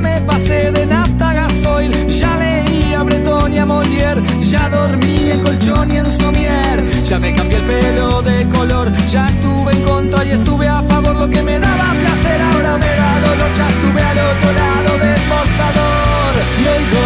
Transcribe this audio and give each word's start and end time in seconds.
me 0.00 0.20
pasé 0.22 0.70
de 0.72 0.86
nafta 0.86 1.32
gasoil, 1.32 1.92
ya 2.08 2.36
leí 2.36 2.94
a 2.94 3.02
Breton 3.02 3.52
y 3.52 3.58
a 3.58 3.66
Molière, 3.66 4.22
ya 4.40 4.68
dormí 4.68 5.30
en 5.30 5.40
colchón 5.42 5.90
y 5.90 5.96
en 5.98 6.10
somier, 6.10 7.02
ya 7.04 7.18
me 7.18 7.34
cambié 7.34 7.58
el 7.58 7.64
pelo 7.64 8.22
de 8.22 8.48
color, 8.48 8.92
ya 9.08 9.28
estuve 9.28 9.72
en 9.72 9.82
contra 9.82 10.24
y 10.24 10.30
estuve 10.30 10.68
a 10.68 10.82
favor, 10.82 11.16
lo 11.16 11.28
que 11.28 11.42
me 11.42 11.58
daba 11.58 11.92
placer 11.92 12.40
ahora 12.40 12.78
me 12.78 12.92
da 13.00 13.20
dolor, 13.26 13.50
ya 13.58 13.68
estuve 13.68 14.02
al 14.02 14.18
otro 14.18 14.52
lado 14.52 14.92
del 15.04 15.22
mostrador. 15.32 16.32
Y 16.60 16.64
oigo 16.76 17.04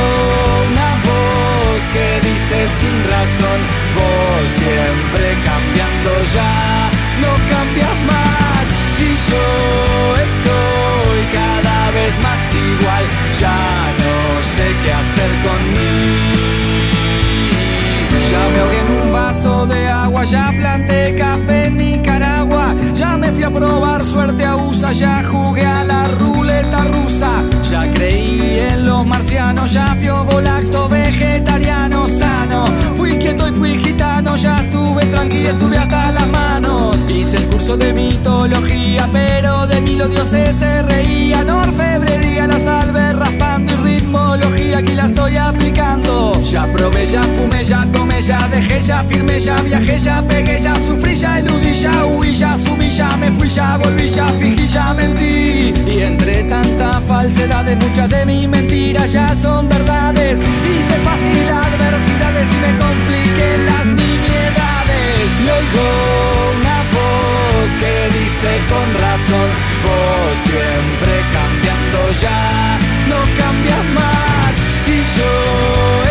una 0.70 0.91
voz 1.07 1.83
que 1.95 2.07
dice 2.29 2.59
sin 2.79 2.97
razón, 3.11 3.59
vos 3.97 4.51
siempre 4.61 5.27
cambiando 5.45 6.11
ya, 6.34 6.91
no 7.23 7.33
cambias 7.51 7.97
más 8.07 8.26
ya 13.41 13.92
no 13.98 14.42
sé 14.42 14.67
qué 14.83 14.92
hacer 14.92 15.31
conmigo. 15.45 16.47
Ya 18.31 18.48
me 18.53 18.61
ahogué 18.61 18.81
en 18.81 18.91
un 19.03 19.12
vaso 19.12 19.67
de 19.67 19.89
agua, 19.89 20.25
ya 20.25 20.53
planté 20.59 21.15
café 21.17 21.66
fui 23.37 23.45
a 23.45 23.51
probar 23.51 24.03
suerte 24.05 24.45
a 24.45 24.56
USA, 24.56 24.92
ya 24.92 25.23
jugué 25.23 25.67
a 25.67 25.84
la 25.84 26.09
ruleta 26.09 26.84
rusa, 26.84 27.45
ya 27.62 27.92
creí 27.92 28.59
en 28.59 28.87
los 28.87 29.06
marcianos, 29.06 29.73
ya 29.73 29.95
fui 29.95 30.08
volacto 30.08 30.89
vegetariano 30.89 32.08
sano, 32.08 32.64
fui 32.97 33.19
quieto 33.19 33.47
y 33.47 33.52
fui 33.52 33.79
gitano, 33.79 34.36
ya 34.36 34.57
estuve 34.57 35.05
tranquilo, 35.07 35.51
estuve 35.51 35.77
hasta 35.77 36.13
las 36.13 36.29
manos, 36.29 37.08
hice 37.11 37.36
el 37.36 37.47
curso 37.48 37.77
de 37.77 37.92
mitología, 37.92 39.07
pero 39.13 39.67
de 39.67 39.83
mí 39.83 39.97
los 39.97 40.11
dioses 40.11 40.57
se 40.57 40.83
reían, 40.83 41.51
orfebrería, 41.51 42.47
la 42.47 42.58
salve 42.58 43.13
raspando 43.13 43.70
y 43.73 43.77
ritmología, 43.77 44.79
aquí 44.79 44.95
la 44.95 45.07
estoy 45.07 45.36
aplicando, 45.36 46.41
ya 46.42 46.63
probé, 46.73 47.07
ya 47.07 47.23
fumé, 47.23 47.63
ya 47.64 47.86
tomé, 47.92 48.23
ya 48.23 48.48
dejé, 48.48 48.80
ya 48.80 49.01
firmé, 49.05 49.39
ya 49.39 49.57
viajé, 49.57 49.98
ya 49.98 50.23
pegué, 50.23 50.58
ya 50.58 50.74
sufrí, 50.80 51.17
ya 51.17 51.39
eludí, 51.39 51.74
ya 51.74 52.07
huí, 52.07 52.35
ya 52.35 52.55
asumí, 52.55 52.89
ya 52.91 53.17
me 53.17 53.26
fui, 53.33 53.48
ya 53.48 53.77
volví, 53.77 54.09
ya 54.09 54.27
fingí, 54.39 54.67
ya 54.67 54.92
mentí. 54.95 55.73
Y 55.87 56.03
entre 56.03 56.45
tanta 56.45 57.01
falsedad 57.01 57.64
muchas 57.77 58.09
de 58.09 58.27
mis 58.27 58.48
mentiras 58.48 59.13
ya 59.13 59.35
son 59.35 59.69
verdades. 59.69 60.41
Hice 60.41 60.97
fácil 61.05 61.48
adversidades 61.48 62.48
y 62.53 62.59
me 62.65 62.73
compliqué 62.79 63.48
las 63.69 63.86
nimiedades. 63.86 65.29
Y 65.42 65.47
oigo 65.59 65.86
una 66.59 66.79
voz 66.97 67.70
que 67.81 67.95
dice 68.19 68.51
con 68.70 68.89
razón, 69.05 69.48
vos 69.85 70.39
siempre 70.45 71.15
cambiando 71.36 71.98
ya, 72.20 72.79
no 73.11 73.20
cambias 73.41 73.85
más. 73.98 74.53
Y 74.86 74.98
yo 75.17 75.33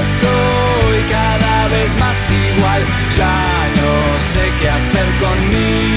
estoy 0.05 0.97
cada 1.09 1.67
vez 1.69 1.89
más 1.99 2.17
igual, 2.31 2.81
ya 3.17 3.37
no 3.79 4.19
sé 4.19 4.43
qué 4.59 4.69
hacer 4.69 5.07
conmigo. 5.21 5.94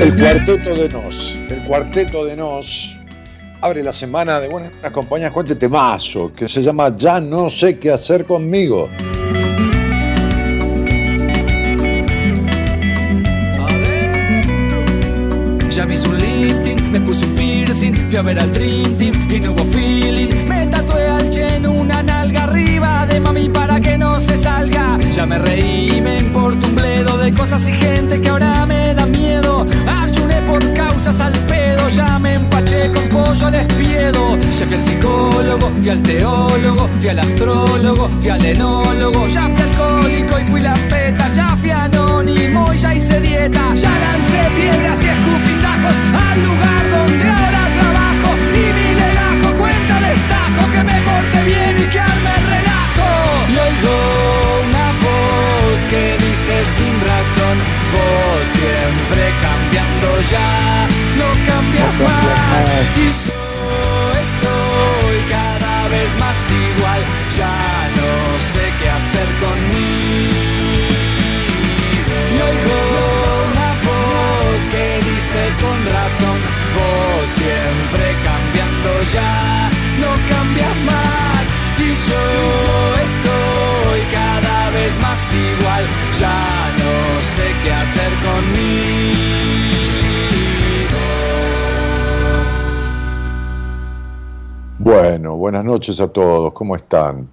El 0.00 0.14
cuarteto 0.14 0.74
de 0.74 0.88
Nos, 0.90 1.40
el 1.48 1.62
cuarteto 1.64 2.24
de 2.26 2.36
Nos 2.36 2.98
abre 3.62 3.82
la 3.82 3.94
semana 3.94 4.38
de 4.40 4.48
buenas 4.48 4.70
compañías 4.92 5.32
con 5.32 5.46
este 5.46 5.56
temazo 5.56 6.32
que 6.34 6.46
se 6.48 6.60
llama 6.60 6.94
Ya 6.94 7.18
no 7.18 7.48
sé 7.48 7.78
qué 7.78 7.90
hacer 7.90 8.26
conmigo. 8.26 8.90
Ya 15.70 15.86
me 15.86 15.94
hice 15.94 16.08
un 16.08 16.18
lifting, 16.18 16.92
me 16.92 17.00
puse 17.00 17.24
un 17.24 17.34
piercing, 17.34 17.94
fui 18.08 18.16
a 18.16 18.22
ver 18.22 18.38
al 18.38 18.52
Dream 18.52 18.98
Team 18.98 19.30
y 19.30 19.40
no 19.40 19.52
hubo 19.52 19.64
feeling. 19.64 20.46
Me 20.46 20.66
tatué 20.66 21.08
al 21.08 21.30
Chen 21.30 21.66
una 21.66 22.02
nalga 22.02 22.44
arriba 22.44 23.06
de 23.06 23.18
mami 23.20 23.48
para 23.48 23.80
que 23.80 23.96
no 23.96 24.20
se 24.20 24.36
salga. 24.36 24.98
Ya 25.12 25.24
me 25.24 25.38
reí, 25.38 26.00
me 26.02 26.18
importa 26.18 26.66
un 26.66 26.74
bledo 26.74 27.16
de 27.18 27.32
cosas 27.32 27.66
y 27.68 27.72
gente 27.72 28.20
que 28.20 28.28
ahora 28.28 28.66
me 28.66 28.85
al 31.06 31.32
ya 31.94 32.18
me 32.18 32.34
empaché 32.34 32.90
con 32.92 33.08
pollo 33.10 33.48
despiedo. 33.48 34.36
Ya 34.50 34.66
fui 34.66 34.74
al 34.74 34.82
psicólogo, 34.82 35.70
fui 35.80 35.88
al 35.88 36.02
teólogo, 36.02 36.88
fui 36.98 37.08
al 37.08 37.20
astrólogo, 37.20 38.10
fui 38.20 38.28
al 38.28 38.44
enólogo. 38.44 39.28
Ya 39.28 39.42
fui 39.42 39.62
alcohólico 39.62 40.40
y 40.40 40.44
fui 40.50 40.60
la 40.62 40.74
peta, 40.90 41.28
ya 41.32 41.56
fui 41.60 41.70
anónimo 41.70 42.72
y 42.74 42.78
ya 42.78 42.92
hice 42.92 43.20
dieta. 43.20 43.72
Ya 43.74 43.90
lancé 43.90 44.50
piedras 44.56 45.04
y 45.04 45.06
escupitajos 45.06 45.94
al 46.26 46.42
lugar 46.42 46.82
donde 46.90 47.28
ahora 47.30 47.62
trabajo. 47.78 48.28
Y 48.52 48.64
mi 48.76 48.94
legajo 49.00 49.56
cuenta 49.58 50.00
destajo 50.00 50.72
que 50.72 50.82
me 50.82 51.00
porte 51.02 51.44
bien 51.44 51.76
y 51.78 51.84
que 51.84 52.00
arme 52.00 52.30
el 52.38 52.46
relajo. 52.50 53.08
Y 53.52 53.54
oigo 53.66 53.96
una 54.68 54.86
voz 55.06 55.78
que 55.88 56.16
dice 56.18 56.64
sin 56.76 56.94
razón, 57.06 57.56
vos 57.94 58.42
siempre 58.58 59.22
cambiando 59.40 60.08
ya, 60.32 60.75
Y 61.96 61.98
yo 61.98 63.40
estoy 64.20 65.16
cada 65.30 65.88
vez 65.88 66.10
más 66.18 66.36
igual, 66.50 67.00
ya 67.38 67.56
no 67.96 68.12
sé 68.52 68.64
qué 68.78 68.88
hacer 68.90 69.28
conmigo. 69.40 70.36
Y 72.32 72.38
oigo 72.48 72.78
una 73.48 73.70
voz 73.88 74.60
que 74.72 74.86
dice 75.08 75.42
con 75.62 75.78
razón, 75.96 76.38
vos 76.76 77.24
siempre 77.30 78.04
cambiando 78.28 78.90
ya, 79.14 79.70
no 80.02 80.10
cambias 80.28 80.76
más. 80.92 81.44
Y 81.78 81.88
yo 82.08 82.24
estoy 83.08 84.00
cada 84.12 84.70
vez 84.70 84.92
más 85.00 85.20
igual, 85.32 85.84
ya 86.20 86.40
no 86.76 86.94
sé 87.22 87.46
qué 87.64 87.72
hacer 87.72 88.12
conmigo. 88.26 88.95
Buenas 95.34 95.64
noches 95.64 96.00
a 96.00 96.08
todos, 96.08 96.52
¿cómo 96.52 96.76
están? 96.76 97.28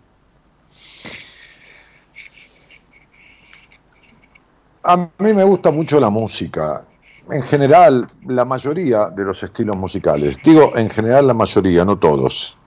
A 4.84 4.98
mí 4.98 5.34
me 5.34 5.44
gusta 5.44 5.72
mucho 5.72 6.00
la 6.00 6.10
música, 6.10 6.84
en 7.32 7.44
general 7.44 8.08
la 8.26 8.44
mayoría 8.44 9.10
de 9.10 9.24
los 9.24 9.44
estilos 9.44 9.78
musicales. 9.78 10.40
Digo 10.44 10.76
en 10.76 10.90
general 10.90 11.28
la 11.28 11.34
mayoría, 11.34 11.86
no 11.86 12.00
todos, 12.00 12.58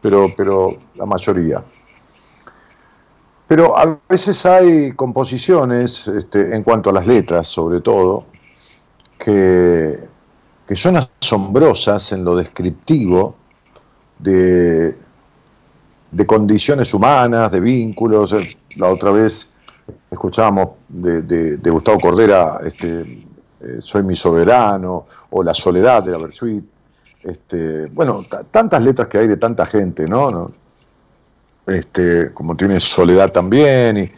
pero, 0.00 0.26
pero 0.36 0.76
la 0.94 1.06
mayoría. 1.06 1.64
Pero 3.46 3.76
a 3.76 3.98
veces 4.08 4.44
hay 4.46 4.92
composiciones, 4.92 6.08
este, 6.08 6.54
en 6.54 6.62
cuanto 6.62 6.90
a 6.90 6.92
las 6.92 7.06
letras 7.06 7.48
sobre 7.48 7.80
todo, 7.80 8.26
que, 9.18 9.98
que 10.68 10.76
son 10.76 10.96
asombrosas 10.96 12.12
en 12.12 12.24
lo 12.24 12.36
descriptivo 12.36 13.36
de, 14.24 14.96
de 16.10 16.26
condiciones 16.26 16.92
humanas, 16.94 17.52
de 17.52 17.60
vínculos. 17.60 18.34
La 18.76 18.88
otra 18.88 19.10
vez 19.10 19.54
escuchábamos 20.10 20.70
de, 20.88 21.70
Gustavo 21.70 22.00
Cordera, 22.00 22.58
este, 22.64 23.00
eh, 23.02 23.80
Soy 23.80 24.02
mi 24.02 24.16
soberano, 24.16 25.06
o 25.30 25.42
La 25.42 25.54
soledad 25.54 26.02
de 26.02 26.12
la 26.12 26.18
Versuit. 26.18 26.64
Este, 27.22 27.86
bueno, 27.86 28.22
tantas 28.50 28.82
letras 28.82 29.08
que 29.08 29.18
hay 29.18 29.28
de 29.28 29.36
tanta 29.36 29.64
gente, 29.66 30.04
¿no? 30.04 30.50
Este, 31.66 32.32
como 32.34 32.54
tiene 32.54 32.78
Soledad 32.80 33.32
también, 33.32 33.96
y 33.96 34.12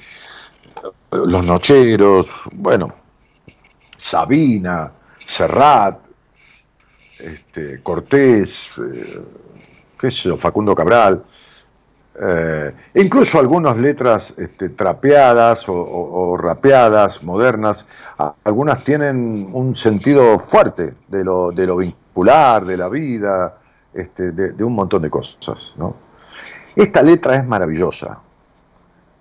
Los 1.13 1.45
Nocheros, 1.47 2.27
bueno, 2.55 2.93
Sabina, 3.97 4.93
Serrat, 5.25 5.99
este, 7.21 7.81
Cortés, 7.83 8.71
eh, 8.79 9.21
qué 9.99 10.11
sé 10.11 10.29
yo, 10.29 10.37
Facundo 10.37 10.75
Cabral. 10.75 11.25
Eh, 12.19 12.75
incluso 12.95 13.39
algunas 13.39 13.77
letras 13.77 14.35
este, 14.39 14.71
trapeadas 14.71 15.65
o, 15.69 16.37
rapeadas, 16.39 17.23
modernas, 17.23 17.87
algunas 18.45 18.83
tienen 18.85 19.51
un 19.53 19.77
sentido 19.77 20.39
fuerte 20.39 20.95
de 21.09 21.25
lo, 21.25 21.51
de 21.53 21.67
lo 21.67 21.77
vincular, 21.77 22.65
de 22.65 22.77
la 22.79 22.89
vida, 22.89 23.57
este, 23.93 24.33
de, 24.33 24.65
un 24.65 24.75
montón 24.75 25.03
de 25.03 25.11
cosas. 25.11 25.75
Esta 26.75 27.03
letra 27.03 27.37
es 27.37 27.47
maravillosa, 27.47 28.19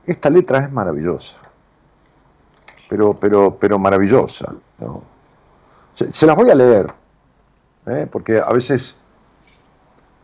esta 0.06 0.30
letra 0.30 0.60
es 0.60 0.72
maravillosa, 0.72 1.40
pero, 2.88 3.14
pero, 3.14 3.58
pero 3.60 3.78
maravillosa. 3.78 4.54
Se, 5.92 6.26
las 6.26 6.36
voy 6.36 6.50
a 6.50 6.56
leer, 6.56 6.94
¿eh? 7.88 8.08
porque 8.10 8.40
a 8.40 8.52
veces 8.52 9.00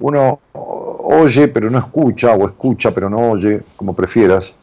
uno 0.01 0.39
oye 0.53 1.47
pero 1.47 1.69
no 1.69 1.79
escucha, 1.79 2.33
o 2.33 2.47
escucha 2.47 2.91
pero 2.91 3.09
no 3.09 3.31
oye, 3.31 3.61
como 3.75 3.93
prefieras, 3.93 4.55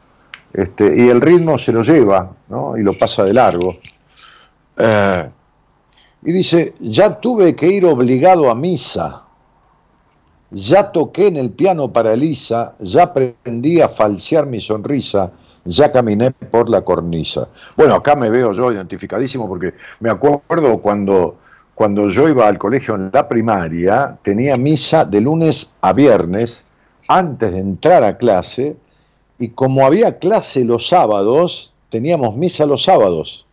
este, 0.53 1.05
y 1.05 1.09
el 1.09 1.21
ritmo 1.21 1.59
se 1.59 1.73
lo 1.73 1.83
lleva 1.83 2.31
¿no? 2.49 2.77
y 2.77 2.83
lo 2.83 2.93
pasa 2.95 3.25
de 3.25 3.35
largo. 3.35 3.75
Eh, 4.77 5.31
y 6.25 6.33
dice, 6.33 6.75
ya 6.79 7.21
tuve 7.21 7.55
que 7.55 7.69
ir 7.69 7.85
obligado 7.85 8.51
a 8.51 8.55
misa, 8.55 9.23
ya 10.51 10.91
toqué 10.91 11.29
en 11.29 11.37
el 11.37 11.51
piano 11.51 11.93
para 11.93 12.15
Elisa, 12.15 12.75
ya 12.81 13.05
aprendí 13.05 13.81
a 13.81 13.89
falsear 13.89 14.47
mi 14.47 14.61
sonrisa, 14.61 15.31
ya 15.65 15.93
caminé 15.93 16.31
por 16.31 16.69
la 16.69 16.81
cornisa. 16.81 17.49
Bueno, 17.77 17.95
acá 17.95 18.17
me 18.17 18.31
veo 18.31 18.53
yo 18.53 18.73
identificadísimo 18.73 19.47
porque 19.47 19.75
me 20.01 20.11
acuerdo 20.11 20.79
cuando 20.79 21.37
cuando 21.79 22.09
yo 22.09 22.29
iba 22.29 22.49
al 22.49 22.59
colegio 22.59 22.97
en 22.97 23.09
la 23.13 23.29
primaria, 23.29 24.19
tenía 24.23 24.57
misa 24.57 25.05
de 25.05 25.21
lunes 25.21 25.77
a 25.81 25.93
viernes 25.93 26.67
antes 27.07 27.53
de 27.53 27.61
entrar 27.61 28.03
a 28.03 28.19
clase 28.19 28.75
y 29.39 29.51
como 29.51 29.87
había 29.87 30.19
clase 30.19 30.65
los 30.65 30.89
sábados, 30.89 31.73
teníamos 31.89 32.35
misa 32.35 32.67
los 32.67 32.83
sábados. 32.83 33.47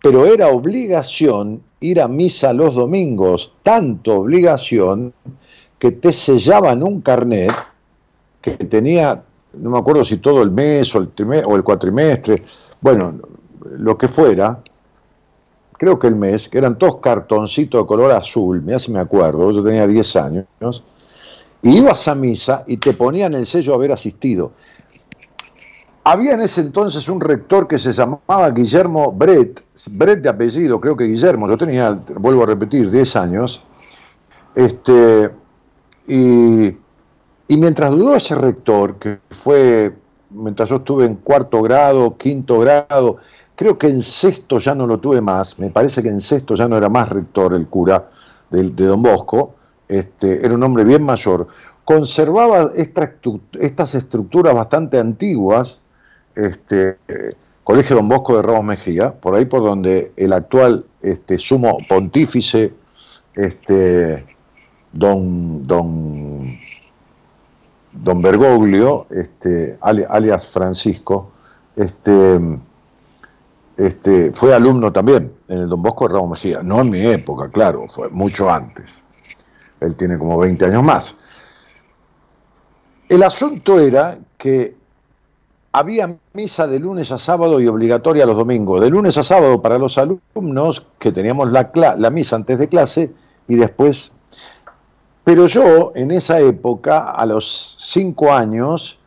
Pero 0.00 0.26
era 0.26 0.46
obligación 0.46 1.60
ir 1.80 2.00
a 2.00 2.06
misa 2.06 2.52
los 2.52 2.76
domingos, 2.76 3.52
tanto 3.64 4.20
obligación 4.20 5.12
que 5.80 5.90
te 5.90 6.12
sellaban 6.12 6.84
un 6.84 7.00
carnet 7.00 7.50
que 8.40 8.52
tenía, 8.52 9.24
no 9.54 9.70
me 9.70 9.78
acuerdo 9.80 10.04
si 10.04 10.18
todo 10.18 10.44
el 10.44 10.52
mes 10.52 10.94
o 10.94 10.98
el, 10.98 11.10
o 11.44 11.56
el 11.56 11.64
cuatrimestre, 11.64 12.44
bueno, 12.80 13.18
lo 13.76 13.98
que 13.98 14.06
fuera, 14.06 14.56
creo 15.80 15.98
que 15.98 16.08
el 16.08 16.16
mes, 16.16 16.50
que 16.50 16.58
eran 16.58 16.76
todos 16.76 16.96
cartoncitos 16.96 17.80
de 17.80 17.86
color 17.86 18.12
azul, 18.12 18.60
me 18.60 18.74
hace 18.74 18.92
me 18.92 19.00
acuerdo, 19.00 19.50
yo 19.50 19.64
tenía 19.64 19.86
10 19.86 20.16
años, 20.16 20.84
y 21.62 21.78
ibas 21.78 22.06
a 22.06 22.14
misa 22.14 22.64
y 22.66 22.76
te 22.76 22.92
ponían 22.92 23.32
el 23.32 23.46
sello 23.46 23.72
a 23.72 23.76
haber 23.76 23.90
asistido. 23.90 24.52
Había 26.04 26.34
en 26.34 26.42
ese 26.42 26.60
entonces 26.60 27.08
un 27.08 27.18
rector 27.18 27.66
que 27.66 27.78
se 27.78 27.92
llamaba 27.92 28.50
Guillermo 28.50 29.12
Brett, 29.12 29.64
Brett 29.92 30.20
de 30.20 30.28
apellido, 30.28 30.78
creo 30.82 30.94
que 30.94 31.04
Guillermo, 31.04 31.48
yo 31.48 31.56
tenía, 31.56 31.98
vuelvo 32.16 32.42
a 32.42 32.46
repetir, 32.46 32.90
10 32.90 33.16
años, 33.16 33.62
este, 34.54 35.30
y, 36.06 36.66
y 37.48 37.56
mientras 37.56 37.92
dudó 37.92 38.16
ese 38.16 38.34
rector, 38.34 38.96
que 38.96 39.18
fue 39.30 39.94
mientras 40.30 40.68
yo 40.68 40.76
estuve 40.76 41.06
en 41.06 41.16
cuarto 41.16 41.62
grado, 41.62 42.16
quinto 42.16 42.60
grado, 42.60 43.16
Creo 43.60 43.76
que 43.76 43.88
en 43.88 44.00
sexto 44.00 44.58
ya 44.58 44.74
no 44.74 44.86
lo 44.86 44.96
tuve 44.96 45.20
más, 45.20 45.58
me 45.58 45.68
parece 45.68 46.02
que 46.02 46.08
en 46.08 46.22
sexto 46.22 46.54
ya 46.54 46.66
no 46.66 46.78
era 46.78 46.88
más 46.88 47.10
rector 47.10 47.52
el 47.52 47.66
cura 47.66 48.08
de, 48.48 48.70
Don 48.70 49.02
Bosco, 49.02 49.54
este, 49.86 50.46
era 50.46 50.54
un 50.54 50.62
hombre 50.62 50.82
bien 50.82 51.02
mayor, 51.02 51.46
conservaba 51.84 52.70
estas 52.74 53.94
estructuras 53.94 54.54
bastante 54.54 54.98
antiguas, 54.98 55.82
este, 56.34 56.96
Colegio 57.62 57.96
Don 57.96 58.08
Bosco 58.08 58.34
de 58.34 58.40
Ramos 58.40 58.64
Mejía, 58.64 59.12
por 59.12 59.34
ahí 59.34 59.44
por 59.44 59.62
donde 59.62 60.12
el 60.16 60.32
actual 60.32 60.86
este, 61.02 61.36
sumo 61.38 61.76
pontífice, 61.86 62.72
este, 63.34 64.24
don, 64.90 65.66
don, 65.66 66.56
don 67.92 68.22
Bergoglio, 68.22 69.04
este, 69.10 69.76
alias 69.82 70.46
Francisco, 70.46 71.32
este, 71.76 72.40
este, 73.80 74.30
fue 74.34 74.54
alumno 74.54 74.92
también 74.92 75.32
en 75.48 75.58
el 75.60 75.68
Don 75.68 75.82
Bosco 75.82 76.06
de 76.06 76.12
Ramos 76.12 76.32
Mejía, 76.32 76.62
no 76.62 76.82
en 76.82 76.90
mi 76.90 77.00
época, 77.00 77.48
claro, 77.48 77.86
fue 77.88 78.10
mucho 78.10 78.50
antes. 78.50 79.02
Él 79.80 79.96
tiene 79.96 80.18
como 80.18 80.36
20 80.36 80.66
años 80.66 80.82
más. 80.82 81.16
El 83.08 83.22
asunto 83.22 83.80
era 83.80 84.18
que 84.36 84.76
había 85.72 86.14
misa 86.34 86.66
de 86.66 86.78
lunes 86.78 87.10
a 87.10 87.16
sábado 87.16 87.58
y 87.58 87.68
obligatoria 87.68 88.26
los 88.26 88.36
domingos. 88.36 88.82
De 88.82 88.90
lunes 88.90 89.16
a 89.16 89.22
sábado 89.22 89.62
para 89.62 89.78
los 89.78 89.96
alumnos, 89.96 90.84
que 90.98 91.10
teníamos 91.10 91.50
la, 91.50 91.70
la 91.96 92.10
misa 92.10 92.36
antes 92.36 92.58
de 92.58 92.68
clase 92.68 93.10
y 93.48 93.56
después. 93.56 94.12
Pero 95.24 95.46
yo, 95.46 95.92
en 95.94 96.10
esa 96.10 96.38
época, 96.40 97.12
a 97.12 97.24
los 97.24 97.76
cinco 97.78 98.30
años, 98.30 98.98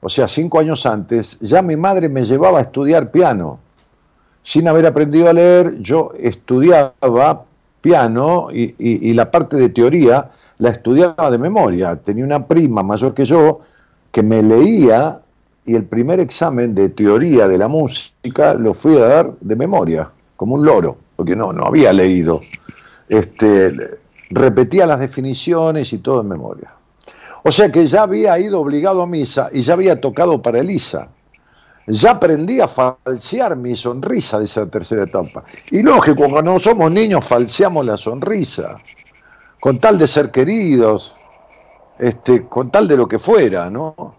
o 0.00 0.08
sea, 0.08 0.28
cinco 0.28 0.60
años 0.60 0.86
antes, 0.86 1.40
ya 1.40 1.60
mi 1.60 1.74
madre 1.74 2.08
me 2.08 2.24
llevaba 2.24 2.60
a 2.60 2.62
estudiar 2.62 3.10
piano 3.10 3.58
sin 4.42 4.68
haber 4.68 4.86
aprendido 4.86 5.28
a 5.28 5.32
leer, 5.32 5.78
yo 5.80 6.12
estudiaba 6.18 7.44
piano 7.80 8.48
y, 8.52 9.12
la 9.14 9.30
parte 9.30 9.56
de 9.56 9.68
teoría 9.68 10.30
la 10.58 10.70
estudiaba 10.70 11.30
de 11.30 11.38
memoria. 11.38 11.96
Tenía 11.96 12.24
una 12.24 12.46
prima 12.46 12.82
mayor 12.82 13.14
que 13.14 13.24
yo 13.24 13.60
que 14.10 14.22
me 14.22 14.42
leía 14.42 15.18
y 15.64 15.74
el 15.74 15.84
primer 15.84 16.20
examen 16.20 16.74
de 16.74 16.88
teoría 16.90 17.48
de 17.48 17.58
la 17.58 17.68
música 17.68 18.54
lo 18.54 18.74
fui 18.74 18.96
a 18.96 19.06
dar 19.06 19.32
de 19.40 19.56
memoria, 19.56 20.10
como 20.36 20.54
un 20.54 20.64
loro, 20.64 20.96
porque 21.16 21.34
no, 21.36 21.52
no 21.52 21.64
había 21.64 21.92
leído. 21.92 22.40
Este, 23.08 23.74
repetía 24.30 24.86
las 24.86 25.00
definiciones 25.00 25.92
y 25.92 25.98
todo 25.98 26.20
en 26.20 26.28
memoria. 26.28 26.72
O 27.44 27.50
sea 27.50 27.70
que 27.70 27.86
ya 27.86 28.02
había 28.02 28.38
ido 28.38 28.60
obligado 28.60 29.02
a 29.02 29.06
misa 29.06 29.48
y 29.52 29.62
ya 29.62 29.74
había 29.74 30.00
tocado 30.00 30.42
para 30.42 30.60
Elisa 30.60 31.08
ya 31.86 32.12
aprendí 32.12 32.60
a 32.60 32.68
falsear 32.68 33.56
mi 33.56 33.76
sonrisa 33.76 34.38
de 34.38 34.44
esa 34.44 34.66
tercera 34.66 35.04
etapa. 35.04 35.42
Y 35.70 35.82
lógico, 35.82 36.28
cuando 36.30 36.58
somos 36.58 36.90
niños 36.90 37.24
falseamos 37.24 37.84
la 37.84 37.96
sonrisa, 37.96 38.76
con 39.60 39.78
tal 39.78 39.98
de 39.98 40.06
ser 40.06 40.30
queridos, 40.30 41.16
este, 41.98 42.46
con 42.46 42.70
tal 42.70 42.86
de 42.88 42.96
lo 42.96 43.08
que 43.08 43.18
fuera, 43.18 43.70
¿no? 43.70 44.14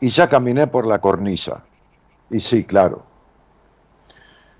Y 0.00 0.08
ya 0.08 0.28
caminé 0.28 0.66
por 0.66 0.86
la 0.86 1.00
cornisa. 1.00 1.64
Y 2.30 2.40
sí, 2.40 2.64
claro. 2.64 3.02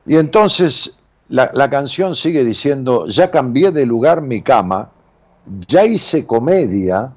Y 0.07 0.17
entonces 0.17 0.99
la, 1.29 1.51
la 1.55 1.69
canción 1.71 2.15
sigue 2.15 2.45
diciendo, 2.45 3.07
ya 3.07 3.31
cambié 3.31 3.71
de 3.71 3.87
lugar 3.87 4.23
mi 4.23 4.43
cama, 4.43 4.91
ya 5.67 5.85
hice 5.85 6.27
comedia, 6.27 7.13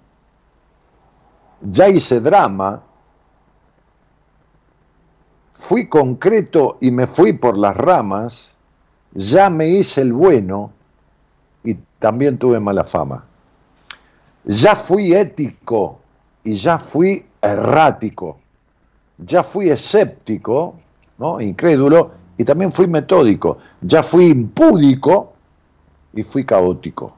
ya 1.61 1.87
hice 1.87 2.19
drama, 2.19 2.83
fui 5.53 5.87
concreto 5.87 6.77
y 6.81 6.91
me 6.91 7.07
fui 7.07 7.33
por 7.33 7.57
las 7.57 7.75
ramas, 7.75 8.55
ya 9.13 9.49
me 9.49 9.67
hice 9.67 10.01
el 10.01 10.13
bueno 10.13 10.71
y 11.63 11.75
también 11.99 12.37
tuve 12.37 12.59
mala 12.59 12.83
fama. 12.83 13.25
Ya 14.45 14.75
fui 14.75 15.13
ético 15.13 15.99
y 16.43 16.55
ya 16.55 16.77
fui 16.77 17.25
errático. 17.41 18.37
Ya 19.17 19.43
fui 19.43 19.69
escéptico, 19.69 20.75
¿no? 21.19 21.39
incrédulo, 21.39 22.11
y 22.37 22.43
también 22.43 22.71
fui 22.71 22.87
metódico. 22.87 23.59
Ya 23.81 24.01
fui 24.01 24.29
impúdico 24.29 25.33
y 26.13 26.23
fui 26.23 26.43
caótico. 26.43 27.15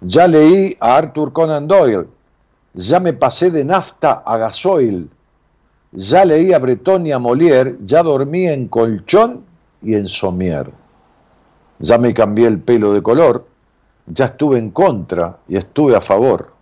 Ya 0.00 0.26
leí 0.26 0.76
a 0.80 0.96
Arthur 0.96 1.32
Conan 1.32 1.68
Doyle. 1.68 2.08
Ya 2.72 3.00
me 3.00 3.12
pasé 3.12 3.50
de 3.50 3.64
nafta 3.64 4.22
a 4.24 4.38
gasoil 4.38 5.10
ya 5.92 6.24
leía 6.24 6.58
Breton 6.58 7.06
y 7.06 7.12
a 7.12 7.18
Molière, 7.18 7.76
ya 7.82 8.02
dormía 8.02 8.52
en 8.52 8.68
colchón 8.68 9.44
y 9.82 9.94
en 9.94 10.06
somier. 10.06 10.70
Ya 11.78 11.98
me 11.98 12.14
cambié 12.14 12.46
el 12.46 12.60
pelo 12.60 12.92
de 12.92 13.02
color, 13.02 13.46
ya 14.06 14.26
estuve 14.26 14.58
en 14.58 14.70
contra 14.70 15.38
y 15.48 15.56
estuve 15.56 15.96
a 15.96 16.00
favor. 16.00 16.52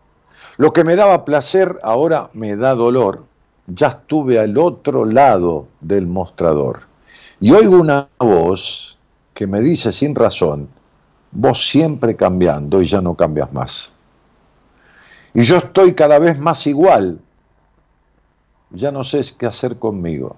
Lo 0.57 0.73
que 0.73 0.85
me 0.85 0.97
daba 0.97 1.25
placer 1.25 1.79
ahora 1.83 2.31
me 2.33 2.57
da 2.57 2.75
dolor, 2.75 3.25
ya 3.67 3.89
estuve 3.89 4.39
al 4.39 4.57
otro 4.59 5.05
lado 5.05 5.69
del 5.81 6.07
mostrador. 6.07 6.81
Y 7.41 7.53
oigo 7.53 7.77
una 7.77 8.09
voz 8.19 8.99
que 9.35 9.47
me 9.47 9.61
dice 9.61 9.93
sin 9.93 10.15
razón, 10.15 10.69
vos 11.31 11.69
siempre 11.69 12.17
cambiando 12.17 12.83
y 12.83 12.87
ya 12.87 13.01
no 13.01 13.15
cambias 13.15 13.53
más. 13.53 13.93
Y 15.35 15.43
yo 15.43 15.59
estoy 15.59 15.95
cada 15.95 16.19
vez 16.19 16.39
más 16.39 16.67
igual, 16.67 17.21
ya 18.71 18.93
no 18.93 19.05
sé 19.05 19.23
qué 19.39 19.47
hacer 19.47 19.79
conmigo. 19.79 20.37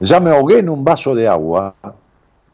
Ya 0.00 0.20
me 0.20 0.30
ahogué 0.30 0.58
en 0.58 0.68
un 0.68 0.84
vaso 0.84 1.14
de 1.14 1.28
agua, 1.28 1.74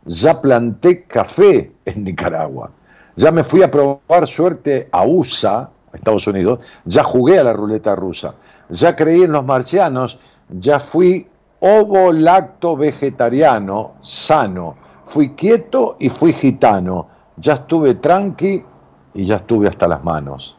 ya 0.05 0.40
planté 0.40 1.05
café 1.05 1.73
en 1.85 2.05
Nicaragua, 2.05 2.71
ya 3.17 3.31
me 3.31 3.43
fui 3.43 3.62
a 3.62 3.71
probar 3.71 4.26
suerte 4.26 4.88
a 4.93 5.05
USA, 5.05 5.71
Estados 5.93 6.26
Unidos, 6.26 6.61
ya 6.85 7.02
jugué 7.02 7.38
a 7.38 7.45
la 7.45 7.52
ruleta 7.52 7.97
rusa, 7.97 8.35
ya 8.69 8.95
creí 8.95 9.23
en 9.23 9.33
los 9.33 9.45
marcianos, 9.45 10.19
ya 10.50 10.78
fui 10.78 11.26
ovo-lacto 11.61 12.76
vegetariano, 12.76 13.95
sano, 14.02 14.76
fui 15.07 15.31
quieto 15.31 15.97
y 15.99 16.11
fui 16.11 16.33
gitano, 16.33 17.09
ya 17.37 17.55
estuve 17.55 17.95
tranqui 17.95 18.62
y 19.14 19.25
ya 19.25 19.37
estuve 19.37 19.69
hasta 19.69 19.88
las 19.88 20.05
manos. 20.05 20.59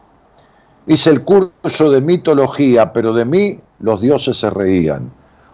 Hice 0.87 1.11
el 1.11 1.23
curso 1.23 1.91
de 1.91 2.01
mitología, 2.01 2.91
pero 2.91 3.13
de 3.13 3.25
mí 3.25 3.59
los 3.79 4.01
dioses 4.01 4.37
se 4.37 4.49
reían. 4.49 5.11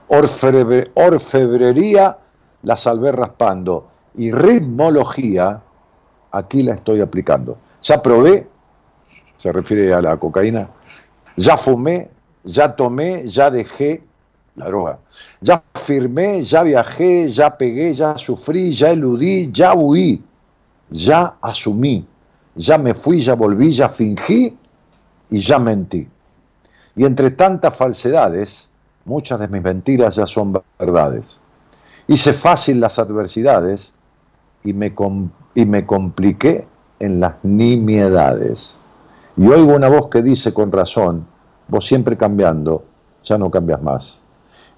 orfebrería 0.07 2.17
la 2.63 2.77
salvé 2.77 3.11
raspando 3.11 3.87
y 4.15 4.31
ritmología 4.31 5.61
aquí 6.31 6.63
la 6.63 6.75
estoy 6.75 7.01
aplicando. 7.01 7.57
Ya 7.81 8.01
probé, 8.01 8.47
se 9.37 9.51
refiere 9.51 9.93
a 9.93 10.01
la 10.01 10.17
cocaína, 10.17 10.69
ya 11.37 11.57
fumé, 11.57 12.09
ya 12.43 12.75
tomé, 12.75 13.27
ya 13.27 13.51
dejé 13.51 14.03
la 14.55 14.65
droga. 14.65 14.99
Ya 15.41 15.63
firmé, 15.73 16.43
ya 16.43 16.63
viajé, 16.63 17.27
ya 17.27 17.57
pegué, 17.57 17.93
ya 17.93 18.17
sufrí, 18.17 18.71
ya 18.71 18.91
eludí, 18.91 19.51
ya 19.51 19.73
huí, 19.73 20.23
ya 20.89 21.35
asumí, 21.41 22.05
ya 22.55 22.77
me 22.77 22.93
fui, 22.93 23.21
ya 23.21 23.35
volví, 23.35 23.71
ya 23.71 23.89
fingí 23.89 24.57
y 25.29 25.39
ya 25.39 25.59
mentí. 25.59 26.07
Y 26.95 27.05
entre 27.05 27.31
tantas 27.31 27.75
falsedades, 27.75 28.69
muchas 29.05 29.39
de 29.39 29.47
mis 29.47 29.61
mentiras 29.61 30.15
ya 30.15 30.27
son 30.27 30.61
verdades. 30.79 31.39
Hice 32.07 32.33
fácil 32.33 32.79
las 32.79 32.99
adversidades 32.99 33.93
y 34.63 34.73
me, 34.73 34.93
y 35.55 35.65
me 35.65 35.85
compliqué 35.85 36.67
en 36.99 37.19
las 37.19 37.35
nimiedades. 37.43 38.79
Y 39.37 39.47
oigo 39.47 39.75
una 39.75 39.89
voz 39.89 40.09
que 40.09 40.21
dice 40.21 40.53
con 40.53 40.71
razón, 40.71 41.25
vos 41.67 41.85
siempre 41.85 42.17
cambiando, 42.17 42.85
ya 43.23 43.37
no 43.37 43.51
cambias 43.51 43.81
más. 43.81 44.21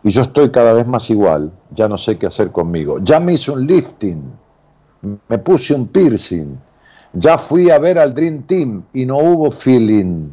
Y 0.03 0.09
yo 0.09 0.21
estoy 0.21 0.49
cada 0.51 0.73
vez 0.73 0.87
más 0.87 1.09
igual, 1.09 1.51
ya 1.71 1.87
no 1.87 1.97
sé 1.97 2.17
qué 2.17 2.27
hacer 2.27 2.51
conmigo. 2.51 2.99
Ya 3.01 3.19
me 3.19 3.33
hice 3.33 3.51
un 3.51 3.65
lifting, 3.67 4.21
me 5.27 5.37
puse 5.37 5.73
un 5.73 5.87
piercing, 5.87 6.57
ya 7.13 7.37
fui 7.37 7.69
a 7.69 7.79
ver 7.79 7.99
al 7.99 8.13
Dream 8.13 8.43
Team 8.43 8.83
y 8.93 9.05
no 9.05 9.17
hubo 9.17 9.51
feeling. 9.51 10.29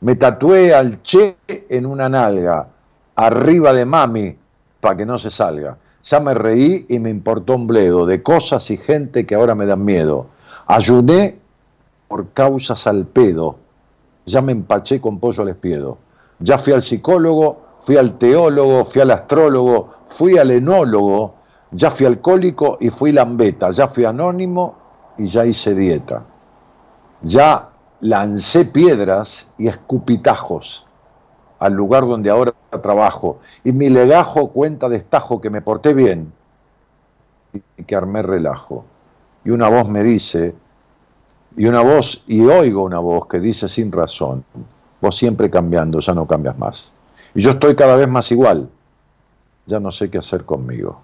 Me 0.00 0.14
tatué 0.16 0.74
al 0.74 1.02
Che 1.02 1.36
en 1.46 1.86
una 1.86 2.08
nalga, 2.08 2.68
arriba 3.16 3.72
de 3.72 3.84
mami, 3.84 4.36
para 4.80 4.96
que 4.96 5.06
no 5.06 5.18
se 5.18 5.30
salga. 5.30 5.76
Ya 6.04 6.20
me 6.20 6.34
reí 6.34 6.86
y 6.88 6.98
me 6.98 7.10
importó 7.10 7.56
un 7.56 7.66
bledo 7.66 8.06
de 8.06 8.22
cosas 8.22 8.70
y 8.70 8.76
gente 8.76 9.26
que 9.26 9.34
ahora 9.34 9.54
me 9.54 9.66
dan 9.66 9.84
miedo. 9.84 10.26
Ayuné 10.66 11.38
por 12.06 12.32
causas 12.32 12.86
al 12.86 13.06
pedo. 13.06 13.56
Ya 14.24 14.40
me 14.40 14.52
empaché 14.52 15.00
con 15.00 15.18
pollo 15.18 15.42
al 15.42 15.48
espiedo. 15.48 15.98
Ya 16.38 16.58
fui 16.58 16.72
al 16.72 16.82
psicólogo, 16.82 17.60
fui 17.80 17.96
al 17.96 18.18
teólogo, 18.18 18.84
fui 18.84 19.02
al 19.02 19.10
astrólogo, 19.10 19.90
fui 20.06 20.38
al 20.38 20.50
enólogo, 20.52 21.34
ya 21.72 21.90
fui 21.90 22.06
alcohólico 22.06 22.78
y 22.80 22.90
fui 22.90 23.12
lambeta, 23.12 23.70
ya 23.70 23.88
fui 23.88 24.04
anónimo 24.04 24.76
y 25.18 25.26
ya 25.26 25.44
hice 25.44 25.74
dieta. 25.74 26.22
Ya 27.22 27.68
lancé 28.00 28.64
piedras 28.64 29.52
y 29.58 29.68
escupitajos 29.68 30.86
al 31.58 31.72
lugar 31.72 32.06
donde 32.06 32.30
ahora 32.30 32.52
trabajo 32.82 33.40
y 33.64 33.72
mi 33.72 33.88
legajo 33.88 34.50
cuenta 34.50 34.88
destajo 34.88 35.40
que 35.40 35.50
me 35.50 35.60
porté 35.60 35.94
bien 35.94 36.32
y 37.76 37.84
que 37.84 37.96
armé 37.96 38.22
relajo. 38.22 38.84
Y 39.44 39.50
una 39.50 39.68
voz 39.68 39.88
me 39.88 40.02
dice, 40.02 40.54
y 41.56 41.66
una 41.66 41.80
voz, 41.80 42.24
y 42.26 42.42
oigo 42.44 42.84
una 42.84 42.98
voz 42.98 43.26
que 43.26 43.40
dice 43.40 43.68
sin 43.68 43.90
razón, 43.90 44.44
vos 45.00 45.16
siempre 45.16 45.50
cambiando, 45.50 46.00
ya 46.00 46.14
no 46.14 46.26
cambias 46.26 46.58
más. 46.58 46.92
Y 47.34 47.40
yo 47.40 47.52
estoy 47.52 47.74
cada 47.74 47.96
vez 47.96 48.08
más 48.08 48.30
igual, 48.30 48.68
ya 49.66 49.80
no 49.80 49.90
sé 49.90 50.10
qué 50.10 50.18
hacer 50.18 50.44
conmigo. 50.44 51.00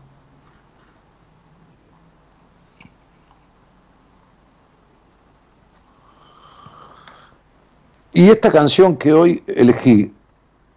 Y 8.17 8.31
esta 8.31 8.53
canción 8.53 8.97
que 8.97 9.13
hoy 9.13 9.43
elegí, 9.49 10.15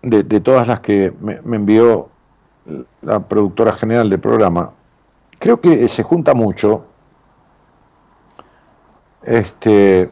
de, 0.01 0.23
todas 0.39 0.67
las 0.67 0.79
que 0.79 1.13
me, 1.21 1.35
envió 1.55 2.09
la 3.03 3.19
productora 3.19 3.71
general 3.73 4.09
del 4.09 4.19
programa, 4.19 4.73
creo 5.37 5.61
que 5.61 5.87
se 5.87 6.01
junta 6.01 6.33
mucho 6.33 6.83
este, 9.21 10.09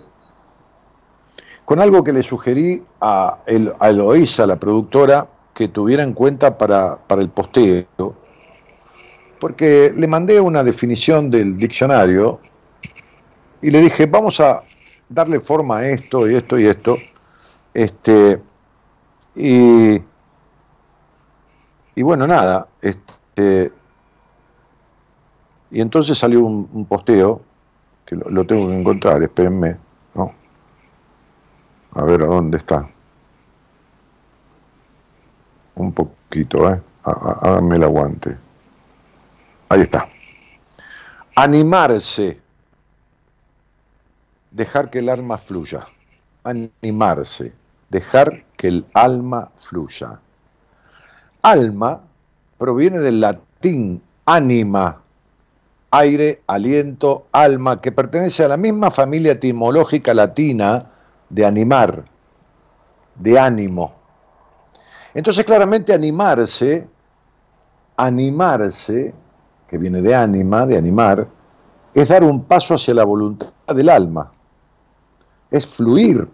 con 1.65 1.79
algo 1.79 2.03
que 2.03 2.13
le 2.13 2.21
sugerí 2.21 2.83
a, 3.01 3.39
el, 3.47 3.73
a 3.79 3.89
Eloísa, 3.89 4.45
la 4.45 4.57
productora, 4.57 5.27
que 5.55 5.67
tuviera 5.67 6.03
en 6.03 6.13
cuenta 6.13 6.55
para, 6.55 6.95
para 6.95 7.23
el 7.23 7.29
posteo, 7.29 8.13
porque 9.39 9.91
le 9.97 10.05
mandé 10.05 10.39
una 10.39 10.63
definición 10.63 11.31
del 11.31 11.57
diccionario 11.57 12.39
y 13.63 13.71
le 13.71 13.81
dije, 13.81 14.05
vamos 14.05 14.39
a 14.39 14.59
darle 15.09 15.39
forma 15.39 15.79
a 15.79 15.87
esto 15.87 16.29
y 16.29 16.35
esto 16.35 16.59
y 16.59 16.67
esto, 16.67 16.97
este, 17.75 18.41
y, 19.35 20.01
y 21.93 22.03
bueno, 22.03 22.25
nada, 22.25 22.69
este, 22.81 23.69
y 25.69 25.81
entonces 25.81 26.17
salió 26.17 26.45
un, 26.45 26.85
posteo, 26.85 27.41
que 28.05 28.15
lo, 28.15 28.45
tengo 28.45 28.67
que 28.69 28.79
encontrar, 28.79 29.21
espérenme, 29.21 29.75
¿no? 30.13 30.33
A 31.91 32.05
ver 32.05 32.21
a 32.21 32.27
dónde 32.27 32.57
está. 32.57 32.89
Un 35.75 35.91
poquito, 35.91 36.71
¿eh? 36.71 36.81
Háganme 37.03 37.75
el 37.75 37.83
aguante. 37.83 38.37
Ahí 39.67 39.81
está. 39.81 40.07
Animarse. 41.35 42.39
Dejar 44.51 44.89
que 44.89 44.99
el 44.99 45.09
alma 45.09 45.37
fluya. 45.37 45.85
Animarse 46.45 47.64
dejar 47.95 48.43
que 48.57 48.67
el 48.67 48.85
alma 48.93 49.49
fluya. 49.55 50.19
Alma 51.41 52.01
proviene 52.57 52.99
del 52.99 53.21
latín 53.21 54.01
anima, 54.25 55.01
aire, 55.91 56.41
aliento, 56.47 57.27
alma, 57.31 57.79
que 57.79 57.93
pertenece 57.93 58.43
a 58.43 58.49
la 58.49 58.57
misma 58.57 58.91
familia 58.91 59.31
etimológica 59.31 60.13
latina 60.13 60.91
de 61.29 61.45
animar, 61.45 62.03
de 63.15 63.39
ánimo. 63.39 63.95
Entonces 65.13 65.45
claramente 65.45 65.93
animarse, 65.93 66.89
animarse, 67.95 69.13
que 69.69 69.77
viene 69.77 70.01
de 70.01 70.13
ánima, 70.13 70.65
de 70.65 70.77
animar, 70.77 71.27
es 71.93 72.09
dar 72.09 72.25
un 72.25 72.43
paso 72.43 72.75
hacia 72.75 72.93
la 72.93 73.05
voluntad 73.05 73.47
del 73.73 73.87
alma, 73.87 74.29
es 75.49 75.65
fluir 75.65 76.27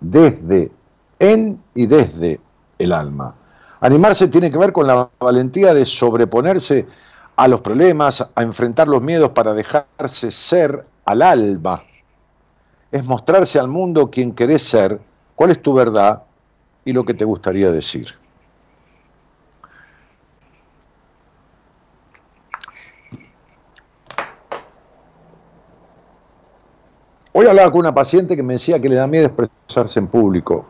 desde, 0.00 0.70
en 1.18 1.62
y 1.74 1.86
desde 1.86 2.40
el 2.78 2.92
alma. 2.92 3.34
Animarse 3.80 4.28
tiene 4.28 4.50
que 4.50 4.58
ver 4.58 4.72
con 4.72 4.86
la 4.86 5.08
valentía 5.18 5.74
de 5.74 5.84
sobreponerse 5.84 6.86
a 7.36 7.48
los 7.48 7.60
problemas, 7.60 8.26
a 8.34 8.42
enfrentar 8.42 8.88
los 8.88 9.02
miedos 9.02 9.30
para 9.30 9.52
dejarse 9.54 10.30
ser 10.30 10.86
al 11.04 11.22
alma. 11.22 11.80
Es 12.90 13.04
mostrarse 13.04 13.58
al 13.58 13.68
mundo 13.68 14.10
quien 14.10 14.32
querés 14.32 14.62
ser, 14.62 14.98
cuál 15.34 15.50
es 15.50 15.60
tu 15.60 15.74
verdad 15.74 16.22
y 16.84 16.92
lo 16.92 17.04
que 17.04 17.14
te 17.14 17.24
gustaría 17.24 17.70
decir. 17.70 18.06
Hoy 27.38 27.46
hablaba 27.46 27.70
con 27.70 27.80
una 27.80 27.94
paciente 27.94 28.34
que 28.34 28.42
me 28.42 28.54
decía 28.54 28.80
que 28.80 28.88
le 28.88 28.94
da 28.94 29.06
miedo 29.06 29.26
expresarse 29.26 29.98
en 29.98 30.06
público. 30.06 30.64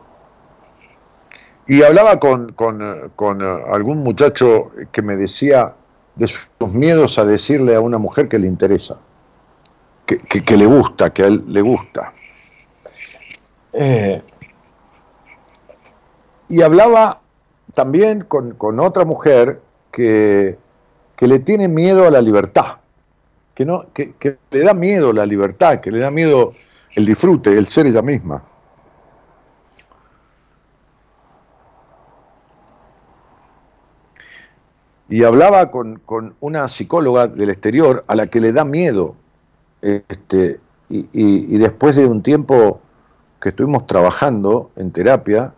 Y 1.65 1.81
hablaba 1.81 2.19
con, 2.19 2.51
con, 2.51 2.81
algún 3.41 3.99
muchacho 3.99 4.71
que 4.91 5.01
me 5.01 5.15
decía 5.15 5.75
de 6.15 6.27
sus 6.27 6.49
miedos 6.73 7.19
a 7.19 7.23
decirle 7.23 7.73
a 7.73 7.79
una 7.79 7.97
mujer 7.97 8.27
que 8.27 8.37
le 8.37 8.47
interesa, 8.47 8.97
que, 10.05 10.17
que, 10.17 10.57
le 10.57 10.65
gusta, 10.65 11.13
que 11.13 11.23
a 11.23 11.27
él 11.27 11.41
le 11.47 11.61
gusta. 11.61 12.11
Eh, 13.71 14.21
y 16.49 16.61
hablaba 16.63 17.21
también 17.75 18.25
con, 18.25 18.55
con 18.55 18.81
otra 18.81 19.05
mujer 19.05 19.61
que, 19.89 20.59
que, 21.15 21.27
le 21.27 21.39
tiene 21.39 21.69
miedo 21.69 22.05
a 22.05 22.11
la 22.11 22.19
libertad, 22.19 22.79
que, 23.57 23.65
no, 23.65 23.87
que, 23.91 24.37
le 24.51 24.63
da 24.63 24.75
miedo 24.75 25.11
la 25.11 25.25
libertad, 25.25 25.79
que 25.79 25.89
le 25.89 25.97
da 25.97 26.11
miedo 26.11 26.53
el 26.95 27.07
disfrute, 27.07 27.57
el 27.57 27.65
ser 27.65 27.87
ella 27.87 28.03
misma. 28.03 28.43
y 35.09 35.23
hablaba 35.23 35.71
con, 35.71 36.01
una 36.41 36.67
psicóloga 36.67 37.27
del 37.27 37.49
exterior 37.49 38.03
a 38.07 38.15
la 38.15 38.27
que 38.27 38.41
le 38.41 38.51
da 38.51 38.63
miedo. 38.63 39.15
Este, 39.81 40.59
y, 40.89 41.57
después 41.57 41.95
de 41.95 42.05
un 42.05 42.21
tiempo 42.21 42.81
que 43.41 43.49
estuvimos 43.49 43.87
trabajando 43.87 44.69
en 44.75 44.91
terapia, 44.91 45.53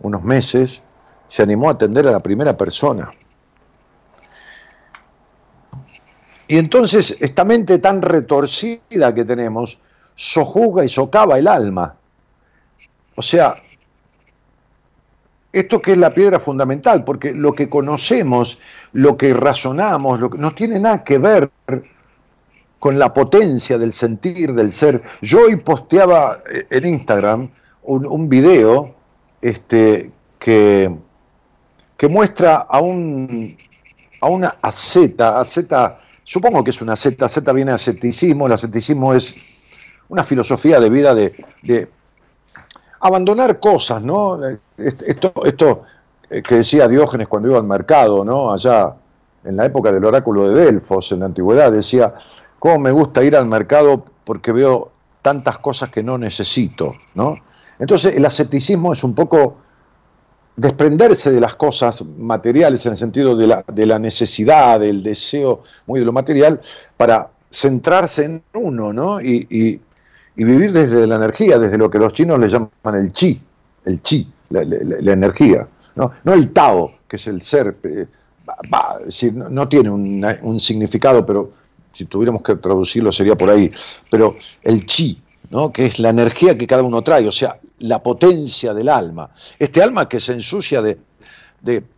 unos 0.00 0.22
meses, 0.24 0.82
se 1.28 1.42
animó 1.42 1.68
a 1.68 1.72
atender 1.72 2.06
a 2.08 2.10
la 2.10 2.20
primera 2.20 2.56
persona. 2.56 3.08
Y 6.52 6.58
entonces 6.58 7.16
esta 7.18 7.44
mente 7.44 7.78
tan 7.78 8.02
retorcida 8.02 9.14
que 9.14 9.24
tenemos 9.24 9.78
sojuzga 10.14 10.84
y 10.84 10.88
socava 10.90 11.38
el 11.38 11.48
alma. 11.48 11.94
O 13.16 13.22
sea, 13.22 13.54
esto 15.50 15.80
que 15.80 15.92
es 15.92 15.96
la 15.96 16.10
piedra 16.10 16.38
fundamental, 16.38 17.04
porque 17.04 17.32
lo 17.32 17.54
que 17.54 17.70
conocemos, 17.70 18.58
lo 18.92 19.16
que 19.16 19.32
razonamos, 19.32 20.20
lo 20.20 20.28
que, 20.28 20.36
no 20.36 20.50
tiene 20.50 20.78
nada 20.78 21.02
que 21.02 21.16
ver 21.16 21.50
con 22.78 22.98
la 22.98 23.14
potencia 23.14 23.78
del 23.78 23.94
sentir, 23.94 24.52
del 24.52 24.72
ser. 24.72 25.00
Yo 25.22 25.44
hoy 25.44 25.56
posteaba 25.56 26.36
eh, 26.52 26.66
en 26.68 26.84
Instagram 26.86 27.48
un, 27.84 28.28
video 28.28 28.94
este, 29.40 30.10
que, 30.38 30.94
que 31.96 32.08
muestra 32.08 32.56
a, 32.56 32.78
un, 32.82 33.56
a 34.20 34.28
una 34.28 34.48
asceta, 34.60 35.40
asceta, 35.40 35.96
supongo 36.32 36.64
que 36.64 36.70
es 36.70 36.80
una 36.80 36.94
asceta, 36.94 37.26
asceta 37.26 37.52
viene 37.52 37.72
de 37.72 37.74
asceticismo, 37.74 38.46
el 38.46 38.52
asceticismo 38.52 39.12
es 39.12 39.58
una 40.08 40.24
filosofía 40.24 40.80
de 40.80 40.88
vida 40.88 41.14
de 41.14 41.88
abandonar 43.02 43.60
cosas, 43.60 44.00
¿no? 44.02 44.38
Esto, 44.78 45.32
esto 45.44 45.82
eh, 46.30 46.42
que 46.42 46.56
decía 46.56 46.88
Diógenes 46.88 47.28
cuando 47.28 47.50
iba 47.50 47.58
al 47.58 47.66
mercado, 47.66 48.24
¿no? 48.24 48.52
Allá 48.52 48.94
en 49.44 49.56
la 49.56 49.66
época 49.66 49.92
del 49.92 50.04
oráculo 50.04 50.48
de 50.48 50.64
Delfos, 50.64 51.12
en 51.12 51.20
la 51.20 51.26
antigüedad, 51.26 51.70
decía, 51.70 52.14
¿cómo 52.58 52.78
me 52.78 52.92
gusta 52.92 53.22
ir 53.24 53.36
al 53.36 53.46
mercado 53.46 54.04
porque 54.24 54.52
veo 54.52 54.92
tantas 55.20 55.58
cosas 55.58 55.90
que 55.90 56.02
no 56.02 56.16
necesito, 56.16 56.94
¿no? 57.14 57.36
Entonces 57.78 58.16
el 58.16 58.24
asceticismo 58.24 58.92
es 58.92 59.02
un 59.02 59.14
poco 59.14 59.56
desprenderse 60.56 61.30
de 61.30 61.40
las 61.40 61.54
cosas 61.54 62.04
materiales 62.18 62.84
en 62.86 62.92
el 62.92 62.98
sentido 62.98 63.36
de 63.36 63.46
la, 63.46 63.64
de 63.72 63.86
la 63.86 63.98
necesidad, 63.98 64.80
del 64.80 65.02
deseo 65.02 65.62
muy 65.86 66.00
de 66.00 66.06
lo 66.06 66.12
material, 66.12 66.60
para 66.96 67.30
centrarse 67.50 68.24
en 68.24 68.42
uno, 68.54 68.92
¿no? 68.92 69.20
y, 69.20 69.80
y 70.36 70.44
vivir 70.44 70.72
desde 70.72 71.06
la 71.06 71.16
energía, 71.16 71.58
desde 71.58 71.78
lo 71.78 71.90
que 71.90 71.98
los 71.98 72.12
chinos 72.12 72.38
le 72.38 72.48
llaman 72.48 72.70
el 72.94 73.12
chi, 73.12 73.40
el 73.84 74.02
chi, 74.02 74.30
la, 74.50 75.12
energía, 75.12 75.66
¿no? 75.96 76.12
no 76.24 76.32
el 76.32 76.52
Tao, 76.52 76.90
que 77.08 77.16
es 77.16 77.26
el 77.26 77.42
ser, 77.42 77.76
eh, 77.84 78.06
no, 79.32 79.68
tiene 79.68 79.90
un, 79.90 80.60
significado, 80.60 81.24
pero 81.24 81.52
si 81.92 82.06
tuviéramos 82.06 82.42
que 82.42 82.56
traducirlo 82.56 83.12
sería 83.12 83.36
por 83.36 83.50
ahí, 83.50 83.70
pero 84.10 84.36
el 84.62 84.86
chi, 84.86 85.22
¿no? 85.50 85.72
que 85.72 85.86
es 85.86 85.98
la 85.98 86.08
energía 86.08 86.56
que 86.56 86.66
cada 86.66 86.82
uno 86.82 87.02
trae, 87.02 87.28
o 87.28 87.32
sea, 87.32 87.58
la 87.82 88.02
potencia 88.02 88.74
del 88.74 88.88
alma, 88.88 89.30
este 89.58 89.82
alma 89.82 90.08
que 90.08 90.20
se 90.20 90.32
ensucia 90.32 90.82
de, 90.82 90.98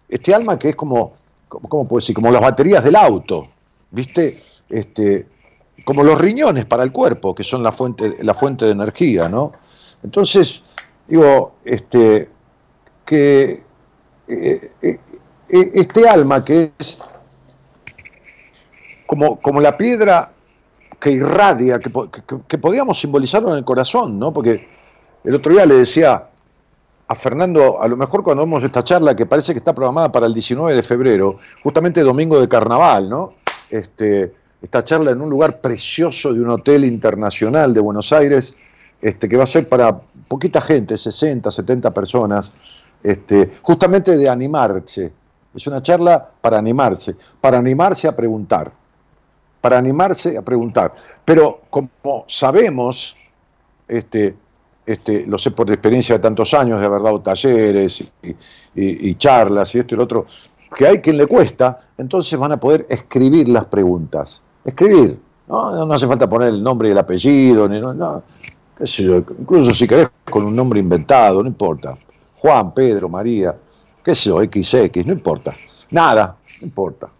este 0.08 0.34
alma 0.34 0.58
que 0.58 0.70
es 0.70 0.76
como, 0.76 1.14
¿cómo 1.48 1.86
puedo 1.88 2.00
decir? 2.00 2.14
Como 2.14 2.30
las 2.30 2.42
baterías 2.42 2.82
del 2.84 2.96
auto, 2.96 3.46
¿viste? 3.90 4.42
Este, 4.68 5.26
como 5.84 6.02
los 6.02 6.18
riñones 6.18 6.64
para 6.64 6.82
el 6.82 6.92
cuerpo, 6.92 7.34
que 7.34 7.44
son 7.44 7.62
la 7.62 7.72
fuente, 7.72 8.12
la 8.22 8.34
fuente 8.34 8.64
de 8.64 8.72
energía, 8.72 9.28
¿no? 9.28 9.52
Entonces, 10.02 10.74
digo, 11.06 11.56
este, 11.64 12.30
que 13.04 13.62
eh, 14.26 14.72
eh, 14.82 14.98
eh, 15.48 15.70
este 15.74 16.08
alma 16.08 16.44
que 16.44 16.72
es 16.78 16.98
como, 19.06 19.38
como 19.38 19.60
la 19.60 19.76
piedra 19.76 20.30
que 20.98 21.10
irradia, 21.10 21.78
que, 21.78 21.90
que, 22.48 22.58
podíamos 22.58 22.98
simbolizarlo 22.98 23.50
en 23.50 23.58
el 23.58 23.64
corazón, 23.64 24.18
¿no? 24.18 24.32
Porque 24.32 24.66
el 25.24 25.34
otro 25.34 25.52
día 25.52 25.64
le 25.64 25.76
decía 25.76 26.28
a 27.06 27.14
Fernando, 27.14 27.82
a 27.82 27.88
lo 27.88 27.96
mejor 27.96 28.22
cuando 28.22 28.44
vemos 28.44 28.62
esta 28.62 28.82
charla 28.82 29.16
que 29.16 29.26
parece 29.26 29.52
que 29.52 29.58
está 29.58 29.74
programada 29.74 30.12
para 30.12 30.26
el 30.26 30.34
19 30.34 30.74
de 30.74 30.82
febrero, 30.82 31.36
justamente 31.62 32.02
domingo 32.02 32.40
de 32.40 32.48
carnaval, 32.48 33.08
¿no? 33.08 33.32
Este, 33.70 34.32
esta 34.60 34.82
charla 34.82 35.10
en 35.10 35.20
un 35.20 35.28
lugar 35.28 35.60
precioso 35.60 36.32
de 36.32 36.40
un 36.40 36.50
hotel 36.50 36.84
internacional 36.84 37.74
de 37.74 37.80
Buenos 37.80 38.12
Aires, 38.12 38.54
este, 39.00 39.28
que 39.28 39.36
va 39.36 39.44
a 39.44 39.46
ser 39.46 39.68
para 39.68 39.98
poquita 40.28 40.60
gente, 40.60 40.96
60, 40.96 41.50
70 41.50 41.90
personas, 41.90 42.52
este, 43.02 43.52
justamente 43.62 44.16
de 44.16 44.28
animarse. 44.28 45.12
Es 45.54 45.66
una 45.66 45.82
charla 45.82 46.30
para 46.40 46.58
animarse, 46.58 47.14
para 47.40 47.58
animarse 47.58 48.08
a 48.08 48.16
preguntar, 48.16 48.72
para 49.60 49.78
animarse 49.78 50.36
a 50.36 50.42
preguntar. 50.42 50.94
Pero 51.24 51.60
como 51.70 52.24
sabemos, 52.26 53.16
este, 53.86 54.34
este, 54.86 55.26
lo 55.26 55.38
sé 55.38 55.50
por 55.50 55.70
experiencia 55.70 56.16
de 56.16 56.20
tantos 56.20 56.54
años, 56.54 56.80
de 56.80 56.86
haber 56.86 57.02
dado 57.02 57.20
talleres 57.20 58.04
y, 58.74 59.14
charlas 59.14 59.74
y 59.74 59.78
esto 59.78 59.94
y 59.94 59.98
lo 59.98 60.04
otro, 60.04 60.26
que 60.76 60.86
hay 60.86 61.00
quien 61.00 61.16
le 61.16 61.26
cuesta, 61.26 61.88
entonces 61.96 62.38
van 62.38 62.52
a 62.52 62.56
poder 62.56 62.86
escribir 62.88 63.48
las 63.48 63.64
preguntas 63.66 64.42
escribir. 64.64 65.18
No, 65.46 65.92
hace 65.92 66.06
falta 66.06 66.28
poner 66.28 66.48
el 66.48 66.62
nombre 66.62 66.88
y 66.88 66.92
el 66.92 66.98
apellido, 66.98 67.68
ni, 67.68 67.78
no, 67.80 68.22
incluso 68.80 69.74
si 69.74 69.86
querés 69.86 70.08
con 70.24 70.46
un 70.46 70.56
nombre 70.56 70.80
inventado, 70.80 71.42
no 71.42 71.48
importa. 71.48 71.94
Juan, 72.36 72.72
Pedro, 72.72 73.08
María, 73.08 73.54
qué 74.02 74.14
sé 74.14 74.30
yo, 74.30 74.42
XX, 74.42 75.06
no 75.06 75.12
importa. 75.12 75.52
Nada, 75.90 76.36
no 76.60 76.66
importa. 76.66 77.10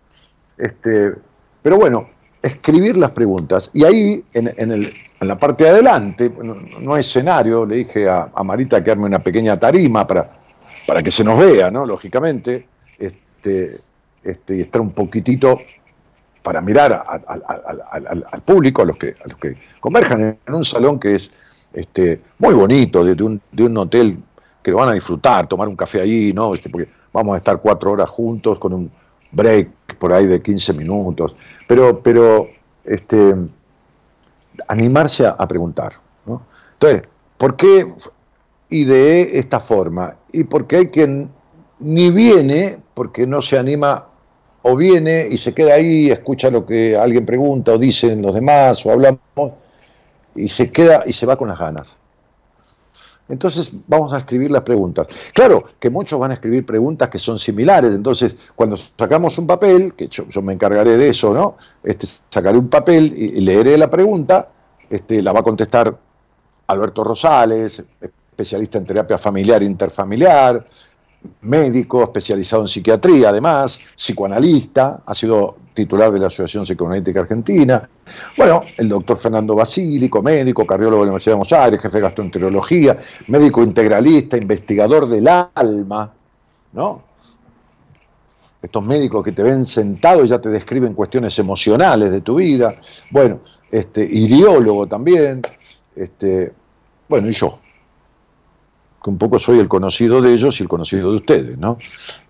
Este, 0.56 1.14
pero 1.60 1.76
bueno, 1.76 2.08
escribir 2.44 2.96
las 2.96 3.10
preguntas. 3.12 3.70
Y 3.72 3.84
ahí, 3.84 4.24
en, 4.34 4.70
el, 4.70 4.92
en 5.20 5.28
la 5.28 5.38
parte 5.38 5.64
de 5.64 5.70
adelante, 5.70 6.30
no, 6.42 6.94
hay 6.94 7.00
escenario, 7.00 7.64
le 7.64 7.76
dije 7.76 8.08
a, 8.08 8.30
Marita 8.44 8.84
que 8.84 8.90
arme 8.90 9.06
una 9.06 9.18
pequeña 9.18 9.58
tarima 9.58 10.06
para, 10.06 10.28
para 10.86 11.02
que 11.02 11.10
se 11.10 11.24
nos 11.24 11.38
vea, 11.38 11.70
¿no? 11.70 11.86
Lógicamente, 11.86 12.68
este, 12.98 13.80
este, 14.22 14.56
y 14.56 14.60
estar 14.60 14.82
un 14.82 14.90
poquitito 14.90 15.58
para 16.42 16.60
mirar 16.60 17.02
al 18.30 18.42
público, 18.42 18.82
a 18.82 18.84
los, 18.84 18.98
que, 18.98 19.14
a 19.24 19.28
los 19.28 19.38
que 19.38 19.56
converjan 19.80 20.38
en 20.46 20.54
un 20.54 20.64
salón 20.64 21.00
que 21.00 21.14
es 21.14 21.32
este, 21.72 22.20
muy 22.38 22.54
bonito, 22.54 23.02
de, 23.02 23.22
un, 23.22 23.40
de 23.50 23.64
un 23.64 23.76
hotel 23.78 24.18
que 24.62 24.70
lo 24.70 24.76
van 24.76 24.90
a 24.90 24.92
disfrutar, 24.92 25.46
tomar 25.46 25.68
un 25.68 25.76
café 25.76 26.02
ahí, 26.02 26.32
¿no? 26.34 26.54
Este, 26.54 26.68
porque 26.68 26.90
vamos 27.10 27.34
a 27.34 27.38
estar 27.38 27.58
cuatro 27.62 27.92
horas 27.92 28.10
juntos 28.10 28.58
con 28.58 28.74
un 28.74 28.90
break 29.34 29.96
por 29.98 30.12
ahí 30.12 30.26
de 30.26 30.40
15 30.40 30.72
minutos. 30.74 31.34
Pero, 31.68 32.02
pero 32.02 32.48
este, 32.84 33.34
animarse 34.68 35.26
a, 35.26 35.48
preguntar. 35.48 35.94
¿no? 36.26 36.42
Entonces, 36.74 37.02
¿por 37.36 37.56
qué 37.56 37.86
ideé 38.70 39.38
esta 39.38 39.60
forma? 39.60 40.16
Y 40.32 40.44
porque 40.44 40.76
hay 40.76 40.86
quien 40.86 41.30
ni 41.78 42.10
viene 42.10 42.78
porque 42.94 43.26
no 43.26 43.42
se 43.42 43.58
anima 43.58 44.06
o 44.62 44.76
viene 44.76 45.26
y 45.30 45.36
se 45.36 45.52
queda 45.52 45.74
ahí, 45.74 46.10
escucha 46.10 46.50
lo 46.50 46.64
que 46.64 46.96
alguien 46.96 47.26
pregunta 47.26 47.72
o 47.72 47.78
dicen 47.78 48.22
los 48.22 48.34
demás 48.34 48.84
o 48.86 48.92
hablamos 48.92 49.18
y 50.34 50.48
se 50.48 50.70
queda 50.70 51.02
y 51.04 51.12
se 51.12 51.26
va 51.26 51.36
con 51.36 51.48
las 51.48 51.58
ganas. 51.58 51.98
Entonces 53.28 53.70
vamos 53.88 54.12
a 54.12 54.18
escribir 54.18 54.50
las 54.50 54.62
preguntas. 54.62 55.08
Claro 55.32 55.64
que 55.80 55.88
muchos 55.88 56.20
van 56.20 56.32
a 56.32 56.34
escribir 56.34 56.66
preguntas 56.66 57.08
que 57.08 57.18
son 57.18 57.38
similares, 57.38 57.94
entonces 57.94 58.36
cuando 58.54 58.76
sacamos 58.76 59.38
un 59.38 59.46
papel, 59.46 59.94
que 59.94 60.08
yo, 60.08 60.42
me 60.42 60.52
encargaré 60.52 60.96
de 60.96 61.08
eso, 61.08 61.32
¿no? 61.32 61.56
Este, 61.82 62.06
sacaré 62.28 62.58
un 62.58 62.68
papel 62.68 63.14
y, 63.16 63.40
leeré 63.40 63.78
la 63.78 63.88
pregunta, 63.88 64.50
este, 64.90 65.22
la 65.22 65.32
va 65.32 65.40
a 65.40 65.42
contestar 65.42 65.96
Alberto 66.66 67.02
Rosales, 67.02 67.82
especialista 68.00 68.78
en 68.78 68.84
terapia 68.84 69.16
familiar 69.16 69.62
e 69.62 69.66
interfamiliar, 69.66 70.64
médico 71.42 72.02
especializado 72.02 72.62
en 72.62 72.68
psiquiatría, 72.68 73.28
además, 73.28 73.78
psicoanalista, 73.96 75.02
ha 75.04 75.14
sido 75.14 75.56
titular 75.74 76.12
de 76.12 76.20
la 76.20 76.28
Asociación 76.28 76.64
Psicoanalítica 76.64 77.20
Argentina. 77.20 77.88
Bueno, 78.36 78.62
el 78.78 78.88
doctor 78.88 79.16
Fernando 79.16 79.54
Basílico, 79.54 80.22
médico, 80.22 80.64
cardiólogo 80.64 81.02
de 81.02 81.06
la 81.06 81.12
Universidad 81.12 81.32
de 81.32 81.36
Buenos 81.36 81.52
Aires, 81.52 81.80
jefe 81.80 81.98
de 81.98 82.02
gastroenterología, 82.02 82.98
médico 83.28 83.62
integralista, 83.62 84.36
investigador 84.36 85.08
del 85.08 85.28
alma, 85.28 86.12
¿no? 86.72 87.02
Estos 88.62 88.84
médicos 88.84 89.22
que 89.22 89.32
te 89.32 89.42
ven 89.42 89.66
sentado 89.66 90.24
y 90.24 90.28
ya 90.28 90.40
te 90.40 90.48
describen 90.48 90.94
cuestiones 90.94 91.38
emocionales 91.38 92.10
de 92.10 92.20
tu 92.22 92.36
vida. 92.36 92.74
Bueno, 93.10 93.40
este, 93.70 94.02
iriólogo 94.02 94.86
también, 94.86 95.42
este, 95.94 96.52
bueno, 97.08 97.28
y 97.28 97.32
yo, 97.32 97.58
que 99.04 99.10
un 99.10 99.18
poco 99.18 99.38
soy 99.38 99.58
el 99.58 99.68
conocido 99.68 100.22
de 100.22 100.32
ellos 100.32 100.58
y 100.58 100.62
el 100.62 100.68
conocido 100.68 101.10
de 101.10 101.16
ustedes, 101.16 101.58
¿no? 101.58 101.76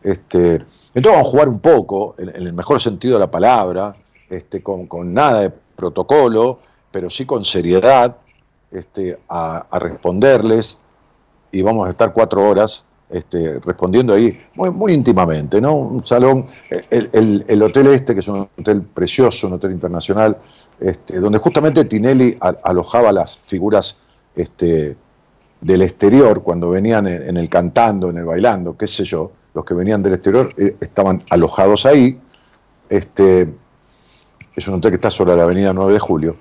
Este, 0.03 0.55
entonces 0.93 1.13
vamos 1.13 1.29
a 1.29 1.31
jugar 1.31 1.49
un 1.49 1.61
poco, 1.61 2.17
en, 2.19 2.31
el 2.31 2.53
mejor 2.53 2.81
sentido 2.81 3.15
de 3.15 3.21
la 3.21 3.31
palabra, 3.31 3.93
este, 4.29 4.61
con, 4.61 4.89
nada 5.15 5.43
de 5.43 5.51
protocolo, 5.51 6.59
pero 6.91 7.09
sí 7.11 7.27
con 7.27 7.45
seriedad, 7.45 8.17
este, 8.73 9.17
a, 9.29 9.65
responderles 9.79 10.77
y 11.53 11.63
vamos 11.63 11.87
a 11.87 11.91
estar 11.91 12.13
cuatro 12.13 12.43
horas 12.43 12.85
este, 13.09 13.61
respondiendo 13.61 14.13
ahí 14.13 14.37
muy, 14.57 14.73
muy 14.73 14.95
íntimamente, 14.95 15.61
¿no? 15.61 15.77
Un 15.77 16.05
salón, 16.05 16.49
el, 16.91 17.63
hotel 17.63 17.87
este, 17.89 18.15
que 18.15 18.21
es 18.21 18.27
un 18.27 18.49
hotel 18.59 18.83
precioso, 18.83 19.47
un 19.47 19.53
hotel 19.53 19.71
internacional, 19.71 20.39
este, 20.81 21.21
donde 21.21 21.39
justamente 21.39 21.85
Tinelli 21.85 22.37
alojaba 22.41 23.13
las 23.13 23.39
figuras 23.39 23.97
este, 24.35 24.97
del 25.65 25.81
exterior, 25.81 26.43
cuando 26.43 26.69
venían 26.69 27.07
en, 27.07 27.39
el 27.39 27.49
cantando, 27.49 28.11
en 28.11 28.19
el 28.19 28.27
bailando, 28.27 28.77
qué 28.77 28.87
sé 28.87 29.03
yo, 29.03 29.33
los 29.55 29.65
que 29.65 29.73
venían 29.73 30.03
del 30.03 30.13
exterior 30.13 30.53
eh, 30.59 30.77
estaban 30.79 31.23
alojados 31.31 31.87
ahí. 31.87 32.21
Este, 32.87 33.49
es 34.55 34.69
un 34.69 34.75
hotel 34.75 34.91
que 34.91 34.97
está 34.97 35.11
sobre 35.11 35.35
la 35.35 35.45
avenida 35.45 35.73
9 35.73 35.95
de 35.95 35.99
Julio. 35.99 36.37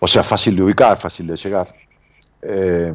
O 0.00 0.08
sea, 0.08 0.24
fácil 0.24 0.56
de 0.56 0.62
ubicar, 0.64 0.98
fácil 0.98 1.28
de 1.28 1.36
llegar. 1.36 1.68
Eh, 2.42 2.92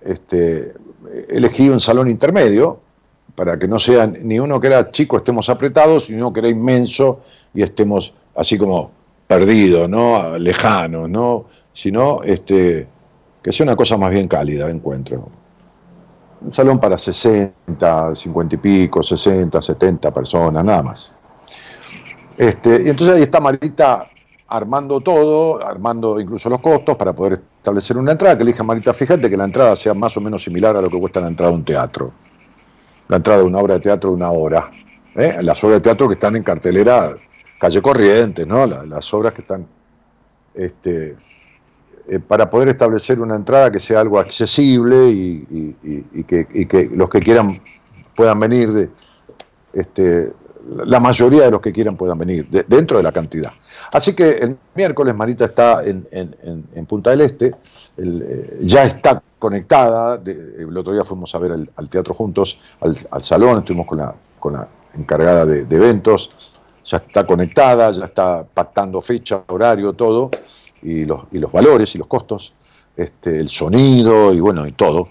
este, 0.00 0.74
elegí 1.28 1.68
un 1.68 1.80
salón 1.80 2.08
intermedio 2.08 2.80
para 3.34 3.58
que 3.58 3.66
no 3.66 3.80
sea 3.80 4.06
ni 4.06 4.38
uno 4.38 4.60
que 4.60 4.68
era 4.68 4.92
chico 4.92 5.16
estemos 5.16 5.48
apretados, 5.48 6.08
ni 6.08 6.16
uno 6.16 6.32
que 6.32 6.38
era 6.38 6.48
inmenso 6.48 7.20
y 7.52 7.62
estemos 7.62 8.14
así 8.36 8.56
como 8.56 8.92
perdidos, 9.26 9.88
¿no? 9.88 10.38
lejanos, 10.38 11.10
¿no? 11.10 11.46
sino 11.74 12.22
este, 12.22 12.86
que 13.48 13.52
sea 13.52 13.64
una 13.64 13.76
cosa 13.76 13.96
más 13.96 14.10
bien 14.10 14.28
cálida, 14.28 14.68
encuentro. 14.68 15.26
Un 16.42 16.52
salón 16.52 16.78
para 16.78 16.98
60, 16.98 18.14
50 18.14 18.54
y 18.54 18.58
pico, 18.58 19.02
60, 19.02 19.62
70 19.62 20.12
personas, 20.12 20.62
nada 20.62 20.82
más. 20.82 21.16
Este, 22.36 22.82
y 22.84 22.90
entonces 22.90 23.16
ahí 23.16 23.22
está 23.22 23.40
Marita 23.40 24.04
armando 24.48 25.00
todo, 25.00 25.66
armando 25.66 26.20
incluso 26.20 26.50
los 26.50 26.60
costos 26.60 26.94
para 26.96 27.14
poder 27.14 27.40
establecer 27.56 27.96
una 27.96 28.12
entrada, 28.12 28.36
que 28.36 28.44
le 28.44 28.62
Marita, 28.62 28.92
fíjate 28.92 29.30
que 29.30 29.36
la 29.38 29.44
entrada 29.44 29.74
sea 29.76 29.94
más 29.94 30.14
o 30.18 30.20
menos 30.20 30.42
similar 30.42 30.76
a 30.76 30.82
lo 30.82 30.90
que 30.90 31.00
cuesta 31.00 31.18
la 31.18 31.28
entrada 31.28 31.50
de 31.50 31.56
un 31.56 31.64
teatro. 31.64 32.12
La 33.08 33.16
entrada 33.16 33.40
de 33.40 33.46
una 33.46 33.60
obra 33.60 33.74
de 33.74 33.80
teatro 33.80 34.10
de 34.10 34.16
una 34.16 34.30
hora. 34.30 34.70
¿eh? 35.14 35.38
Las 35.40 35.64
obras 35.64 35.78
de 35.78 35.84
teatro 35.84 36.06
que 36.06 36.14
están 36.14 36.36
en 36.36 36.42
cartelera 36.42 37.14
calle 37.58 37.80
Corrientes, 37.80 38.46
¿no? 38.46 38.66
Las, 38.66 39.14
obras 39.14 39.32
que 39.32 39.40
están 39.40 39.66
este, 40.52 41.16
eh, 42.10 42.20
para 42.20 42.48
poder 42.48 42.68
establecer 42.68 43.20
una 43.20 43.36
entrada 43.36 43.70
que 43.70 43.78
sea 43.78 44.00
algo 44.00 44.18
accesible 44.18 45.10
y, 45.10 45.74
que, 46.26 46.90
los 46.90 47.10
que 47.10 47.20
quieran 47.20 47.60
puedan 48.16 48.40
venir, 48.40 48.72
de, 48.72 48.88
este, 49.74 50.32
la 50.86 51.00
mayoría 51.00 51.44
de 51.44 51.50
los 51.50 51.60
que 51.60 51.70
quieran 51.70 51.96
puedan 51.96 52.16
venir, 52.16 52.48
dentro 52.66 52.96
de 52.96 53.02
la 53.02 53.12
cantidad. 53.12 53.52
Así 53.92 54.14
que 54.14 54.38
el 54.38 54.58
miércoles 54.74 55.14
Marita 55.14 55.44
está 55.44 55.82
en, 55.84 56.86
Punta 56.86 57.10
del 57.10 57.20
Este, 57.20 57.54
eh, 57.98 58.58
ya 58.62 58.84
está 58.84 59.22
conectada, 59.38 60.18
el 60.24 60.74
otro 60.76 60.94
día 60.94 61.04
fuimos 61.04 61.34
a 61.34 61.38
ver 61.38 61.52
al, 61.52 61.88
teatro 61.90 62.14
juntos, 62.14 62.58
al, 62.80 63.22
salón, 63.22 63.58
estuvimos 63.58 63.86
con 63.86 63.98
la, 63.98 64.14
con 64.40 64.54
la 64.54 64.66
encargada 64.94 65.44
de, 65.44 65.66
de 65.66 65.76
eventos, 65.76 66.30
ya 66.86 66.96
está 66.96 67.26
conectada, 67.26 67.90
ya 67.90 68.06
está 68.06 68.44
pactando 68.44 69.02
fecha, 69.02 69.42
horario, 69.48 69.92
todo 69.92 70.30
y 70.82 71.04
los, 71.04 71.24
y 71.32 71.38
los 71.38 71.50
valores 71.52 71.94
y 71.94 71.98
los 71.98 72.06
costos, 72.06 72.54
este, 72.96 73.38
el 73.40 73.48
sonido 73.48 74.32
y 74.32 74.40
bueno, 74.40 74.66
y 74.66 74.72
todo. 74.72 75.06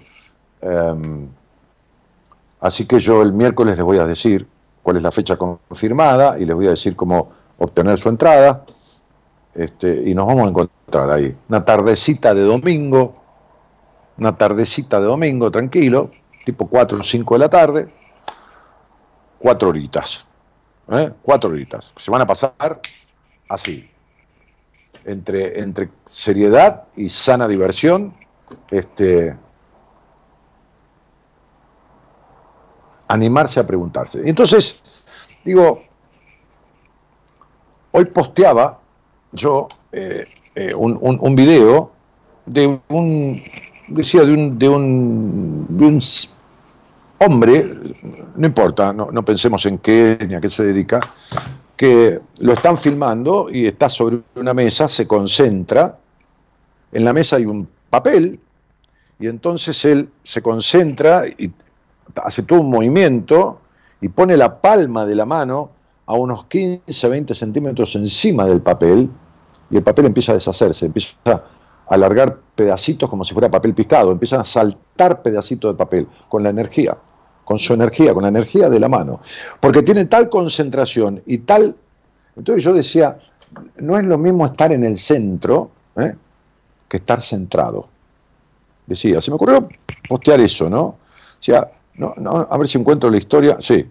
Em, 0.62 1.28
así 2.60 2.86
que 2.86 3.00
yo 3.00 3.22
el 3.22 3.34
miércoles 3.34 3.78
les 3.78 3.86
voy 3.86 3.98
a 3.98 4.06
decir 4.06 4.48
cuál 4.84 4.98
es 4.98 5.04
la 5.04 5.12
fecha 5.12 5.38
confirmada 5.38 6.40
y 6.40 6.46
les 6.46 6.56
voy 6.56 6.68
a 6.68 6.72
decir 6.72 6.96
cómo 6.96 7.32
obtener 7.58 7.98
su 7.98 8.10
entrada. 8.10 8.66
Este, 9.54 10.10
y 10.10 10.14
nos 10.14 10.28
vamos 10.28 10.48
a 10.48 10.50
encontrar 10.50 11.10
ahí. 11.12 11.36
Una 11.50 11.66
tardecita 11.66 12.34
de 12.34 12.42
domingo, 12.42 13.16
una 14.18 14.36
tardecita 14.36 15.00
de 15.00 15.06
domingo, 15.06 15.50
tranquilo, 15.52 16.10
tipo 16.46 16.68
4 16.68 17.00
o 17.00 17.04
5 17.04 17.36
de 17.36 17.40
la 17.40 17.50
tarde, 17.50 17.86
cuatro 19.40 19.70
horitas. 19.70 20.26
¿eh? 20.90 21.12
Cuatro 21.22 21.50
horitas. 21.50 21.94
Se 21.98 22.12
van 22.12 22.22
a 22.22 22.26
pasar 22.26 22.82
así, 23.50 23.90
entre, 25.08 25.60
entre 25.60 25.90
seriedad 26.06 26.84
y 26.96 27.10
sana 27.10 27.48
diversión, 27.48 28.14
este, 28.70 29.36
animarse 33.08 33.60
a 33.60 33.66
preguntarse. 33.66 34.22
Entonces, 34.26 34.82
digo, 35.46 35.82
hoy 37.92 38.06
posteaba 38.06 38.80
yo 39.32 39.68
eh, 39.92 40.26
eh, 40.56 40.74
un, 40.76 41.00
un, 41.02 41.36
video 41.36 41.92
de 42.46 42.80
un, 42.90 43.42
decía, 43.88 44.24
de 44.24 44.34
un, 44.34 44.60
de 44.60 44.70
un, 44.70 45.78
de 45.78 45.86
un 45.86 46.02
hombre, 47.20 47.64
no 48.36 48.46
importa, 48.46 48.94
no, 48.94 49.08
no 49.12 49.24
pensemos 49.24 49.66
en 49.66 49.78
qué 49.78 50.18
ni 50.28 50.36
a 50.36 50.42
qué 50.42 50.50
se 50.50 50.64
dedica, 50.64 51.00
que 51.78 52.20
lo 52.40 52.54
están 52.54 52.78
filmando 52.78 53.50
y 53.52 53.68
está 53.68 53.90
sobre 53.90 54.22
una 54.36 54.54
mesa, 54.54 54.90
se 54.90 55.08
concentra, 55.08 55.98
en 56.92 57.06
la 57.06 57.14
mesa 57.14 57.36
hay 57.36 57.46
un 57.46 57.68
papel, 57.90 58.40
y 59.20 59.28
entonces 59.28 59.86
él 59.86 60.10
se 60.24 60.42
concentra 60.42 61.28
y 61.28 61.52
hace 62.24 62.44
todo 62.44 62.62
un 62.62 62.72
movimiento 62.72 63.62
y 64.02 64.10
pone 64.10 64.36
la 64.36 64.60
palma 64.60 65.06
de 65.06 65.16
la 65.16 65.26
mano 65.26 65.70
a 66.08 66.14
unos 66.14 66.46
15, 66.46 67.10
20 67.10 67.36
centímetros 67.36 67.96
encima 67.96 68.46
del 68.46 68.62
papel, 68.62 69.10
y 69.70 69.78
el 69.78 69.84
papel 69.84 70.08
empieza 70.08 70.32
a 70.32 70.36
deshacerse, 70.36 70.88
empieza 70.88 71.16
a 71.28 71.44
alargar 71.90 72.40
pedacitos 72.56 73.08
como 73.08 73.24
si 73.24 73.34
fuera 73.34 73.52
papel 73.52 73.76
picado, 73.76 74.12
empiezan 74.12 74.42
a 74.42 74.46
saltar 74.46 75.22
pedacitos 75.22 75.74
de 75.74 75.78
papel 75.78 76.08
con 76.30 76.42
la 76.42 76.50
energía 76.50 76.98
con 77.48 77.58
su 77.58 77.74
energía, 77.74 78.14
con 78.14 78.24
la 78.24 78.28
energía 78.28 78.70
de 78.70 78.78
la 78.78 78.90
mano, 78.90 79.22
porque 79.62 79.82
tiene 79.82 80.04
tal 80.04 80.30
concentración 80.30 81.24
y 81.26 81.38
tal... 81.38 81.78
Entonces 82.36 82.62
yo 82.62 82.74
decía, 82.74 83.18
no 83.78 83.98
es 83.98 84.04
lo 84.04 84.18
mismo 84.18 84.46
estar 84.46 84.74
en 84.74 84.84
el 84.84 84.98
centro 84.98 85.72
¿eh? 85.96 86.14
que 86.90 86.98
estar 86.98 87.22
centrado. 87.22 87.88
Decía, 88.86 89.22
se 89.22 89.32
me 89.32 89.36
ocurrió 89.36 89.66
postear 90.10 90.42
eso, 90.42 90.70
¿no? 90.70 90.98
No, 91.96 92.14
no, 92.18 92.32
a 92.50 92.58
ver 92.58 92.68
si 92.68 92.80
encuentro 92.80 93.10
la 93.10 93.18
historia, 93.18 93.56
sí. 93.60 93.90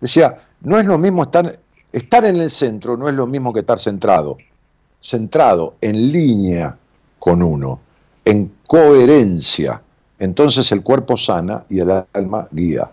Decía, 0.00 0.38
no 0.60 0.78
es 0.78 0.86
lo 0.86 0.96
mismo 0.96 1.24
estar, 1.24 1.58
estar 1.90 2.24
en 2.24 2.36
el 2.36 2.50
centro, 2.50 2.96
no 2.96 3.08
es 3.08 3.16
lo 3.16 3.26
mismo 3.26 3.52
que 3.52 3.60
estar 3.60 3.80
centrado. 3.80 4.36
Centrado, 5.00 5.74
en 5.80 6.12
línea 6.12 6.78
con 7.18 7.42
uno, 7.42 7.80
en 8.24 8.52
coherencia 8.64 9.82
entonces 10.22 10.70
el 10.70 10.84
cuerpo 10.84 11.16
sana 11.16 11.64
y 11.68 11.80
el 11.80 11.90
alma 12.12 12.46
guía. 12.52 12.88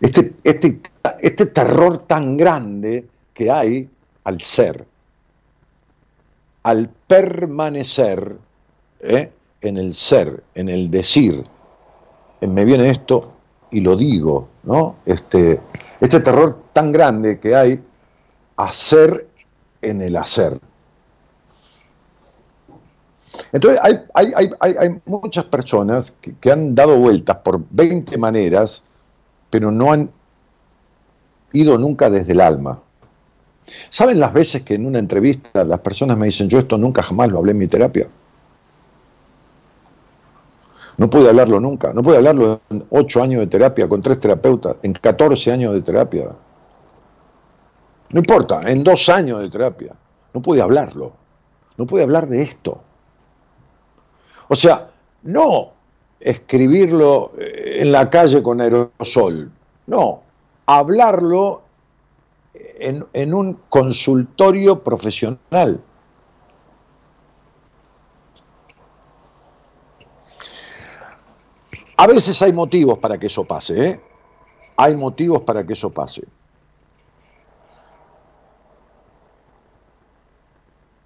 Este, 0.00 0.32
este, 0.42 0.80
este 1.20 1.46
terror 1.46 1.98
tan 2.06 2.38
grande 2.38 3.06
que 3.34 3.50
hay 3.50 3.90
al 4.24 4.40
ser, 4.40 4.86
al 6.62 6.88
permanecer 7.06 8.38
¿eh? 9.00 9.30
en 9.60 9.76
el 9.76 9.92
ser, 9.92 10.42
en 10.54 10.70
el 10.70 10.90
decir, 10.90 11.44
me 12.40 12.64
viene 12.64 12.88
esto 12.88 13.30
y 13.70 13.80
lo 13.80 13.96
digo, 13.96 14.48
¿no? 14.62 14.96
Este, 15.04 15.60
este 16.00 16.20
terror 16.20 16.58
tan 16.72 16.90
grande 16.90 17.38
que 17.38 17.54
hay 17.54 17.82
a 18.56 18.72
ser 18.72 19.28
en 19.82 20.00
el 20.00 20.16
hacer. 20.16 20.58
Entonces, 23.52 23.80
hay, 24.14 25.00
muchas 25.06 25.44
personas 25.44 26.12
que, 26.40 26.50
han 26.50 26.74
dado 26.74 26.98
vueltas 26.98 27.38
por 27.38 27.62
20 27.70 28.16
maneras, 28.18 28.82
pero 29.50 29.70
no 29.70 29.92
han 29.92 30.10
ido 31.52 31.78
nunca 31.78 32.10
desde 32.10 32.32
el 32.32 32.40
alma. 32.40 32.80
¿Saben 33.88 34.18
las 34.18 34.32
veces 34.32 34.62
que 34.62 34.74
en 34.74 34.86
una 34.86 34.98
entrevista 34.98 35.64
las 35.64 35.80
personas 35.80 36.16
me 36.16 36.26
dicen, 36.26 36.48
yo 36.48 36.58
esto 36.58 36.76
nunca 36.76 37.02
jamás 37.02 37.30
lo 37.30 37.38
hablé 37.38 37.52
en 37.52 37.58
mi 37.58 37.68
terapia? 37.68 38.08
No 40.96 41.08
puede 41.08 41.28
hablarlo 41.28 41.60
nunca, 41.60 41.92
no 41.92 42.02
puede 42.02 42.18
hablarlo 42.18 42.60
en 42.68 42.84
8 42.90 43.22
años 43.22 43.40
de 43.40 43.46
terapia 43.46 43.88
con 43.88 44.02
tres 44.02 44.20
terapeutas, 44.20 44.76
en 44.82 44.92
14 44.92 45.52
años 45.52 45.72
de 45.72 45.82
terapia. 45.82 46.30
No 48.12 48.18
importa, 48.18 48.60
en 48.64 48.82
dos 48.82 49.08
años 49.08 49.40
de 49.40 49.48
terapia. 49.48 49.94
No 50.34 50.42
puede 50.42 50.60
hablarlo, 50.62 51.12
no 51.76 51.86
puede 51.86 52.04
hablar 52.04 52.28
de 52.28 52.42
esto. 52.42 52.82
O 54.52 54.56
sea, 54.56 54.90
no 55.22 55.74
escribirlo 56.18 57.30
eh, 57.38 57.82
en 57.82 57.92
la 57.92 58.10
calle 58.10 58.42
con 58.42 58.60
aerosol, 58.60 59.48
no, 59.86 60.22
hablarlo 60.66 61.62
en, 62.52 63.06
en 63.12 63.32
un 63.32 63.60
consultorio 63.68 64.82
profesional. 64.82 65.80
A 71.96 72.06
veces 72.08 72.42
hay 72.42 72.52
motivos 72.52 72.98
para 72.98 73.18
que 73.18 73.28
eso 73.28 73.44
pase, 73.44 73.86
¿eh? 73.86 74.00
Hay 74.76 74.96
motivos 74.96 75.42
para 75.42 75.64
que 75.64 75.74
eso 75.74 75.90
pase. 75.90 76.26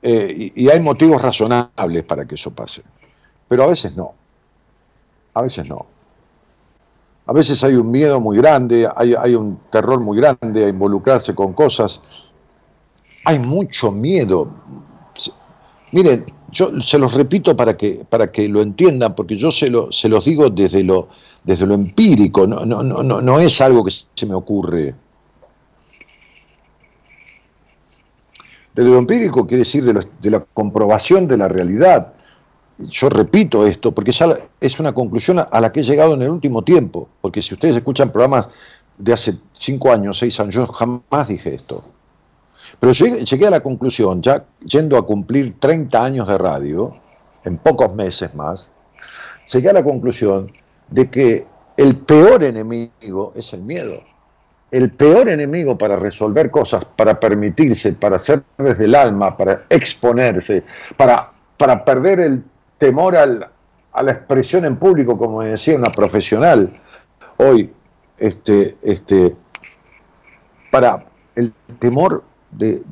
Eh, 0.07 0.53
y, 0.55 0.69
hay 0.69 0.81
motivos 0.81 1.23
razonables 1.23 2.03
para 2.03 2.27
que 2.27 2.35
eso 2.35 2.55
pase. 2.55 2.83
Pero 3.55 3.62
a 3.62 3.67
veces 3.69 3.95
no. 3.95 4.12
A 5.33 5.43
veces 5.43 5.69
no. 5.69 5.87
A 7.25 7.33
veces 7.33 7.62
hay 7.62 7.77
un 7.77 7.88
miedo 7.88 8.19
muy 8.19 8.37
grande, 8.37 8.88
hay, 8.97 9.14
hay 9.14 9.37
un 9.37 9.61
terror 9.71 10.01
muy 10.01 10.19
grande 10.19 10.64
a 10.64 10.69
involucrarse 10.69 11.37
con 11.37 11.53
cosas. 11.53 12.33
Hay 13.25 13.38
mucho 13.38 13.93
miedo. 13.93 14.51
Miren, 15.93 16.25
yo 16.51 16.83
se 16.83 16.99
los 16.99 17.14
repito 17.14 17.57
para 17.57 17.77
que, 17.77 18.05
para 18.11 18.33
que 18.33 18.49
lo 18.49 18.61
entiendan, 18.61 19.14
porque 19.14 19.37
yo 19.37 19.53
se, 19.53 19.71
lo, 19.71 19.93
se 19.93 20.09
los 20.09 20.25
digo 20.25 20.51
desde 20.51 20.83
lo, 20.83 21.07
desde 21.45 21.64
lo 21.64 21.75
empírico, 21.75 22.49
no, 22.49 22.67
no, 22.67 22.83
no, 22.83 23.21
no 23.21 23.38
es 23.38 23.61
algo 23.61 23.85
que 23.85 23.93
se 23.93 24.27
me 24.27 24.35
ocurre. 24.35 24.97
Desde 28.75 28.90
lo 28.90 28.99
empírico 28.99 29.47
quiere 29.47 29.61
decir 29.61 29.85
de, 29.85 30.05
de, 30.21 30.31
la 30.33 30.40
comprobación 30.40 31.29
de 31.29 31.37
la 31.37 31.47
realidad. 31.47 32.14
Yo 32.79 33.09
repito 33.09 33.67
esto 33.67 33.93
porque 33.93 34.13
es 34.61 34.81
una 34.81 34.93
conclusión 34.93 35.39
a 35.39 35.61
la 35.61 35.71
que 35.71 35.81
he 35.81 35.85
llegado 35.85 36.15
en 36.15 36.23
el 36.23 36.31
último 36.31 36.63
tiempo, 36.63 37.09
porque 37.21 37.41
si 37.41 37.55
ustedes 37.55 37.77
escuchan 37.77 38.11
programas 38.11 38.49
de 38.99 39.13
hace 39.13 39.39
cinco 39.53 39.93
años, 39.93 40.19
seis 40.19 40.39
años, 40.41 40.55
yo 40.55 40.67
jamás 40.67 41.29
dije 41.29 41.55
esto. 41.55 41.85
Pero 42.81 42.93
llegué, 42.93 43.47
a 43.47 43.51
la 43.51 43.61
conclusión, 43.61 44.23
ya 44.23 44.45
yendo 44.65 44.97
a 44.97 45.07
cumplir 45.07 45.59
30 45.61 46.03
años 46.05 46.29
de 46.29 46.39
radio, 46.39 46.93
en 47.45 47.59
pocos 47.59 47.95
meses 47.95 48.35
más, 48.35 48.73
llegué 49.53 49.71
a 49.71 49.73
la 49.73 49.85
conclusión 49.85 50.51
de 50.89 51.11
que 51.11 51.47
el 51.77 51.97
peor 51.99 52.43
enemigo 52.43 53.33
es 53.35 53.53
el 53.53 53.63
miedo. 53.63 53.95
El 54.71 54.91
peor 54.91 55.29
enemigo 55.29 55.79
para 55.79 55.95
resolver 55.95 56.51
cosas, 56.51 56.85
para 56.85 57.21
permitirse, 57.21 57.93
para 57.93 58.17
hacer 58.17 58.43
desde 58.59 58.87
el 58.87 58.95
alma, 58.97 59.37
para 59.37 59.61
exponerse, 59.71 60.65
para, 60.97 61.31
para 61.57 61.85
perder 61.85 62.19
el 62.21 62.43
temor 62.85 63.16
a 63.16 64.03
la 64.03 64.12
expresión 64.12 64.66
en 64.66 64.77
público, 64.77 65.16
como 65.16 65.40
decía 65.40 65.75
una 65.75 65.88
profesional 65.88 66.70
hoy, 67.38 67.73
este, 68.18 68.77
este, 68.83 69.35
para 70.70 71.07
el 71.35 71.55
temor 71.79 72.23
de, 72.51 72.83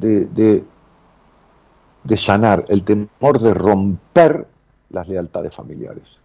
de, 2.05 2.17
sanar, 2.17 2.65
el 2.69 2.85
temor 2.85 3.39
de 3.39 3.53
romper 3.53 4.47
las 4.89 5.09
lealtades 5.09 5.55
familiares, 5.55 6.23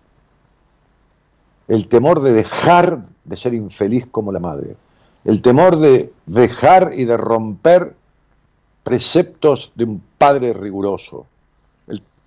el 1.68 1.90
temor 1.90 2.22
de 2.22 2.32
dejar 2.32 3.02
de 3.26 3.36
ser 3.36 3.54
infeliz 3.54 4.08
como 4.10 4.32
la 4.32 4.40
madre, 4.40 4.78
el 5.26 5.42
temor 5.42 5.78
de 5.78 6.14
dejar 6.26 6.94
y 6.96 7.04
de 7.04 7.18
romper 7.18 7.98
preceptos 8.86 9.74
de 9.76 9.84
un 9.84 10.02
padre 10.18 10.54
riguroso, 10.54 11.26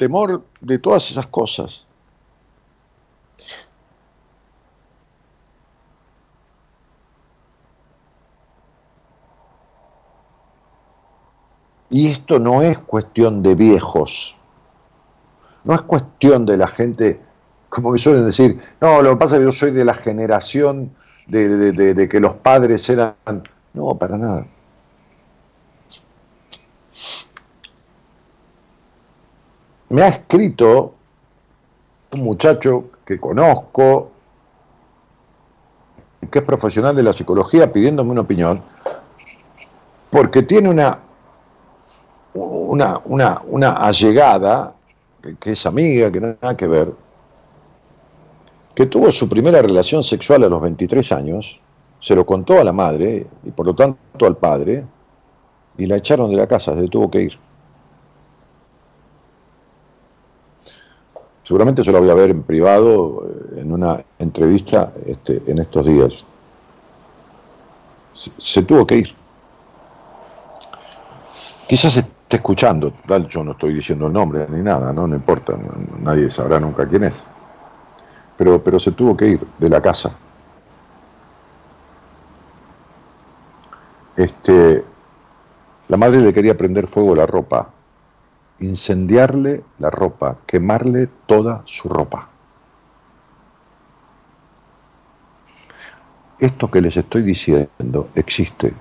temor 0.00 0.42
de 0.62 0.78
todas 0.78 1.10
esas 1.10 1.26
cosas. 1.26 1.86
Y 11.90 12.08
esto 12.08 12.38
no 12.38 12.62
es 12.62 12.78
cuestión 12.78 13.42
de 13.42 13.54
viejos, 13.54 14.38
no 15.64 15.74
es 15.74 15.82
cuestión 15.82 16.46
de 16.46 16.56
la 16.56 16.66
gente, 16.66 17.20
como 17.68 17.90
me 17.90 17.98
suelen 17.98 18.24
decir, 18.24 18.58
no, 18.80 19.02
lo 19.02 19.10
que 19.10 19.16
pasa 19.16 19.36
es 19.36 19.40
que 19.40 19.44
yo 19.44 19.52
soy 19.52 19.72
de 19.72 19.84
la 19.84 19.92
generación 19.92 20.94
de, 21.26 22.08
que 22.10 22.20
los 22.20 22.36
padres 22.36 22.88
eran... 22.88 23.14
No, 23.74 23.96
para 23.98 24.16
nada. 24.16 24.46
Me 29.90 30.02
ha 30.02 30.08
escrito 30.08 30.94
un 32.12 32.22
muchacho 32.22 32.90
que 33.04 33.20
conozco, 33.20 34.10
que 36.30 36.38
es 36.38 36.44
profesional 36.44 36.96
de 36.96 37.02
la 37.02 37.12
psicología, 37.12 37.72
pidiéndome 37.72 38.10
una 38.12 38.22
opinión, 38.22 38.62
porque 40.10 40.42
tiene 40.42 40.68
una 40.68 41.00
una, 42.34 43.00
una, 43.46 43.72
allegada, 43.72 44.74
que, 45.40 45.50
es 45.50 45.66
amiga, 45.66 46.10
que 46.10 46.20
no 46.20 46.36
nada 46.40 46.56
que 46.56 46.66
ver, 46.66 46.92
que 48.74 48.86
tuvo 48.86 49.10
su 49.10 49.28
primera 49.28 49.60
relación 49.60 50.02
sexual 50.04 50.44
a 50.44 50.48
los 50.48 50.60
23 50.62 51.12
años, 51.12 51.60
se 51.98 52.14
lo 52.14 52.24
contó 52.24 52.60
a 52.60 52.64
la 52.64 52.72
madre 52.72 53.26
y 53.44 53.50
por 53.50 53.66
lo 53.66 53.74
tanto 53.74 54.26
al 54.26 54.36
padre, 54.36 54.84
y 55.76 55.86
la 55.86 55.96
echaron 55.96 56.30
de 56.30 56.36
la 56.36 56.46
casa, 56.46 56.74
se 56.74 56.88
tuvo 56.88 57.10
que 57.10 57.22
ir. 57.22 57.38
Seguramente 61.50 61.82
yo 61.82 61.90
la 61.90 61.98
voy 61.98 62.10
a 62.10 62.14
ver 62.14 62.30
en 62.30 62.44
privado 62.44 63.26
eh, 63.26 63.62
en 63.62 63.72
una 63.72 64.00
entrevista 64.20 64.92
este, 65.04 65.42
en 65.48 65.58
estos 65.58 65.84
días. 65.84 66.24
Se, 68.38 68.62
tuvo 68.62 68.86
que 68.86 68.98
ir. 68.98 69.08
Quizás 71.66 71.96
está 71.96 72.36
escuchando, 72.36 72.92
yo 73.28 73.42
no 73.42 73.50
estoy 73.50 73.74
diciendo 73.74 74.06
el 74.06 74.12
nombre 74.12 74.46
ni 74.48 74.62
nada, 74.62 74.92
no, 74.92 75.08
no 75.08 75.16
importa, 75.16 75.54
nadie 75.98 76.30
sabrá 76.30 76.60
nunca 76.60 76.86
quién 76.86 77.02
es. 77.02 77.26
Pero, 78.38 78.62
pero 78.62 78.78
se 78.78 78.92
tuvo 78.92 79.16
que 79.16 79.30
ir 79.30 79.40
de 79.58 79.68
la 79.68 79.82
casa. 79.82 80.12
Este, 84.14 84.84
la 85.88 85.96
madre 85.96 86.20
le 86.20 86.32
quería 86.32 86.56
prender 86.56 86.86
fuego 86.86 87.14
a 87.14 87.16
la 87.16 87.26
ropa, 87.26 87.70
incendiarle 88.60 89.64
la 89.78 89.90
ropa, 89.90 90.38
quemarle 90.46 91.08
toda 91.26 91.62
su 91.64 91.88
ropa. 91.88 92.28
Esto 96.38 96.70
que 96.70 96.80
les 96.80 96.96
estoy 96.96 97.22
diciendo 97.22 98.08
existe. 98.14 98.72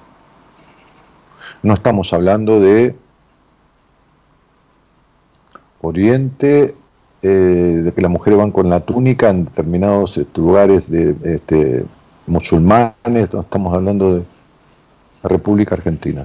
No 1.61 1.73
estamos 1.73 2.13
hablando 2.13 2.59
de 2.59 2.95
Oriente, 5.81 6.75
eh, 7.21 7.27
de 7.27 7.93
que 7.93 8.01
las 8.01 8.11
mujeres 8.11 8.39
van 8.39 8.51
con 8.51 8.69
la 8.69 8.79
túnica 8.79 9.29
en 9.29 9.45
determinados 9.45 10.17
este, 10.17 10.39
lugares 10.39 10.89
de 10.89 11.15
este, 11.23 11.85
musulmanes, 12.27 13.33
no 13.33 13.41
estamos 13.41 13.73
hablando 13.73 14.15
de 14.15 14.23
la 15.23 15.29
República 15.29 15.75
Argentina. 15.75 16.23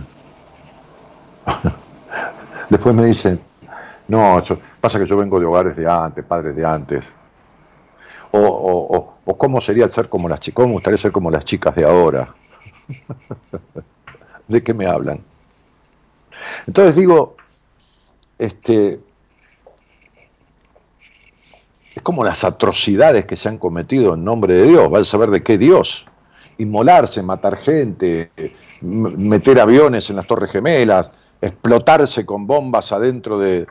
Después 2.74 2.92
me 2.92 3.06
dicen, 3.06 3.38
no, 4.08 4.42
pasa 4.80 4.98
que 4.98 5.06
yo 5.06 5.16
vengo 5.16 5.38
de 5.38 5.46
hogares 5.46 5.76
de 5.76 5.88
antes, 5.88 6.24
padres 6.24 6.56
de 6.56 6.66
antes. 6.66 7.04
O, 8.32 8.40
o, 8.40 9.14
o, 9.24 9.38
cómo 9.38 9.60
sería 9.60 9.86
ser 9.86 10.08
como 10.08 10.28
las 10.28 10.40
chicas, 10.40 10.66
me 10.66 10.72
gustaría 10.72 10.98
ser 10.98 11.12
como 11.12 11.30
las 11.30 11.44
chicas 11.44 11.72
de 11.76 11.84
ahora. 11.84 12.34
¿De 14.48 14.64
qué 14.64 14.74
me 14.74 14.88
hablan? 14.88 15.20
Entonces 16.66 16.96
digo, 16.96 17.36
este, 18.38 18.98
es 21.94 22.02
como 22.02 22.24
las 22.24 22.42
atrocidades 22.42 23.24
que 23.24 23.36
se 23.36 23.48
han 23.48 23.58
cometido 23.58 24.14
en 24.14 24.24
nombre 24.24 24.52
de 24.52 24.64
Dios, 24.64 24.92
va 24.92 24.98
a 24.98 25.04
saber 25.04 25.30
de 25.30 25.44
qué 25.44 25.58
Dios. 25.58 26.08
Inmolarse, 26.58 27.22
matar 27.22 27.56
gente, 27.56 28.32
meter 28.82 29.60
aviones 29.60 30.10
en 30.10 30.16
las 30.16 30.26
Torres 30.26 30.50
Gemelas, 30.50 31.14
explotarse 31.44 32.24
con 32.24 32.46
bombas 32.46 32.90
adentro 32.92 33.38
de, 33.38 33.66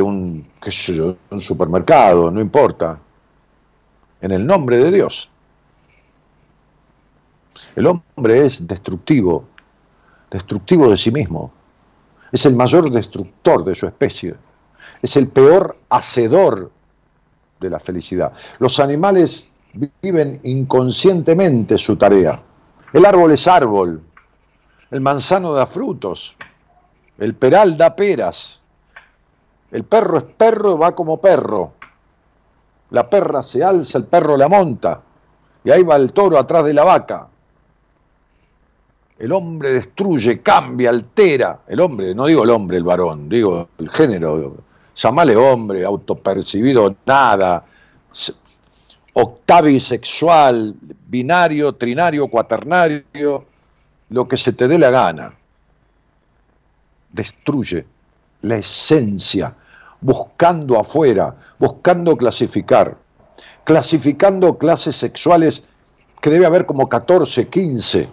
un, 0.00 0.46
un 1.30 1.40
supermercado, 1.40 2.30
no 2.30 2.40
importa. 2.40 2.98
En 4.20 4.30
el 4.30 4.46
nombre 4.46 4.78
de 4.78 4.90
Dios. 4.92 5.28
El 7.74 7.86
hombre 7.86 8.46
es 8.46 8.66
destructivo, 8.66 9.44
destructivo 10.30 10.88
de 10.88 10.96
sí 10.96 11.10
mismo. 11.10 11.50
Es 12.30 12.46
el 12.46 12.54
mayor 12.54 12.90
destructor 12.90 13.64
de 13.64 13.74
su 13.74 13.86
especie. 13.86 14.36
Es 15.02 15.16
el 15.16 15.28
peor 15.28 15.74
hacedor 15.88 16.70
de 17.58 17.70
la 17.70 17.80
felicidad. 17.80 18.32
Los 18.60 18.78
animales 18.78 19.50
viven 20.00 20.40
inconscientemente 20.44 21.76
su 21.76 21.96
tarea. 21.96 22.38
El 22.92 23.04
árbol 23.04 23.32
es 23.32 23.48
árbol, 23.48 24.00
el 24.90 25.00
manzano 25.00 25.52
da 25.52 25.66
frutos, 25.66 26.36
el 27.20 27.34
peral 27.34 27.76
da 27.76 27.94
peras, 27.94 28.62
el 29.70 29.84
perro 29.84 30.18
es 30.18 30.24
perro 30.24 30.78
va 30.78 30.94
como 30.94 31.20
perro. 31.20 31.74
La 32.90 33.08
perra 33.08 33.42
se 33.42 33.62
alza, 33.62 33.98
el 33.98 34.04
perro 34.04 34.36
la 34.36 34.48
monta, 34.48 35.00
y 35.62 35.70
ahí 35.70 35.82
va 35.82 35.96
el 35.96 36.12
toro 36.12 36.38
atrás 36.38 36.64
de 36.64 36.74
la 36.74 36.82
vaca. 36.82 37.28
El 39.18 39.32
hombre 39.32 39.74
destruye, 39.74 40.40
cambia, 40.40 40.88
altera. 40.88 41.60
El 41.68 41.80
hombre, 41.80 42.14
no 42.14 42.24
digo 42.24 42.42
el 42.42 42.50
hombre, 42.50 42.78
el 42.78 42.84
varón, 42.84 43.28
digo 43.28 43.68
el 43.78 43.90
género. 43.90 44.56
Llamale 44.96 45.36
hombre, 45.36 45.84
autopercibido, 45.84 46.96
nada. 47.04 47.62
Octavisexual, 49.12 50.74
binario, 51.06 51.74
trinario, 51.74 52.28
cuaternario, 52.28 53.44
lo 54.08 54.26
que 54.26 54.38
se 54.38 54.54
te 54.54 54.66
dé 54.66 54.78
la 54.78 54.90
gana. 54.90 55.34
Destruye 57.12 57.86
la 58.42 58.56
esencia, 58.56 59.54
buscando 60.00 60.78
afuera, 60.78 61.36
buscando 61.58 62.16
clasificar, 62.16 62.96
clasificando 63.64 64.56
clases 64.56 64.96
sexuales 64.96 65.62
que 66.20 66.30
debe 66.30 66.46
haber 66.46 66.66
como 66.66 66.88
14, 66.88 67.48
15. 67.48 68.08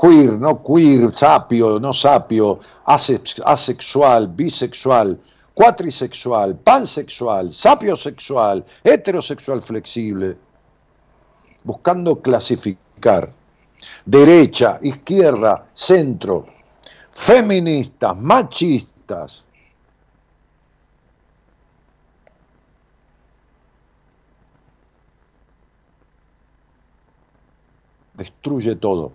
Queer, 0.00 0.32
no 0.32 0.62
queer, 0.62 1.14
sapio, 1.14 1.80
no 1.80 1.92
sapio, 1.92 2.60
asexual, 2.84 4.28
bisexual, 4.28 5.18
cuatrisexual, 5.54 6.56
pansexual, 6.56 7.52
sapiosexual, 7.52 8.64
heterosexual 8.84 9.62
flexible, 9.62 10.36
buscando 11.64 12.20
clasificar 12.20 13.32
derecha, 14.04 14.78
izquierda, 14.82 15.66
centro, 15.74 16.46
feministas, 17.16 18.16
machistas. 18.16 19.48
Destruye 28.14 28.76
todo. 28.76 29.12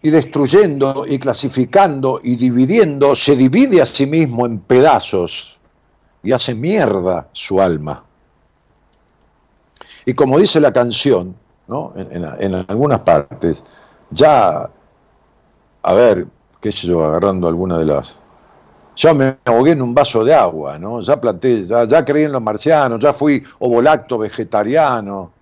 Y 0.00 0.10
destruyendo 0.10 1.04
y 1.06 1.18
clasificando 1.18 2.20
y 2.22 2.36
dividiendo, 2.36 3.14
se 3.14 3.34
divide 3.34 3.82
a 3.82 3.86
sí 3.86 4.06
mismo 4.06 4.46
en 4.46 4.60
pedazos 4.60 5.58
y 6.22 6.32
hace 6.32 6.54
mierda 6.54 7.28
su 7.32 7.60
alma. 7.60 8.04
Y 10.06 10.14
como 10.14 10.38
dice 10.38 10.60
la 10.60 10.72
canción, 10.72 11.34
en, 11.96 12.54
algunas 12.68 13.00
partes, 13.00 13.62
ya, 14.10 14.70
a 15.88 15.94
ver, 15.94 16.26
qué 16.60 16.70
sé 16.70 16.86
yo, 16.86 17.02
agarrando 17.02 17.48
alguna 17.48 17.78
de 17.78 17.86
las... 17.86 18.14
Ya 18.94 19.14
me 19.14 19.38
ahogué 19.46 19.72
en 19.72 19.80
un 19.80 19.94
vaso 19.94 20.22
de 20.22 20.34
agua, 20.34 20.78
¿no? 20.78 21.00
Ya 21.00 21.18
planté, 21.18 21.66
ya, 21.66 22.04
creí 22.04 22.24
en 22.24 22.32
los 22.32 22.42
marcianos, 22.42 22.98
ya 22.98 23.14
fui 23.14 23.42
ovolacto 23.60 24.18
vegetariano, 24.18 25.32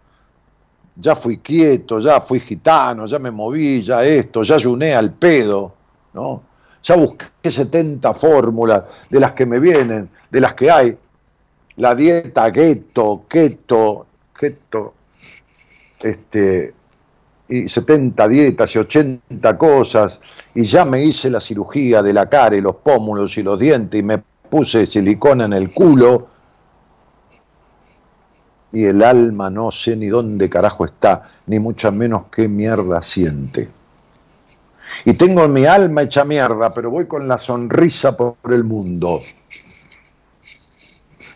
ya 0.95 1.17
fui 1.17 1.39
quieto, 1.39 1.99
ya 1.99 2.21
fui 2.21 2.39
gitano, 2.39 3.07
ya 3.07 3.19
me 3.19 3.33
moví, 3.33 3.83
ya 3.83 4.05
esto, 4.05 4.45
ya 4.45 4.55
ayuné 4.55 4.95
al 4.95 5.15
pedo, 5.15 5.75
¿no? 6.13 6.43
Ya 6.81 6.95
busqué 6.95 7.51
70 7.51 8.15
fórmulas 8.15 9.09
de 9.11 9.19
las 9.19 9.33
que 9.33 9.47
me 9.47 9.59
vienen, 9.59 10.09
de 10.31 10.41
las 10.41 10.55
que 10.55 10.71
hay. 10.71 10.97
La 11.79 11.93
dieta 11.97 12.53
keto, 12.53 13.25
keto, 13.29 14.07
keto, 14.33 14.95
este, 16.01 16.73
y 17.49 17.69
70 17.69 18.29
dietas 18.29 18.75
y 18.75 18.79
80 18.79 19.59
cosas, 19.59 20.21
y 20.55 20.65
ya 20.65 20.85
me 20.85 21.05
hice 21.05 21.31
la 21.31 21.41
cirugía 21.41 22.03
de 22.03 22.13
la 22.13 22.29
cara 22.29 22.57
y 22.57 22.61
los 22.61 22.77
pómulos 22.77 23.37
y 23.39 23.43
los 23.43 23.59
dientes 23.59 23.99
y 23.99 24.03
me 24.03 24.19
puse 24.19 24.87
silicona 24.87 25.45
en 25.45 25.53
el 25.53 25.73
culo, 25.73 26.29
y 28.73 28.85
el 28.85 29.03
alma 29.03 29.49
no 29.49 29.71
sé 29.71 29.97
ni 29.97 30.09
dónde 30.09 30.51
carajo 30.51 30.85
está, 30.85 31.23
ni 31.47 31.59
mucho 31.59 31.91
menos 31.93 32.25
qué 32.31 32.49
mierda 32.49 33.01
siente. 33.01 33.69
Y 35.05 35.15
tengo 35.15 35.47
mi 35.49 35.67
alma 35.67 36.03
hecha 36.03 36.25
mierda, 36.25 36.71
pero 36.71 36.91
voy 36.91 37.07
con 37.07 37.29
la 37.29 37.39
sonrisa 37.39 38.17
por 38.17 38.37
el 38.51 38.65
mundo. 38.65 39.21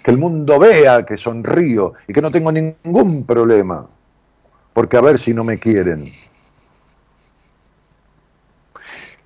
Que 0.02 0.10
el 0.10 0.18
mundo 0.18 0.58
vea 0.58 1.04
que 1.04 1.16
sonrío 1.16 1.92
y 2.08 2.12
que 2.12 2.22
no 2.22 2.30
tengo 2.30 2.50
ningún 2.50 3.24
problema 3.24 3.86
porque 4.72 4.96
a 4.96 5.00
ver 5.00 5.18
si 5.18 5.34
no 5.34 5.44
me 5.44 5.58
quieren. 5.58 6.04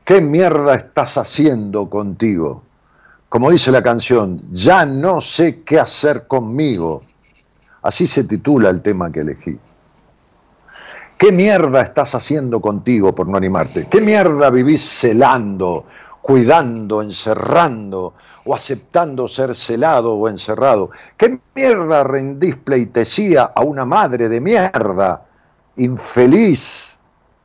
¿Qué 0.04 0.20
mierda 0.20 0.74
estás 0.74 1.16
haciendo 1.16 1.88
contigo? 1.88 2.62
Como 3.28 3.50
dice 3.50 3.72
la 3.72 3.82
canción, 3.82 4.40
ya 4.52 4.84
no 4.84 5.20
sé 5.20 5.62
qué 5.62 5.80
hacer 5.80 6.26
conmigo. 6.26 7.02
Así 7.82 8.06
se 8.06 8.24
titula 8.24 8.70
el 8.70 8.82
tema 8.82 9.10
que 9.10 9.20
elegí. 9.20 9.58
¿Qué 11.18 11.32
mierda 11.32 11.80
estás 11.80 12.14
haciendo 12.14 12.60
contigo 12.60 13.14
por 13.14 13.28
no 13.28 13.36
animarte? 13.36 13.88
¿Qué 13.88 14.00
mierda 14.00 14.50
vivís 14.50 14.82
celando, 14.82 15.86
cuidando, 16.20 17.00
encerrando 17.00 18.14
o 18.44 18.54
aceptando 18.54 19.26
ser 19.26 19.54
celado 19.54 20.14
o 20.14 20.28
encerrado? 20.28 20.90
¿Qué 21.16 21.40
mierda 21.54 22.04
rendís 22.04 22.56
pleitesía 22.56 23.52
a 23.54 23.62
una 23.62 23.84
madre 23.84 24.28
de 24.28 24.40
mierda 24.40 25.26
infeliz, 25.76 26.98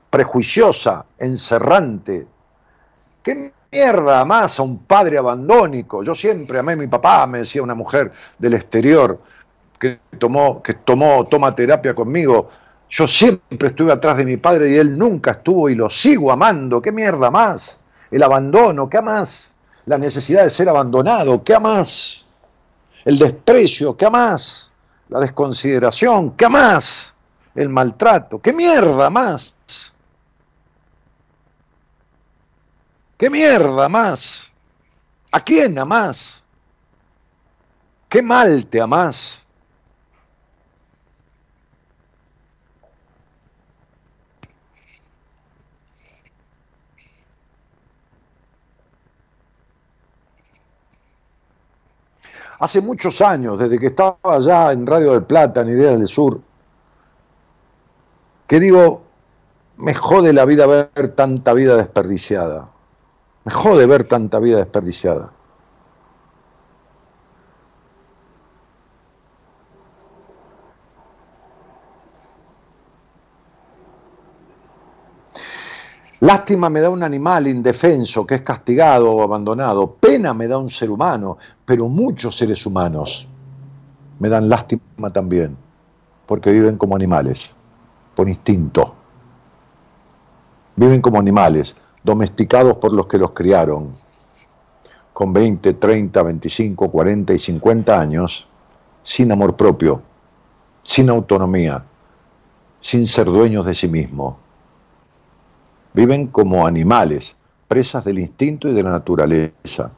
prejuiciosa, 0.10 1.06
encerrante. 1.18 2.28
¿Qué 3.24 3.52
mierda 3.72 4.26
más 4.26 4.60
a 4.60 4.64
un 4.64 4.80
padre 4.80 5.18
abandónico? 5.18 6.04
Yo 6.04 6.16
siempre 6.16 6.60
amé 6.60 6.74
a 6.74 6.78
mi 6.78 6.88
papá, 6.88 7.26
me 7.28 7.40
decía 7.40 7.62
una 7.62 7.76
mujer 7.76 8.12
del 8.38 8.54
exterior 8.54 9.20
que 9.80 10.00
tomó, 10.18 10.62
que 10.62 10.74
tomó, 10.74 11.26
toma 11.26 11.56
terapia 11.56 11.94
conmigo. 11.96 12.50
Yo 12.90 13.08
siempre 13.08 13.70
estuve 13.70 13.92
atrás 13.92 14.18
de 14.18 14.26
mi 14.26 14.38
padre 14.38 14.70
y 14.72 14.76
él 14.76 14.98
nunca 14.98 15.32
estuvo 15.32 15.70
y 15.70 15.76
lo 15.76 15.90
sigo 15.90 16.32
amando. 16.32 16.82
¿Qué 16.82 16.92
mierda 16.92 17.30
más? 17.30 17.82
El 18.12 18.24
abandono, 18.24 18.90
¿qué 18.90 19.02
más? 19.02 19.56
La 19.86 19.98
necesidad 19.98 20.44
de 20.44 20.50
ser 20.50 20.70
abandonado, 20.70 21.44
¿qué 21.44 21.60
más? 21.60 22.26
El 23.06 23.18
desprecio, 23.18 23.96
¿qué 23.96 24.10
más? 24.10 24.74
La 25.08 25.20
desconsideración, 25.20 26.32
¿qué 26.32 26.50
más? 26.50 27.14
El 27.60 27.68
maltrato. 27.68 28.40
¿Qué 28.40 28.54
mierda 28.54 29.10
más? 29.10 29.54
¿Qué 33.18 33.30
mierda 33.30 33.90
más? 33.90 34.50
¿A 35.30 35.42
quién 35.42 35.78
amás? 35.78 36.46
¿Qué 38.08 38.22
mal 38.22 38.66
te 38.66 38.80
amás? 38.80 39.46
Hace 52.60 52.80
muchos 52.80 53.22
años, 53.22 53.60
desde 53.60 53.78
que 53.78 53.88
estaba 53.88 54.18
allá 54.24 54.72
en 54.72 54.88
Radio 54.88 55.12
del 55.12 55.24
Plata, 55.24 55.62
en 55.62 55.70
Ideas 55.70 55.98
del 55.98 56.08
Sur, 56.08 56.42
que 58.50 58.60
digo, 58.60 59.04
me 59.78 59.94
jode 59.94 60.34
la 60.34 60.44
vida 60.44 60.66
ver 60.66 61.10
tanta 61.10 61.54
vida 61.54 61.78
desperdiciada. 61.78 62.68
Me 63.46 63.52
jode 63.52 63.86
ver 63.86 64.06
tanta 64.06 64.40
vida 64.40 64.58
desperdiciada. 64.58 65.32
Lástima 76.22 76.72
me 76.72 76.82
da 76.82 76.90
un 76.90 77.04
animal 77.04 77.48
indefenso 77.48 78.26
que 78.26 78.34
es 78.34 78.42
castigado 78.42 79.12
o 79.14 79.22
abandonado. 79.22 79.94
Pena 79.94 80.34
me 80.34 80.48
da 80.48 80.58
un 80.58 80.70
ser 80.70 80.90
humano, 80.90 81.38
pero 81.66 81.88
muchos 81.88 82.36
seres 82.36 82.66
humanos 82.66 83.28
me 84.18 84.28
dan 84.28 84.50
lástima 84.50 85.14
también, 85.14 85.56
porque 86.26 86.52
viven 86.52 86.78
como 86.78 86.96
animales 86.96 87.56
con 88.20 88.28
instinto. 88.28 88.96
Viven 90.76 91.00
como 91.00 91.20
animales, 91.20 91.78
domesticados 92.04 92.76
por 92.76 92.92
los 92.92 93.08
que 93.08 93.18
los 93.18 93.32
criaron. 93.32 93.94
Con 95.14 95.32
20, 95.32 95.76
30, 95.76 96.22
25, 96.22 96.92
40 96.92 97.34
y 97.34 97.40
50 97.40 97.98
años, 97.98 98.46
sin 99.04 99.32
amor 99.32 99.56
propio, 99.56 100.02
sin 100.84 101.10
autonomía, 101.10 101.86
sin 102.82 103.08
ser 103.08 103.28
dueños 103.28 103.66
de 103.66 103.74
sí 103.74 103.88
mismos. 103.88 104.36
Viven 105.94 106.28
como 106.28 106.68
animales, 106.68 107.38
presas 107.70 108.04
del 108.04 108.20
instinto 108.20 108.68
y 108.68 108.74
de 108.74 108.84
la 108.84 108.92
naturaleza, 108.92 109.92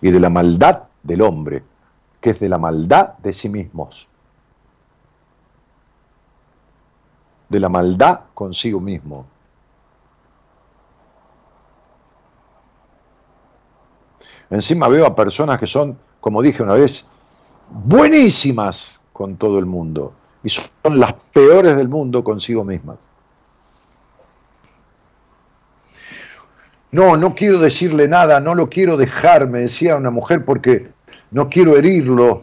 y 0.00 0.10
de 0.10 0.18
la 0.18 0.28
maldad 0.28 0.88
del 1.04 1.22
hombre, 1.22 1.62
que 2.20 2.30
es 2.30 2.40
de 2.40 2.48
la 2.48 2.58
maldad 2.58 3.16
de 3.18 3.32
sí 3.32 3.48
mismos, 3.48 4.07
de 7.48 7.60
la 7.60 7.68
maldad 7.68 8.20
consigo 8.34 8.80
mismo. 8.80 9.26
Encima 14.50 14.88
veo 14.88 15.06
a 15.06 15.14
personas 15.14 15.58
que 15.58 15.66
son, 15.66 15.98
como 16.20 16.42
dije 16.42 16.62
una 16.62 16.74
vez, 16.74 17.04
buenísimas 17.70 19.00
con 19.12 19.36
todo 19.36 19.58
el 19.58 19.66
mundo 19.66 20.14
y 20.42 20.48
son 20.48 20.98
las 20.98 21.12
peores 21.32 21.76
del 21.76 21.88
mundo 21.88 22.24
consigo 22.24 22.64
mismas. 22.64 22.98
No, 26.90 27.16
no 27.18 27.34
quiero 27.34 27.58
decirle 27.58 28.08
nada, 28.08 28.40
no 28.40 28.54
lo 28.54 28.70
quiero 28.70 28.96
dejar, 28.96 29.46
me 29.46 29.60
decía 29.60 29.96
una 29.96 30.10
mujer, 30.10 30.44
porque 30.44 30.90
no 31.30 31.48
quiero 31.50 31.76
herirlo. 31.76 32.40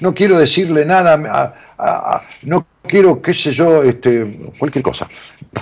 No 0.00 0.14
quiero 0.14 0.38
decirle 0.38 0.84
nada, 0.84 1.52
no 2.44 2.66
quiero, 2.82 3.20
qué 3.20 3.34
sé 3.34 3.52
yo, 3.52 3.82
este, 3.82 4.26
cualquier 4.58 4.82
cosa. 4.82 5.06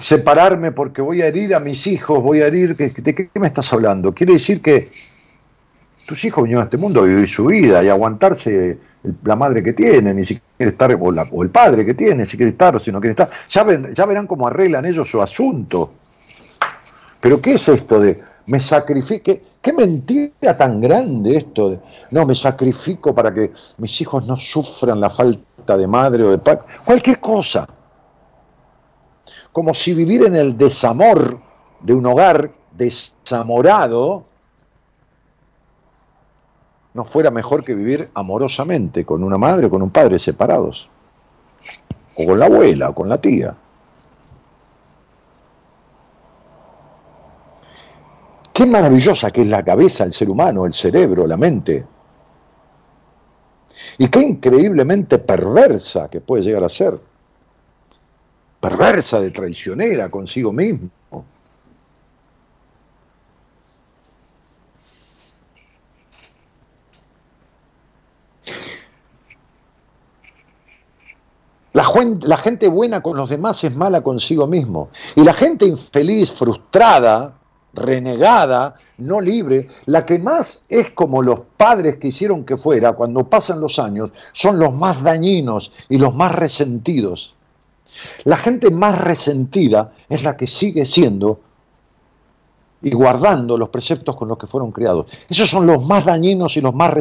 Separarme 0.01 0.73
porque 0.73 1.01
voy 1.03 1.23
a 1.23 1.27
herir 1.27 1.55
a 1.55 1.61
mis 1.61 1.87
hijos, 1.87 2.23
voy 2.23 2.43
a 2.43 2.47
herir. 2.47 2.77
¿De 2.77 3.15
qué 3.15 3.31
me 3.35 3.49
estás 3.49 3.73
hablando? 3.73 4.13
Quiere 4.13 4.35
decir 4.35 4.61
que 4.61 4.91
tus 6.07 6.25
hijos 6.25 6.45
vinieron 6.45 6.63
a 6.63 6.67
este 6.67 6.77
mundo 6.77 7.01
a 7.01 7.05
vivir 7.05 7.29
su 7.29 7.47
vida 7.47 7.83
y 7.83 7.89
aguantarse 7.89 8.79
la 9.25 9.37
madre 9.37 9.63
que 9.63 9.73
tiene, 9.73 10.15
ni 10.15 10.25
si 10.25 10.41
quiere 10.57 10.73
estar, 10.73 10.97
o, 10.99 11.43
el 11.43 11.51
padre 11.51 11.85
que 11.85 11.95
tiene, 11.95 12.25
si 12.25 12.37
quiere 12.37 12.51
estar 12.51 12.77
o 12.77 12.79
si 12.79 12.93
no 12.93 13.01
quiere 13.01 13.13
estar. 13.13 13.31
Ya 13.49 14.07
verán 14.07 14.27
cómo 14.27 14.47
arreglan 14.47 14.85
ellos 14.87 15.11
su 15.11 15.21
asunto. 15.21 15.95
Pero 17.21 17.41
¿qué 17.41 17.53
es 17.53 17.69
esto 17.69 17.99
de 18.01 18.21
me 18.47 18.61
sacrifique? 18.61 19.43
¿Qué 19.61 19.73
mentira 19.73 20.57
tan 20.57 20.81
grande 20.81 21.37
esto 21.37 21.71
de 21.71 21.81
no, 22.11 22.25
me 22.25 22.35
sacrifico 22.35 23.15
para 23.15 23.35
que 23.35 23.53
mis 23.79 24.01
hijos 24.01 24.25
no 24.25 24.37
sufran 24.37 25.01
la 25.01 25.11
falta 25.11 25.77
de 25.77 25.87
madre 25.87 26.25
o 26.25 26.31
de 26.31 26.39
padre? 26.39 26.63
Cualquier 26.85 27.21
cosa. 27.21 27.69
Como 29.53 29.75
si 29.75 29.95
vivir 29.95 30.25
en 30.25 30.37
el 30.37 30.57
desamor 30.57 31.39
de 31.81 31.95
un 31.95 32.07
hogar 32.07 32.51
desamorado 32.73 34.25
no 36.95 37.05
fuera 37.05 37.31
mejor 37.31 37.65
que 37.65 37.75
vivir 37.75 38.11
amorosamente 38.15 39.05
con 39.05 39.23
una 39.23 39.37
madre 39.37 39.67
o 39.67 39.71
con 39.71 39.83
un 39.83 39.91
padre 39.91 40.19
separados. 40.19 40.89
O 42.17 42.27
con 42.27 42.39
la 42.39 42.47
abuela 42.47 42.91
o 42.91 42.95
con 42.95 43.09
la 43.09 43.21
tía. 43.21 43.57
Qué 48.57 48.65
maravillosa 48.65 49.31
que 49.31 49.43
es 49.43 49.49
la 49.49 49.63
cabeza, 49.63 50.05
el 50.05 50.15
ser 50.15 50.31
humano, 50.31 50.65
el 50.65 50.73
cerebro, 50.73 51.27
la 51.27 51.37
mente. 51.37 51.87
Y 53.99 54.09
qué 54.09 54.21
increíblemente 54.21 55.19
perversa 55.19 56.09
que 56.09 56.23
puede 56.23 56.43
llegar 56.43 56.65
a 56.65 56.71
ser. 56.71 56.99
Perversa 58.59 59.21
de 59.21 59.31
traicionera 59.31 60.09
consigo 60.09 60.55
mismo. 60.55 60.89
La, 71.75 72.39
gente 72.39 72.69
buena 72.69 73.03
con 73.03 73.19
los 73.19 73.29
demás 73.29 73.63
es 73.65 73.77
mala 73.77 74.01
consigo 74.01 74.47
mismo. 74.47 74.89
Y 75.15 75.25
la 75.25 75.35
gente 75.35 75.67
infeliz, 75.67 76.33
frustrada, 76.33 77.36
renegada, 77.77 78.75
no 78.99 79.21
libre, 79.21 79.69
la 79.85 80.05
que 80.05 80.19
más 80.19 80.65
es 80.69 80.91
como 80.91 81.23
los 81.23 81.41
padres 81.57 81.97
quisieron 81.97 82.45
que 82.45 82.57
fuera 82.57 82.95
cuando 82.95 83.29
pasan 83.29 83.61
los 83.61 83.79
años, 83.79 84.11
son 84.33 84.59
los 84.59 84.75
más 84.75 85.03
dañinos 85.03 85.73
y 85.89 85.99
los 85.99 86.15
más 86.15 86.35
resentidos. 86.35 87.35
La 88.25 88.37
gente 88.37 88.71
más 88.71 89.01
resentida 89.01 89.93
es 90.09 90.23
la 90.23 90.37
que 90.37 90.47
sigue 90.47 90.85
siendo 90.85 91.41
y 92.83 92.91
guardando 92.91 93.57
los 93.57 93.71
preceptos 93.71 94.17
con 94.17 94.29
los 94.29 94.39
que 94.39 94.47
fueron 94.47 94.71
criados. 94.71 95.07
Esos 95.29 95.49
son 95.49 95.67
los 95.67 95.87
más 95.87 96.05
dañinos 96.05 96.57
y 96.57 96.61
los 96.61 96.75
más, 96.75 96.93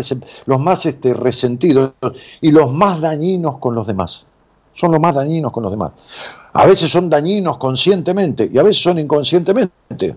los 0.45 0.59
más 0.59 0.85
este, 0.85 1.13
resentidos 1.13 1.93
y 2.41 2.51
los 2.51 2.71
más 2.71 3.01
dañinos 3.01 3.57
con 3.59 3.75
los 3.75 3.85
demás. 3.85 4.27
Son 4.71 4.91
los 4.91 4.99
más 4.99 5.15
dañinos 5.15 5.51
con 5.51 5.63
los 5.63 5.71
demás. 5.71 5.91
A 6.53 6.65
veces 6.65 6.89
son 6.89 7.09
dañinos 7.09 7.57
conscientemente 7.57 8.49
y 8.51 8.57
a 8.57 8.63
veces 8.63 8.81
son 8.81 8.99
inconscientemente. 8.99 10.15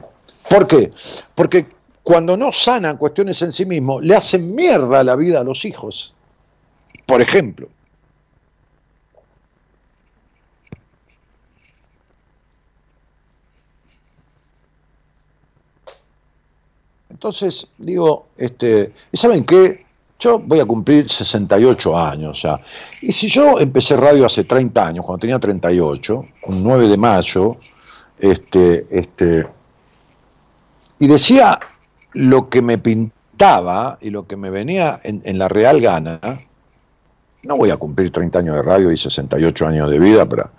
¿Por 0.48 0.66
qué? 0.66 0.92
Porque 1.34 1.66
cuando 2.02 2.36
no 2.36 2.52
sanan 2.52 2.96
cuestiones 2.96 3.42
en 3.42 3.52
sí 3.52 3.66
mismos, 3.66 4.02
le 4.02 4.16
hacen 4.16 4.54
mierda 4.54 5.04
la 5.04 5.14
vida 5.14 5.40
a 5.40 5.44
los 5.44 5.64
hijos. 5.64 6.14
Por 7.06 7.20
ejemplo. 7.20 7.68
Entonces, 17.10 17.66
digo, 17.78 18.28
este, 18.36 18.92
¿saben 19.12 19.44
qué? 19.44 19.84
Yo 20.20 20.38
voy 20.38 20.60
a 20.60 20.64
cumplir 20.64 21.08
68 21.08 21.98
años 21.98 22.42
ya. 22.42 22.56
Y 23.02 23.12
si 23.12 23.28
yo 23.28 23.58
empecé 23.58 23.96
radio 23.96 24.24
hace 24.24 24.44
30 24.44 24.86
años, 24.86 25.04
cuando 25.04 25.20
tenía 25.20 25.38
38, 25.38 26.26
un 26.46 26.62
9 26.62 26.88
de 26.88 26.96
mayo, 26.96 27.56
este, 28.18 28.86
este, 28.96 29.46
y 30.98 31.06
decía 31.06 31.58
lo 32.12 32.48
que 32.48 32.62
me 32.62 32.78
pintaba 32.78 33.98
y 34.00 34.10
lo 34.10 34.26
que 34.26 34.36
me 34.36 34.50
venía 34.50 34.98
en, 35.04 35.38
la 35.38 35.48
real 35.48 35.80
gana. 35.80 36.20
No 37.44 37.56
voy 37.56 37.70
a 37.70 37.76
cumplir 37.76 38.10
30 38.10 38.38
años 38.40 38.56
de 38.56 38.62
radio 38.62 38.90
y 38.90 38.96
68 38.96 39.66
años 39.66 39.90
de 39.90 39.98
vida 39.98 40.28
para 40.28 40.50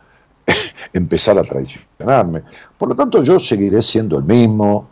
empezar 0.94 1.38
a 1.38 1.44
traicionarme. 1.44 2.44
Por 2.78 2.90
lo 2.90 2.96
tanto, 2.96 3.24
yo 3.24 3.38
seguiré 3.40 3.82
siendo 3.82 4.18
el 4.18 4.24
mismo. 4.24 4.88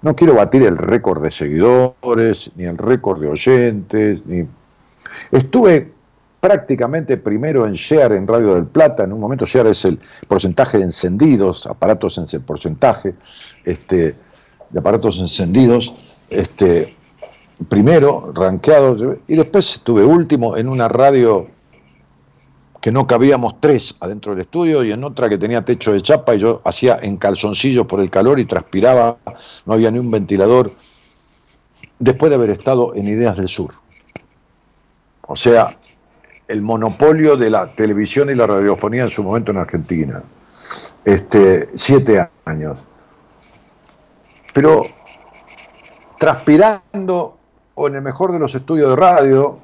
No 0.00 0.16
quiero 0.16 0.34
batir 0.34 0.62
el 0.62 0.78
récord 0.78 1.22
de 1.22 1.30
seguidores, 1.30 2.50
ni 2.56 2.64
el 2.64 2.78
récord 2.78 3.20
de 3.20 3.28
oyentes, 3.28 4.26
ni... 4.26 4.46
Estuve 5.30 5.92
prácticamente 6.42 7.18
primero 7.18 7.68
en 7.68 7.74
share 7.74 8.14
en 8.14 8.26
Radio 8.26 8.56
del 8.56 8.66
Plata, 8.66 9.04
en 9.04 9.12
un 9.12 9.20
momento 9.20 9.46
share 9.46 9.68
es 9.68 9.84
el 9.84 10.00
porcentaje 10.26 10.76
de 10.76 10.82
encendidos, 10.82 11.68
aparatos 11.68 12.18
en 12.18 12.26
el 12.32 12.40
porcentaje 12.40 13.14
este, 13.64 14.16
de 14.68 14.78
aparatos 14.80 15.20
encendidos, 15.20 15.94
este, 16.28 16.96
primero, 17.68 18.32
rankeado, 18.34 19.14
y 19.28 19.36
después 19.36 19.76
estuve 19.76 20.04
último 20.04 20.56
en 20.56 20.68
una 20.68 20.88
radio 20.88 21.46
que 22.80 22.90
no 22.90 23.06
cabíamos 23.06 23.60
tres 23.60 23.94
adentro 24.00 24.32
del 24.32 24.40
estudio 24.40 24.82
y 24.82 24.90
en 24.90 25.04
otra 25.04 25.28
que 25.28 25.38
tenía 25.38 25.64
techo 25.64 25.92
de 25.92 26.00
chapa 26.00 26.34
y 26.34 26.40
yo 26.40 26.60
hacía 26.64 26.98
en 27.02 27.18
calzoncillos 27.18 27.86
por 27.86 28.00
el 28.00 28.10
calor 28.10 28.40
y 28.40 28.46
transpiraba, 28.46 29.16
no 29.64 29.74
había 29.74 29.92
ni 29.92 30.00
un 30.00 30.10
ventilador, 30.10 30.72
después 32.00 32.30
de 32.30 32.34
haber 32.34 32.50
estado 32.50 32.96
en 32.96 33.06
Ideas 33.06 33.36
del 33.36 33.46
Sur. 33.46 33.74
O 35.28 35.36
sea, 35.36 35.68
el 36.52 36.60
monopolio 36.60 37.34
de 37.34 37.48
la 37.48 37.66
televisión 37.66 38.28
y 38.28 38.34
la 38.34 38.46
radiofonía 38.46 39.04
en 39.04 39.10
su 39.10 39.22
momento 39.22 39.52
en 39.52 39.56
Argentina. 39.56 40.22
Este, 41.02 41.66
siete 41.74 42.28
años. 42.44 42.78
Pero 44.52 44.82
transpirando, 46.18 47.38
o 47.74 47.88
en 47.88 47.94
el 47.94 48.02
mejor 48.02 48.32
de 48.32 48.38
los 48.38 48.54
estudios 48.54 48.90
de 48.90 48.96
radio, 48.96 49.58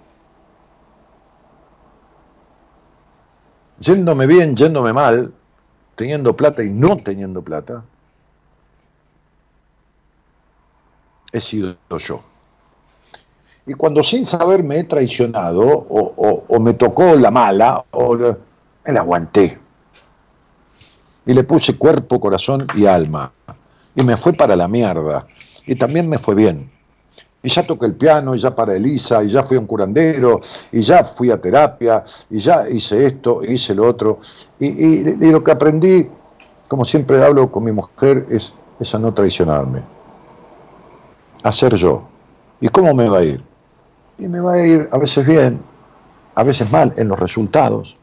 yéndome 3.78 4.26
bien, 4.26 4.57
yéndome 4.57 4.95
mal, 4.95 5.34
teniendo 5.95 6.34
plata 6.34 6.64
y 6.64 6.72
no 6.72 6.97
teniendo 6.97 7.43
plata, 7.43 7.84
he 11.32 11.41
sido 11.41 11.76
yo. 11.99 12.24
Y 13.69 13.75
cuando 13.75 14.03
sin 14.03 14.25
saber 14.25 14.64
me 14.64 14.79
he 14.79 14.85
traicionado 14.85 15.62
o, 15.62 16.59
me 16.59 16.73
tocó 16.73 17.14
la 17.16 17.31
mala, 17.31 17.85
o 17.91 18.16
me 18.16 18.93
la 18.93 19.01
aguanté. 19.01 19.59
Y 21.27 21.35
le 21.35 21.45
puse 21.45 21.77
cuerpo, 21.77 22.19
corazón 22.19 22.66
y 22.75 22.87
alma. 22.87 23.31
Y 23.95 24.03
me 24.05 24.16
fue 24.16 24.33
para 24.33 24.57
la 24.57 24.69
mierda. 24.69 25.23
Y 25.66 25.75
también 25.75 26.09
me 26.09 26.16
fue 26.16 26.35
bien. 26.35 26.71
Y 27.43 27.51
ya 27.51 27.62
toqué 27.62 27.85
el 27.85 27.95
piano, 27.95 28.35
y 28.35 28.39
ya 28.39 28.55
para 28.55 28.75
Elisa, 28.75 29.23
y 29.23 29.29
ya 29.29 29.43
fui 29.43 29.59
a 29.59 29.61
un 29.61 29.66
curandero, 29.66 30.41
y 30.73 30.81
ya 30.81 31.05
fui 31.05 31.31
a 31.31 31.39
terapia, 31.39 32.03
y 32.31 32.39
ya 32.39 32.66
hice 32.71 33.05
esto, 33.05 33.43
hice 33.45 33.75
lo 33.75 33.87
otro. 33.87 34.19
Y, 34.59 35.03
lo 35.31 35.45
que 35.45 35.51
aprendí, 35.51 36.09
como 36.69 36.87
siempre 36.87 37.23
hablo 37.23 37.53
con 37.53 37.64
mi 37.64 37.73
mujer, 37.73 38.25
es, 38.31 38.55
es 38.81 38.95
a 38.95 38.99
no 38.99 39.12
traicionarme. 39.12 39.83
A 41.43 41.53
ser 41.53 41.75
yo. 41.75 42.09
¿Y 42.62 42.69
cómo 42.69 42.95
me 42.95 43.11
va 43.11 43.19
a 43.19 43.25
ir? 43.25 43.47
Y 44.19 44.29
me 44.29 44.41
va 44.41 44.55
a 44.55 44.66
ir 44.66 44.89
a 44.91 44.99
veces 44.99 45.27
bien, 45.27 45.61
a 46.35 46.43
veces 46.43 46.71
mal 46.71 46.93
en 46.97 47.09
los 47.09 47.19
resultados. 47.19 47.97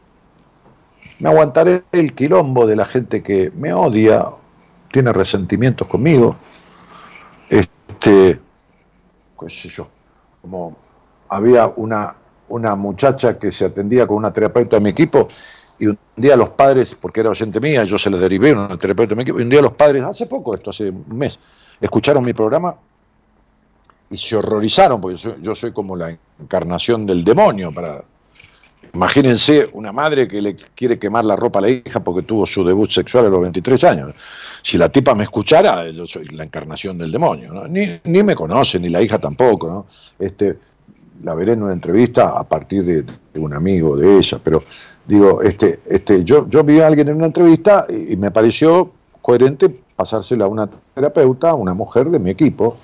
Me 1.20 1.30
aguantaré 1.30 1.84
el 1.92 2.14
quilombo 2.14 2.66
de 2.66 2.76
la 2.76 2.86
gente 2.86 3.22
que 3.22 3.52
me 3.56 3.74
odia, 3.74 4.28
tiene 4.92 5.12
resentimientos 5.12 5.88
conmigo, 5.88 6.36
este, 7.50 8.40
qué 9.40 9.50
sé 9.50 9.70
yo, 9.70 9.88
como 10.42 10.76
había 11.28 11.68
una, 11.76 12.16
una 12.48 12.76
muchacha 12.76 13.38
que 13.38 13.52
se 13.52 13.66
atendía 13.66 14.08
con 14.08 14.18
una 14.18 14.32
terapeuta 14.32 14.78
de 14.78 14.82
mi 14.82 14.90
equipo 14.90 15.28
y 15.78 15.88
un 15.88 16.00
día 16.16 16.38
los 16.38 16.50
padres, 16.50 16.96
porque 16.96 17.20
era 17.20 17.30
oyente 17.30 17.60
mía, 17.60 17.84
yo 17.84 17.98
se 17.98 18.10
le 18.10 18.18
derivé 18.18 18.54
una 18.54 18.78
terapeuta 18.78 19.10
de 19.10 19.16
mi 19.18 19.22
equipo, 19.24 19.40
y 19.40 19.44
un 19.44 19.50
día 19.50 19.62
los 19.62 19.74
padres, 19.74 20.04
hace 20.04 20.26
poco, 20.28 20.56
esto 20.56 20.70
hace 20.70 20.90
un 20.90 21.18
mes, 21.18 21.38
escucharon 21.82 22.24
mi 22.24 22.32
programa 22.32 22.76
y 24.10 24.18
se 24.18 24.36
horrorizaron, 24.36 25.02
porque 25.02 25.20
yo 25.42 25.56
soy 25.56 25.72
como 25.72 25.96
la 25.96 26.18
encarnación 26.40 27.06
del 27.06 27.24
demonio 27.24 27.72
para 27.72 28.04
Imagínense 28.96 29.70
una 29.74 29.92
madre 29.92 30.26
que 30.26 30.42
le 30.42 30.56
quiere 30.74 30.98
quemar 30.98 31.26
la 31.26 31.36
ropa 31.36 31.60
a 31.60 31.64
la 31.64 31.70
hija 31.70 32.02
porque 32.02 32.22
tuvo 32.22 32.46
su 32.46 32.64
debut 32.64 32.90
sexual 32.90 33.26
a 33.26 33.30
los 33.30 33.42
23 33.42 33.84
años. 33.84 34.16
Si 34.64 34.78
la 34.78 34.88
tipa 34.88 35.14
me 35.14 35.26
escuchara, 35.26 35.90
yo 35.90 36.08
soy 36.08 36.28
la 36.30 36.46
encarnación 36.46 36.98
del 36.98 37.12
demonio. 37.12 37.68
Ni, 37.68 38.00
ni, 38.06 38.24
me 38.24 38.36
conoce, 38.36 38.80
ni 38.80 38.88
la 38.88 39.02
hija 39.02 39.20
tampoco. 39.20 39.68
¿no? 39.68 39.86
Este, 40.18 40.58
la 41.24 41.36
veré 41.36 41.52
en 41.54 41.64
una 41.64 41.74
entrevista 41.74 42.40
a 42.40 42.46
partir 42.46 42.86
de, 42.86 43.06
un 43.42 43.54
amigo 43.54 43.98
de 43.98 44.18
ella. 44.18 44.40
Pero 44.42 44.64
digo, 45.06 45.42
este, 45.42 45.82
este, 45.88 46.24
yo, 46.24 46.48
yo 46.50 46.64
vi 46.64 46.80
a 46.80 46.88
alguien 46.88 47.10
en 47.10 47.18
una 47.18 47.26
entrevista 47.26 47.86
y, 47.90 48.16
me 48.16 48.32
pareció 48.32 48.94
coherente 49.22 49.70
pasársela 49.96 50.46
a 50.46 50.48
una 50.48 50.70
terapeuta, 50.94 51.50
a 51.50 51.56
una 51.56 51.74
mujer 51.74 52.10
de 52.10 52.20
mi 52.20 52.30
equipo, 52.30 52.78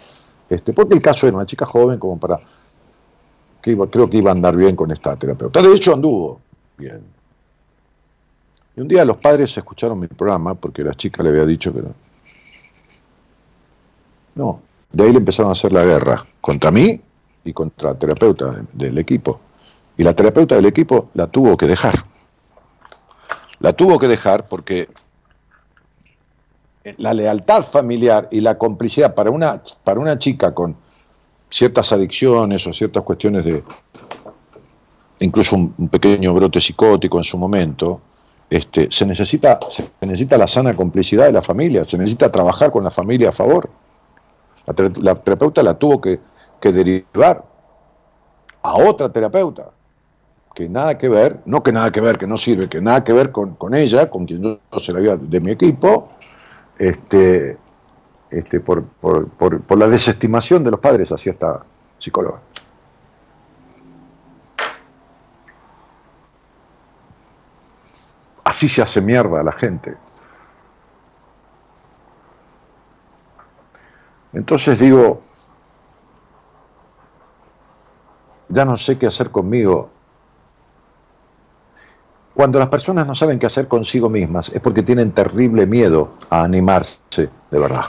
este, 0.51 0.73
porque 0.73 0.93
el 0.93 1.01
caso 1.01 1.27
era 1.27 1.37
una 1.37 1.45
chica 1.45 1.65
joven 1.65 1.97
como 1.97 2.19
para 2.19 2.37
creo 3.61 4.09
que 4.09 4.17
iba 4.17 4.31
a 4.31 4.33
andar 4.33 4.55
bien 4.57 4.75
con 4.75 4.91
esta 4.91 5.15
terapeuta. 5.15 5.61
De 5.61 5.73
hecho, 5.73 5.93
anduvo 5.93 6.41
bien. 6.77 7.01
Y 8.75 8.81
un 8.81 8.87
día 8.87 9.05
los 9.05 9.17
padres 9.17 9.55
escucharon 9.55 9.97
mi 9.99 10.07
programa 10.07 10.55
porque 10.55 10.83
la 10.83 10.93
chica 10.93 11.23
le 11.23 11.29
había 11.29 11.45
dicho 11.45 11.73
que 11.73 11.81
no. 11.81 11.93
No, 14.35 14.61
de 14.91 15.03
ahí 15.05 15.11
le 15.11 15.19
empezaron 15.19 15.49
a 15.49 15.53
hacer 15.53 15.71
la 15.71 15.85
guerra 15.85 16.25
contra 16.41 16.69
mí 16.69 16.99
y 17.45 17.53
contra 17.53 17.91
la 17.91 17.99
terapeuta 17.99 18.61
del 18.73 18.97
equipo. 18.97 19.39
Y 19.95 20.03
la 20.03 20.13
terapeuta 20.13 20.55
del 20.55 20.65
equipo 20.65 21.09
la 21.13 21.27
tuvo 21.27 21.55
que 21.55 21.67
dejar. 21.67 22.03
La 23.59 23.71
tuvo 23.71 23.99
que 23.99 24.07
dejar 24.07 24.49
porque 24.49 24.89
la 26.97 27.13
lealtad 27.13 27.63
familiar 27.63 28.27
y 28.31 28.41
la 28.41 28.57
complicidad 28.57 29.13
para 29.13 29.29
una, 29.29 29.61
para 29.83 29.99
una 29.99 30.17
chica 30.17 30.53
con 30.53 30.75
ciertas 31.49 31.91
adicciones 31.91 32.65
o 32.65 32.73
ciertas 32.73 33.03
cuestiones 33.03 33.45
de, 33.45 33.63
incluso 35.19 35.55
un, 35.55 35.89
pequeño 35.89 36.33
brote 36.33 36.59
psicótico 36.59 37.17
en 37.17 37.23
su 37.23 37.37
momento, 37.37 38.01
este, 38.49 38.89
se, 38.91 39.05
necesita, 39.05 39.59
se 39.69 39.89
necesita 40.01 40.37
la 40.37 40.47
sana 40.47 40.75
complicidad 40.75 41.25
de 41.25 41.31
la 41.31 41.41
familia, 41.41 41.85
se 41.85 41.97
necesita 41.97 42.31
trabajar 42.31 42.71
con 42.71 42.83
la 42.83 42.91
familia 42.91 43.29
a 43.29 43.31
favor. 43.31 43.69
La, 45.01 45.15
terapeuta 45.15 45.63
la 45.63 45.73
tuvo 45.75 46.01
que, 46.01 46.19
derivar 46.61 47.43
a 48.61 48.75
otra 48.75 49.11
terapeuta, 49.11 49.71
que 50.53 50.69
nada 50.69 50.97
que 50.97 51.09
ver, 51.09 51.39
no 51.45 51.63
que 51.63 51.71
nada 51.71 51.91
que 51.91 52.01
ver, 52.01 52.17
que 52.17 52.27
no 52.27 52.37
sirve, 52.37 52.69
que 52.69 52.81
nada 52.81 53.03
que 53.03 53.13
ver 53.13 53.31
con, 53.31 53.55
con 53.55 53.73
ella, 53.73 54.09
con 54.09 54.25
quien 54.25 54.43
yo 54.43 54.59
se 54.79 54.91
la 54.91 54.99
había 54.99 55.17
de 55.17 55.39
mi 55.39 55.51
equipo, 55.51 56.09
este, 56.81 57.59
este, 58.31 58.59
por, 58.59 58.83
la 59.77 59.87
desestimación 59.87 60.63
de 60.63 60.71
los 60.71 60.79
padres 60.79 61.11
hacia 61.11 61.31
esta 61.31 61.63
psicóloga. 61.99 62.39
Así 68.43 68.67
se 68.67 68.81
hace 68.81 68.99
mierda 68.99 69.41
a 69.41 69.43
la 69.43 69.51
gente. 69.51 69.95
Entonces 74.33 74.79
digo, 74.79 75.21
ya 78.49 78.65
no 78.65 78.75
sé 78.75 78.97
qué 78.97 79.05
hacer 79.05 79.29
conmigo. 79.29 79.91
Cuando 82.33 82.59
las 82.59 82.69
personas 82.69 83.05
no 83.05 83.13
saben 83.13 83.39
qué 83.39 83.45
hacer 83.45 83.67
consigo 83.67 84.09
mismas 84.09 84.49
es 84.49 84.61
porque 84.61 84.83
tienen 84.83 85.11
terrible 85.11 85.65
miedo 85.65 86.11
a 86.29 86.43
animarse 86.43 87.29
de 87.51 87.59
verdad 87.59 87.85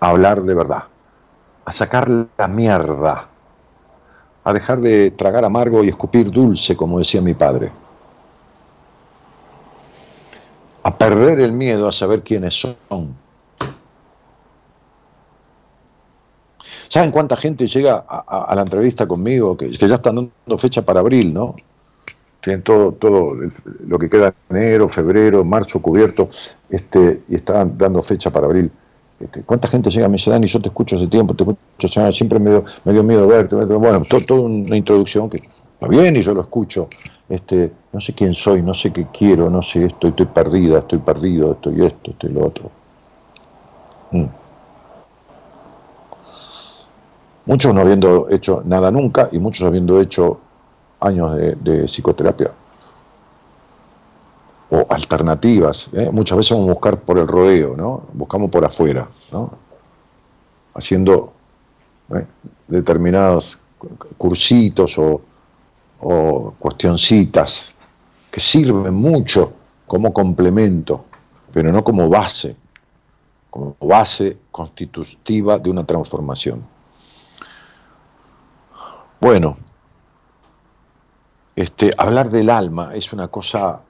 a 0.00 0.08
hablar 0.08 0.42
de 0.42 0.54
verdad, 0.54 0.84
a 1.64 1.72
sacar 1.72 2.08
la 2.08 2.48
mierda, 2.48 3.28
a 4.42 4.52
dejar 4.52 4.80
de 4.80 5.10
tragar 5.10 5.44
amargo 5.44 5.84
y 5.84 5.88
escupir 5.88 6.30
dulce, 6.30 6.76
como 6.76 6.98
decía 6.98 7.20
mi 7.20 7.34
padre, 7.34 7.70
a 10.82 10.96
perder 10.96 11.40
el 11.40 11.52
miedo 11.52 11.86
a 11.86 11.92
saber 11.92 12.22
quiénes 12.22 12.58
son. 12.58 13.14
¿Saben 16.88 17.12
cuánta 17.12 17.36
gente 17.36 17.68
llega 17.68 18.04
a, 18.08 18.52
la 18.54 18.62
entrevista 18.62 19.06
conmigo 19.06 19.56
que, 19.56 19.70
ya 19.70 19.94
están 19.94 20.16
dando 20.16 20.58
fecha 20.58 20.82
para 20.82 21.00
abril, 21.00 21.32
¿no? 21.32 21.54
Tienen 22.40 22.62
todo, 22.62 22.92
todo 22.92 23.36
lo 23.86 23.98
que 23.98 24.08
queda 24.08 24.34
en 24.48 24.56
enero, 24.56 24.88
febrero, 24.88 25.44
marzo 25.44 25.80
cubierto, 25.82 26.28
este, 26.70 27.20
y 27.28 27.34
están 27.34 27.76
dando 27.76 28.02
fecha 28.02 28.30
para 28.30 28.46
abril. 28.46 28.70
Este, 29.20 29.42
¿Cuánta 29.42 29.68
gente 29.68 29.90
llega 29.90 30.06
a 30.06 30.08
mi 30.08 30.16
y 30.16 30.46
yo 30.46 30.62
te 30.62 30.68
escucho 30.68 30.96
hace 30.96 31.06
tiempo, 31.06 31.34
te 31.34 31.44
escucho, 31.44 32.12
siempre 32.12 32.38
me 32.38 32.50
dio, 32.50 32.64
me 32.84 32.92
dio 32.94 33.02
miedo 33.02 33.28
verte? 33.28 33.54
Bueno, 33.54 34.02
toda 34.26 34.40
una 34.40 34.74
introducción 34.74 35.28
que 35.28 35.36
está 35.36 35.86
bien 35.88 36.16
y 36.16 36.22
yo 36.22 36.32
lo 36.32 36.40
escucho. 36.40 36.88
Este, 37.28 37.70
no 37.92 38.00
sé 38.00 38.14
quién 38.14 38.34
soy, 38.34 38.62
no 38.62 38.72
sé 38.72 38.92
qué 38.92 39.06
quiero, 39.12 39.50
no 39.50 39.60
sé 39.62 39.84
esto, 39.84 40.08
estoy 40.08 40.26
perdida, 40.26 40.78
estoy 40.78 40.98
perdido, 41.00 41.52
estoy 41.52 41.84
esto, 41.84 42.10
estoy 42.12 42.32
lo 42.32 42.46
otro. 42.46 42.70
Mm. 44.12 44.24
Muchos 47.44 47.74
no 47.74 47.80
habiendo 47.82 48.28
hecho 48.30 48.62
nada 48.64 48.90
nunca 48.90 49.28
y 49.32 49.38
muchos 49.38 49.66
habiendo 49.66 50.00
hecho 50.00 50.40
años 51.00 51.36
de 51.36 51.84
psicoterapia 51.86 52.52
o 54.70 54.86
alternativas. 54.88 55.90
¿eh? 55.92 56.08
Muchas 56.12 56.38
veces 56.38 56.52
vamos 56.52 56.70
a 56.70 56.72
buscar 56.72 57.00
por 57.00 57.18
el 57.18 57.26
rodeo, 57.26 57.76
¿no? 57.76 58.04
Buscamos 58.12 58.50
por 58.50 58.64
afuera, 58.64 59.08
¿no? 59.32 59.50
Haciendo 60.74 61.32
¿eh? 62.14 62.24
determinados 62.68 63.58
cursitos 64.16 64.96
o, 64.98 65.20
o 66.00 66.54
cuestioncitas 66.58 67.74
que 68.30 68.40
sirven 68.40 68.94
mucho 68.94 69.52
como 69.86 70.12
complemento, 70.12 71.04
pero 71.52 71.72
no 71.72 71.82
como 71.82 72.08
base, 72.08 72.54
como 73.50 73.76
base 73.80 74.38
constitutiva 74.52 75.58
de 75.58 75.70
una 75.70 75.84
transformación. 75.84 76.62
Bueno, 79.20 79.56
este, 81.60 81.90
hablar 81.98 82.30
del 82.30 82.48
alma 82.48 82.92
es 82.94 83.12
una 83.12 83.28
cosa 83.28 83.80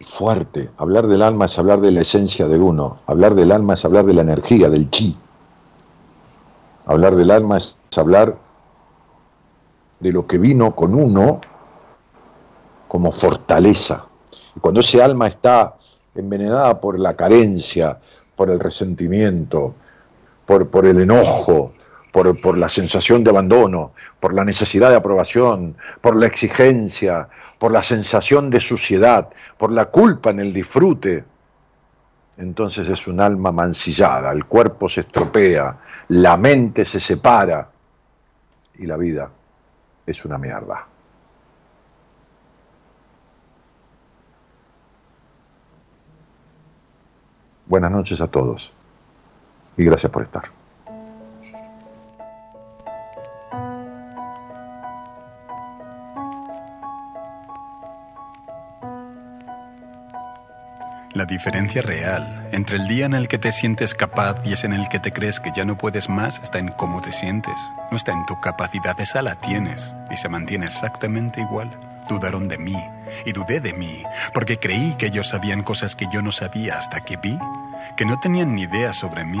fuerte. 0.00 0.70
Hablar 0.76 1.06
del 1.06 1.22
alma 1.22 1.44
es 1.44 1.56
hablar 1.56 1.80
de 1.80 1.92
la 1.92 2.00
esencia 2.00 2.48
de 2.48 2.58
uno. 2.58 2.98
Hablar 3.06 3.34
del 3.36 3.52
alma 3.52 3.74
es 3.74 3.84
hablar 3.84 4.04
de 4.06 4.14
la 4.14 4.22
energía, 4.22 4.68
del 4.68 4.90
chi. 4.90 5.16
Hablar 6.86 7.14
del 7.14 7.30
alma 7.30 7.58
es 7.58 7.76
hablar 7.96 8.36
de 10.00 10.12
lo 10.12 10.26
que 10.26 10.38
vino 10.38 10.74
con 10.74 10.94
uno 10.94 11.40
como 12.88 13.12
fortaleza. 13.12 14.06
Y 14.56 14.60
cuando 14.60 14.80
ese 14.80 15.00
alma 15.00 15.28
está 15.28 15.76
envenenada 16.16 16.80
por 16.80 16.98
la 16.98 17.14
carencia, 17.14 18.00
por 18.34 18.50
el 18.50 18.58
resentimiento, 18.58 19.74
por, 20.44 20.68
por 20.70 20.86
el 20.86 21.00
enojo, 21.02 21.72
por, 22.12 22.56
la 22.56 22.68
sensación 22.68 23.22
de 23.22 23.30
abandono, 23.30 23.92
por 24.20 24.34
la 24.34 24.44
necesidad 24.44 24.90
de 24.90 24.96
aprobación, 24.96 25.76
por 26.00 26.16
la 26.16 26.26
exigencia, 26.26 27.28
por 27.58 27.72
la 27.72 27.82
sensación 27.82 28.50
de 28.50 28.60
suciedad, 28.60 29.28
por 29.56 29.72
la 29.72 29.86
culpa 29.86 30.30
en 30.30 30.40
el 30.40 30.52
disfrute, 30.52 31.24
entonces 32.36 32.88
es 32.88 33.06
un 33.06 33.20
alma 33.20 33.50
mancillada, 33.52 34.30
el 34.30 34.44
cuerpo 34.44 34.88
se 34.88 35.00
estropea, 35.00 35.76
la 36.08 36.36
mente 36.36 36.84
se 36.84 37.00
separa 37.00 37.68
y 38.78 38.86
la 38.86 38.96
vida 38.96 39.30
es 40.06 40.24
una 40.24 40.38
mierda. 40.38 40.86
Buenas 47.66 47.90
noches 47.90 48.20
a 48.22 48.28
todos 48.28 48.72
y 49.76 49.84
gracias 49.84 50.10
por 50.10 50.22
estar. 50.22 50.57
La 61.14 61.24
diferencia 61.24 61.80
real 61.80 62.48
entre 62.52 62.76
el 62.76 62.86
día 62.86 63.06
en 63.06 63.14
el 63.14 63.28
que 63.28 63.38
te 63.38 63.50
sientes 63.50 63.94
capaz 63.94 64.36
y 64.44 64.52
es 64.52 64.64
en 64.64 64.74
el 64.74 64.88
que 64.88 64.98
te 64.98 65.10
crees 65.10 65.40
que 65.40 65.50
ya 65.56 65.64
no 65.64 65.78
puedes 65.78 66.08
más 66.08 66.38
está 66.42 66.58
en 66.58 66.68
cómo 66.68 67.00
te 67.00 67.12
sientes. 67.12 67.54
No 67.90 67.96
está 67.96 68.12
en 68.12 68.26
tu 68.26 68.38
capacidad, 68.40 68.98
esa 69.00 69.22
la 69.22 69.34
tienes 69.34 69.94
y 70.10 70.16
se 70.18 70.28
mantiene 70.28 70.66
exactamente 70.66 71.40
igual. 71.40 71.70
Dudaron 72.08 72.48
de 72.48 72.58
mí 72.58 72.76
y 73.24 73.32
dudé 73.32 73.60
de 73.60 73.72
mí 73.72 74.02
porque 74.34 74.58
creí 74.58 74.94
que 74.96 75.06
ellos 75.06 75.28
sabían 75.28 75.62
cosas 75.62 75.96
que 75.96 76.06
yo 76.12 76.20
no 76.20 76.30
sabía 76.30 76.78
hasta 76.78 77.00
que 77.00 77.16
vi 77.16 77.38
que 77.96 78.04
no 78.04 78.20
tenían 78.20 78.54
ni 78.54 78.62
idea 78.62 78.92
sobre 78.92 79.24
mí 79.24 79.40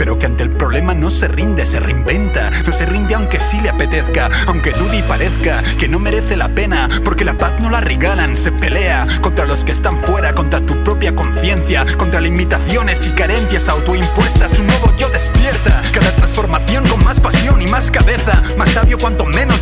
pero 0.01 0.17
que 0.17 0.25
ante 0.25 0.41
el 0.41 0.49
problema 0.49 0.95
no 0.95 1.11
se 1.11 1.27
rinde, 1.27 1.63
se 1.63 1.79
reinventa. 1.79 2.49
No 2.65 2.73
se 2.73 2.87
rinde 2.87 3.13
aunque 3.13 3.39
sí 3.39 3.59
le 3.59 3.69
apetezca, 3.69 4.31
aunque 4.47 4.71
dude 4.71 4.97
y 4.97 5.03
parezca 5.03 5.61
que 5.79 5.87
no 5.87 5.99
merece 5.99 6.35
la 6.35 6.49
pena, 6.49 6.89
porque 7.03 7.23
la 7.23 7.37
paz 7.37 7.59
no 7.59 7.69
la 7.69 7.81
regalan. 7.81 8.35
Se 8.35 8.51
pelea 8.51 9.05
contra 9.21 9.45
los 9.45 9.63
que 9.63 9.73
están 9.73 9.99
fuera, 9.99 10.33
contra 10.33 10.59
tu 10.59 10.73
propia 10.83 11.15
conciencia, 11.15 11.85
contra 11.99 12.19
limitaciones 12.19 13.05
y 13.05 13.11
carencias 13.11 13.69
autoimpuestas. 13.69 14.57
Un 14.57 14.65
nuevo 14.65 14.91
yo 14.97 15.07
despierta, 15.09 15.83
cada 15.93 16.15
transformación 16.15 16.87
con 16.87 17.03
más 17.03 17.19
pasión 17.19 17.61
y 17.61 17.67
más 17.67 17.91
cabeza, 17.91 18.41
más 18.57 18.71
sabio 18.71 18.97
cuanto 18.97 19.25
menos 19.25 19.61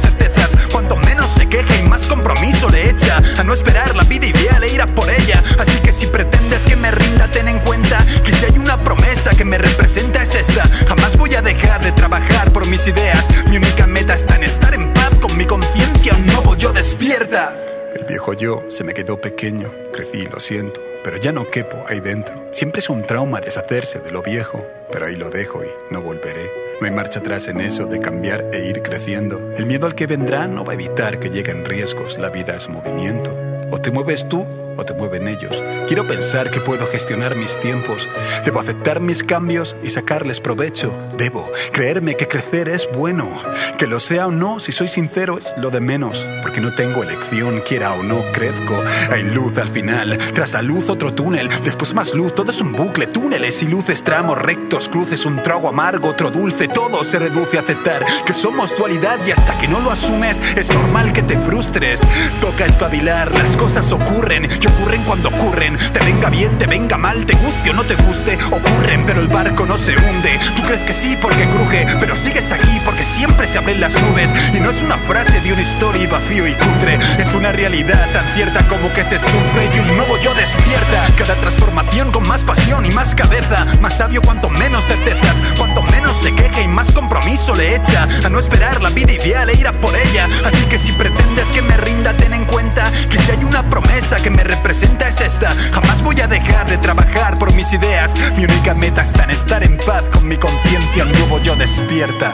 cuanto 0.71 0.95
menos 0.97 1.31
se 1.31 1.47
queja 1.47 1.75
y 1.77 1.83
más 1.83 2.07
compromiso 2.07 2.69
le 2.69 2.89
echa 2.89 3.21
a 3.37 3.43
no 3.43 3.53
esperar 3.53 3.95
la 3.95 4.03
vida 4.03 4.27
ideal 4.27 4.63
e 4.63 4.69
ir 4.73 4.85
por 4.95 5.09
ella. 5.09 5.43
Así 5.57 5.79
que 5.81 5.91
si 5.91 6.07
pretendes 6.07 6.65
que 6.65 6.75
me 6.75 6.91
rinda, 6.91 7.29
ten 7.31 7.47
en 7.47 7.59
cuenta 7.59 8.05
que 8.23 8.31
si 8.31 8.45
hay 8.45 8.57
una 8.57 8.81
promesa 8.81 9.31
que 9.35 9.45
me 9.45 9.57
representa 9.57 10.23
es 10.23 10.35
esta. 10.35 10.63
Jamás 10.87 11.17
voy 11.17 11.35
a 11.35 11.41
dejar 11.41 11.83
de 11.83 11.91
trabajar 11.91 12.51
por 12.51 12.65
mis 12.67 12.87
ideas. 12.87 13.25
Mi 13.49 13.57
única 13.57 13.87
meta 13.87 14.13
está 14.13 14.35
en 14.35 14.43
estar 14.43 14.73
en 14.73 14.93
paz 14.93 15.11
con 15.21 15.35
mi 15.37 15.45
conciencia. 15.45 16.15
Un 16.15 16.25
nuevo 16.27 16.55
yo 16.55 16.71
despierta. 16.71 17.55
El 17.95 18.05
viejo 18.05 18.33
yo 18.33 18.63
se 18.69 18.83
me 18.83 18.93
quedó 18.93 19.19
pequeño, 19.19 19.69
crecí, 19.91 20.27
lo 20.27 20.39
siento, 20.39 20.79
pero 21.03 21.17
ya 21.17 21.31
no 21.31 21.49
quepo 21.49 21.83
ahí 21.87 21.99
dentro. 21.99 22.35
Siempre 22.51 22.79
es 22.79 22.89
un 22.89 23.03
trauma 23.03 23.41
deshacerse 23.41 23.99
de 23.99 24.11
lo 24.11 24.21
viejo, 24.21 24.63
pero 24.91 25.07
ahí 25.07 25.15
lo 25.15 25.29
dejo 25.29 25.63
y 25.63 25.93
no 25.93 26.01
volveré. 26.01 26.68
No 26.79 26.87
hay 26.87 26.93
marcha 26.93 27.19
atrás 27.19 27.47
en 27.49 27.59
eso 27.59 27.85
de 27.85 27.99
cambiar 27.99 28.51
e 28.53 28.69
ir 28.69 28.81
creciendo. 28.81 29.53
El 29.57 29.65
miedo 29.65 29.85
al 29.85 29.95
que 29.95 30.07
vendrá 30.07 30.47
no 30.47 30.63
va 30.63 30.71
a 30.71 30.75
evitar 30.75 31.19
que 31.19 31.29
lleguen 31.29 31.65
riesgos, 31.65 32.17
la 32.17 32.29
vida 32.29 32.55
es 32.55 32.69
movimiento. 32.69 33.37
O 33.71 33.77
te 33.79 33.91
mueves 33.91 34.29
tú 34.29 34.45
o 34.79 34.85
te 34.85 34.93
mueven 34.93 35.27
ellos. 35.27 35.61
Quiero 35.87 36.07
pensar 36.07 36.49
que 36.51 36.61
puedo 36.61 36.87
gestionar 36.87 37.35
mis 37.35 37.59
tiempos. 37.59 38.07
Debo 38.45 38.59
aceptar 38.59 38.99
mis 38.99 39.23
cambios 39.23 39.75
y 39.83 39.89
sacarles 39.89 40.39
provecho. 40.39 40.93
Debo 41.17 41.51
creerme 41.71 42.15
que 42.15 42.27
crecer 42.27 42.69
es 42.69 42.87
bueno. 42.93 43.29
Que 43.77 43.87
lo 43.87 43.99
sea 43.99 44.27
o 44.27 44.31
no, 44.31 44.59
si 44.59 44.71
soy 44.71 44.87
sincero, 44.87 45.37
es 45.37 45.53
lo 45.57 45.69
de 45.69 45.81
menos. 45.81 46.25
Porque 46.41 46.61
no 46.61 46.73
tengo 46.73 47.03
elección, 47.03 47.61
quiera 47.61 47.93
o 47.93 48.03
no, 48.03 48.23
crezco. 48.31 48.81
Hay 49.11 49.23
luz 49.23 49.57
al 49.57 49.69
final. 49.69 50.17
Tras 50.33 50.53
la 50.53 50.61
luz 50.61 50.89
otro 50.89 51.13
túnel. 51.13 51.49
Después 51.63 51.93
más 51.93 52.13
luz. 52.13 52.33
Todo 52.33 52.51
es 52.51 52.61
un 52.61 52.73
bucle. 52.73 53.07
Túneles 53.07 53.61
y 53.63 53.67
luces, 53.67 54.03
tramos 54.03 54.37
rectos, 54.37 54.89
cruces, 54.89 55.25
un 55.25 55.41
trago 55.41 55.69
amargo, 55.69 56.09
otro 56.09 56.31
dulce. 56.31 56.67
Todo 56.67 57.03
se 57.03 57.19
reduce 57.19 57.57
a 57.57 57.61
aceptar 57.61 58.05
que 58.25 58.33
somos 58.33 58.75
dualidad 58.75 59.19
y 59.25 59.31
hasta 59.31 59.57
que 59.57 59.67
no 59.67 59.79
lo 59.79 59.91
asumes 59.91 60.41
es 60.55 60.73
normal 60.73 61.13
que 61.13 61.23
te 61.23 61.37
frustres. 61.39 62.01
Toca 62.39 62.65
espabilar, 62.65 63.31
las 63.33 63.57
cosas 63.57 63.91
ocurren 63.91 64.47
ocurren 64.69 65.03
cuando 65.03 65.29
ocurren. 65.29 65.77
Te 65.93 65.99
venga 65.99 66.29
bien, 66.29 66.57
te 66.57 66.67
venga 66.67 66.97
mal, 66.97 67.25
te 67.25 67.35
guste 67.35 67.69
o 67.69 67.73
no 67.73 67.83
te 67.83 67.95
guste, 67.95 68.37
ocurren, 68.51 69.05
pero 69.05 69.21
el 69.21 69.27
barco 69.27 69.65
no 69.65 69.77
se 69.77 69.95
hunde. 69.95 70.39
Tú 70.55 70.63
crees 70.63 70.83
que 70.83 70.93
sí 70.93 71.17
porque 71.21 71.47
cruje, 71.47 71.85
pero 71.99 72.15
sigues 72.15 72.51
aquí 72.51 72.79
porque 72.83 73.05
siempre 73.05 73.47
se 73.47 73.57
abren 73.57 73.79
las 73.79 74.01
nubes. 74.01 74.31
Y 74.53 74.59
no 74.59 74.71
es 74.71 74.81
una 74.81 74.97
frase 74.97 75.39
de 75.41 75.53
una 75.53 75.61
historia 75.61 75.99
vacío 76.07 76.47
y 76.47 76.53
cutre, 76.53 76.97
es 77.17 77.33
una 77.33 77.51
realidad 77.51 78.11
tan 78.13 78.33
cierta 78.33 78.67
como 78.67 78.91
que 78.93 79.03
se 79.03 79.19
sufre 79.19 79.69
y 79.75 79.79
un 79.79 79.87
nuevo 79.87 80.17
yo 80.19 80.33
despierta. 80.33 81.05
Cada 81.17 81.35
transformación 81.35 82.11
con 82.11 82.27
más 82.27 82.43
pasión 82.43 82.85
y 82.85 82.91
más 82.91 83.15
cabeza, 83.15 83.65
más 83.81 83.97
sabio 83.97 84.21
cuanto 84.21 84.49
menos 84.49 84.85
certezas, 84.85 85.41
cuanto 85.57 85.81
menos 86.09 86.21
se 86.21 86.33
queja 86.33 86.61
y 86.61 86.67
más 86.67 86.91
compromiso 86.91 87.55
le 87.55 87.75
echa 87.75 88.07
a 88.23 88.29
no 88.29 88.39
esperar 88.39 88.81
la 88.81 88.89
vida 88.89 89.13
ideal 89.13 89.49
e 89.49 89.53
ir 89.53 89.67
a 89.67 89.71
por 89.73 89.95
ella. 89.95 90.27
Así 90.43 90.63
que 90.65 90.79
si 90.79 90.91
pretendes 90.93 91.51
que 91.51 91.61
me 91.61 91.77
rinda, 91.77 92.15
ten 92.15 92.33
en 92.33 92.45
cuenta 92.45 92.91
que 93.09 93.19
si 93.19 93.31
hay 93.31 93.43
una 93.43 93.67
promesa 93.69 94.21
que 94.21 94.29
me 94.29 94.43
representa 94.43 95.07
es 95.07 95.21
esta. 95.21 95.53
Jamás 95.73 96.01
voy 96.01 96.19
a 96.21 96.27
dejar 96.27 96.67
de 96.67 96.77
trabajar 96.77 97.37
por 97.37 97.53
mis 97.53 97.71
ideas. 97.73 98.13
Mi 98.35 98.45
única 98.45 98.73
meta 98.73 99.03
está 99.03 99.23
en 99.23 99.31
estar 99.31 99.63
en 99.63 99.77
paz 99.77 100.03
con 100.11 100.27
mi 100.27 100.37
conciencia. 100.37 101.03
Un 101.03 101.11
nuevo 101.11 101.39
yo 101.39 101.55
despierta. 101.55 102.33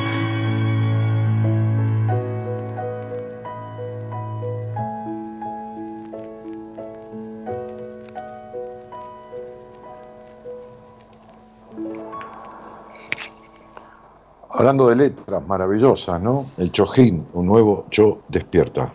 Hablando 14.58 14.88
de 14.88 14.95
letras 14.95 15.45
maravillosas, 15.45 16.22
¿no? 16.22 16.49
El 16.58 16.72
Chojín, 16.72 17.28
un 17.34 17.45
nuevo 17.45 17.84
yo 17.91 18.22
despierta. 18.30 18.93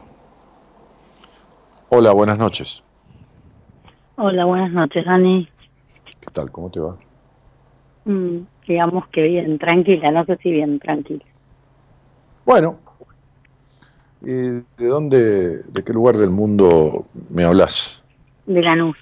Hola, 1.91 2.13
buenas 2.13 2.39
noches. 2.39 2.83
Hola, 4.17 4.47
buenas 4.47 4.73
noches, 4.73 5.05
Dani. 5.05 5.47
¿Qué 6.19 6.31
tal? 6.33 6.51
¿Cómo 6.51 6.71
te 6.71 6.81
va? 6.81 6.97
Mm, 8.07 8.39
digamos 8.67 9.07
que 9.09 9.23
bien, 9.23 9.59
tranquila, 9.59 10.11
no 10.11 10.25
sé 10.25 10.39
si 10.43 10.51
bien, 10.51 10.79
tranquila. 10.79 11.27
Bueno, 12.47 12.79
¿y 14.23 14.33
de 14.33 14.65
dónde, 14.79 15.59
de 15.59 15.85
qué 15.85 15.93
lugar 15.93 16.17
del 16.17 16.31
mundo 16.31 17.05
me 17.29 17.45
hablas? 17.45 18.03
De 18.47 18.63
Lanús. 18.63 18.97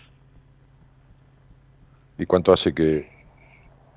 ¿Y 2.19 2.27
cuánto 2.27 2.53
hace 2.53 2.75
que 2.75 3.18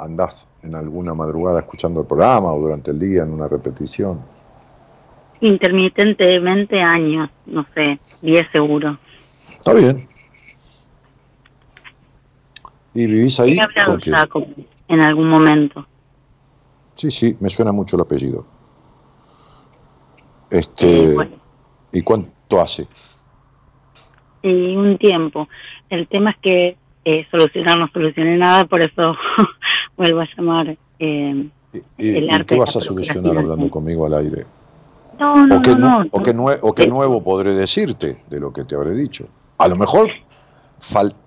andás 0.01 0.47
en 0.63 0.75
alguna 0.75 1.13
madrugada 1.13 1.59
escuchando 1.59 2.01
el 2.01 2.07
programa 2.07 2.51
o 2.51 2.59
durante 2.59 2.91
el 2.91 2.99
día 2.99 3.23
en 3.23 3.31
una 3.31 3.47
repetición? 3.47 4.19
Intermitentemente 5.41 6.81
años, 6.81 7.29
no 7.45 7.65
sé, 7.73 7.99
10 8.23 8.47
seguro. 8.51 8.97
Está 9.41 9.73
bien. 9.73 10.07
¿Y 12.93 13.07
vivís 13.07 13.39
ahí? 13.39 13.57
¿Con 13.85 13.99
con- 14.29 14.55
en 14.87 15.01
algún 15.01 15.29
momento. 15.29 15.87
Sí, 16.93 17.09
sí, 17.09 17.37
me 17.39 17.49
suena 17.49 17.71
mucho 17.71 17.95
el 17.95 18.01
apellido. 18.01 18.45
Este, 20.49 21.11
Eh, 21.11 21.13
bueno. 21.13 21.35
¿Y 21.93 22.01
cuánto 22.01 22.59
hace? 22.61 22.87
Y 24.43 24.75
un 24.75 24.97
tiempo. 24.97 25.47
El 25.89 26.07
tema 26.07 26.31
es 26.31 26.37
que 26.41 26.77
eh, 27.05 27.25
solucionar 27.31 27.79
no 27.79 27.87
solucioné 27.91 28.37
nada, 28.37 28.65
por 28.65 28.81
eso 28.81 29.15
vuelvo 29.97 30.21
a 30.21 30.27
llamar. 30.35 30.77
eh, 30.99 31.47
¿Y, 31.97 32.43
qué 32.45 32.55
vas 32.57 32.75
a 32.75 32.81
solucionar 32.81 33.37
hablando 33.37 33.69
conmigo 33.69 34.05
al 34.05 34.13
aire? 34.15 34.45
no, 35.19 35.47
no, 35.47 35.57
¿O 35.57 35.61
qué, 35.61 35.75
no, 35.75 36.05
o 36.11 36.23
qué 36.23 36.33
nue- 36.33 36.59
o 36.61 36.73
qué 36.73 36.83
Eh, 36.83 36.87
nuevo 36.87 37.23
podré 37.23 37.53
decirte 37.53 38.15
de 38.29 38.39
lo 38.39 38.51
que 38.51 38.63
te 38.63 38.75
habré 38.75 38.91
dicho? 38.91 39.25
A 39.57 39.67
lo 39.67 39.75
mejor 39.75 40.09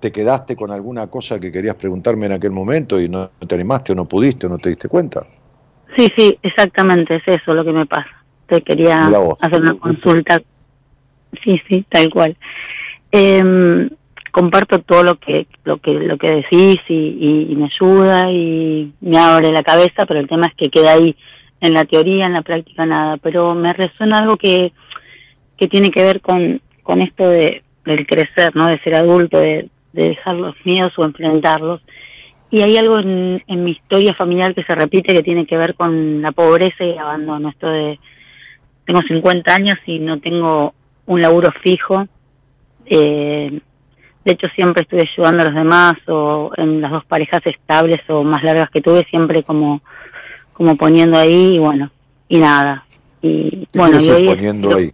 te 0.00 0.10
quedaste 0.12 0.56
con 0.56 0.70
alguna 0.72 1.06
cosa 1.06 1.38
que 1.38 1.52
querías 1.52 1.76
preguntarme 1.76 2.26
en 2.26 2.32
aquel 2.32 2.50
momento 2.50 3.00
y 3.00 3.08
no 3.08 3.28
te 3.46 3.54
animaste 3.54 3.92
o 3.92 3.94
no 3.94 4.04
pudiste 4.04 4.46
o 4.46 4.50
no 4.50 4.58
te 4.58 4.70
diste 4.70 4.88
cuenta. 4.88 5.24
Sí, 5.96 6.08
sí, 6.16 6.36
exactamente, 6.42 7.16
es 7.16 7.22
eso 7.26 7.54
lo 7.54 7.64
que 7.64 7.72
me 7.72 7.86
pasa. 7.86 8.10
Te 8.48 8.62
quería 8.62 9.10
hacer 9.40 9.60
una 9.60 9.78
consulta. 9.78 10.40
Sí, 11.44 11.60
sí, 11.68 11.86
tal 11.88 12.10
cual. 12.10 12.36
Em, 13.12 13.88
comparto 14.35 14.80
todo 14.80 15.05
lo 15.05 15.14
que 15.20 15.47
lo 15.62 15.78
que 15.78 15.93
lo 15.93 16.16
que 16.16 16.43
decís 16.43 16.80
y, 16.89 17.55
me 17.57 17.66
ayuda 17.66 18.32
y 18.32 18.93
me 19.01 19.16
abre 19.16 19.53
la 19.53 19.62
cabeza, 19.62 20.07
pero 20.07 20.18
el 20.18 20.26
tema 20.26 20.49
es 20.49 20.55
que 20.57 20.70
queda 20.70 20.95
ahí 20.95 21.14
en 21.61 21.72
la 21.72 21.85
teoría, 21.85 22.26
en 22.26 22.32
la 22.32 22.43
práctica 22.43 22.85
nada. 22.85 23.16
Pero 23.18 23.55
me 23.55 23.72
resuena 23.72 24.18
algo 24.18 24.37
que 24.37 24.72
que 25.57 25.68
tiene 25.68 25.93
que 25.93 26.03
ver 26.03 26.20
con 26.20 26.61
con 26.82 27.01
esto 27.01 27.28
de 27.28 27.62
del 27.85 28.09
crecer, 28.09 28.57
¿no? 28.57 28.66
De 28.66 28.80
ser 28.80 28.97
adulto, 28.97 29.39
de, 29.39 29.68
de 29.93 30.09
dejar 30.09 30.35
los 30.35 30.57
miedos 30.64 30.93
o 30.99 31.05
enfrentarlos. 31.05 31.80
Y 32.51 32.62
hay 32.62 32.76
algo 32.76 32.99
en, 32.99 33.41
en 33.47 33.62
mi 33.62 33.70
historia 33.70 34.14
familiar 34.14 34.53
que 34.53 34.64
se 34.64 34.74
repite 34.74 35.14
que 35.14 35.22
tiene 35.22 35.47
que 35.47 35.57
ver 35.57 35.76
con 35.76 36.20
la 36.20 36.32
pobreza 36.32 36.82
y 36.82 36.91
el 36.91 36.99
abandono. 36.99 37.51
Esto 37.51 37.68
de, 37.68 38.01
tengo 38.85 39.01
50 39.03 39.55
años 39.55 39.76
y 39.87 40.01
no 40.01 40.18
tengo 40.18 40.74
un 41.07 41.20
laburo 41.20 41.53
fijo. 41.62 42.09
Eh, 42.87 43.61
de 44.25 44.33
hecho, 44.33 44.47
siempre 44.55 44.83
estuve 44.83 45.03
ayudando 45.03 45.43
a 45.43 45.47
los 45.47 45.55
demás 45.55 45.95
o 46.09 46.51
en 46.57 46.81
las 46.81 46.91
dos 46.91 47.05
parejas 47.05 47.43
estables 47.45 48.01
o 48.09 48.22
más 48.25 48.43
largas 48.43 48.70
que 48.70 48.81
tuve, 48.81 49.05
siempre 49.05 49.43
como, 49.43 49.81
como 50.55 50.77
poniendo 50.77 51.18
ahí 51.18 51.57
y 51.57 51.59
bueno, 51.59 51.91
y 52.29 52.39
nada. 52.39 52.85
Y 53.22 53.66
¿Qué 53.72 53.79
bueno, 53.79 53.99
y 54.01 54.09
es- 54.11 54.27
poniendo 54.29 54.77
ahí? 54.77 54.93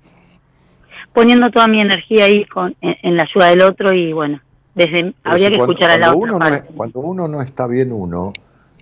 poniendo 1.13 1.51
toda 1.51 1.67
mi 1.69 1.81
energía 1.81 2.25
ahí 2.25 2.45
con, 2.47 2.75
en, 2.81 2.97
en 3.03 3.17
la 3.17 3.25
ayuda 3.25 3.49
del 3.49 3.63
otro 3.63 3.93
y 3.93 4.13
bueno, 4.13 4.41
desde 4.75 4.93
Pero 5.03 5.15
habría 5.25 5.47
si 5.49 5.53
que 5.53 5.59
cuando- 5.59 5.73
escuchar 5.75 5.91
a 5.91 5.99
la 5.99 6.13
cuando 6.13 6.25
otra 6.25 6.37
uno 6.37 6.39
no 6.39 6.45
es- 6.55 6.61
parte. 6.63 6.75
cuando 6.77 7.01
uno 7.01 7.29
no 7.29 7.43
está 7.43 7.67
bien 7.67 7.93
uno, 7.93 8.33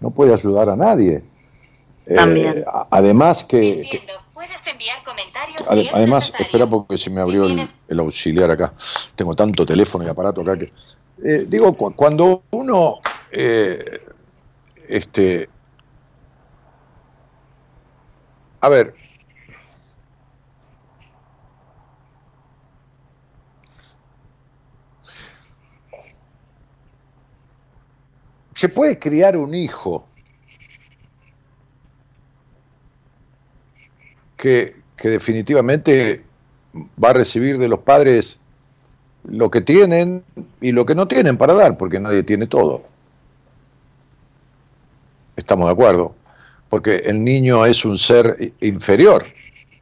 no 0.00 0.10
puede 0.10 0.32
ayudar 0.34 0.68
a 0.70 0.76
nadie. 0.76 1.22
También. 2.14 2.58
Eh, 2.58 2.64
además 2.90 3.44
que, 3.44 3.58
que- 3.60 3.80
Entiendo. 3.82 4.12
Puedes 4.38 4.64
enviar 4.68 5.02
comentarios 5.02 5.58
si 5.68 5.88
además, 5.92 6.32
espera 6.38 6.64
porque 6.68 6.96
se 6.96 7.10
me 7.10 7.20
abrió 7.20 7.46
Si 7.48 7.74
el, 7.88 7.98
auxiliar 7.98 8.48
acá. 8.48 8.72
Tengo 9.16 9.34
tanto 9.34 9.66
teléfono 9.66 10.04
y 10.04 10.06
aparato 10.06 10.42
acá 10.42 10.56
que. 10.56 10.70
Eh, 11.24 11.46
digo, 11.48 11.76
cu- 11.76 11.92
cuando 11.96 12.44
uno 12.52 12.98
eh, 13.32 14.00
este. 14.88 15.50
A 18.60 18.68
ver. 18.68 18.94
Se 28.54 28.68
puede 28.68 29.00
criar 29.00 29.36
un 29.36 29.52
hijo 29.52 30.06
que, 34.38 34.76
definitivamente 35.02 36.24
va 37.02 37.10
a 37.10 37.12
recibir 37.12 37.58
de 37.58 37.68
los 37.68 37.80
padres 37.80 38.40
lo 39.24 39.50
que 39.50 39.60
tienen 39.60 40.24
y 40.60 40.72
lo 40.72 40.86
que 40.86 40.94
no 40.94 41.06
tienen 41.06 41.36
para 41.36 41.54
dar, 41.54 41.76
porque 41.76 42.00
nadie 42.00 42.22
tiene 42.22 42.46
todo. 42.46 42.82
Estamos 45.36 45.68
de 45.68 45.72
acuerdo, 45.72 46.14
porque 46.68 46.96
el 47.06 47.22
niño 47.22 47.64
es 47.64 47.84
un 47.84 47.98
ser 47.98 48.52
inferior, 48.60 49.24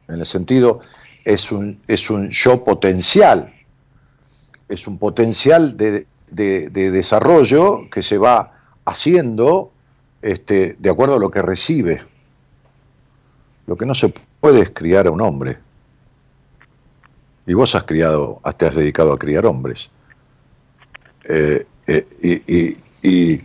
en 0.07 0.19
el 0.19 0.25
sentido, 0.25 0.81
es 1.25 1.51
un, 1.51 1.79
es 1.87 2.09
un 2.09 2.29
yo 2.29 2.63
potencial, 2.63 3.53
es 4.69 4.87
un 4.87 4.97
potencial 4.97 5.75
de, 5.77 6.05
de- 6.29 6.69
de 6.69 6.91
desarrollo 6.91 7.89
que 7.91 8.01
se 8.03 8.17
va 8.17 8.53
haciendo 8.85 9.71
este, 10.21 10.75
de 10.79 10.89
acuerdo 10.89 11.15
a 11.15 11.19
lo 11.19 11.31
que 11.31 11.41
recibe. 11.41 12.01
Lo 13.65 13.75
que 13.75 13.85
no 13.85 13.93
se 13.95 14.13
puede 14.39 14.61
es 14.61 14.69
criar 14.71 15.07
a 15.07 15.11
un 15.11 15.21
hombre. 15.21 15.57
Y 17.45 17.53
vos 17.53 17.73
has 17.75 17.83
criado, 17.83 18.41
te 18.57 18.65
has 18.65 18.75
dedicado 18.75 19.13
a 19.13 19.17
criar 19.19 19.45
hombres. 19.45 19.89
Eh, 21.29 21.65
eh, 21.87 22.07
y, 22.21 22.33
y- 22.57 22.77
y- 23.03 23.41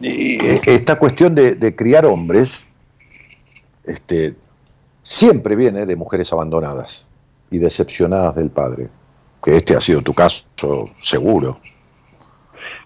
y 0.00 0.38
esta 0.66 0.96
cuestión 0.96 1.34
de, 1.34 1.54
de 1.54 1.76
criar 1.76 2.04
hombres 2.06 2.66
este, 3.84 4.34
siempre 5.02 5.54
viene 5.56 5.86
de 5.86 5.94
mujeres 5.96 6.32
abandonadas 6.32 7.08
y 7.50 7.58
decepcionadas 7.58 8.34
del 8.36 8.50
padre. 8.50 8.88
Que 9.44 9.56
este 9.56 9.74
ha 9.76 9.80
sido 9.80 10.00
tu 10.02 10.14
caso, 10.14 10.44
seguro. 11.02 11.58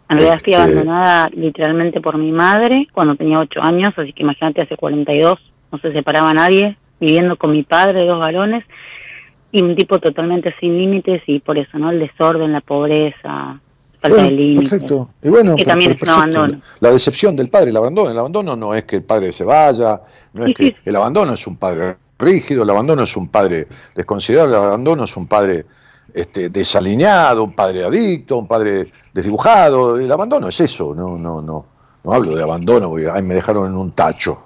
En 0.09 0.19
realidad 0.19 0.39
fui 0.43 0.55
Este- 0.55 0.63
abandonada 0.63 1.29
literalmente 1.33 2.01
por 2.01 2.17
mi 2.19 2.33
madre 2.33 2.89
cuando 2.93 3.15
tenía 3.17 3.39
ocho 3.39 3.61
años, 3.63 3.93
así 3.97 4.13
que 4.13 4.23
imagínate, 4.23 4.63
hace 4.63 4.77
42, 4.77 5.39
no 5.73 5.79
se 5.79 5.93
separaba 5.93 6.33
nadie, 6.33 6.77
viviendo 7.01 7.37
con 7.37 7.53
mi 7.53 7.63
padre, 7.63 8.05
dos 8.07 8.19
varones, 8.21 8.65
y 9.53 9.63
un 9.63 9.75
tipo 9.77 9.99
totalmente 9.99 10.55
sin 10.61 10.77
límites 10.77 11.23
y 11.27 11.41
por 11.41 11.59
eso, 11.59 11.79
¿no? 11.79 11.91
El 11.91 12.01
desorden, 12.01 12.53
la 12.53 12.61
pobreza, 12.61 13.59
falta 14.01 14.09
Bueno, 14.09 14.23
de 14.25 14.31
límites. 14.33 14.71
Perfecto. 14.71 15.11
Y 15.23 15.29
bueno, 15.29 15.57
Que 15.57 15.65
pero- 15.65 15.71
también 15.73 15.97
pero 15.99 16.11
es 16.13 16.17
un 16.17 16.23
perfecto. 16.23 16.39
abandono. 16.41 16.63
La 16.81 16.91
decepción 16.91 17.37
del 17.37 17.49
padre, 17.49 17.71
el 17.71 17.77
abandono. 17.77 18.11
El 18.11 18.19
abandono 18.19 18.57
no 18.57 18.75
es 18.75 18.85
que 18.85 18.97
el 18.97 19.03
padre 19.05 19.33
se 19.33 19.45
vaya, 19.45 20.01
no 20.35 20.43
es 20.43 20.49
Sí, 20.49 20.55
que 20.55 20.67
sí. 20.73 20.77
el 20.85 20.97
abandono 20.97 21.33
es 21.35 21.47
un 21.47 21.57
padre 21.57 21.97
rígido, 22.19 22.63
el 22.65 22.71
abandono 22.71 23.03
es 23.03 23.17
un 23.17 23.29
padre 23.29 23.67
desconsiderado, 23.95 24.49
el 24.49 24.55
abandono 24.69 25.05
es 25.05 25.17
un 25.17 25.27
padre 25.27 25.65
este, 26.15 26.49
desalineado, 26.49 27.45
un 27.45 27.53
padre 27.55 27.85
adicto, 27.85 28.39
un 28.39 28.47
padre 28.47 28.87
desdibujado. 29.13 29.99
El 29.99 30.11
abandono 30.11 30.49
es 30.49 30.61
eso, 30.61 30.95
no, 30.95 31.19
no, 31.19 31.43
no. 31.43 31.67
No 32.05 32.13
hablo 32.13 32.35
de 32.37 32.43
abandono 32.43 32.89
porque 32.89 33.09
ay, 33.11 33.23
me 33.23 33.35
dejaron 33.35 33.67
en 33.67 33.77
un 33.77 33.91
tacho, 33.93 34.45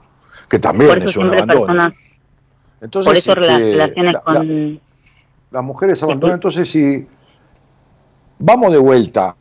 que 0.49 0.59
también 0.59 1.03
es 1.03 1.17
un 1.17 1.27
abandono. 1.29 1.61
personas, 1.67 1.93
Entonces, 2.81 3.07
por 3.12 3.16
eso 3.16 3.35
rela- 3.35 3.57
este, 3.59 3.72
relaciones 3.72 4.12
la- 4.12 4.22
la- 4.26 4.39
con... 4.39 4.81
las 5.51 5.64
mujeres 5.64 6.03
abandonan. 6.03 6.35
Entonces, 6.37 6.70
si 6.70 7.07
vamos 8.39 8.72
de 8.72 8.78
vuelta, 8.78 9.37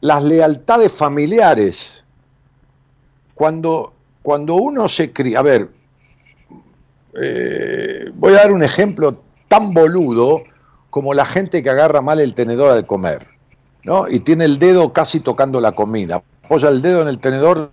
las 0.00 0.22
lealtades 0.22 0.92
familiares, 0.92 2.04
cuando, 3.34 3.92
cuando 4.22 4.54
uno 4.56 4.88
se 4.88 5.12
cría, 5.12 5.38
a 5.40 5.42
ver, 5.42 5.70
eh, 7.20 8.10
voy 8.14 8.32
a 8.32 8.36
dar 8.38 8.52
un 8.52 8.62
ejemplo 8.62 9.20
tan 9.48 9.72
boludo 9.72 10.42
como 10.90 11.14
la 11.14 11.24
gente 11.24 11.62
que 11.62 11.70
agarra 11.70 12.00
mal 12.00 12.20
el 12.20 12.34
tenedor 12.34 12.70
al 12.70 12.86
comer, 12.86 13.26
¿no? 13.84 14.08
Y 14.08 14.20
tiene 14.20 14.44
el 14.44 14.58
dedo 14.58 14.92
casi 14.92 15.20
tocando 15.20 15.60
la 15.60 15.72
comida, 15.72 16.22
apoya 16.44 16.68
el 16.68 16.82
dedo 16.82 17.02
en 17.02 17.08
el 17.08 17.18
tenedor 17.18 17.72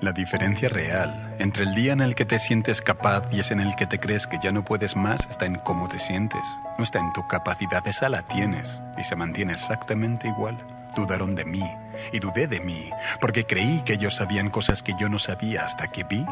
La 0.00 0.12
diferencia 0.12 0.68
real 0.68 1.34
entre 1.38 1.64
el 1.64 1.74
día 1.74 1.94
en 1.94 2.02
el 2.02 2.14
que 2.14 2.26
te 2.26 2.38
sientes 2.38 2.82
capaz 2.82 3.22
y 3.32 3.40
es 3.40 3.50
en 3.50 3.60
el 3.60 3.74
que 3.76 3.86
te 3.86 3.98
crees 3.98 4.26
que 4.26 4.36
ya 4.42 4.52
no 4.52 4.62
puedes 4.62 4.94
más 4.94 5.26
está 5.30 5.46
en 5.46 5.56
cómo 5.56 5.88
te 5.88 5.98
sientes. 5.98 6.42
No 6.76 6.84
está 6.84 6.98
en 6.98 7.14
tu 7.14 7.26
capacidad, 7.26 7.86
esa 7.88 8.10
la 8.10 8.22
tienes 8.22 8.82
y 8.98 9.04
se 9.04 9.16
mantiene 9.16 9.52
exactamente 9.52 10.28
igual. 10.28 10.58
Dudaron 10.94 11.34
de 11.34 11.46
mí 11.46 11.64
y 12.12 12.18
dudé 12.18 12.46
de 12.46 12.60
mí 12.60 12.90
porque 13.22 13.46
creí 13.46 13.80
que 13.86 13.94
ellos 13.94 14.16
sabían 14.16 14.50
cosas 14.50 14.82
que 14.82 14.92
yo 15.00 15.08
no 15.08 15.18
sabía 15.18 15.64
hasta 15.64 15.90
que 15.90 16.04
vi 16.04 16.26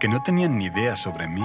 que 0.00 0.08
no 0.08 0.22
tenían 0.22 0.56
ni 0.56 0.66
idea 0.66 0.96
sobre 0.96 1.28
mí. 1.28 1.44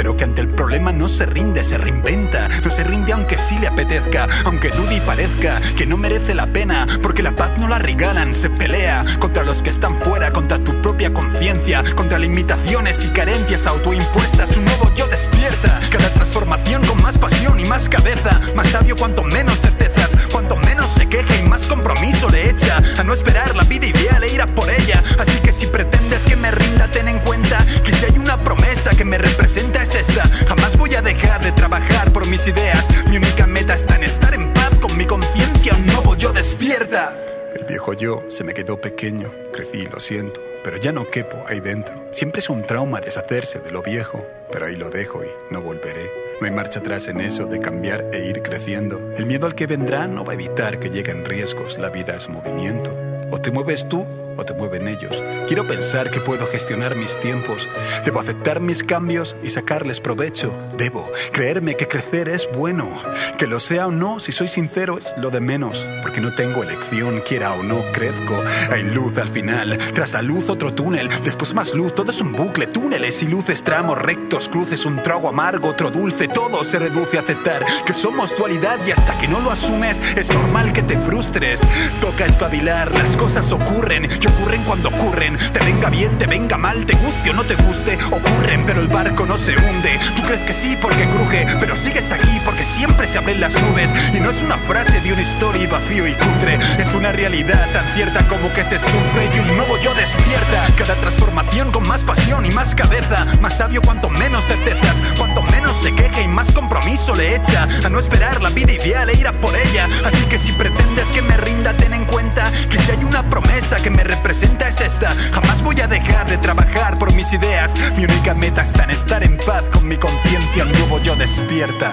pero 0.00 0.16
que 0.16 0.24
ante 0.24 0.40
el 0.40 0.48
problema 0.48 0.92
no 0.92 1.08
se 1.08 1.26
rinde, 1.26 1.62
se 1.62 1.76
reinventa. 1.76 2.48
No 2.64 2.70
se 2.70 2.84
rinde 2.84 3.12
aunque 3.12 3.36
sí 3.36 3.58
le 3.58 3.66
apetezca, 3.66 4.28
aunque 4.46 4.70
dude 4.70 4.98
parezca 5.02 5.60
que 5.76 5.84
no 5.84 5.98
merece 5.98 6.34
la 6.34 6.46
pena, 6.46 6.86
porque 7.02 7.22
la 7.22 7.36
paz 7.36 7.50
no 7.58 7.68
la 7.68 7.78
regalan. 7.78 8.34
Se 8.34 8.48
pelea 8.48 9.04
contra 9.18 9.42
los 9.42 9.62
que 9.62 9.68
están 9.68 9.98
fuera, 9.98 10.30
contra 10.30 10.58
tu 10.58 10.72
propia 10.80 11.12
conciencia, 11.12 11.82
contra 11.96 12.18
limitaciones 12.18 13.04
y 13.04 13.08
carencias 13.08 13.66
autoimpuestas. 13.66 14.56
Un 14.56 14.64
nuevo 14.64 14.90
yo 14.94 15.06
despierta, 15.06 15.78
cada 15.90 16.08
transformación 16.14 16.82
con 16.86 17.02
más 17.02 17.18
pasión 17.18 17.60
y 17.60 17.66
más 17.66 17.90
cabeza. 17.90 18.40
Más 18.56 18.68
sabio 18.68 18.96
cuanto 18.96 19.22
menos 19.22 19.60
certezas, 19.60 20.16
cuanto 20.32 20.56
menos 20.56 20.69
se 20.88 21.08
queja 21.08 21.36
y 21.36 21.48
más 21.48 21.66
compromiso 21.66 22.28
le 22.28 22.50
echa 22.50 22.82
a 22.98 23.04
no 23.04 23.12
esperar 23.12 23.56
la 23.56 23.64
vida 23.64 23.86
ideal 23.86 24.22
e 24.22 24.32
ir 24.32 24.42
a 24.42 24.46
por 24.46 24.70
ella. 24.70 25.02
Así 25.18 25.38
que 25.40 25.52
si 25.52 25.66
pretendes 25.66 26.24
que 26.24 26.36
me 26.36 26.50
rinda, 26.50 26.90
ten 26.90 27.08
en 27.08 27.18
cuenta 27.20 27.64
que 27.84 27.92
si 27.92 28.06
hay 28.06 28.18
una 28.18 28.42
promesa 28.42 28.90
que 28.96 29.04
me 29.04 29.18
representa 29.18 29.82
es 29.82 29.94
esta. 29.94 30.22
Jamás 30.48 30.76
voy 30.76 30.94
a 30.94 31.02
dejar 31.02 31.42
de 31.42 31.52
trabajar 31.52 32.12
por 32.12 32.26
mis 32.26 32.46
ideas. 32.46 32.86
Mi 33.08 33.16
única 33.16 33.46
meta 33.46 33.74
está 33.74 33.96
en 33.96 34.04
estar 34.04 34.34
en 34.34 34.52
paz 34.52 34.70
con 34.80 34.96
mi 34.96 35.04
conciencia. 35.04 35.74
Un 35.74 35.86
nuevo 35.86 36.14
yo 36.16 36.32
despierta. 36.32 37.16
El 37.54 37.64
viejo 37.64 37.92
yo 37.92 38.24
se 38.28 38.44
me 38.44 38.54
quedó 38.54 38.80
pequeño, 38.80 39.30
crecí, 39.52 39.86
lo 39.86 39.98
siento, 39.98 40.40
pero 40.62 40.76
ya 40.76 40.92
no 40.92 41.08
quepo 41.08 41.44
ahí 41.48 41.60
dentro. 41.60 41.94
Siempre 42.12 42.40
es 42.40 42.48
un 42.48 42.62
trauma 42.62 43.00
deshacerse 43.00 43.58
de 43.58 43.72
lo 43.72 43.82
viejo, 43.82 44.24
pero 44.52 44.66
ahí 44.66 44.76
lo 44.76 44.88
dejo 44.88 45.22
y 45.24 45.52
no 45.52 45.60
volveré. 45.60 46.29
No 46.40 46.46
hay 46.46 46.52
marcha 46.52 46.80
atrás 46.80 47.06
en 47.08 47.20
eso 47.20 47.44
de 47.44 47.60
cambiar 47.60 48.06
e 48.14 48.26
ir 48.26 48.40
creciendo. 48.40 49.12
El 49.18 49.26
miedo 49.26 49.46
al 49.46 49.54
que 49.54 49.66
vendrá 49.66 50.06
no 50.06 50.24
va 50.24 50.32
a 50.32 50.34
evitar 50.34 50.78
que 50.78 50.88
lleguen 50.88 51.24
riesgos, 51.24 51.78
la 51.78 51.90
vida 51.90 52.14
es 52.16 52.30
movimiento. 52.30 52.96
O 53.30 53.38
te 53.38 53.50
mueves 53.50 53.86
tú 53.88 54.06
o 54.36 54.44
te 54.44 54.54
mueven 54.54 54.88
ellos. 54.88 55.22
Quiero 55.46 55.66
pensar 55.66 56.10
que 56.10 56.20
puedo 56.20 56.46
gestionar 56.46 56.96
mis 56.96 57.18
tiempos. 57.18 57.68
Debo 58.04 58.20
aceptar 58.20 58.60
mis 58.60 58.82
cambios 58.82 59.36
y 59.42 59.50
sacarles 59.50 60.00
provecho. 60.00 60.52
Debo 60.76 61.10
creerme 61.32 61.76
que 61.76 61.88
crecer 61.88 62.28
es 62.28 62.48
bueno. 62.52 62.88
Que 63.36 63.46
lo 63.46 63.60
sea 63.60 63.88
o 63.88 63.90
no, 63.90 64.20
si 64.20 64.32
soy 64.32 64.48
sincero, 64.48 64.98
es 64.98 65.14
lo 65.16 65.30
de 65.30 65.40
menos. 65.40 65.86
Porque 66.02 66.20
no 66.20 66.34
tengo 66.34 66.62
elección, 66.62 67.20
quiera 67.20 67.52
o 67.54 67.62
no, 67.62 67.82
crezco. 67.92 68.42
Hay 68.70 68.82
luz 68.82 69.16
al 69.18 69.28
final. 69.28 69.78
Tras 69.94 70.12
la 70.12 70.22
luz 70.22 70.48
otro 70.48 70.72
túnel. 70.72 71.08
Después 71.24 71.54
más 71.54 71.74
luz, 71.74 71.94
todo 71.94 72.10
es 72.10 72.20
un 72.20 72.32
bucle. 72.32 72.66
Túneles 72.66 73.22
y 73.22 73.28
luces, 73.28 73.62
tramos 73.62 73.98
rectos, 73.98 74.48
cruces, 74.48 74.84
un 74.86 75.02
trago 75.02 75.28
amargo, 75.28 75.68
otro 75.68 75.90
dulce. 75.90 76.28
Todo 76.28 76.64
se 76.64 76.78
reduce 76.78 77.18
a 77.18 77.20
aceptar 77.20 77.64
que 77.84 77.92
somos 77.92 78.36
dualidad 78.36 78.78
y 78.86 78.90
hasta 78.90 79.16
que 79.18 79.28
no 79.28 79.40
lo 79.40 79.50
asumes 79.50 80.00
es 80.16 80.30
normal 80.32 80.72
que 80.72 80.82
te 80.82 80.98
frustres. 80.98 81.60
Toca 82.00 82.26
espabilar, 82.26 82.92
las 82.92 83.16
cosas 83.16 83.50
ocurren 83.52 84.06
que 84.20 84.28
ocurren 84.28 84.62
cuando 84.64 84.90
ocurren. 84.90 85.36
Te 85.52 85.60
venga 85.60 85.88
bien, 85.90 86.18
te 86.18 86.26
venga 86.26 86.56
mal, 86.56 86.86
te 86.86 86.94
guste 86.94 87.30
o 87.30 87.32
no 87.32 87.44
te 87.44 87.56
guste, 87.56 87.98
ocurren, 88.10 88.64
pero 88.66 88.80
el 88.80 88.88
barco 88.88 89.26
no 89.26 89.38
se 89.38 89.56
hunde. 89.56 89.98
Tú 90.14 90.22
crees 90.22 90.44
que 90.44 90.54
sí 90.54 90.76
porque 90.80 91.08
cruje, 91.08 91.46
pero 91.58 91.76
sigues 91.76 92.12
aquí 92.12 92.40
porque 92.44 92.64
siempre 92.64 93.06
se 93.06 93.18
abren 93.18 93.40
las 93.40 93.60
nubes. 93.60 93.90
Y 94.12 94.20
no 94.20 94.30
es 94.30 94.42
una 94.42 94.58
frase 94.58 95.00
de 95.00 95.12
una 95.12 95.22
historia 95.22 95.68
vacío 95.68 96.06
y 96.06 96.12
cutre, 96.12 96.58
es 96.78 96.94
una 96.94 97.12
realidad 97.12 97.72
tan 97.72 97.94
cierta 97.94 98.26
como 98.28 98.52
que 98.52 98.64
se 98.64 98.78
sufre 98.78 99.30
y 99.34 99.38
un 99.38 99.56
nuevo 99.56 99.78
yo 99.78 99.94
despierta. 99.94 100.66
Cada 100.76 100.94
transformación 100.96 101.70
con 101.72 101.86
más 101.86 102.04
pasión 102.04 102.44
y 102.44 102.50
más 102.50 102.74
cabeza, 102.74 103.26
más 103.40 103.56
sabio 103.56 103.80
cuanto 103.82 104.10
menos 104.10 104.46
certezas, 104.46 105.00
cuanto 105.16 105.39
menos 105.70 105.82
se 105.82 105.94
queja 105.94 106.22
y 106.22 106.28
más 106.28 106.52
compromiso 106.52 107.14
le 107.14 107.36
echa 107.36 107.64
a 107.84 107.88
no 107.88 107.98
esperar 107.98 108.42
la 108.42 108.50
vida 108.50 108.72
ideal 108.72 109.08
e 109.08 109.14
ir 109.14 109.26
a 109.26 109.32
por 109.32 109.54
ella. 109.56 109.88
Así 110.04 110.24
que 110.26 110.38
si 110.38 110.52
pretendes 110.52 111.12
que 111.12 111.22
me 111.22 111.36
rinda, 111.36 111.76
ten 111.76 111.94
en 111.94 112.04
cuenta 112.04 112.50
que 112.68 112.78
si 112.78 112.90
hay 112.90 113.04
una 113.04 113.28
promesa 113.28 113.80
que 113.82 113.90
me 113.90 114.02
representa 114.02 114.68
es 114.68 114.80
esta. 114.80 115.14
Jamás 115.32 115.62
voy 115.62 115.80
a 115.80 115.86
dejar 115.86 116.28
de 116.28 116.38
trabajar 116.38 116.98
por 116.98 117.12
mis 117.12 117.32
ideas. 117.32 117.72
Mi 117.96 118.04
única 118.04 118.34
meta 118.34 118.62
está 118.62 118.84
en 118.84 118.90
estar 118.90 119.22
en 119.22 119.36
paz 119.36 119.64
con 119.70 119.86
mi 119.86 119.96
conciencia, 119.96 120.64
un 120.64 120.72
nuevo 120.72 121.00
yo 121.00 121.14
despierta. 121.16 121.92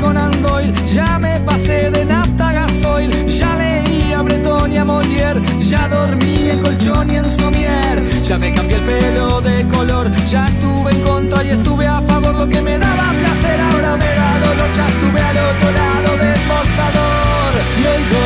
Conan 0.00 0.30
Doyle, 0.42 0.72
ya 0.86 1.18
me 1.18 1.40
pasé 1.40 1.90
de 1.90 2.04
nafta 2.04 2.52
gasoil, 2.52 3.10
ya 3.28 3.56
leí 3.56 4.12
a 4.12 4.22
Breton 4.22 4.72
y 4.72 4.78
a 4.78 4.84
Molière, 4.84 5.40
ya 5.60 5.88
dormí 5.88 6.50
en 6.50 6.60
colchón 6.62 7.10
y 7.10 7.16
en 7.16 7.30
somier, 7.30 8.22
ya 8.22 8.38
me 8.38 8.52
cambié 8.54 8.76
el 8.76 8.84
pelo 8.84 9.40
de 9.40 9.66
color, 9.68 10.10
ya 10.28 10.48
estuve 10.48 10.90
en 10.92 11.00
contra 11.02 11.44
y 11.44 11.50
estuve 11.50 11.86
a 11.86 12.00
favor, 12.02 12.34
lo 12.34 12.48
que 12.48 12.60
me 12.62 12.78
daba 12.78 13.12
placer 13.12 13.60
ahora 13.60 13.96
me 13.96 14.10
da 14.14 14.38
dolor, 14.40 14.72
ya 14.76 14.86
estuve 14.86 15.20
al 15.20 15.38
otro 15.38 15.70
lado 15.72 16.10
del 16.18 16.40
mostrador. 16.52 17.52
Y 17.80 17.86
oigo 17.94 18.22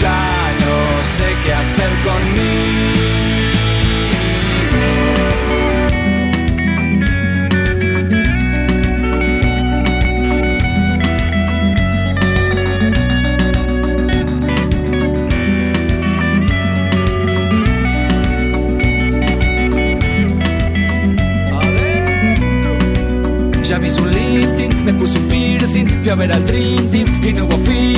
ya 0.00 0.52
no 0.60 1.02
sé 1.02 1.24
qué 1.44 1.52
hacer 1.52 1.90
conmigo. 2.04 2.64
Ya 23.62 23.78
hice 23.78 24.00
un 24.00 24.10
lifting, 24.10 24.84
me 24.84 24.92
puse 24.92 25.18
un 25.18 25.26
piercing, 25.28 25.88
fui 25.88 26.10
a 26.10 26.14
ver 26.14 26.32
al 26.32 26.44
Dream 26.46 26.90
Team 26.90 27.06
y 27.22 27.32
no 27.32 27.46
hubo 27.46 27.56
feeling. 27.58 27.93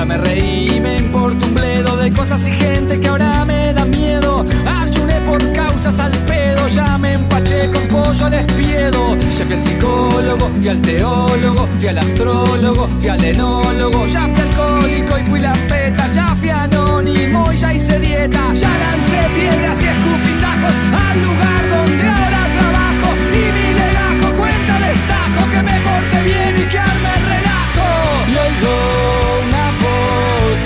Ya 0.00 0.06
me 0.06 0.16
reí, 0.16 0.80
me 0.80 0.96
importa 0.96 1.44
un 1.44 1.52
bledo 1.52 1.94
de 1.98 2.10
cosas 2.10 2.48
y 2.48 2.52
gente 2.52 2.98
que 2.98 3.06
ahora 3.06 3.44
me 3.44 3.74
da 3.74 3.84
miedo. 3.84 4.46
Ayuné 4.66 5.20
por 5.26 5.52
causas 5.52 5.98
al 5.98 6.12
pedo, 6.24 6.68
ya 6.68 6.96
me 6.96 7.12
empaché 7.12 7.70
con 7.70 7.86
pollo 7.88 8.24
al 8.24 8.32
espiedo. 8.32 9.14
Ya 9.18 9.44
fui 9.44 9.54
al 9.56 9.62
psicólogo, 9.62 10.48
fui 10.58 10.68
al 10.70 10.80
teólogo, 10.80 11.68
fui 11.78 11.88
al 11.88 11.98
astrólogo, 11.98 12.88
fui 12.98 13.10
al 13.10 13.22
enólogo. 13.22 14.06
Ya 14.06 14.20
fui 14.20 14.40
alcohólico 14.40 15.18
y 15.18 15.22
fui 15.24 15.40
la 15.40 15.52
peta, 15.68 16.06
ya 16.14 16.34
fui 16.36 16.48
anónimo 16.48 17.52
y 17.52 17.56
ya 17.58 17.74
hice 17.74 18.00
dieta. 18.00 18.54
Ya 18.54 18.70
lancé 18.78 19.20
piedras 19.34 19.82
y 19.82 19.86
escupitajos 19.86 20.76
al 21.10 21.20
lugar 21.20 21.62
donde 21.68 22.08
ahora 22.08 22.42
trabajo. 22.58 23.08
Y 23.34 23.52
mi 23.52 23.74
legajo 23.74 24.34
cuenta 24.38 24.78
destajo 24.78 25.50
que 25.52 25.62
me 25.62 25.80
porte 25.82 26.22
bien 26.22 26.49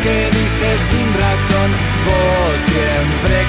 que 0.05 0.31
dice 0.39 0.77
sin 0.91 1.09
razón, 1.15 1.71
vos 2.05 2.61
siempre 2.61 3.47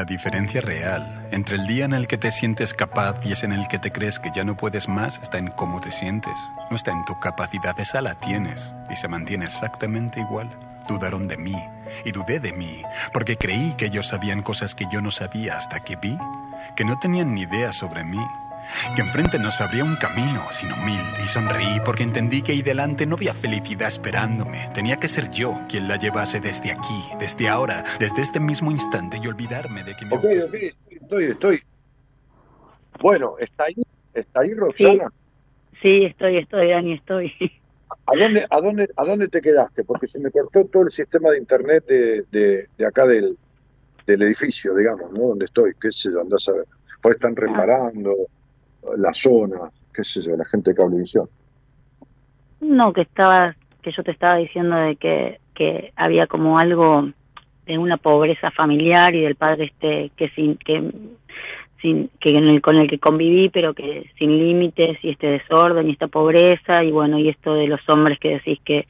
La 0.00 0.06
diferencia 0.06 0.62
real 0.62 1.28
entre 1.30 1.56
el 1.56 1.66
día 1.66 1.84
en 1.84 1.92
el 1.92 2.06
que 2.06 2.16
te 2.16 2.30
sientes 2.30 2.72
capaz 2.72 3.16
y 3.22 3.32
es 3.32 3.44
en 3.44 3.52
el 3.52 3.68
que 3.68 3.78
te 3.78 3.92
crees 3.92 4.18
que 4.18 4.30
ya 4.34 4.44
no 4.44 4.56
puedes 4.56 4.88
más 4.88 5.20
está 5.22 5.36
en 5.36 5.48
cómo 5.48 5.78
te 5.78 5.90
sientes. 5.90 6.32
No 6.70 6.76
está 6.76 6.90
en 6.90 7.04
tu 7.04 7.20
capacidad, 7.20 7.78
esa 7.78 8.00
la 8.00 8.14
tienes 8.14 8.72
y 8.88 8.96
se 8.96 9.08
mantiene 9.08 9.44
exactamente 9.44 10.18
igual. 10.18 10.48
Dudaron 10.88 11.28
de 11.28 11.36
mí 11.36 11.54
y 12.06 12.12
dudé 12.12 12.40
de 12.40 12.54
mí 12.54 12.82
porque 13.12 13.36
creí 13.36 13.74
que 13.74 13.84
ellos 13.84 14.08
sabían 14.08 14.40
cosas 14.40 14.74
que 14.74 14.86
yo 14.90 15.02
no 15.02 15.10
sabía 15.10 15.58
hasta 15.58 15.80
que 15.80 15.96
vi 15.96 16.16
que 16.76 16.86
no 16.86 16.98
tenían 16.98 17.34
ni 17.34 17.42
idea 17.42 17.70
sobre 17.74 18.02
mí 18.02 18.24
que 18.94 19.02
enfrente 19.02 19.38
no 19.38 19.50
se 19.50 19.62
abría 19.62 19.84
un 19.84 19.96
camino, 19.96 20.44
sino 20.50 20.76
mil, 20.78 21.00
y 21.22 21.28
sonreí 21.28 21.80
porque 21.84 22.02
entendí 22.02 22.42
que 22.42 22.52
ahí 22.52 22.62
delante 22.62 23.06
no 23.06 23.16
había 23.16 23.34
felicidad 23.34 23.88
esperándome. 23.88 24.70
Tenía 24.74 24.96
que 24.96 25.08
ser 25.08 25.30
yo 25.30 25.58
quien 25.68 25.88
la 25.88 25.96
llevase 25.96 26.40
desde 26.40 26.72
aquí, 26.72 27.02
desde 27.18 27.48
ahora, 27.48 27.84
desde 27.98 28.22
este 28.22 28.40
mismo 28.40 28.70
instante 28.70 29.18
y 29.22 29.26
olvidarme 29.26 29.82
de 29.82 29.94
que 29.94 30.06
me... 30.06 30.16
Ok, 30.16 30.24
ok, 30.24 30.54
estoy, 30.90 31.24
estoy. 31.24 31.62
Bueno, 33.00 33.36
¿está 33.38 33.64
ahí? 33.64 33.74
¿Está 34.14 34.40
ahí, 34.40 34.54
Roxana? 34.54 35.12
Sí, 35.82 36.04
estoy, 36.04 36.38
estoy, 36.38 36.70
Dani, 36.70 36.94
estoy. 36.94 37.32
¿A 38.06 38.16
dónde, 38.18 38.46
a, 38.48 38.60
dónde, 38.60 38.88
¿A 38.96 39.04
dónde 39.04 39.28
te 39.28 39.40
quedaste? 39.40 39.84
Porque 39.84 40.06
se 40.06 40.18
me 40.18 40.30
cortó 40.30 40.64
todo 40.66 40.84
el 40.84 40.92
sistema 40.92 41.30
de 41.30 41.38
internet 41.38 41.84
de, 41.86 42.24
de, 42.30 42.68
de 42.76 42.86
acá 42.86 43.06
del, 43.06 43.36
del 44.06 44.22
edificio, 44.22 44.74
digamos, 44.74 45.12
¿no? 45.12 45.28
Donde 45.28 45.46
estoy, 45.46 45.72
qué 45.80 45.90
sé 45.90 46.10
yo, 46.12 46.20
andás 46.20 46.48
a 46.48 46.52
ver. 46.52 46.66
Pues 47.00 47.14
están 47.14 47.34
reparando 47.34 48.14
la 48.96 49.12
zona, 49.12 49.70
qué 49.94 50.04
sé 50.04 50.20
yo, 50.22 50.36
la 50.36 50.44
gente 50.44 50.70
de 50.70 50.76
Cablevisión. 50.76 51.28
No, 52.60 52.92
que 52.92 53.02
estaba, 53.02 53.54
que 53.82 53.92
yo 53.92 54.02
te 54.02 54.10
estaba 54.10 54.36
diciendo 54.36 54.76
de 54.76 54.96
que, 54.96 55.40
que 55.54 55.92
había 55.96 56.26
como 56.26 56.58
algo 56.58 57.08
de 57.66 57.78
una 57.78 57.96
pobreza 57.96 58.50
familiar 58.50 59.14
y 59.14 59.20
del 59.20 59.36
padre 59.36 59.66
este 59.66 60.10
que 60.16 60.28
sin 60.30 60.56
que 60.56 60.90
sin 61.80 62.10
que 62.20 62.60
con 62.60 62.76
el 62.76 62.88
que 62.88 62.98
conviví 62.98 63.48
pero 63.48 63.74
que 63.74 64.10
sin 64.18 64.36
límites 64.38 64.98
y 65.02 65.10
este 65.10 65.28
desorden 65.28 65.88
y 65.88 65.92
esta 65.92 66.08
pobreza 66.08 66.82
y 66.82 66.90
bueno 66.90 67.18
y 67.18 67.28
esto 67.28 67.54
de 67.54 67.68
los 67.68 67.80
hombres 67.88 68.18
que 68.18 68.30
decís 68.30 68.58
que 68.64 68.86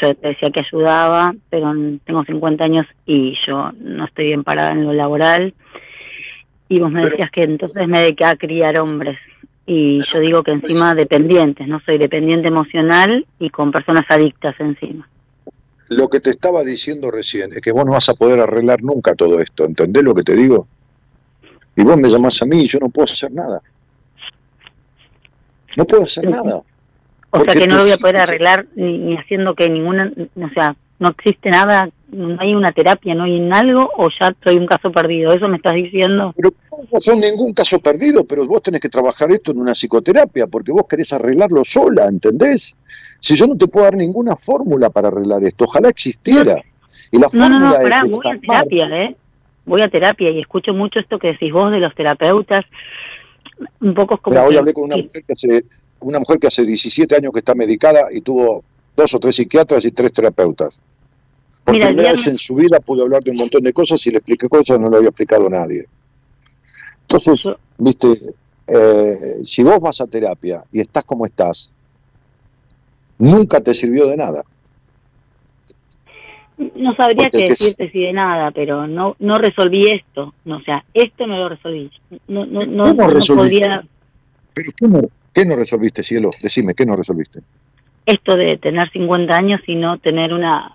yo 0.00 0.14
te 0.14 0.28
decía 0.28 0.50
que 0.50 0.60
ayudaba 0.60 1.34
pero 1.48 1.72
tengo 2.04 2.22
50 2.24 2.64
años 2.64 2.86
y 3.06 3.34
yo 3.46 3.72
no 3.78 4.04
estoy 4.04 4.26
bien 4.26 4.44
parada 4.44 4.72
en 4.72 4.84
lo 4.84 4.92
laboral 4.92 5.54
y 6.68 6.80
vos 6.80 6.90
me 6.90 7.02
decías 7.02 7.30
que 7.30 7.42
entonces 7.42 7.86
me 7.86 8.00
dediqué 8.00 8.24
a 8.24 8.36
criar 8.36 8.80
hombres. 8.80 9.18
Y 9.66 10.00
yo 10.12 10.20
digo 10.20 10.42
que 10.42 10.52
encima 10.52 10.94
dependientes, 10.94 11.66
no 11.66 11.80
soy 11.80 11.98
dependiente 11.98 12.48
emocional 12.48 13.26
y 13.38 13.50
con 13.50 13.72
personas 13.72 14.04
adictas 14.08 14.54
encima. 14.60 15.08
Lo 15.90 16.08
que 16.08 16.20
te 16.20 16.30
estaba 16.30 16.62
diciendo 16.64 17.10
recién 17.10 17.52
es 17.52 17.60
que 17.60 17.72
vos 17.72 17.84
no 17.84 17.92
vas 17.92 18.08
a 18.08 18.14
poder 18.14 18.40
arreglar 18.40 18.82
nunca 18.82 19.14
todo 19.14 19.40
esto, 19.40 19.64
¿entendés 19.64 20.02
lo 20.02 20.14
que 20.14 20.22
te 20.22 20.34
digo? 20.34 20.66
Y 21.76 21.82
vos 21.82 21.96
me 21.96 22.08
llamás 22.08 22.40
a 22.42 22.46
mí 22.46 22.62
y 22.62 22.66
yo 22.66 22.78
no 22.80 22.88
puedo 22.88 23.04
hacer 23.04 23.32
nada. 23.32 23.60
No 25.76 25.84
puedo 25.84 26.04
hacer 26.04 26.28
nada. 26.28 26.62
O 27.30 27.44
sea 27.44 27.54
que 27.54 27.66
no 27.66 27.76
lo 27.76 27.82
voy 27.82 27.92
a 27.92 27.98
poder 27.98 28.16
arreglar 28.16 28.66
ni, 28.76 28.98
ni 28.98 29.16
haciendo 29.16 29.54
que 29.54 29.68
ninguna, 29.68 30.10
o 30.36 30.48
sea, 30.54 30.74
no 30.98 31.10
existe 31.10 31.50
nada, 31.50 31.90
no 32.10 32.40
hay 32.40 32.54
una 32.54 32.72
terapia, 32.72 33.14
no 33.14 33.24
hay 33.24 33.36
en 33.36 33.52
algo, 33.52 33.90
o 33.96 34.08
ya 34.08 34.34
soy 34.42 34.56
un 34.56 34.66
caso 34.66 34.92
perdido, 34.92 35.32
eso 35.32 35.48
me 35.48 35.56
estás 35.56 35.74
diciendo. 35.74 36.32
Pero 36.36 36.50
no 36.92 37.00
son 37.00 37.20
ningún 37.20 37.52
caso 37.52 37.80
perdido, 37.80 38.24
pero 38.24 38.46
vos 38.46 38.62
tenés 38.62 38.80
que 38.80 38.88
trabajar 38.88 39.30
esto 39.32 39.52
en 39.52 39.58
una 39.58 39.72
psicoterapia, 39.72 40.46
porque 40.46 40.72
vos 40.72 40.86
querés 40.88 41.12
arreglarlo 41.12 41.64
sola, 41.64 42.06
¿entendés? 42.06 42.76
Si 43.20 43.36
yo 43.36 43.46
no 43.46 43.56
te 43.56 43.66
puedo 43.66 43.84
dar 43.84 43.94
ninguna 43.94 44.36
fórmula 44.36 44.90
para 44.90 45.08
arreglar 45.08 45.42
esto, 45.44 45.64
ojalá 45.64 45.88
existiera. 45.88 46.62
Y 47.10 47.18
la 47.18 47.28
no, 47.32 47.48
no, 47.48 47.58
no, 47.58 47.72
pará, 47.72 48.04
voy 48.04 48.20
a 48.24 48.40
terapia, 48.40 48.86
¿eh? 49.04 49.16
Voy 49.64 49.80
a 49.80 49.88
terapia 49.88 50.30
y 50.30 50.40
escucho 50.40 50.72
mucho 50.72 51.00
esto 51.00 51.18
que 51.18 51.28
decís 51.28 51.52
vos 51.52 51.70
de 51.72 51.80
los 51.80 51.94
terapeutas, 51.94 52.64
un 53.80 53.94
poco 53.94 54.18
como... 54.18 54.40
hoy 54.40 54.56
hablé 54.56 54.72
con 54.72 54.84
una 54.84 54.96
mujer 54.96 55.24
que 55.26 55.32
hace, 55.32 55.64
una 56.00 56.20
mujer 56.20 56.38
que 56.38 56.46
hace 56.46 56.64
17 56.64 57.16
años 57.16 57.32
que 57.32 57.40
está 57.40 57.54
medicada 57.54 58.06
y 58.12 58.20
tuvo 58.20 58.62
dos 58.96 59.12
o 59.14 59.18
tres 59.18 59.36
psiquiatras 59.36 59.84
y 59.84 59.90
tres 59.90 60.12
terapeutas. 60.12 60.80
Por 61.64 61.74
Mira, 61.74 61.88
primera 61.88 62.12
vez 62.12 62.26
en 62.26 62.38
su 62.38 62.54
vida 62.54 62.80
pudo 62.80 63.02
hablar 63.02 63.22
de 63.22 63.32
un 63.32 63.38
montón 63.38 63.62
de 63.62 63.72
cosas 63.72 64.04
y 64.06 64.10
le 64.10 64.18
expliqué 64.18 64.48
cosas 64.48 64.76
que 64.76 64.82
no 64.82 64.90
le 64.90 64.96
había 64.96 65.08
explicado 65.08 65.46
a 65.46 65.50
nadie. 65.50 65.86
Entonces, 67.02 67.54
viste, 67.78 68.08
eh, 68.66 69.16
si 69.44 69.62
vos 69.62 69.80
vas 69.80 70.00
a 70.00 70.06
terapia 70.06 70.64
y 70.70 70.80
estás 70.80 71.04
como 71.04 71.26
estás, 71.26 71.72
nunca 73.18 73.60
te 73.60 73.74
sirvió 73.74 74.06
de 74.06 74.16
nada. 74.16 74.42
No 76.56 76.94
sabría 76.94 77.28
qué 77.30 77.48
decirte 77.48 77.90
si 77.90 78.00
de 78.00 78.12
nada, 78.12 78.50
pero 78.50 78.86
no 78.86 79.14
no 79.18 79.38
resolví 79.38 79.88
esto. 79.88 80.34
No, 80.44 80.56
o 80.56 80.62
sea, 80.62 80.84
esto 80.94 81.26
no 81.26 81.36
lo 81.36 81.48
resolví. 81.50 81.90
No, 82.28 82.46
no, 82.46 82.60
no, 82.60 82.94
no 82.94 83.36
podía... 83.36 83.84
¿Pero 84.54 84.70
qué 84.74 84.88
no, 84.88 85.02
qué 85.34 85.44
no 85.44 85.56
resolviste, 85.56 86.02
cielo? 86.02 86.30
Decime, 86.40 86.74
¿qué 86.74 86.86
no 86.86 86.96
resolviste? 86.96 87.40
esto 88.06 88.36
de 88.36 88.56
tener 88.56 88.90
50 88.90 89.36
años 89.36 89.60
y 89.66 89.74
no 89.74 89.98
tener 89.98 90.32
una... 90.32 90.72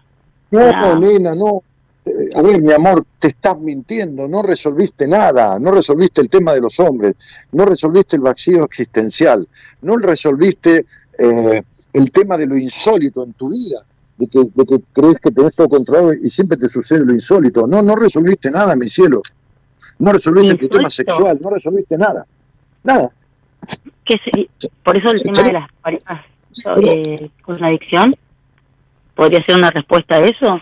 No, 0.51 0.99
nena, 0.99 1.35
no. 1.35 1.63
Eh, 2.05 2.29
a 2.35 2.41
ver, 2.41 2.61
mi 2.61 2.71
amor, 2.73 3.03
te 3.19 3.29
estás 3.29 3.59
mintiendo, 3.59 4.27
no 4.27 4.41
resolviste 4.41 5.07
nada, 5.07 5.59
no 5.59 5.71
resolviste 5.71 6.21
el 6.21 6.29
tema 6.29 6.53
de 6.53 6.61
los 6.61 6.79
hombres, 6.79 7.15
no 7.51 7.65
resolviste 7.65 8.15
el 8.15 8.23
vacío 8.23 8.63
existencial, 8.63 9.47
no 9.81 9.97
resolviste 9.97 10.85
eh, 11.17 11.61
el 11.93 12.11
tema 12.11 12.37
de 12.37 12.47
lo 12.47 12.57
insólito 12.57 13.23
en 13.23 13.33
tu 13.33 13.49
vida, 13.49 13.83
de 14.17 14.27
que, 14.27 14.39
de 14.39 14.65
que 14.65 14.83
crees 14.91 15.19
que 15.19 15.31
tenés 15.31 15.55
todo 15.55 15.69
controlado 15.69 16.13
y 16.13 16.29
siempre 16.29 16.57
te 16.57 16.69
sucede 16.69 17.05
lo 17.05 17.13
insólito. 17.13 17.67
No, 17.67 17.81
no 17.81 17.95
resolviste 17.95 18.49
nada, 18.49 18.75
mi 18.75 18.89
cielo. 18.89 19.21
No 19.99 20.11
resolviste 20.11 20.55
tu 20.55 20.69
tema 20.69 20.89
sexual, 20.89 21.37
no 21.41 21.49
resolviste 21.51 21.97
nada. 21.97 22.25
Nada. 22.83 23.09
¿Qué 24.05 24.15
Por 24.83 24.97
eso 24.97 25.11
el 25.11 25.21
tema 25.21 25.43
de 25.43 25.53
las 25.53 25.71
parejas 25.81 26.21
eh, 26.83 27.29
con 27.43 27.59
la 27.59 27.67
adicción? 27.67 28.15
¿Podría 29.15 29.43
ser 29.43 29.55
una 29.55 29.71
respuesta 29.71 30.15
a 30.15 30.25
eso? 30.25 30.61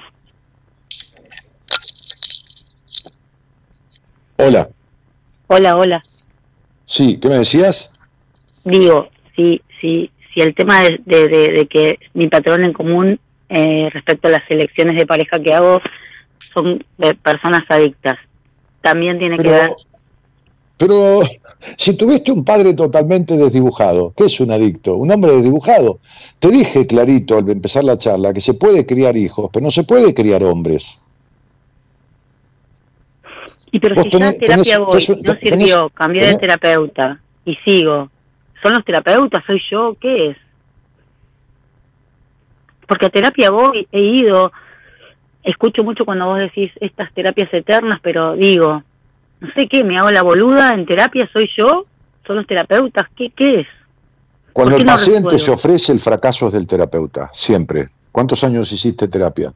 Hola. 4.38 4.70
Hola, 5.48 5.76
hola. 5.76 6.04
Sí, 6.86 7.20
¿qué 7.20 7.28
me 7.28 7.36
decías? 7.36 7.92
Digo, 8.64 9.10
si, 9.36 9.62
si, 9.80 10.12
si 10.34 10.42
el 10.42 10.56
tema 10.56 10.82
de, 10.82 11.00
de, 11.06 11.28
de, 11.28 11.68
que 11.68 12.00
mi 12.14 12.28
patrón 12.28 12.64
en 12.64 12.74
común 12.74 13.20
eh, 13.50 13.90
respecto 13.92 14.28
a 14.28 14.32
las 14.32 14.50
elecciones 14.50 14.98
de 14.98 15.06
pareja 15.06 15.40
que 15.40 15.54
hago 15.54 15.82
son 16.54 16.84
de 16.98 17.16
personas 17.16 17.62
adictas, 17.70 18.18
también 18.82 19.20
tiene 19.20 19.38
que 19.38 19.50
ver 19.50 19.70
pero 20.80 21.20
si 21.78 21.98
tuviste 21.98 22.32
un 22.32 22.46
padre 22.46 22.74
totalmente 22.74 23.36
desdibujado, 23.36 24.14
¿qué 24.16 24.26
es 24.26 24.40
un 24.40 24.50
adicto? 24.50 24.96
Un 24.96 25.12
hombre 25.12 25.36
desdibujado. 25.36 26.00
Te 26.40 26.48
dije 26.48 26.88
clarito 26.88 27.38
al 27.38 27.50
empezar 27.50 27.84
la 27.84 27.98
charla 27.98 28.34
que 28.34 28.40
se 28.40 28.54
puede 28.54 28.86
criar 28.86 29.18
hijos, 29.18 29.50
pero 29.52 29.66
no 29.66 29.72
se 29.72 29.84
puede 29.84 30.14
criar 30.14 30.42
hombres. 30.42 31.02
Y 33.72 33.80
pero 33.80 34.02
si 34.02 34.10
tenés, 34.10 34.40
ya 34.40 34.46
terapia 34.46 34.80
voy, 34.80 35.04
no 35.22 35.36
sirvió, 35.36 35.90
cambié 35.90 36.28
de 36.28 36.36
terapeuta 36.36 37.20
y 37.44 37.56
sigo. 37.58 38.10
¿Son 38.64 38.74
los 38.74 38.86
terapeutas? 38.86 39.44
¿Soy 39.46 39.62
yo? 39.70 39.96
¿Qué 40.00 40.30
es? 40.30 40.38
Porque 42.88 43.06
a 43.06 43.10
terapia 43.10 43.52
voy, 43.52 43.86
he 43.92 44.02
ido, 44.02 44.52
escucho 45.44 45.84
mucho 45.84 46.06
cuando 46.06 46.26
vos 46.26 46.40
decís 46.40 46.72
estas 46.80 47.14
terapias 47.14 47.54
eternas, 47.54 48.00
pero 48.02 48.36
digo, 48.36 48.82
no 49.40 49.50
sé 49.56 49.68
qué, 49.68 49.84
me 49.84 49.98
hago 49.98 50.12
la 50.12 50.24
boluda 50.24 50.74
en 50.74 50.86
terapia, 50.86 51.30
soy 51.32 51.50
yo, 51.58 51.86
son 52.26 52.36
los 52.38 52.48
terapeutas, 52.48 53.08
¿qué, 53.16 53.32
qué 53.36 53.62
es? 53.62 53.68
Cuando 54.54 54.78
el 54.78 54.86
paciente 54.86 55.40
se 55.40 55.52
ofrece, 55.52 55.92
el 55.92 56.00
fracaso 56.00 56.48
es 56.48 56.54
del 56.54 56.68
terapeuta, 56.68 57.30
siempre. 57.32 57.88
¿Cuántos 58.12 58.44
años 58.44 58.72
hiciste 58.72 59.08
terapia? 59.08 59.54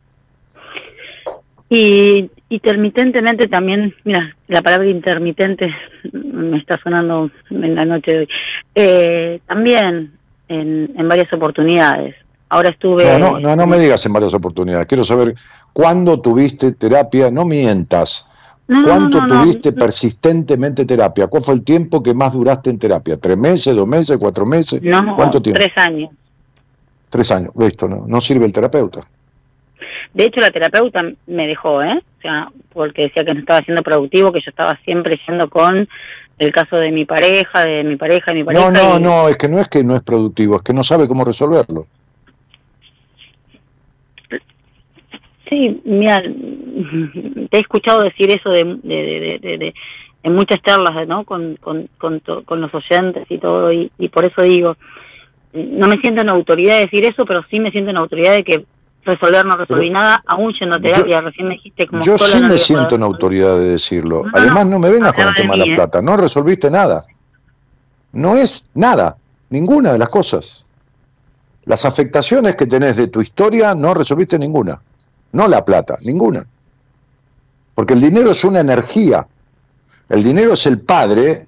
Y 1.69 2.29
intermitentemente 2.49 3.47
también, 3.47 3.93
mira, 4.03 4.35
la 4.47 4.61
palabra 4.61 4.87
intermitente 4.87 5.73
me 6.11 6.59
está 6.59 6.79
sonando 6.81 7.31
en 7.49 7.75
la 7.75 7.83
noche 7.83 8.11
de 8.11 8.19
hoy. 8.19 8.27
Eh, 8.75 9.39
también 9.47 10.13
en, 10.47 10.93
en 10.95 11.07
varias 11.07 11.33
oportunidades. 11.33 12.15
Ahora 12.49 12.69
estuve... 12.69 13.05
No, 13.17 13.31
no, 13.31 13.39
no, 13.39 13.55
no 13.55 13.65
me 13.65 13.79
digas 13.79 14.05
en 14.05 14.13
varias 14.13 14.35
oportunidades. 14.35 14.85
Quiero 14.85 15.03
saber 15.03 15.33
cuándo 15.73 16.21
tuviste 16.21 16.73
terapia, 16.73 17.31
no 17.31 17.43
mientas. 17.45 18.29
¿Cuánto 18.83 19.25
tuviste 19.27 19.73
persistentemente 19.73 20.85
terapia? 20.85 21.27
¿Cuál 21.27 21.43
fue 21.43 21.55
el 21.55 21.63
tiempo 21.63 22.01
que 22.01 22.13
más 22.13 22.33
duraste 22.33 22.69
en 22.69 22.79
terapia? 22.79 23.17
¿Tres 23.17 23.37
meses, 23.37 23.75
dos 23.75 23.87
meses, 23.87 24.17
cuatro 24.19 24.45
meses? 24.45 24.81
¿Cuánto 25.15 25.41
tiempo? 25.41 25.59
Tres 25.59 25.77
años. 25.77 26.09
Tres 27.09 27.31
años, 27.31 27.51
listo, 27.55 27.87
no, 27.87 28.05
no 28.07 28.19
sirve 28.21 28.45
el 28.45 28.53
terapeuta. 28.53 29.01
De 30.13 30.25
hecho, 30.25 30.41
la 30.41 30.51
terapeuta 30.51 31.03
me 31.27 31.47
dejó, 31.47 31.81
¿eh? 31.83 32.01
O 32.19 32.21
sea, 32.21 32.49
porque 32.71 33.03
decía 33.03 33.23
que 33.23 33.33
no 33.33 33.39
estaba 33.41 33.59
siendo 33.61 33.83
productivo, 33.83 34.31
que 34.31 34.41
yo 34.41 34.49
estaba 34.49 34.79
siempre 34.83 35.19
yendo 35.27 35.49
con 35.49 35.87
el 36.39 36.51
caso 36.51 36.77
de 36.77 36.91
mi 36.91 37.05
pareja, 37.05 37.65
de 37.65 37.83
mi 37.83 37.95
pareja, 37.95 38.31
de 38.31 38.37
mi 38.37 38.43
pareja. 38.43 38.71
No, 38.71 38.71
no, 38.71 38.99
no, 38.99 39.29
es 39.29 39.37
que 39.37 39.47
no 39.47 39.59
es 39.59 39.67
que 39.67 39.83
no 39.83 39.95
es 39.95 40.01
productivo, 40.01 40.55
es 40.55 40.61
que 40.61 40.73
no 40.73 40.83
sabe 40.83 41.07
cómo 41.07 41.23
resolverlo. 41.23 41.87
Sí, 45.53 45.81
mira, 45.85 46.19
te 47.51 47.57
he 47.57 47.59
escuchado 47.59 48.01
decir 48.01 48.31
eso 48.31 48.49
de, 48.49 48.63
de, 48.63 49.39
de, 49.39 49.57
de 49.59 49.73
en 50.23 50.33
muchas 50.33 50.59
charlas, 50.63 51.07
¿no? 51.07 51.25
Con, 51.25 51.57
con, 51.57 51.89
con, 51.99 52.19
con 52.19 52.61
los 52.61 52.73
oyentes 52.73 53.25
y 53.29 53.37
todo, 53.37 53.71
y, 53.71 53.91
y, 53.99 54.09
por 54.09 54.25
eso 54.25 54.41
digo, 54.41 54.77
no 55.53 55.87
me 55.87 55.97
siento 55.97 56.21
en 56.21 56.29
autoridad 56.29 56.77
de 56.77 56.85
decir 56.85 57.05
eso, 57.05 57.25
pero 57.25 57.43
sí 57.51 57.59
me 57.59 57.69
siento 57.69 57.91
en 57.91 57.97
autoridad 57.97 58.33
de 58.33 58.43
que 58.43 58.65
resolver 59.05 59.45
no 59.45 59.57
resolví 59.57 59.89
nada, 59.89 60.23
aún 60.25 60.53
yendo 60.53 60.77
a 60.77 60.79
terapia, 60.79 61.21
recién 61.21 61.49
me 61.49 61.55
dijiste 61.55 61.85
como 61.85 62.01
Yo 62.01 62.17
sí 62.17 62.41
me 62.41 62.57
siento 62.57 62.95
en 62.95 63.03
autoridad 63.03 63.55
de 63.57 63.71
decirlo. 63.71 64.23
Además, 64.33 64.65
no 64.65 64.79
me 64.79 64.89
vengas 64.89 65.13
con 65.13 65.27
el 65.27 65.35
tema 65.35 65.53
de 65.53 65.59
la 65.59 65.73
¿eh? 65.73 65.75
plata, 65.75 66.01
no 66.01 66.17
resolviste 66.17 66.71
nada. 66.71 67.05
No 68.13 68.37
es 68.37 68.63
nada, 68.73 69.17
ninguna 69.49 69.91
de 69.91 69.99
las 69.99 70.09
cosas. 70.09 70.65
Las 71.65 71.85
afectaciones 71.85 72.55
que 72.55 72.65
tenés 72.65 72.95
de 72.95 73.07
tu 73.07 73.21
historia 73.21 73.75
no 73.75 73.93
resolviste 73.93 74.39
ninguna. 74.39 74.81
No 75.33 75.47
la 75.47 75.65
plata, 75.65 75.97
ninguna. 76.01 76.47
Porque 77.75 77.93
el 77.93 78.01
dinero 78.01 78.31
es 78.31 78.43
una 78.43 78.61
energía. 78.61 79.27
El 80.09 80.23
dinero 80.23 80.53
es 80.53 80.65
el 80.65 80.79
padre, 80.79 81.47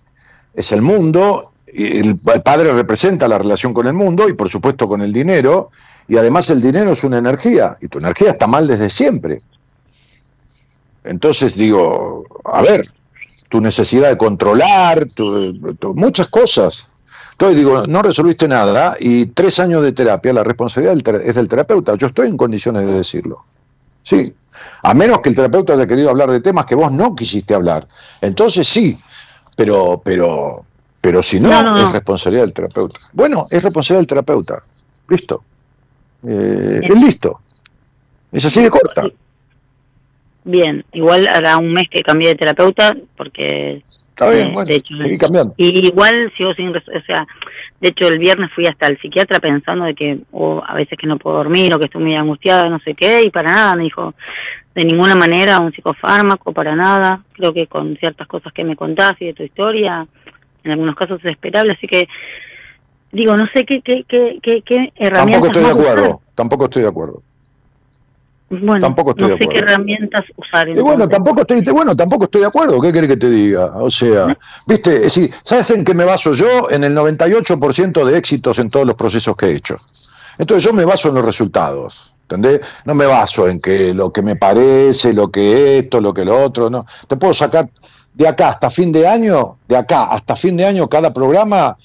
es 0.53 0.71
el 0.71 0.81
mundo, 0.81 1.51
y 1.71 1.99
el 1.99 2.19
padre 2.19 2.73
representa 2.73 3.27
la 3.27 3.38
relación 3.38 3.73
con 3.73 3.86
el 3.88 3.93
mundo 3.93 4.29
y 4.29 4.33
por 4.33 4.49
supuesto 4.49 4.88
con 4.88 5.01
el 5.01 5.11
dinero, 5.13 5.69
y 6.07 6.17
además 6.17 6.49
el 6.49 6.61
dinero 6.61 6.91
es 6.91 7.03
una 7.03 7.17
energía, 7.17 7.77
y 7.81 7.88
tu 7.88 7.99
energía 7.99 8.31
está 8.31 8.47
mal 8.47 8.67
desde 8.67 8.89
siempre. 8.89 9.41
Entonces 11.03 11.55
digo, 11.55 12.23
a 12.45 12.61
ver, 12.61 12.91
tu 13.49 13.61
necesidad 13.61 14.09
de 14.09 14.17
controlar, 14.17 15.07
muchas 15.95 16.27
cosas. 16.27 16.89
Entonces 17.33 17.57
digo, 17.57 17.86
no 17.86 18.01
resolviste 18.01 18.47
nada 18.47 18.95
y 18.99 19.25
tres 19.27 19.59
años 19.59 19.83
de 19.83 19.91
terapia, 19.91 20.33
la 20.33 20.43
responsabilidad 20.43 21.21
es 21.21 21.36
del 21.36 21.49
terapeuta. 21.49 21.95
Yo 21.95 22.07
estoy 22.07 22.29
en 22.29 22.38
condiciones 22.38 22.86
de 22.86 22.93
decirlo. 22.93 23.43
Sí, 24.06 24.36
a 24.84 24.93
menos 24.93 25.22
que 25.22 25.30
el 25.30 25.36
terapeuta 25.36 25.74
haya 25.74 25.88
querido 25.88 26.12
hablar 26.12 26.30
de 26.30 26.39
temas 26.39 26.68
que 26.68 26.76
vos 26.76 26.91
no 26.91 27.16
quisiste 27.16 27.56
hablar. 27.56 27.88
Entonces 28.22 28.68
sí, 28.68 28.99
pero, 29.56 29.99
pero, 30.06 30.64
pero 31.01 31.24
si 31.24 31.39
no, 31.39 31.49
es 31.80 31.91
responsabilidad 31.91 32.43
del 32.43 32.53
terapeuta. 32.53 32.99
Bueno, 33.14 33.47
es 33.49 33.64
responsabilidad 33.64 34.01
del 34.01 34.08
terapeuta. 34.08 34.64
Listo. 35.10 35.43
Eh, 36.28 36.82
es 36.84 37.01
listo. 37.01 37.39
Es 38.32 38.45
así 38.45 38.62
de 38.62 38.70
corta. 38.70 39.08
Bien, 40.48 40.86
igual 40.93 41.28
hará 41.28 41.58
un 41.58 41.74
mes 41.74 41.86
que 41.89 42.04
cambié 42.04 42.30
de 42.30 42.36
terapeuta 42.36 42.96
porque 43.18 43.84
Está 43.89 44.30
bien, 44.30 44.48
eh, 44.48 44.52
bueno, 44.54 44.68
de 44.68 44.76
hecho, 44.76 44.93
cambiando. 45.20 45.56
Y 45.58 45.88
igual 45.88 46.32
sigo 46.38 46.54
sin, 46.54 46.70
o 46.70 47.06
sea, 47.08 47.26
de 47.82 47.89
hecho 47.89 48.08
el 48.08 48.20
viernes 48.20 48.52
fui 48.54 48.68
hasta 48.68 48.86
el 48.86 49.00
psiquiatra 49.02 49.39
pensando 49.39 49.86
de 49.86 49.96
que 49.96 50.20
o 50.32 50.64
a 50.66 50.76
veces 50.76 51.00
que 51.00 51.08
no 51.08 51.18
puedo 51.18 51.38
dormir 51.38 51.74
o 51.74 51.80
que 51.80 51.86
estoy 51.86 52.04
muy 52.04 52.16
angustiada, 52.16 52.70
no 52.70 52.80
sé 52.80 52.93
qué, 52.93 53.24
y 53.24 53.32
para 53.32 53.52
nada 53.52 53.76
me 53.76 53.86
dijo 53.86 54.14
de 54.76 54.86
ninguna 54.86 55.16
manera 55.16 55.60
un 55.60 55.74
psicofármaco, 55.74 56.54
para 56.54 56.76
nada. 56.76 57.24
Creo 57.34 57.52
que 57.52 57.66
con 57.66 57.98
ciertas 57.98 58.28
cosas 58.28 58.54
que 58.54 58.64
me 58.64 58.76
contás 58.76 59.14
y 59.20 59.26
de 59.26 59.34
tu 59.34 59.41
historia, 59.41 60.06
en 60.64 60.72
algunos 60.72 60.96
casos 60.96 61.20
es 61.26 61.32
esperable, 61.32 61.74
así 61.74 61.88
que 61.88 62.08
digo, 63.12 63.36
no 63.36 63.48
sé 63.52 63.66
qué 63.66 63.82
qué 63.82 64.06
qué 64.08 64.39
qué, 64.41 64.93
herramientas 64.96 65.24
Tampoco 65.24 65.46
estoy 65.48 65.64
de 65.64 65.72
acuerdo, 65.72 66.22
tampoco 66.36 66.66
estoy 66.66 66.82
de 66.84 66.89
acuerdo. 66.89 67.24
Bueno, 68.50 68.80
tampoco 68.80 69.12
estoy 69.12 69.30
no 69.30 69.38
sé 69.38 69.48
qué 69.48 69.58
herramientas 69.58 70.26
usar. 70.36 70.70
Y 70.70 70.80
bueno, 70.80 71.10
tampoco 71.10 71.41
estoy, 71.41 71.62
bueno, 71.74 71.96
tampoco 71.96 72.26
estoy 72.26 72.41
de 72.41 72.48
acuerdo. 72.48 72.80
¿Qué 72.80 72.91
quiere 72.91 73.08
que 73.08 73.18
te 73.18 73.30
diga? 73.30 73.72
O 73.76 73.89
sea, 73.89 74.38
viste, 74.68 75.10
sí, 75.10 75.30
¿sabes 75.41 75.72
en 75.72 75.84
qué 75.84 75.93
me 75.93 76.06
baso 76.06 76.32
yo? 76.34 76.70
En 76.70 76.84
el 76.84 76.96
98% 76.96 78.06
de 78.06 78.18
éxitos 78.18 78.60
en 78.60 78.70
todos 78.70 78.86
los 78.86 78.96
procesos 78.96 79.36
que 79.36 79.48
he 79.48 79.56
hecho. 79.56 79.78
Entonces 80.38 80.64
yo 80.64 80.74
me 80.74 80.86
baso 80.86 81.10
en 81.10 81.16
los 81.16 81.26
resultados. 81.26 82.12
¿Entendés? 82.24 82.62
No 82.86 82.96
me 82.96 83.06
baso 83.06 83.48
en 83.48 83.60
que 83.60 83.93
lo 83.93 84.12
que 84.12 84.24
me 84.24 84.36
parece, 84.36 85.14
lo 85.14 85.30
que 85.30 85.78
esto, 85.78 86.02
lo 86.02 86.14
que 86.14 86.26
lo 86.26 86.43
otro, 86.43 86.72
no. 86.72 86.86
Te 87.08 87.18
puedo 87.18 87.34
sacar 87.34 87.70
de 88.14 88.28
acá 88.28 88.50
hasta 88.50 88.70
fin 88.72 88.91
de 88.91 89.08
año, 89.08 89.58
de 89.68 89.78
acá 89.78 90.06
hasta 90.06 90.36
fin 90.36 90.58
de 90.58 90.66
año, 90.66 90.88
cada 90.88 91.14
programa 91.14 91.78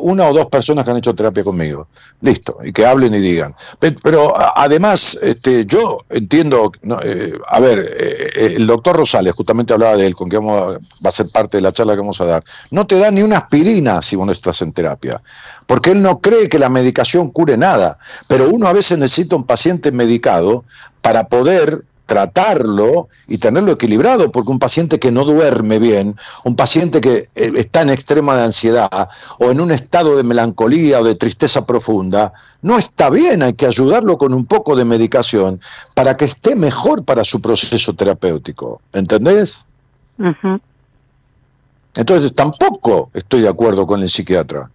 una 0.00 0.26
o 0.26 0.32
dos 0.34 0.46
personas 0.46 0.84
que 0.84 0.90
han 0.90 0.96
hecho 0.96 1.14
terapia 1.14 1.44
conmigo. 1.44 1.88
Listo, 2.20 2.58
y 2.62 2.72
que 2.72 2.84
hablen 2.84 3.14
y 3.14 3.20
digan. 3.20 3.54
Pero 3.78 4.34
además, 4.56 5.18
este, 5.22 5.64
yo 5.64 5.98
entiendo, 6.10 6.72
eh, 7.02 7.32
a 7.46 7.60
ver, 7.60 7.78
eh, 7.78 8.54
el 8.56 8.66
doctor 8.66 8.96
Rosales 8.96 9.32
justamente 9.34 9.72
hablaba 9.72 9.96
de 9.96 10.06
él, 10.06 10.14
con 10.14 10.28
que 10.28 10.36
vamos 10.36 10.78
va 11.04 11.08
a 11.08 11.12
ser 11.12 11.28
parte 11.30 11.58
de 11.58 11.62
la 11.62 11.72
charla 11.72 11.94
que 11.94 12.00
vamos 12.00 12.20
a 12.20 12.24
dar. 12.24 12.44
No 12.70 12.86
te 12.86 12.98
da 12.98 13.10
ni 13.10 13.22
una 13.22 13.38
aspirina 13.38 14.02
si 14.02 14.16
vos 14.16 14.26
no 14.26 14.32
estás 14.32 14.60
en 14.62 14.72
terapia, 14.72 15.22
porque 15.66 15.90
él 15.90 16.02
no 16.02 16.20
cree 16.20 16.48
que 16.48 16.58
la 16.58 16.68
medicación 16.68 17.30
cure 17.30 17.56
nada, 17.56 17.98
pero 18.28 18.48
uno 18.50 18.66
a 18.66 18.72
veces 18.72 18.98
necesita 18.98 19.36
un 19.36 19.44
paciente 19.44 19.92
medicado 19.92 20.64
para 21.00 21.28
poder 21.28 21.84
tratarlo 22.10 23.08
y 23.28 23.38
tenerlo 23.38 23.70
equilibrado, 23.70 24.32
porque 24.32 24.50
un 24.50 24.58
paciente 24.58 24.98
que 24.98 25.12
no 25.12 25.24
duerme 25.24 25.78
bien, 25.78 26.16
un 26.44 26.56
paciente 26.56 27.00
que 27.00 27.18
eh, 27.36 27.52
está 27.54 27.82
en 27.82 27.90
extrema 27.90 28.34
de 28.34 28.42
ansiedad 28.42 29.08
o 29.38 29.52
en 29.52 29.60
un 29.60 29.70
estado 29.70 30.16
de 30.16 30.24
melancolía 30.24 30.98
o 30.98 31.04
de 31.04 31.14
tristeza 31.14 31.64
profunda, 31.64 32.32
no 32.62 32.78
está 32.78 33.10
bien, 33.10 33.44
hay 33.44 33.52
que 33.52 33.64
ayudarlo 33.64 34.18
con 34.18 34.34
un 34.34 34.44
poco 34.44 34.74
de 34.74 34.84
medicación 34.84 35.60
para 35.94 36.16
que 36.16 36.24
esté 36.24 36.56
mejor 36.56 37.04
para 37.04 37.22
su 37.22 37.40
proceso 37.40 37.94
terapéutico, 37.94 38.80
¿entendés? 38.92 39.64
Entonces 41.94 42.34
tampoco 42.34 43.10
estoy 43.14 43.42
de 43.42 43.48
acuerdo 43.50 43.86
con 43.86 44.02
el 44.02 44.08
psiquiatra. 44.08 44.68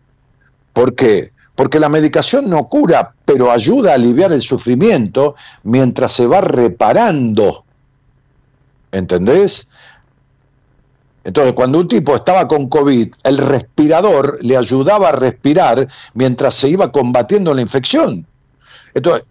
¿Por 0.71 0.95
qué? 0.95 1.33
Porque 1.55 1.79
la 1.79 1.89
medicación 1.89 2.49
no 2.49 2.67
cura, 2.67 3.13
pero 3.23 3.51
ayuda 3.51 3.91
a 3.91 3.95
aliviar 3.95 4.31
el 4.33 4.41
sufrimiento 4.41 5.35
mientras 5.63 6.13
se 6.13 6.27
va 6.27 6.41
reparando. 6.41 7.63
¿Entendés? 8.91 9.67
Entonces, 11.23 11.53
cuando 11.53 11.79
un 11.79 11.87
tipo 11.87 12.15
estaba 12.15 12.47
con 12.47 12.69
COVID, 12.69 13.13
el 13.23 13.37
respirador 13.39 14.37
le 14.41 14.57
ayudaba 14.57 15.09
a 15.09 15.13
respirar 15.13 15.87
mientras 16.13 16.53
se 16.53 16.69
iba 16.69 16.91
combatiendo 16.91 17.53
la 17.53 17.61
infección. 17.61 18.27
Entonces, 18.93 19.25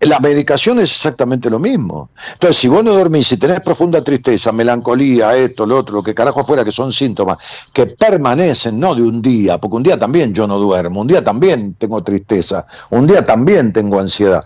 la 0.00 0.18
medicación 0.18 0.78
es 0.78 0.90
exactamente 0.90 1.50
lo 1.50 1.58
mismo. 1.58 2.10
Entonces, 2.32 2.56
si 2.56 2.68
vos 2.68 2.82
no 2.82 2.92
dormís, 2.92 3.26
si 3.26 3.36
tenés 3.36 3.60
profunda 3.60 4.02
tristeza, 4.02 4.50
melancolía, 4.50 5.36
esto, 5.36 5.66
lo 5.66 5.76
otro, 5.76 5.96
lo 5.96 6.02
que 6.02 6.14
carajo 6.14 6.42
fuera, 6.44 6.64
que 6.64 6.72
son 6.72 6.90
síntomas 6.90 7.36
que 7.72 7.86
permanecen, 7.86 8.80
no 8.80 8.94
de 8.94 9.02
un 9.02 9.20
día, 9.20 9.58
porque 9.58 9.76
un 9.76 9.82
día 9.82 9.98
también 9.98 10.32
yo 10.32 10.46
no 10.46 10.58
duermo, 10.58 11.02
un 11.02 11.06
día 11.06 11.22
también 11.22 11.74
tengo 11.74 12.02
tristeza, 12.02 12.66
un 12.88 13.06
día 13.06 13.24
también 13.26 13.72
tengo 13.72 14.00
ansiedad. 14.00 14.42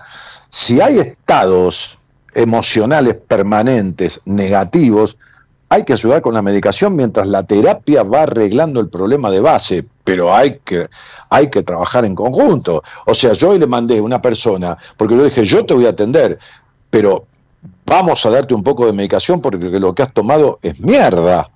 Si 0.51 0.81
hay 0.81 0.99
estados 0.99 1.99
emocionales 2.35 3.17
permanentes, 3.29 4.21
negativos, 4.25 5.17
hay 5.75 5.83
que 5.83 5.95
ayudar 5.95 6.23
con 6.23 6.35
la 6.35 6.43
medicación 6.43 6.95
mientras 6.95 7.27
la 7.27 7.43
terapia 7.43 8.05
va 8.05 8.23
arreglando 8.23 8.81
el 8.81 8.89
problema 8.89 9.29
de 9.29 9.41
base, 9.41 9.85
pero 10.05 10.33
hay 10.33 10.61
que, 10.65 10.87
hay 11.31 11.51
que 11.51 11.65
trabajar 11.65 12.05
en 12.05 12.15
conjunto. 12.15 12.83
O 13.07 13.13
sea, 13.13 13.33
yo 13.33 13.51
hoy 13.51 13.59
le 13.59 13.67
mandé 13.67 13.99
a 13.99 14.03
una 14.03 14.23
persona, 14.23 14.79
porque 14.97 15.17
yo 15.17 15.25
dije, 15.25 15.45
yo 15.45 15.67
te 15.67 15.75
voy 15.75 15.87
a 15.87 15.91
atender, 15.91 16.39
pero 16.91 17.25
vamos 17.85 18.25
a 18.25 18.31
darte 18.31 18.55
un 18.55 18.63
poco 18.63 18.87
de 18.87 18.93
medicación 18.93 19.41
porque 19.41 19.59
lo 19.59 19.93
que 19.97 20.05
has 20.05 20.13
tomado 20.13 20.61
es 20.63 20.79
mierda. 20.79 21.51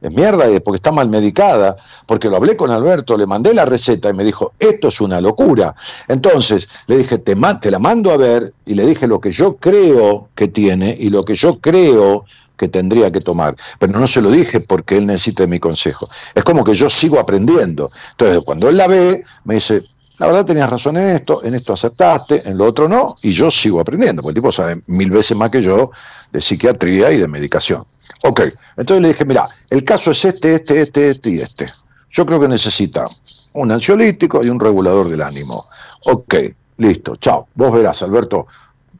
Es 0.00 0.12
mierda 0.12 0.44
porque 0.60 0.76
está 0.76 0.92
mal 0.92 1.08
medicada, 1.08 1.76
porque 2.06 2.28
lo 2.28 2.36
hablé 2.36 2.56
con 2.56 2.70
Alberto, 2.70 3.16
le 3.16 3.26
mandé 3.26 3.52
la 3.52 3.64
receta 3.64 4.10
y 4.10 4.12
me 4.12 4.22
dijo, 4.22 4.52
esto 4.60 4.88
es 4.88 5.00
una 5.00 5.20
locura. 5.20 5.74
Entonces 6.06 6.68
le 6.86 6.98
dije, 6.98 7.18
te, 7.18 7.34
te 7.60 7.70
la 7.72 7.80
mando 7.80 8.12
a 8.12 8.16
ver 8.16 8.52
y 8.64 8.74
le 8.74 8.86
dije 8.86 9.08
lo 9.08 9.20
que 9.20 9.32
yo 9.32 9.56
creo 9.56 10.28
que 10.36 10.46
tiene 10.46 10.94
y 10.96 11.08
lo 11.08 11.24
que 11.24 11.34
yo 11.34 11.58
creo 11.58 12.26
que 12.56 12.68
tendría 12.68 13.10
que 13.10 13.20
tomar, 13.20 13.56
pero 13.78 13.98
no 13.98 14.06
se 14.06 14.20
lo 14.20 14.30
dije 14.30 14.60
porque 14.60 14.96
él 14.96 15.06
necesita 15.06 15.46
mi 15.46 15.60
consejo. 15.60 16.08
Es 16.34 16.44
como 16.44 16.64
que 16.64 16.74
yo 16.74 16.90
sigo 16.90 17.18
aprendiendo. 17.18 17.90
Entonces, 18.12 18.42
cuando 18.44 18.68
él 18.68 18.76
la 18.76 18.86
ve, 18.86 19.22
me 19.44 19.54
dice, 19.54 19.82
la 20.18 20.26
verdad 20.26 20.46
tenías 20.46 20.70
razón 20.70 20.96
en 20.96 21.10
esto, 21.10 21.44
en 21.44 21.54
esto 21.54 21.74
aceptaste, 21.74 22.48
en 22.48 22.56
lo 22.56 22.64
otro 22.64 22.88
no, 22.88 23.16
y 23.22 23.32
yo 23.32 23.50
sigo 23.50 23.80
aprendiendo, 23.80 24.22
porque 24.22 24.38
el 24.38 24.42
tipo 24.42 24.52
sabe 24.52 24.80
mil 24.86 25.10
veces 25.10 25.36
más 25.36 25.50
que 25.50 25.62
yo 25.62 25.90
de 26.32 26.40
psiquiatría 26.40 27.12
y 27.12 27.18
de 27.18 27.28
medicación. 27.28 27.84
Ok, 28.22 28.42
entonces 28.76 29.02
le 29.02 29.08
dije, 29.08 29.24
mira, 29.24 29.46
el 29.68 29.84
caso 29.84 30.12
es 30.12 30.24
este, 30.24 30.54
este, 30.54 30.82
este, 30.82 31.10
este 31.10 31.30
y 31.30 31.40
este. 31.40 31.70
Yo 32.10 32.24
creo 32.24 32.40
que 32.40 32.48
necesita 32.48 33.06
un 33.52 33.72
ansiolítico 33.72 34.42
y 34.42 34.48
un 34.48 34.60
regulador 34.60 35.08
del 35.10 35.22
ánimo. 35.22 35.66
Ok, 36.06 36.34
listo, 36.78 37.16
chao. 37.16 37.48
Vos 37.54 37.72
verás, 37.72 38.02
Alberto, 38.02 38.46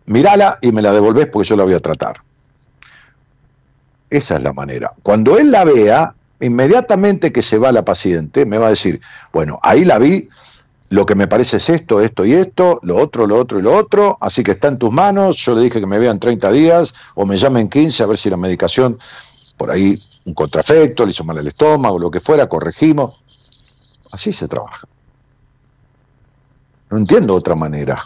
mirala 0.07 0.59
y 0.61 0.73
me 0.73 0.83
la 0.83 0.93
devolvés 0.93 1.29
porque 1.29 1.49
yo 1.49 1.57
la 1.57 1.65
voy 1.65 1.75
a 1.75 1.81
tratar. 1.81 2.17
Esa 4.11 4.37
es 4.37 4.43
la 4.43 4.53
manera. 4.53 4.93
Cuando 5.03 5.39
él 5.39 5.51
la 5.51 5.65
vea, 5.65 6.15
inmediatamente 6.41 7.33
que 7.33 7.43
se 7.43 7.59
va 7.59 7.73
la 7.73 7.85
paciente, 7.85 8.47
me 8.47 8.59
va 8.59 8.67
a 8.67 8.71
decir, 8.71 9.01
bueno, 9.33 9.59
ahí 9.63 9.85
la 9.85 9.99
vi, 9.99 10.29
lo 10.89 11.05
que 11.05 11.15
me 11.15 11.27
parece 11.27 11.57
es 11.57 11.69
esto, 11.69 12.01
esto 12.01 12.25
y 12.25 12.35
esto, 12.35 12.79
lo 12.83 12.97
otro, 12.97 13.27
lo 13.27 13.37
otro 13.37 13.59
y 13.59 13.63
lo 13.63 13.75
otro, 13.75 14.17
así 14.21 14.43
que 14.43 14.53
está 14.53 14.69
en 14.69 14.79
tus 14.79 14.93
manos, 14.93 15.37
yo 15.39 15.55
le 15.55 15.63
dije 15.63 15.81
que 15.81 15.87
me 15.87 15.99
vean 15.99 16.21
30 16.21 16.53
días 16.53 16.95
o 17.15 17.27
me 17.27 17.37
llamen 17.37 17.69
15 17.69 18.03
a 18.03 18.07
ver 18.07 18.19
si 18.19 18.31
la 18.31 18.37
medicación, 18.37 18.99
por 19.57 19.71
ahí 19.71 20.01
un 20.27 20.35
contrafecto, 20.35 21.05
le 21.05 21.11
hizo 21.11 21.25
mal 21.25 21.39
el 21.39 21.47
estómago, 21.49 21.99
lo 21.99 22.11
que 22.11 22.21
fuera, 22.21 22.49
corregimos. 22.49 23.23
Así 24.13 24.33
se 24.33 24.49
trabaja. 24.49 24.87
No 26.91 26.99
entiendo 26.99 27.35
otra 27.35 27.55
manera. 27.55 28.03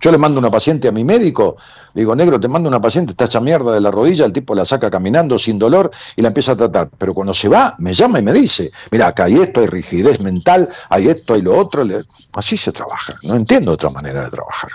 Yo 0.00 0.12
le 0.12 0.18
mando 0.18 0.38
una 0.38 0.50
paciente 0.50 0.88
a 0.88 0.92
mi 0.92 1.02
médico, 1.02 1.56
le 1.94 2.02
digo, 2.02 2.14
negro, 2.14 2.38
te 2.38 2.48
mando 2.48 2.68
una 2.68 2.80
paciente, 2.80 3.12
está 3.12 3.24
hecha 3.24 3.40
mierda 3.40 3.72
de 3.72 3.80
la 3.80 3.90
rodilla, 3.90 4.26
el 4.26 4.32
tipo 4.32 4.54
la 4.54 4.64
saca 4.64 4.90
caminando 4.90 5.38
sin 5.38 5.58
dolor 5.58 5.90
y 6.16 6.22
la 6.22 6.28
empieza 6.28 6.52
a 6.52 6.56
tratar. 6.56 6.90
Pero 6.98 7.14
cuando 7.14 7.32
se 7.32 7.48
va, 7.48 7.74
me 7.78 7.94
llama 7.94 8.18
y 8.18 8.22
me 8.22 8.32
dice, 8.32 8.70
mira, 8.90 9.08
acá 9.08 9.24
hay 9.24 9.36
esto, 9.36 9.60
hay 9.60 9.66
rigidez 9.66 10.20
mental, 10.20 10.68
hay 10.90 11.08
esto, 11.08 11.34
hay 11.34 11.42
lo 11.42 11.56
otro. 11.56 11.84
Así 12.32 12.56
se 12.56 12.72
trabaja. 12.72 13.14
No 13.22 13.34
entiendo 13.34 13.72
otra 13.72 13.90
manera 13.90 14.24
de 14.24 14.30
trabajar. 14.30 14.70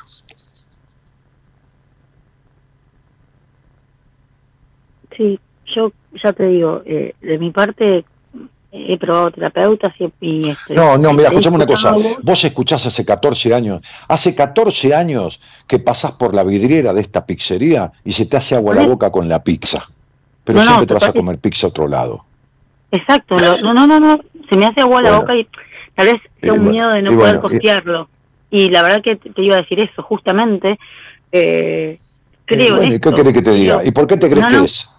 Sí, 5.15 5.39
yo 5.75 5.91
ya 6.23 6.33
te 6.33 6.45
digo, 6.45 6.81
eh, 6.85 7.13
de 7.21 7.37
mi 7.37 7.51
parte 7.51 8.05
he 8.71 8.97
probado 8.97 9.31
terapeutas 9.31 9.93
y... 10.21 10.49
Este, 10.49 10.73
no, 10.73 10.97
no, 10.97 11.13
mira, 11.13 11.29
escuchame 11.29 11.55
una 11.55 11.65
cosa. 11.65 11.95
Vos 12.21 12.43
escuchás 12.43 12.85
hace 12.85 13.03
14 13.03 13.53
años, 13.53 13.81
hace 14.07 14.35
14 14.35 14.93
años 14.93 15.41
que 15.67 15.79
pasás 15.79 16.13
por 16.13 16.35
la 16.35 16.43
vidriera 16.43 16.93
de 16.93 17.01
esta 17.01 17.25
pizzería 17.25 17.91
y 18.03 18.11
se 18.11 18.25
te 18.25 18.37
hace 18.37 18.55
agua 18.55 18.75
la 18.75 18.85
boca 18.85 19.11
con 19.11 19.27
la 19.27 19.43
pizza. 19.43 19.83
Pero 20.43 20.61
siempre 20.61 20.87
te 20.87 20.93
vas 20.93 21.07
a 21.07 21.13
comer 21.13 21.37
pizza 21.39 21.67
a 21.67 21.69
otro 21.69 21.87
lado. 21.87 22.25
Exacto, 22.91 23.35
no, 23.35 23.73
no, 23.73 23.85
no, 23.85 23.99
no, 23.99 24.19
se 24.49 24.57
me 24.57 24.65
hace 24.65 24.81
agua 24.81 25.01
la 25.01 25.19
boca 25.19 25.35
y 25.35 25.47
tal 25.95 26.07
vez 26.07 26.21
tengo 26.39 26.55
un 26.55 26.71
miedo 26.71 26.89
de 26.89 27.01
no 27.01 27.11
poder 27.13 27.39
costearlo. 27.39 28.09
Y, 28.51 28.69
la 28.69 28.81
verdad 28.81 29.03
que 29.03 29.15
te, 29.15 29.41
iba 29.43 29.57
a 29.57 29.61
decir 29.61 29.79
eso, 29.79 30.01
justamente. 30.01 30.79
Eh, 31.31 31.99
creo 32.45 32.77
bueno, 32.77 32.95
¿y 32.95 32.99
qué 32.99 33.13
querés 33.13 33.33
que 33.33 33.41
te 33.43 33.51
diga? 33.51 33.81
¿Y 33.85 33.91
por 33.91 34.07
qué 34.07 34.17
te 34.17 34.27
crees 34.27 34.47
que 34.47 34.63
es? 34.63 34.89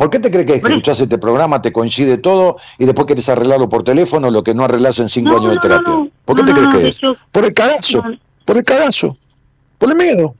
¿Por 0.00 0.08
qué 0.08 0.18
te 0.18 0.30
crees 0.30 0.46
que 0.46 0.54
escuchás 0.54 0.98
este 0.98 1.18
programa, 1.18 1.60
te 1.60 1.74
coincide 1.74 2.16
todo 2.16 2.56
y 2.78 2.86
después 2.86 3.06
quieres 3.06 3.28
arreglarlo 3.28 3.68
por 3.68 3.82
teléfono, 3.82 4.30
lo 4.30 4.42
que 4.42 4.54
no 4.54 4.64
arreglás 4.64 4.98
en 4.98 5.10
cinco 5.10 5.36
años 5.36 5.50
de 5.50 5.58
terapia? 5.58 6.08
¿Por 6.24 6.36
qué 6.36 6.42
te 6.42 6.54
crees 6.54 6.68
que 6.70 6.88
es? 6.88 7.18
por 7.30 7.44
el 7.44 7.52
cagazo, 7.52 8.02
por 8.46 8.56
el 8.56 8.64
cagazo, 8.64 9.14
por 9.76 9.90
el 9.90 9.96
miedo. 9.98 10.34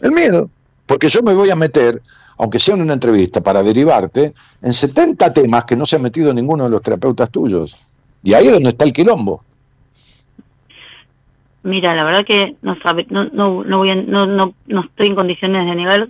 El 0.00 0.12
miedo. 0.12 0.50
Porque 0.84 1.08
yo 1.08 1.22
me 1.22 1.32
voy 1.32 1.48
a 1.48 1.56
meter, 1.56 2.02
aunque 2.36 2.58
sea 2.58 2.74
en 2.74 2.82
una 2.82 2.92
entrevista, 2.92 3.40
para 3.40 3.62
derivarte, 3.62 4.34
en 4.60 4.72
70 4.74 5.32
temas 5.32 5.64
que 5.64 5.74
no 5.74 5.86
se 5.86 5.96
ha 5.96 5.98
metido 5.98 6.34
ninguno 6.34 6.64
de 6.64 6.70
los 6.70 6.82
terapeutas 6.82 7.30
tuyos. 7.30 7.82
Y 8.22 8.34
ahí 8.34 8.48
es 8.48 8.52
donde 8.52 8.68
está 8.68 8.84
el 8.84 8.92
quilombo. 8.92 9.42
Mira, 11.62 11.94
la 11.94 12.04
verdad 12.04 12.26
que 12.26 12.54
no, 12.60 12.76
sabe, 12.82 13.06
no, 13.08 13.30
no, 13.30 13.64
no, 13.64 13.78
voy 13.78 13.94
no, 14.06 14.26
no, 14.26 14.52
no 14.66 14.80
estoy 14.82 15.06
en 15.06 15.14
condiciones 15.14 15.64
de 15.64 15.74
negar 15.74 16.08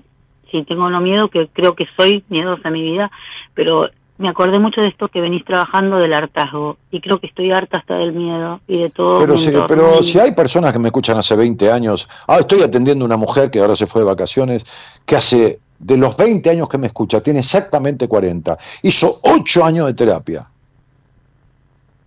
si 0.51 0.63
tengo 0.65 0.89
no 0.91 1.01
miedo, 1.01 1.29
que 1.29 1.49
creo 1.53 1.75
que 1.75 1.87
soy 1.97 2.25
miedosa 2.29 2.69
en 2.69 2.75
mi 2.75 2.83
vida, 2.83 3.11
pero 3.55 3.89
me 4.19 4.29
acordé 4.29 4.59
mucho 4.59 4.81
de 4.81 4.89
esto 4.89 5.09
que 5.09 5.21
venís 5.21 5.45
trabajando 5.45 5.97
del 5.97 6.13
hartazgo 6.13 6.77
y 6.91 7.01
creo 7.01 7.21
que 7.21 7.29
estoy 7.29 7.53
harta 7.53 7.79
hasta 7.79 7.95
del 7.95 8.13
miedo 8.13 8.61
y 8.67 8.83
de 8.83 8.91
todo. 8.91 9.19
Pero, 9.19 9.37
si, 9.37 9.53
pero 9.69 10.03
si 10.03 10.19
hay 10.19 10.33
personas 10.33 10.73
que 10.73 10.81
me 10.81 10.89
escuchan 10.89 11.17
hace 11.17 11.37
20 11.37 11.71
años, 11.71 12.09
ah, 12.27 12.39
estoy 12.41 12.63
atendiendo 12.63 13.05
a 13.05 13.07
una 13.07 13.17
mujer 13.17 13.51
que 13.51 13.61
ahora 13.61 13.77
se 13.77 13.87
fue 13.87 14.03
de 14.03 14.07
vacaciones, 14.07 14.65
que 15.07 15.17
hace 15.17 15.61
de 15.79 15.97
los 15.97 16.17
20 16.17 16.51
años 16.51 16.69
que 16.69 16.79
me 16.79 16.89
escucha, 16.89 17.21
tiene 17.21 17.41
exactamente 17.41 18.09
40, 18.09 18.59
hizo 18.83 19.21
8 19.23 19.65
años 19.65 19.87
de 19.87 19.95
terapia. 19.95 20.49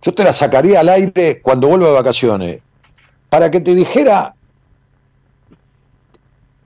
Yo 0.02 0.12
te 0.12 0.24
la 0.24 0.32
sacaría 0.34 0.80
al 0.80 0.90
aire 0.90 1.40
cuando 1.40 1.68
vuelva 1.68 1.86
de 1.86 1.94
vacaciones, 1.94 2.62
para 3.30 3.50
que 3.50 3.60
te 3.60 3.74
dijera 3.74 4.34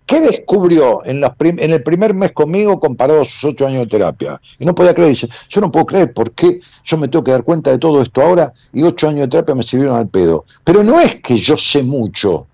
¿Qué 0.06 0.20
descubrió 0.20 1.04
en, 1.04 1.24
el 1.24 1.82
primer 1.82 2.14
mes 2.14 2.30
conmigo 2.30 2.78
comparado 2.78 3.22
a 3.22 3.24
sus 3.24 3.44
ocho 3.44 3.66
años 3.66 3.80
de 3.80 3.86
terapia? 3.88 4.40
Y 4.56 4.64
no 4.64 4.72
podía 4.72 4.94
creer, 4.94 5.10
dice, 5.10 5.28
yo 5.48 5.60
no 5.60 5.72
puedo 5.72 5.84
creer 5.84 6.12
por 6.12 6.30
qué 6.30 6.60
yo 6.84 6.96
me 6.96 7.08
tengo 7.08 7.24
que 7.24 7.32
dar 7.32 7.42
cuenta 7.42 7.72
de 7.72 7.78
todo 7.78 8.00
esto 8.00 8.22
ahora 8.22 8.52
y 8.72 8.84
ocho 8.84 9.08
años 9.08 9.22
de 9.22 9.28
terapia 9.28 9.56
me 9.56 9.64
sirvieron 9.64 9.96
al 9.96 10.06
pedo. 10.06 10.44
Pero 10.62 10.84
no 10.84 11.00
es 11.00 11.16
que 11.16 11.36
yo 11.36 11.56
sé 11.56 11.82
mucho, 11.82 12.46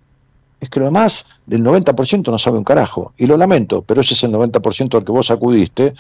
es 0.62 0.70
que 0.70 0.81
lo 0.81 0.87
demás 0.87 1.27
del 1.45 1.62
90% 1.62 2.31
no 2.31 2.39
sabe 2.39 2.57
un 2.57 2.65
carajo. 2.65 3.12
Y 3.19 3.27
lo 3.27 3.37
lamento, 3.37 3.83
pero 3.83 4.01
ese 4.01 4.15
es 4.15 4.23
el 4.24 4.33
90% 4.33 4.97
al 4.97 5.05
que 5.05 5.12
vos 5.12 5.31
acudiste, 5.31 5.93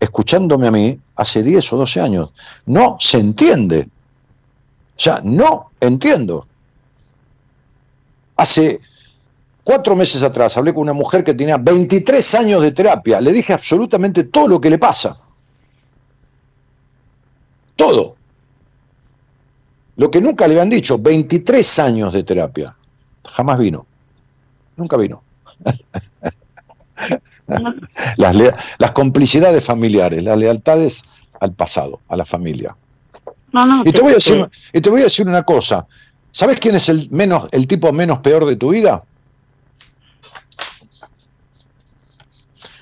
escuchándome 0.00 0.66
a 0.66 0.70
mí 0.72 0.98
hace 1.14 1.42
10 1.42 1.72
o 1.72 1.76
12 1.76 2.00
años. 2.00 2.30
No 2.64 2.96
se 2.98 3.18
entiende. 3.18 3.88
O 4.96 5.00
sea, 5.00 5.20
no 5.22 5.70
entiendo. 5.80 6.48
Hace 8.36 8.80
Cuatro 9.66 9.96
meses 9.96 10.22
atrás 10.22 10.56
hablé 10.56 10.72
con 10.72 10.82
una 10.82 10.92
mujer 10.92 11.24
que 11.24 11.34
tenía 11.34 11.56
23 11.56 12.36
años 12.36 12.62
de 12.62 12.70
terapia. 12.70 13.20
Le 13.20 13.32
dije 13.32 13.52
absolutamente 13.52 14.22
todo 14.22 14.46
lo 14.46 14.60
que 14.60 14.70
le 14.70 14.78
pasa. 14.78 15.18
Todo. 17.74 18.14
Lo 19.96 20.08
que 20.08 20.20
nunca 20.20 20.46
le 20.46 20.54
habían 20.54 20.70
dicho, 20.70 21.00
23 21.00 21.80
años 21.80 22.12
de 22.12 22.22
terapia. 22.22 22.76
Jamás 23.28 23.58
vino. 23.58 23.84
Nunca 24.76 24.96
vino. 24.96 25.24
las, 28.18 28.36
las, 28.78 28.92
complicidades 28.92 29.64
familiares, 29.64 30.22
las 30.22 30.38
lealtades 30.38 31.02
al 31.40 31.54
pasado, 31.54 31.98
a 32.06 32.16
la 32.16 32.24
familia. 32.24 32.76
y, 33.84 33.90
te 33.90 34.00
voy 34.00 34.12
a 34.12 34.14
decir, 34.14 34.48
y 34.72 34.80
te 34.80 34.90
voy 34.90 35.00
a 35.00 35.04
decir 35.04 35.26
una 35.26 35.42
cosa. 35.42 35.88
¿Sabes 36.30 36.60
quién 36.60 36.76
es 36.76 36.88
el, 36.88 37.10
menos, 37.10 37.48
el 37.50 37.66
tipo 37.66 37.92
menos 37.92 38.20
peor 38.20 38.46
de 38.46 38.54
tu 38.54 38.70
vida? 38.70 39.02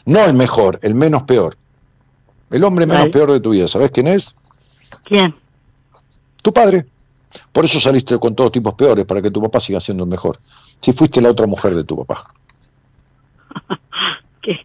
No 0.06 0.24
el 0.24 0.34
mejor, 0.34 0.78
el 0.82 0.94
menos 0.94 1.22
peor. 1.22 1.56
El 2.50 2.62
hombre 2.64 2.86
menos 2.86 3.08
peor 3.08 3.32
de 3.32 3.40
tu 3.40 3.50
vida. 3.50 3.66
¿Sabes 3.68 3.90
quién 3.90 4.06
es? 4.06 4.36
¿Quién? 5.04 5.34
Tu 6.42 6.52
padre. 6.52 6.86
Por 7.52 7.64
eso 7.64 7.80
saliste 7.80 8.18
con 8.18 8.34
todos 8.34 8.52
tipos 8.52 8.74
peores, 8.74 9.04
para 9.06 9.20
que 9.22 9.30
tu 9.30 9.42
papá 9.42 9.60
siga 9.60 9.80
siendo 9.80 10.04
el 10.04 10.10
mejor. 10.10 10.38
Si 10.80 10.92
fuiste 10.92 11.20
la 11.20 11.30
otra 11.30 11.46
mujer 11.46 11.74
de 11.74 11.84
tu 11.84 12.04
papá. 12.04 12.30
que, 14.42 14.60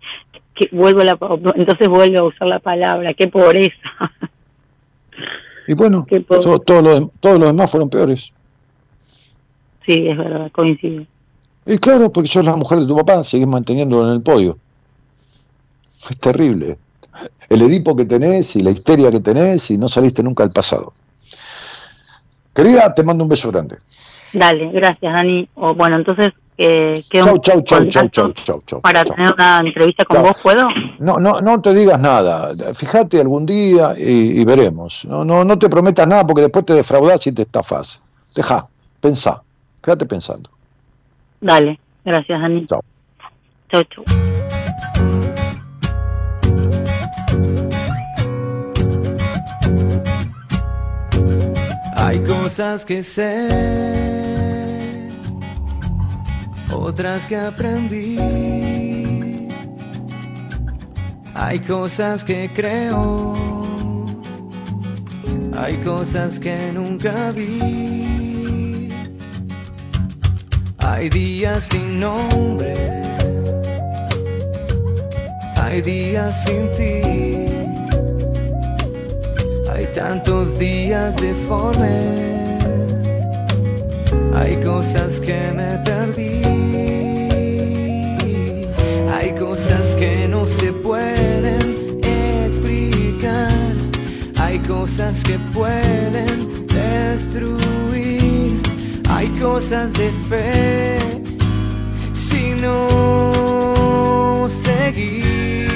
vuelvo 0.72 1.04
la, 1.04 1.18
entonces 1.56 1.88
vuelvo 1.88 2.20
a 2.20 2.24
usar 2.24 2.48
la 2.48 2.60
palabra, 2.60 3.14
qué 3.14 3.28
pobreza. 3.28 3.74
y 5.68 5.74
bueno, 5.74 6.06
todos 6.66 7.10
los 7.24 7.40
demás 7.40 7.72
fueron 7.72 7.90
peores. 7.90 8.32
Sí, 9.86 10.08
es 10.08 10.18
verdad, 10.18 10.52
coincido. 10.52 11.06
Y 11.66 11.78
claro, 11.78 12.12
porque 12.12 12.30
sos 12.30 12.46
la 12.46 12.56
mujer 12.56 12.80
de 12.80 12.88
tu 12.88 12.96
papá, 12.96 13.24
seguís 13.24 13.48
manteniéndolo 13.48 14.08
en 14.10 14.16
el 14.16 14.22
podio. 14.22 14.58
Es 16.10 16.18
terrible. 16.20 16.78
El 17.50 17.62
Edipo 17.62 17.96
que 17.96 18.06
tenés 18.06 18.56
y 18.56 18.62
la 18.62 18.72
histeria 18.72 19.10
que 19.12 19.20
tenés 19.20 19.72
y 19.72 19.78
no 19.78 19.88
saliste 19.88 20.24
nunca 20.24 20.44
al 20.44 20.52
pasado. 20.52 20.94
Querida, 22.54 22.94
te 22.94 23.04
mando 23.04 23.24
un 23.24 23.30
beso 23.30 23.52
grande. 23.52 23.78
Dale, 24.34 24.70
gracias, 24.72 25.14
Dani. 25.14 25.48
O, 25.56 25.74
bueno, 25.74 25.98
entonces. 25.98 26.32
Eh, 26.62 27.02
chau, 27.10 27.38
chau, 27.40 27.62
chau, 27.62 27.86
chau, 27.86 28.10
chau, 28.10 28.34
chau, 28.34 28.62
chau, 28.66 28.82
Para 28.82 29.06
tener 29.06 29.34
una 29.34 29.62
entrevista 29.64 30.04
con 30.04 30.22
vos, 30.22 30.38
¿puedo? 30.44 30.68
No, 31.00 31.18
no, 31.18 31.40
no 31.40 31.62
te 31.62 31.74
digas 31.74 31.98
nada. 32.02 32.54
Fíjate 32.74 33.22
algún 33.22 33.46
día 33.46 33.94
y, 33.98 34.44
veremos. 34.44 35.06
No, 35.06 35.24
no, 35.24 35.46
no 35.46 35.58
te 35.58 35.70
prometas 35.70 36.06
nada 36.06 36.28
porque 36.28 36.42
después 36.42 36.66
te 36.66 36.74
defraudas 36.74 37.26
y 37.28 37.32
te 37.32 37.44
estafas. 37.44 38.02
Deja, 38.36 38.68
pensá. 39.00 39.42
Quédate 39.82 40.06
pensando. 40.06 40.50
Dale, 41.40 41.80
gracias, 42.04 42.42
Dani. 42.42 42.66
Chao. 42.66 42.82
Chau, 43.72 43.84
chau. 43.86 44.29
Cosas 52.50 52.84
que 52.84 53.04
sé, 53.04 53.48
otras 56.74 57.28
que 57.28 57.36
aprendí. 57.36 58.18
Hay 61.36 61.60
cosas 61.60 62.24
que 62.24 62.50
creo, 62.52 63.36
hay 65.56 65.78
cosas 65.84 66.40
que 66.40 66.72
nunca 66.74 67.32
vi. 67.34 68.90
Hay 70.80 71.08
días 71.10 71.66
sin 71.66 72.00
nombre, 72.00 72.74
hay 75.56 75.84
días 75.84 76.46
sin 76.46 76.72
ti 76.76 77.50
tantos 79.94 80.58
días 80.60 81.16
deformes, 81.18 82.39
hay 84.34 84.56
cosas 84.58 85.20
que 85.20 85.52
me 85.56 85.78
perdí, 85.86 86.42
hay 89.12 89.34
cosas 89.40 89.96
que 89.96 90.28
no 90.28 90.46
se 90.46 90.72
pueden 90.72 92.00
explicar, 92.04 93.76
hay 94.38 94.60
cosas 94.60 95.24
que 95.24 95.38
pueden 95.54 96.68
destruir, 96.68 98.62
hay 99.10 99.30
cosas 99.40 99.94
de 99.94 100.10
fe 100.30 101.00
si 102.14 102.52
no 102.62 104.48
seguir. 104.50 105.70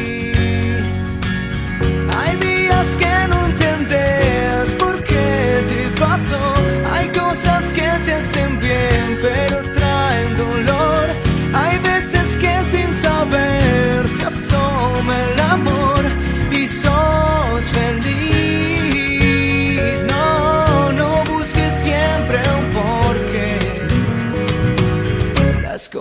Hay 2.18 2.36
días 2.38 2.98
que 2.98 3.28
no 3.30 3.44
por 4.78 5.04
qué 5.04 5.62
te 5.70 6.00
pasó. 6.00 6.53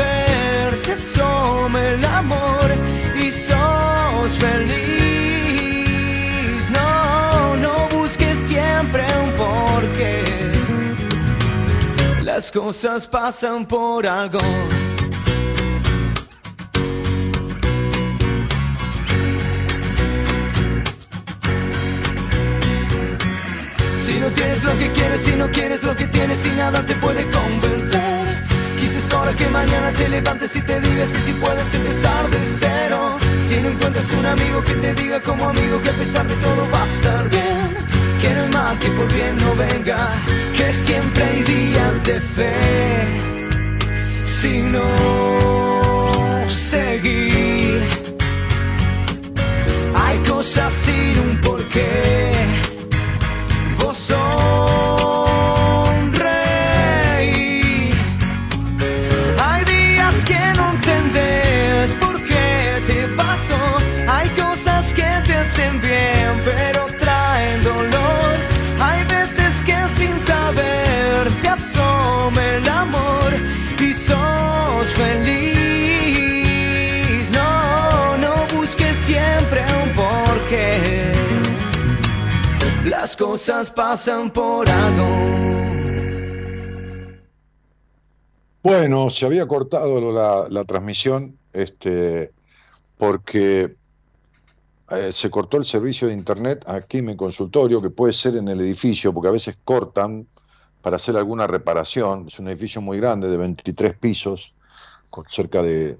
saber 0.00 0.78
se 0.78 0.92
asoma 0.92 1.80
el 1.88 2.04
amor 2.04 2.74
y 3.22 3.30
sos 3.30 4.38
feliz. 4.38 5.90
No, 6.70 7.56
no 7.56 7.88
busques 7.96 8.38
siempre 8.38 9.04
un 9.24 9.30
porqué. 9.32 10.24
Las 12.22 12.50
cosas 12.50 13.06
pasan 13.06 13.66
por 13.66 14.06
algo. 14.06 14.40
Si 23.98 24.18
no 24.18 24.28
tienes 24.30 24.64
lo 24.64 24.78
que 24.78 24.90
quieres, 24.92 25.20
si 25.22 25.32
no 25.36 25.50
quieres 25.50 25.82
lo 25.84 25.94
que 25.96 26.06
tienes 26.06 26.46
y 26.46 26.50
nada 26.50 26.84
te 26.84 26.94
puede 26.94 27.24
convencer. 27.30 28.39
Quizás 28.80 29.12
hora 29.12 29.34
que 29.34 29.46
mañana 29.48 29.92
te 29.92 30.08
levantes 30.08 30.56
y 30.56 30.62
te 30.62 30.80
digas 30.80 31.12
que 31.12 31.20
si 31.20 31.32
puedes 31.34 31.74
empezar 31.74 32.30
de 32.30 32.38
cero. 32.46 33.18
Si 33.46 33.56
no 33.56 33.68
encuentras 33.68 34.10
un 34.12 34.24
amigo 34.24 34.62
que 34.64 34.74
te 34.74 34.94
diga 34.94 35.20
como 35.20 35.48
amigo 35.50 35.80
que 35.82 35.90
a 35.90 35.92
pesar 35.92 36.26
de 36.26 36.34
todo 36.36 36.66
va 36.72 36.82
a 36.82 36.86
estar 36.86 37.28
bien. 37.28 37.76
Que 38.22 38.30
no 38.34 38.42
hay 38.42 38.48
mal 38.50 38.78
que 38.78 38.88
por 38.88 39.12
bien 39.12 39.36
no 39.38 39.54
venga, 39.54 40.08
que 40.56 40.72
siempre 40.72 41.24
hay 41.24 41.42
días 41.42 42.04
de 42.04 42.20
fe. 42.20 43.30
Si 44.26 44.62
no 44.62 44.88
seguir, 46.48 47.82
hay 49.94 50.18
cosas 50.20 50.72
sin 50.72 51.18
un 51.18 51.40
porqué. 51.40 52.32
Vos 53.78 53.98
sonreí. 53.98 54.99
Cosas 83.16 83.70
pasan 83.70 84.30
por 84.30 84.68
algo. 84.68 85.40
Bueno, 88.62 89.08
se 89.10 89.26
había 89.26 89.46
cortado 89.46 90.48
la, 90.48 90.64
transmisión 90.64 91.38
este, 91.52 92.32
porque 92.98 93.76
eh, 94.90 95.12
se 95.12 95.30
cortó 95.30 95.56
el 95.56 95.64
servicio 95.64 96.08
de 96.08 96.14
internet 96.14 96.64
aquí 96.66 96.98
en 96.98 97.06
mi 97.06 97.16
consultorio, 97.16 97.80
que 97.80 97.90
puede 97.90 98.12
ser 98.12 98.36
en 98.36 98.48
el 98.48 98.60
edificio, 98.60 99.12
porque 99.14 99.28
a 99.28 99.32
veces 99.32 99.56
cortan 99.64 100.26
para 100.82 100.96
hacer 100.96 101.16
alguna 101.16 101.46
reparación. 101.46 102.26
Es 102.28 102.38
un 102.38 102.48
edificio 102.48 102.80
muy 102.80 102.98
grande, 102.98 103.28
de 103.28 103.36
23 103.36 103.96
pisos, 103.98 104.54
con 105.08 105.24
cerca 105.26 105.62
de 105.62 105.98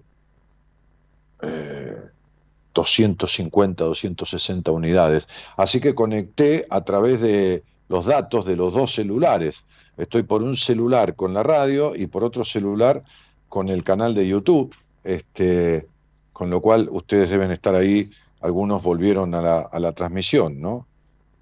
250, 2.74 3.84
260 3.84 4.70
unidades. 4.70 5.26
Así 5.56 5.80
que 5.80 5.94
conecté 5.94 6.66
a 6.70 6.82
través 6.82 7.20
de 7.20 7.64
los 7.88 8.06
datos 8.06 8.46
de 8.46 8.56
los 8.56 8.74
dos 8.74 8.94
celulares. 8.94 9.64
Estoy 9.96 10.22
por 10.22 10.42
un 10.42 10.56
celular 10.56 11.14
con 11.16 11.34
la 11.34 11.42
radio 11.42 11.94
y 11.94 12.06
por 12.06 12.24
otro 12.24 12.44
celular 12.44 13.02
con 13.48 13.68
el 13.68 13.82
canal 13.82 14.14
de 14.14 14.28
YouTube, 14.28 14.74
este, 15.02 15.88
con 16.32 16.50
lo 16.50 16.60
cual 16.60 16.88
ustedes 16.90 17.30
deben 17.30 17.50
estar 17.50 17.74
ahí, 17.74 18.10
algunos 18.40 18.82
volvieron 18.82 19.34
a 19.34 19.42
la, 19.42 19.60
a 19.60 19.80
la 19.80 19.92
transmisión, 19.92 20.60
¿no? 20.60 20.86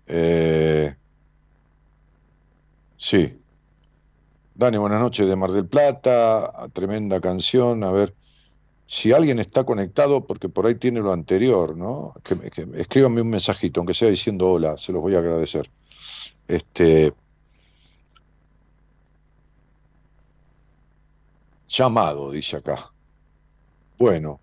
Eh, 0.06 0.94
sí. 2.96 3.38
Dani, 4.54 4.78
buenas 4.78 5.00
noches 5.00 5.28
de 5.28 5.36
Mar 5.36 5.52
del 5.52 5.66
Plata, 5.66 6.50
tremenda 6.72 7.20
canción, 7.20 7.84
a 7.84 7.92
ver 7.92 8.14
si 8.88 9.12
alguien 9.12 9.38
está 9.38 9.64
conectado, 9.64 10.26
porque 10.26 10.48
por 10.48 10.66
ahí 10.66 10.74
tiene 10.76 11.00
lo 11.00 11.12
anterior, 11.12 11.76
¿no? 11.76 12.14
Que, 12.24 12.36
que 12.50 12.66
escríbanme 12.74 13.20
un 13.22 13.30
mensajito, 13.30 13.80
aunque 13.80 13.94
sea 13.94 14.08
diciendo 14.10 14.50
hola, 14.50 14.78
se 14.78 14.92
los 14.92 15.02
voy 15.02 15.14
a 15.14 15.18
agradecer. 15.20 15.70
Este, 16.48 17.14
llamado, 21.68 22.30
dice 22.30 22.56
acá. 22.56 22.92
Bueno, 23.98 24.40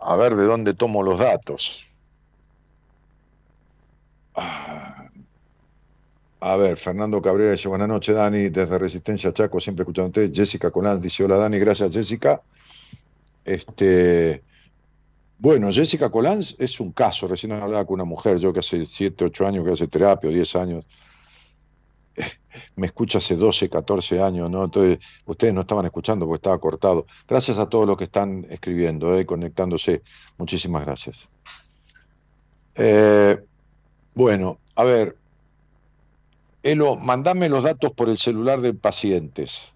a 0.00 0.16
ver 0.16 0.34
de 0.36 0.44
dónde 0.46 0.74
tomo 0.74 1.02
los 1.02 1.18
datos. 1.18 1.86
Ah, 4.34 5.08
A 6.40 6.56
ver, 6.56 6.76
Fernando 6.76 7.20
Cabrera 7.22 7.52
dice 7.52 7.68
buenas 7.68 7.88
noches, 7.88 8.14
Dani, 8.14 8.48
desde 8.50 8.78
Resistencia 8.78 9.32
Chaco, 9.32 9.60
siempre 9.60 9.82
escuchándote. 9.82 10.30
Jessica 10.34 10.70
Colán 10.70 11.00
dice 11.00 11.24
hola, 11.24 11.36
Dani, 11.38 11.58
gracias, 11.58 11.92
Jessica. 11.92 12.42
Este, 13.46 14.42
bueno, 15.38 15.70
Jessica 15.70 16.10
Colán 16.10 16.40
es 16.40 16.80
un 16.80 16.90
caso, 16.90 17.28
recién 17.28 17.52
hablaba 17.52 17.84
con 17.84 17.94
una 17.94 18.04
mujer, 18.04 18.38
yo 18.38 18.52
que 18.52 18.58
hace 18.58 18.84
7, 18.84 19.24
8 19.24 19.46
años 19.46 19.64
que 19.64 19.70
hace 19.70 19.86
terapia, 19.86 20.28
o 20.28 20.32
10 20.32 20.56
años, 20.56 20.84
me 22.76 22.86
escucha 22.86 23.18
hace 23.18 23.36
12, 23.36 23.70
14 23.70 24.20
años, 24.20 24.50
¿no? 24.50 24.64
Entonces, 24.64 24.98
ustedes 25.26 25.54
no 25.54 25.60
estaban 25.60 25.84
escuchando 25.84 26.26
porque 26.26 26.38
estaba 26.38 26.58
cortado. 26.58 27.06
Gracias 27.28 27.58
a 27.58 27.68
todos 27.68 27.86
los 27.86 27.96
que 27.96 28.04
están 28.04 28.44
escribiendo, 28.50 29.16
¿eh? 29.16 29.24
conectándose. 29.24 30.02
Muchísimas 30.38 30.84
gracias. 30.84 31.30
Eh, 32.74 33.38
bueno, 34.14 34.58
a 34.74 34.82
ver, 34.82 35.16
Elo, 36.64 36.96
mandame 36.96 37.48
los 37.48 37.62
datos 37.62 37.92
por 37.92 38.08
el 38.08 38.18
celular 38.18 38.60
de 38.60 38.74
pacientes, 38.74 39.75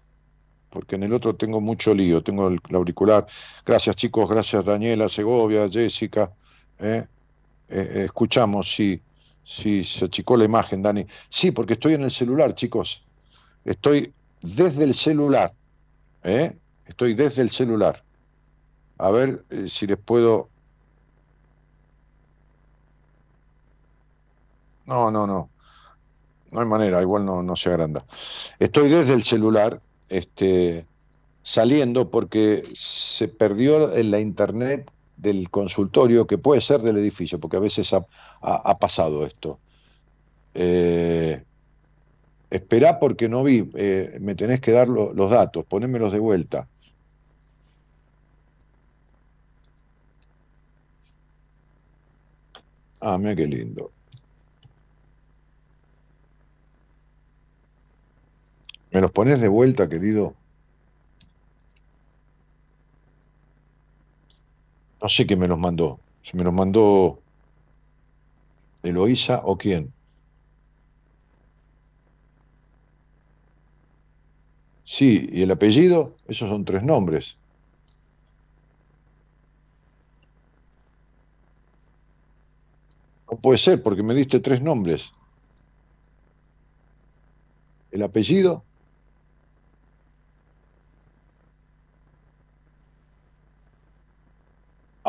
porque 0.71 0.95
en 0.95 1.03
el 1.03 1.13
otro 1.13 1.35
tengo 1.35 1.61
mucho 1.61 1.93
lío, 1.93 2.23
tengo 2.23 2.47
el, 2.47 2.59
auricular. 2.73 3.27
Gracias 3.65 3.95
chicos, 3.95 4.27
gracias 4.27 4.65
Daniela, 4.65 5.07
Segovia, 5.09 5.69
Jessica. 5.69 6.31
¿eh? 6.79 7.05
Eh, 7.69 8.03
escuchamos, 8.05 8.73
sí. 8.73 9.01
Sí, 9.43 9.83
se 9.83 10.05
achicó 10.05 10.37
la 10.37 10.45
imagen, 10.45 10.81
Dani. 10.81 11.05
Sí, 11.29 11.51
porque 11.51 11.73
estoy 11.73 11.93
en 11.93 12.03
el 12.03 12.11
celular, 12.11 12.53
chicos. 12.53 13.05
Estoy 13.65 14.13
desde 14.41 14.83
el 14.83 14.93
celular. 14.93 15.53
¿eh? 16.23 16.55
Estoy 16.85 17.15
desde 17.15 17.41
el 17.41 17.49
celular. 17.49 18.03
A 18.97 19.09
ver 19.11 19.43
eh, 19.49 19.67
si 19.67 19.87
les 19.87 19.97
puedo. 19.97 20.49
No, 24.85 25.11
no, 25.11 25.25
no. 25.27 25.49
No 26.51 26.59
hay 26.59 26.67
manera, 26.67 27.01
igual 27.01 27.25
no, 27.25 27.41
no 27.41 27.55
se 27.55 27.69
agranda. 27.69 28.05
Estoy 28.59 28.89
desde 28.89 29.13
el 29.13 29.23
celular, 29.23 29.81
este, 30.11 30.85
saliendo 31.43 32.11
porque 32.11 32.63
se 32.73 33.27
perdió 33.27 33.95
en 33.95 34.11
la 34.11 34.19
internet 34.19 34.91
del 35.17 35.49
consultorio, 35.49 36.27
que 36.27 36.37
puede 36.37 36.61
ser 36.61 36.81
del 36.81 36.97
edificio, 36.97 37.39
porque 37.39 37.57
a 37.57 37.61
veces 37.61 37.93
ha, 37.93 38.77
pasado 38.79 39.25
esto. 39.25 39.59
Eh, 40.53 41.43
esperá 42.49 42.99
porque 42.99 43.29
no 43.29 43.43
vi, 43.43 43.69
eh, 43.75 44.17
me 44.21 44.35
tenés 44.35 44.59
que 44.59 44.71
dar 44.71 44.87
los 44.89 45.31
datos, 45.31 45.65
ponémelos 45.65 46.11
de 46.11 46.19
vuelta. 46.19 46.67
Ah, 52.99 53.17
mira 53.17 53.35
qué 53.35 53.47
lindo. 53.47 53.91
¿Me 58.91 59.01
los 59.01 59.11
pones 59.11 59.39
de 59.41 59.47
vuelta, 59.47 59.89
querido? 59.89 60.35
No 65.01 65.09
sé 65.09 65.25
quién 65.27 65.39
me 65.39 65.47
los 65.49 65.59
mandó. 65.59 65.99
Si 66.21 66.37
me 66.37 66.43
los 66.43 66.53
mandó 66.53 67.19
Eloísa 68.83 69.41
o 69.43 69.57
quién. 69.57 69.91
Sí, 74.83 75.27
y 75.31 75.41
el 75.41 75.49
apellido, 75.51 76.15
esos 76.27 76.49
son 76.49 76.65
tres 76.65 76.83
nombres. 76.83 77.37
No 83.31 83.37
puede 83.39 83.57
ser, 83.57 83.81
porque 83.81 84.03
me 84.03 84.13
diste 84.13 84.39
tres 84.39 84.61
nombres. 84.61 85.11
¿El 87.91 88.01
apellido? 88.03 88.63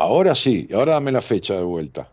Ahora 0.03 0.35
sí, 0.35 0.67
ahora 0.73 0.95
dame 0.95 1.13
la 1.13 1.21
fecha 1.21 1.55
de 1.55 1.63
vuelta. 1.63 2.09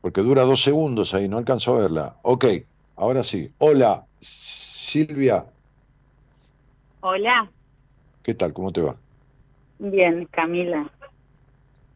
Porque 0.00 0.22
dura 0.22 0.44
dos 0.44 0.62
segundos 0.62 1.12
ahí, 1.12 1.28
no 1.28 1.36
alcanzo 1.36 1.76
a 1.76 1.80
verla. 1.80 2.16
Ok, 2.22 2.46
ahora 2.96 3.22
sí. 3.22 3.50
Hola, 3.58 4.06
Silvia. 4.18 5.44
Hola, 7.02 7.50
¿Qué 8.22 8.32
tal? 8.32 8.54
¿Cómo 8.54 8.72
te 8.72 8.80
va? 8.80 8.96
bien, 9.78 10.26
Camila. 10.30 10.90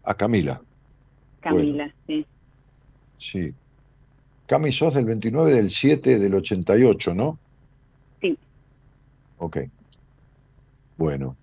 A 0.05 0.13
Camila. 0.13 0.61
Camila, 1.41 1.91
sí. 2.07 2.27
Sí. 3.17 3.55
Cami, 4.47 4.73
sos 4.73 4.93
del 4.93 5.07
29 5.07 5.55
del 5.55 5.71
7 5.71 6.19
del 6.19 6.35
88, 6.35 7.15
¿no? 7.15 7.39
Sí. 8.21 8.37
Ok. 9.39 9.57
Bueno. 10.99 11.35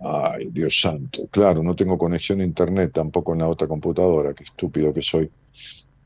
Ay, 0.00 0.50
Dios 0.50 0.80
santo. 0.80 1.26
Claro, 1.30 1.62
no 1.62 1.74
tengo 1.74 1.96
conexión 1.96 2.40
a 2.40 2.44
internet 2.44 2.92
tampoco 2.92 3.32
en 3.32 3.40
la 3.40 3.48
otra 3.48 3.66
computadora. 3.66 4.34
Qué 4.34 4.44
estúpido 4.44 4.92
que 4.92 5.02
soy. 5.02 5.30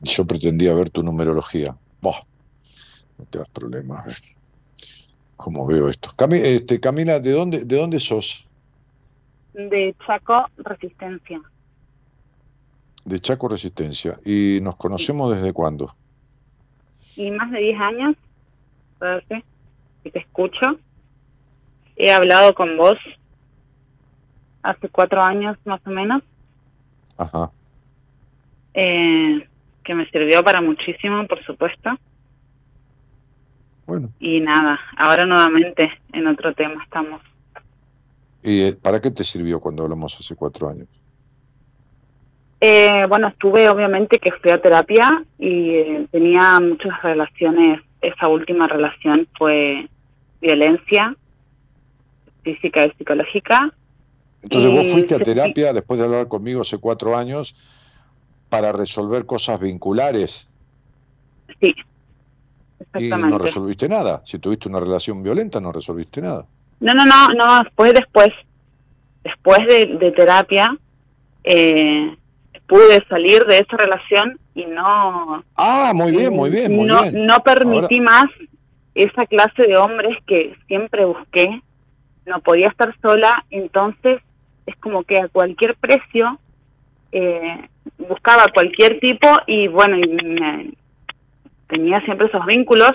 Yo 0.01 0.25
pretendía 0.25 0.73
ver 0.73 0.89
tu 0.89 1.03
numerología. 1.03 1.75
Buah, 2.01 2.21
no 3.17 3.25
te 3.25 3.39
das 3.39 3.49
problemas. 3.49 4.21
¿Cómo 5.35 5.67
veo 5.67 5.89
esto? 5.89 6.13
Este, 6.31 6.79
Camila, 6.79 7.19
¿de 7.19 7.31
dónde, 7.31 7.65
¿de 7.65 7.75
dónde 7.75 7.99
sos? 7.99 8.47
De 9.53 9.95
Chaco, 10.05 10.45
Resistencia. 10.57 11.41
De 13.05 13.19
Chaco 13.19 13.47
Resistencia. 13.47 14.19
¿Y 14.23 14.59
nos 14.61 14.77
conocemos 14.77 15.35
desde 15.35 15.51
cuándo? 15.51 15.95
Y 17.15 17.31
más 17.31 17.51
de 17.51 17.59
10 17.59 17.81
años, 17.81 18.15
parece, 18.97 19.43
que 20.03 20.11
te 20.11 20.19
escucho. 20.19 20.79
He 21.97 22.11
hablado 22.11 22.55
con 22.55 22.77
vos 22.77 22.97
hace 24.63 24.89
cuatro 24.89 25.21
años 25.21 25.57
más 25.65 25.81
o 25.85 25.89
menos, 25.89 26.23
Ajá. 27.17 27.51
eh, 28.73 29.47
que 29.83 29.95
me 29.95 30.09
sirvió 30.09 30.43
para 30.43 30.61
muchísimo, 30.61 31.25
por 31.27 31.43
supuesto. 31.43 31.89
Bueno. 33.85 34.09
Y 34.19 34.39
nada, 34.39 34.79
ahora 34.97 35.25
nuevamente 35.25 35.91
en 36.13 36.27
otro 36.27 36.53
tema 36.53 36.83
estamos. 36.83 37.21
¿Y 38.43 38.61
eh, 38.61 38.75
para 38.81 39.01
qué 39.01 39.11
te 39.11 39.23
sirvió 39.23 39.59
cuando 39.59 39.83
hablamos 39.83 40.17
hace 40.19 40.35
cuatro 40.35 40.69
años? 40.69 40.87
Eh, 42.59 43.05
bueno, 43.09 43.27
estuve 43.27 43.67
obviamente 43.69 44.19
que 44.19 44.31
fui 44.33 44.51
a 44.51 44.61
terapia 44.61 45.23
y 45.39 45.69
eh, 45.71 46.07
tenía 46.11 46.59
muchas 46.59 47.01
relaciones. 47.01 47.81
Esa 48.01 48.27
última 48.27 48.67
relación 48.67 49.27
fue 49.37 49.87
violencia 50.41 51.15
física 52.43 52.85
y 52.85 52.91
psicológica. 52.91 53.73
Entonces 54.43 54.71
vos 54.71 54.87
Y 54.87 54.89
fuiste 54.91 55.15
a 55.15 55.19
terapia 55.19 55.73
después 55.73 55.99
de 55.99 56.05
hablar 56.05 56.27
conmigo 56.27 56.61
hace 56.61 56.77
cuatro 56.77 57.15
años 57.15 57.55
para 58.49 58.71
resolver 58.71 59.25
cosas 59.25 59.59
vinculares 59.59 60.47
Sí, 61.59 61.73
y 62.97 63.09
no 63.09 63.37
resolviste 63.37 63.87
nada. 63.87 64.21
Si 64.25 64.39
tuviste 64.39 64.67
una 64.67 64.79
relación 64.79 65.23
violenta 65.23 65.59
no 65.59 65.71
resolviste 65.71 66.21
nada. 66.21 66.45
No, 66.79 66.93
no, 66.93 67.05
no, 67.05 67.27
no, 67.29 67.63
fue 67.75 67.93
después. 67.93 68.29
Después 69.23 69.59
de, 69.67 69.97
de 69.99 70.11
terapia, 70.11 70.75
eh, 71.43 72.17
pude 72.67 73.05
salir 73.07 73.43
de 73.45 73.59
esa 73.59 73.77
relación 73.77 74.39
y 74.55 74.65
no... 74.65 75.43
Ah, 75.55 75.91
muy 75.93 76.11
bien, 76.11 76.33
muy 76.33 76.49
bien, 76.49 76.75
muy 76.75 76.85
no, 76.85 77.03
bien. 77.03 77.25
no 77.25 77.39
permití 77.43 77.99
más 77.99 78.25
esa 78.95 79.25
clase 79.27 79.63
de 79.63 79.77
hombres 79.77 80.17
que 80.25 80.55
siempre 80.67 81.05
busqué. 81.05 81.61
No 82.25 82.39
podía 82.39 82.69
estar 82.69 82.95
sola, 83.01 83.45
entonces 83.51 84.21
es 84.65 84.75
como 84.77 85.03
que 85.03 85.19
a 85.19 85.27
cualquier 85.27 85.75
precio 85.75 86.39
eh, 87.11 87.67
buscaba 87.97 88.45
cualquier 88.53 88.99
tipo 88.99 89.27
y 89.47 89.67
bueno, 89.67 89.97
y 89.97 90.07
me- 90.07 90.73
tenía 91.67 91.99
siempre 92.01 92.27
esos 92.27 92.45
vínculos. 92.45 92.91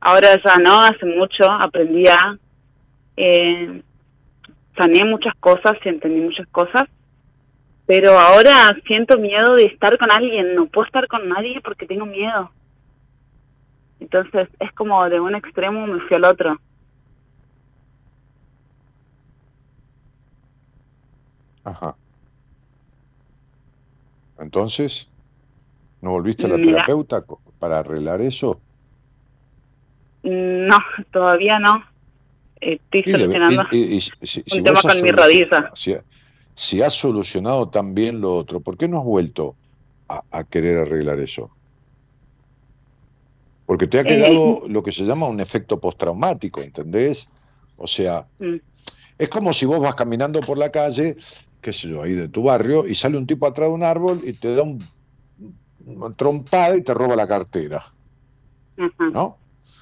Ahora 0.00 0.28
ya 0.44 0.56
no, 0.56 0.80
hace 0.82 1.06
mucho 1.06 1.50
aprendí 1.50 2.06
a... 2.08 2.36
Eh, 3.16 3.82
saneé 4.76 5.04
muchas 5.04 5.34
cosas 5.36 5.74
y 5.84 5.88
entendí 5.90 6.20
muchas 6.20 6.46
cosas, 6.48 6.84
pero 7.86 8.18
ahora 8.18 8.74
siento 8.86 9.18
miedo 9.18 9.54
de 9.54 9.64
estar 9.66 9.98
con 9.98 10.10
alguien, 10.10 10.54
no 10.54 10.64
puedo 10.66 10.86
estar 10.86 11.06
con 11.08 11.28
nadie 11.28 11.60
porque 11.62 11.86
tengo 11.86 12.06
miedo. 12.06 12.50
Entonces 14.00 14.48
es 14.58 14.72
como 14.72 15.08
de 15.08 15.20
un 15.20 15.34
extremo 15.34 15.86
me 15.86 16.00
fui 16.00 16.16
al 16.16 16.24
otro. 16.24 16.58
Ajá. 21.64 21.96
Entonces, 24.38 25.10
¿no 26.02 26.10
volviste 26.12 26.46
a 26.46 26.50
la 26.50 26.58
Mira. 26.58 26.84
terapeuta 26.84 27.24
para 27.58 27.78
arreglar 27.80 28.20
eso? 28.20 28.62
No, 30.22 30.78
todavía 31.10 31.58
no. 31.58 31.84
Estoy 32.60 33.02
Y 33.04 33.12
solucionando 33.12 33.64
y- 33.72 33.76
y- 33.76 33.96
y 33.96 34.00
si- 34.00 34.10
si- 34.22 34.42
si 34.46 34.58
un 34.60 34.64
tema 34.64 34.82
con 34.82 35.02
mi 35.02 35.10
rodilla. 35.10 35.70
Si, 35.74 35.96
si 36.54 36.82
has 36.82 36.94
solucionado 36.94 37.70
también 37.70 38.20
lo 38.20 38.36
otro, 38.36 38.60
¿por 38.60 38.76
qué 38.76 38.88
no 38.88 38.98
has 38.98 39.04
vuelto 39.04 39.56
a, 40.08 40.22
a 40.30 40.44
querer 40.44 40.78
arreglar 40.78 41.18
eso? 41.20 41.50
Porque 43.66 43.86
te 43.86 43.98
ha 43.98 44.04
Eh, 44.04 44.06
quedado 44.06 44.68
lo 44.68 44.82
que 44.82 44.92
se 44.92 45.04
llama 45.04 45.28
un 45.28 45.40
efecto 45.40 45.80
postraumático, 45.80 46.60
¿entendés? 46.60 47.28
O 47.76 47.86
sea, 47.86 48.28
Mm, 48.40 48.58
es 49.18 49.28
como 49.28 49.52
si 49.52 49.66
vos 49.66 49.80
vas 49.80 49.94
caminando 49.94 50.40
por 50.40 50.58
la 50.58 50.70
calle, 50.70 51.16
qué 51.62 51.72
sé 51.72 51.88
yo, 51.88 52.02
ahí 52.02 52.12
de 52.12 52.28
tu 52.28 52.42
barrio, 52.42 52.86
y 52.86 52.94
sale 52.94 53.16
un 53.16 53.26
tipo 53.26 53.46
atrás 53.46 53.68
de 53.68 53.74
un 53.74 53.82
árbol 53.82 54.20
y 54.22 54.34
te 54.34 54.54
da 54.54 54.62
un, 54.62 54.78
trompada 56.16 56.76
y 56.76 56.82
te 56.82 56.92
roba 56.92 57.16
la 57.16 57.26
cartera, 57.26 57.82
¿no? 58.98 59.38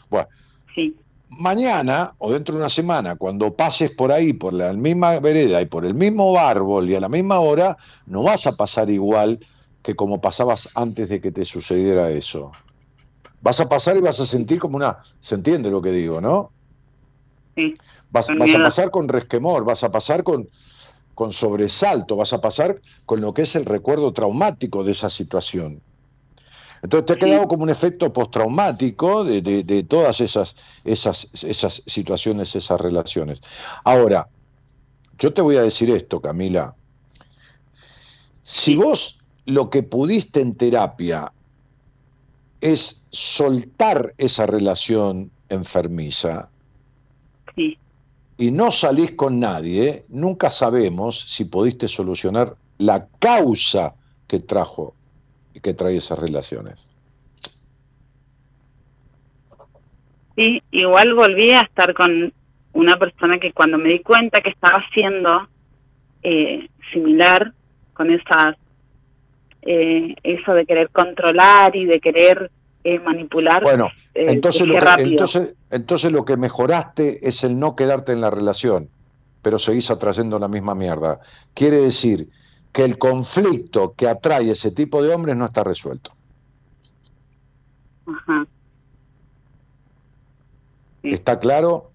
Bueno, 0.09 0.29
sí, 0.75 0.95
mañana 1.31 2.13
o 2.19 2.33
dentro 2.33 2.55
de 2.55 2.61
una 2.61 2.69
semana, 2.69 3.17
cuando 3.17 3.55
pases 3.55 3.91
por 3.91 4.13
ahí, 4.13 4.33
por 4.33 4.53
la 4.53 4.73
misma 4.73 5.19
vereda 5.21 5.63
y 5.63 5.67
por 5.67 5.85
el 5.85 5.95
mismo 5.95 6.39
árbol 6.39 6.91
y 6.91 6.95
a 6.95 7.01
la 7.01 7.09
misma 7.09 7.41
hora, 7.41 7.77
no 8.07 8.23
vas 8.23 8.47
a 8.47 8.57
pasar 8.57 8.91
igual 8.91 9.41
que 9.83 9.97
como 9.97 10.21
pasabas 10.21 10.69
antes 10.75 11.09
de 11.09 11.21
que 11.21 11.33
te 11.33 11.45
sucediera 11.45 12.11
eso. 12.11 12.53
Vas 13.41 13.61
a 13.61 13.69
pasar 13.69 13.97
y 13.97 14.01
vas 14.01 14.21
a 14.21 14.27
sentir 14.27 14.59
como 14.59 14.77
una... 14.77 14.99
¿Se 15.21 15.35
entiende 15.35 15.71
lo 15.71 15.81
que 15.81 15.93
digo, 15.93 16.21
no? 16.21 16.53
sí. 17.55 17.75
Vas, 18.11 18.29
a 18.29 18.37
pasar 18.37 18.91
con 18.91 19.09
resquemor, 19.09 19.65
vas 19.65 19.85
a 19.85 19.91
pasar 19.91 20.25
con, 20.25 20.49
con 21.21 21.33
sobresalto, 21.33 22.17
vas 22.17 22.33
a 22.33 22.41
pasar 22.41 22.81
con 23.05 23.21
lo 23.21 23.35
que 23.35 23.43
es 23.43 23.55
el 23.55 23.67
recuerdo 23.67 24.11
traumático 24.15 24.85
de 24.85 24.93
esa 24.93 25.11
situación. 25.11 25.83
Entonces 26.81 27.05
te 27.05 27.13
ha 27.13 27.17
quedado 27.17 27.47
como 27.47 27.65
un 27.65 27.69
efecto 27.69 28.11
postraumático 28.11 29.23
de, 29.23 29.43
de, 29.43 29.63
de 29.63 29.83
todas 29.83 30.23
esas, 30.23 30.57
esas, 30.83 31.29
esas 31.45 31.83
situaciones, 31.85 32.57
esas 32.57 32.81
relaciones. 32.81 33.43
Ahora, 33.85 34.29
yo 35.19 35.35
te 35.35 35.43
voy 35.43 35.59
a 35.59 35.63
decir 35.63 35.91
esto, 35.91 36.23
Camila. 36.23 36.75
Si 38.41 38.77
vos 38.77 39.19
lo 39.45 39.69
que 39.69 39.83
pudiste 39.83 40.41
en 40.41 40.55
terapia 40.55 41.35
es 42.63 43.05
soltar 43.11 44.15
esa 44.17 44.47
relación 44.47 45.31
enfermiza, 45.51 46.49
Sí, 47.55 47.77
y 48.41 48.51
no 48.51 48.71
salís 48.71 49.13
con 49.13 49.39
nadie, 49.39 50.03
nunca 50.09 50.49
sabemos 50.49 51.21
si 51.21 51.45
pudiste 51.45 51.87
solucionar 51.87 52.55
la 52.79 53.07
causa 53.19 53.95
que 54.27 54.41
trajo 54.41 54.95
y 55.55 55.61
que 55.61 55.75
trae 55.75 55.99
esas 55.99 56.19
relaciones. 56.19 56.91
sí, 60.41 60.63
igual 60.71 61.15
volví 61.15 61.51
a 61.51 61.61
estar 61.61 61.93
con 61.93 62.33
una 62.73 62.97
persona 62.97 63.39
que 63.39 63.53
cuando 63.53 63.77
me 63.77 63.91
di 63.91 63.99
cuenta 64.01 64.41
que 64.41 64.51
estaba 64.51 64.79
haciendo, 64.79 65.49
eh, 66.23 66.67
similar 66.93 67.53
con 67.93 68.11
esas 68.11 68.57
eh, 69.63 70.15
eso 70.23 70.55
de 70.55 70.65
querer 70.65 70.89
controlar 70.89 71.77
y 71.77 71.85
de 71.85 72.01
querer 72.01 72.51
eh, 72.85 72.99
manipular. 72.99 73.63
Bueno, 73.63 73.89
eh, 74.15 74.27
entonces, 74.29 74.67
lo 74.67 74.75
que, 74.75 74.81
rápido. 74.81 75.09
entonces, 75.09 75.55
entonces 75.71 76.13
lo 76.13 76.25
que 76.25 76.37
mejoraste 76.37 77.27
es 77.27 77.45
el 77.45 77.59
no 77.59 77.77
quedarte 77.77 78.13
en 78.13 78.21
la 78.21 78.31
relación, 78.31 78.89
pero 79.43 79.59
seguís 79.59 79.91
atrayendo 79.91 80.39
la 80.39 80.49
misma 80.49 80.75
mierda. 80.75 81.21
Quiere 81.55 81.79
decir 81.79 82.29
que 82.73 82.85
el 82.85 82.99
conflicto 82.99 83.95
que 83.95 84.09
atrae 84.09 84.51
ese 84.51 84.71
tipo 84.71 85.03
de 85.03 85.15
hombres 85.15 85.37
no 85.37 85.45
está 85.45 85.65
resuelto. 85.65 86.13
Ajá. 88.07 88.47
Sí. 91.03 91.09
¿Está 91.09 91.39
claro? 91.39 91.91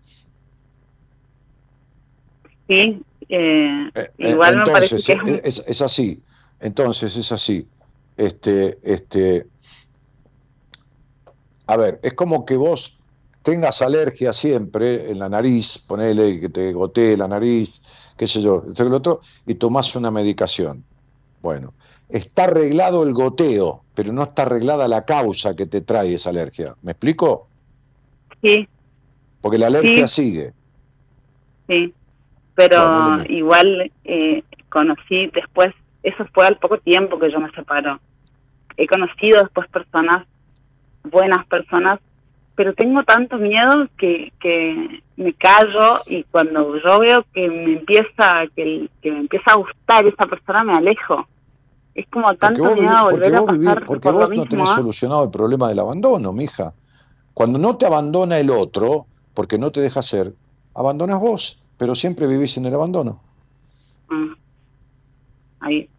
Sí, 2.68 3.02
eh, 3.30 3.92
Eh, 3.96 4.12
eh, 4.18 4.32
igual 4.32 4.58
me 4.58 4.66
parece 4.66 4.96
entonces, 4.96 5.42
que 5.42 5.48
es, 5.48 5.60
es, 5.60 5.68
es 5.68 5.82
así. 5.82 6.22
Entonces, 6.60 7.16
es 7.18 7.32
así. 7.32 7.68
Este, 8.18 8.80
este, 8.84 9.48
a 11.68 11.78
ver, 11.78 12.00
es 12.04 12.14
como 12.14 12.46
que 12.46 12.58
vos 12.58 12.98
tengas 13.44 13.82
alergia 13.82 14.34
siempre 14.34 15.12
en 15.12 15.20
la 15.20 15.30
nariz, 15.30 15.78
ponele 15.88 16.30
y 16.30 16.42
que 16.42 16.50
te 16.50 16.74
gotee 16.74 17.16
la 17.18 17.28
nariz, 17.28 17.82
qué 18.18 18.28
sé 18.28 18.42
yo, 18.42 18.64
esto 18.68 18.84
que 18.84 18.90
lo 18.90 18.98
otro, 18.98 19.22
y 19.46 19.56
tomás 19.56 19.96
una 19.96 20.10
medicación. 20.12 20.84
Bueno, 21.42 21.74
está 22.10 22.46
arreglado 22.46 23.04
el 23.04 23.14
goteo, 23.14 23.84
pero 23.94 24.12
no 24.14 24.24
está 24.24 24.44
arreglada 24.44 24.88
la 24.88 25.06
causa 25.06 25.56
que 25.56 25.68
te 25.68 25.82
trae 25.82 26.16
esa 26.16 26.30
alergia. 26.32 26.76
¿Me 26.82 26.92
explico? 26.94 27.48
sí, 28.42 28.68
Porque 29.42 29.60
la 29.60 29.68
alergia 29.68 30.08
Sí. 30.08 30.22
sigue. 30.24 30.54
sí, 31.68 31.94
pero 32.56 33.24
igual 33.30 33.92
eh, 34.04 34.44
conocí 34.70 35.28
después, 35.34 35.74
eso 36.04 36.26
fue 36.34 36.48
al 36.48 36.58
poco 36.58 36.80
tiempo 36.80 37.20
que 37.20 37.32
yo 37.32 37.40
me 37.40 37.52
separo. 37.52 38.00
He 38.78 38.88
conocido 38.88 39.42
después 39.44 39.68
personas, 39.70 40.26
buenas 41.12 41.46
personas, 41.48 42.00
pero 42.56 42.74
tengo 42.74 43.04
tanto 43.04 43.38
miedo 43.38 43.88
que, 43.98 44.32
que 44.40 45.02
me 45.18 45.34
callo 45.34 46.02
y 46.08 46.24
cuando 46.24 46.78
yo 46.78 47.00
veo 47.00 47.26
que 47.34 47.50
me 47.50 47.74
empieza 47.74 48.46
que, 48.56 48.90
que 49.02 49.12
me 49.12 49.20
empieza 49.20 49.52
a 49.52 49.56
gustar 49.56 50.06
esa 50.06 50.26
persona 50.26 50.64
me 50.64 50.78
alejo. 50.78 51.28
Es 51.94 52.08
como 52.08 52.26
Porque 52.26 52.40
tanto 52.40 52.76
miedo 52.76 52.90
a 52.90 53.10
porque 53.10 53.30
volver 53.30 53.36
a 53.36 53.46
pasar 53.46 53.86
porque 53.86 54.10
por 54.10 54.14
vos 54.14 54.30
lo 54.30 54.36
no 54.36 54.46
tenés 54.46 54.70
solucionado 54.70 55.24
el 55.24 55.32
problema 55.32 55.70
del 55.70 55.80
abandono, 55.80 56.34
mija. 56.34 56.74
Cuando 57.34 57.60
no 57.60 57.78
te 57.78 57.86
abandona 57.86 58.40
el 58.40 58.50
otro, 58.50 59.06
porque 59.34 59.58
no 59.58 59.72
te 59.72 59.82
deja 59.82 60.02
ser, 60.02 60.34
abandonas 60.74 61.20
vos, 61.20 61.62
pero 61.78 61.96
siempre 61.96 62.28
vivís 62.28 62.58
en 62.58 62.66
el 62.66 62.74
abandono. 62.74 63.20
Mm. 64.10 64.34
Ahí, 65.62 65.90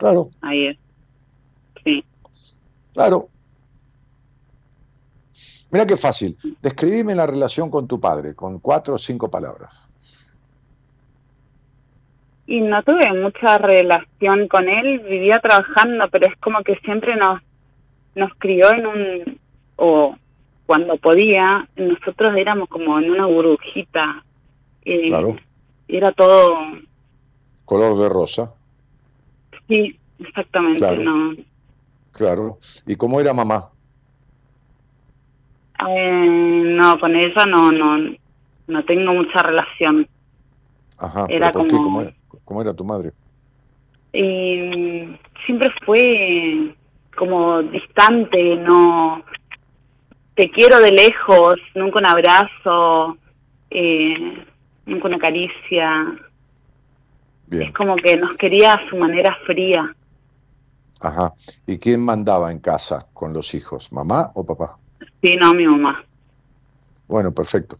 Claro, 0.00 0.30
ahí 0.40 0.68
es. 0.68 0.78
Claro. 3.00 3.28
Mira 5.70 5.86
qué 5.86 5.96
fácil. 5.96 6.36
Describime 6.60 7.14
la 7.14 7.26
relación 7.26 7.70
con 7.70 7.88
tu 7.88 7.98
padre, 7.98 8.34
con 8.34 8.58
cuatro 8.58 8.96
o 8.96 8.98
cinco 8.98 9.30
palabras. 9.30 9.88
Y 12.46 12.60
no 12.60 12.82
tuve 12.82 13.10
mucha 13.14 13.56
relación 13.56 14.48
con 14.48 14.68
él, 14.68 14.98
vivía 15.00 15.38
trabajando, 15.38 16.08
pero 16.10 16.26
es 16.26 16.36
como 16.40 16.62
que 16.62 16.76
siempre 16.84 17.16
nos, 17.16 17.40
nos 18.16 18.32
crió 18.38 18.70
en 18.74 18.86
un, 18.86 19.38
o 19.76 20.16
cuando 20.66 20.96
podía, 20.98 21.66
nosotros 21.76 22.34
éramos 22.36 22.68
como 22.68 22.98
en 22.98 23.10
una 23.12 23.26
burbujita. 23.26 24.24
eh, 24.84 25.06
Claro. 25.08 25.36
Era 25.88 26.12
todo, 26.12 26.54
Color 27.64 27.96
de 27.98 28.08
rosa, 28.08 28.52
sí, 29.68 29.96
exactamente, 30.18 30.78
Claro. 30.80 31.02
no. 31.02 31.49
Claro. 32.12 32.58
¿Y 32.86 32.96
cómo 32.96 33.20
era 33.20 33.32
mamá? 33.32 33.70
Eh, 35.88 36.62
no, 36.76 36.98
con 37.00 37.16
ella 37.16 37.46
no, 37.46 37.72
no, 37.72 38.14
no 38.66 38.84
tengo 38.84 39.12
mucha 39.14 39.38
relación. 39.42 40.06
Ajá, 40.98 41.26
Era 41.28 41.50
pero 41.50 41.60
¿por 41.60 41.68
qué? 41.68 41.76
como- 41.76 41.82
¿Cómo 41.84 42.00
era, 42.02 42.12
cómo 42.44 42.62
era 42.62 42.74
tu 42.74 42.84
madre? 42.84 43.12
Y 44.12 45.16
siempre 45.46 45.70
fue 45.86 46.74
como 47.16 47.62
distante, 47.62 48.56
no 48.56 49.22
te 50.34 50.50
quiero 50.50 50.80
de 50.80 50.90
lejos, 50.92 51.56
nunca 51.74 51.98
un 52.00 52.06
abrazo, 52.06 53.16
eh, 53.70 54.44
nunca 54.86 55.08
una 55.08 55.18
caricia. 55.18 56.06
Bien, 57.46 57.68
Es 57.68 57.72
como 57.74 57.96
que 57.96 58.16
nos 58.16 58.34
quería 58.36 58.74
a 58.74 58.88
su 58.88 58.96
manera 58.96 59.36
fría. 59.46 59.94
Ajá. 61.00 61.34
¿Y 61.66 61.78
quién 61.78 62.04
mandaba 62.04 62.52
en 62.52 62.60
casa 62.60 63.06
con 63.12 63.32
los 63.32 63.54
hijos, 63.54 63.92
mamá 63.92 64.30
o 64.34 64.44
papá? 64.44 64.78
Sí, 65.22 65.36
no, 65.36 65.52
mi 65.54 65.66
mamá. 65.66 66.04
Bueno, 67.08 67.32
perfecto. 67.32 67.76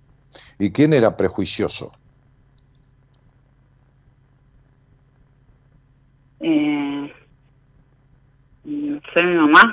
¿Y 0.59 0.71
quién 0.73 0.93
era 0.93 1.17
prejuicioso? 1.17 1.93
Eh, 6.41 7.13
sé, 8.65 9.23
mi 9.23 9.35
mamá. 9.37 9.73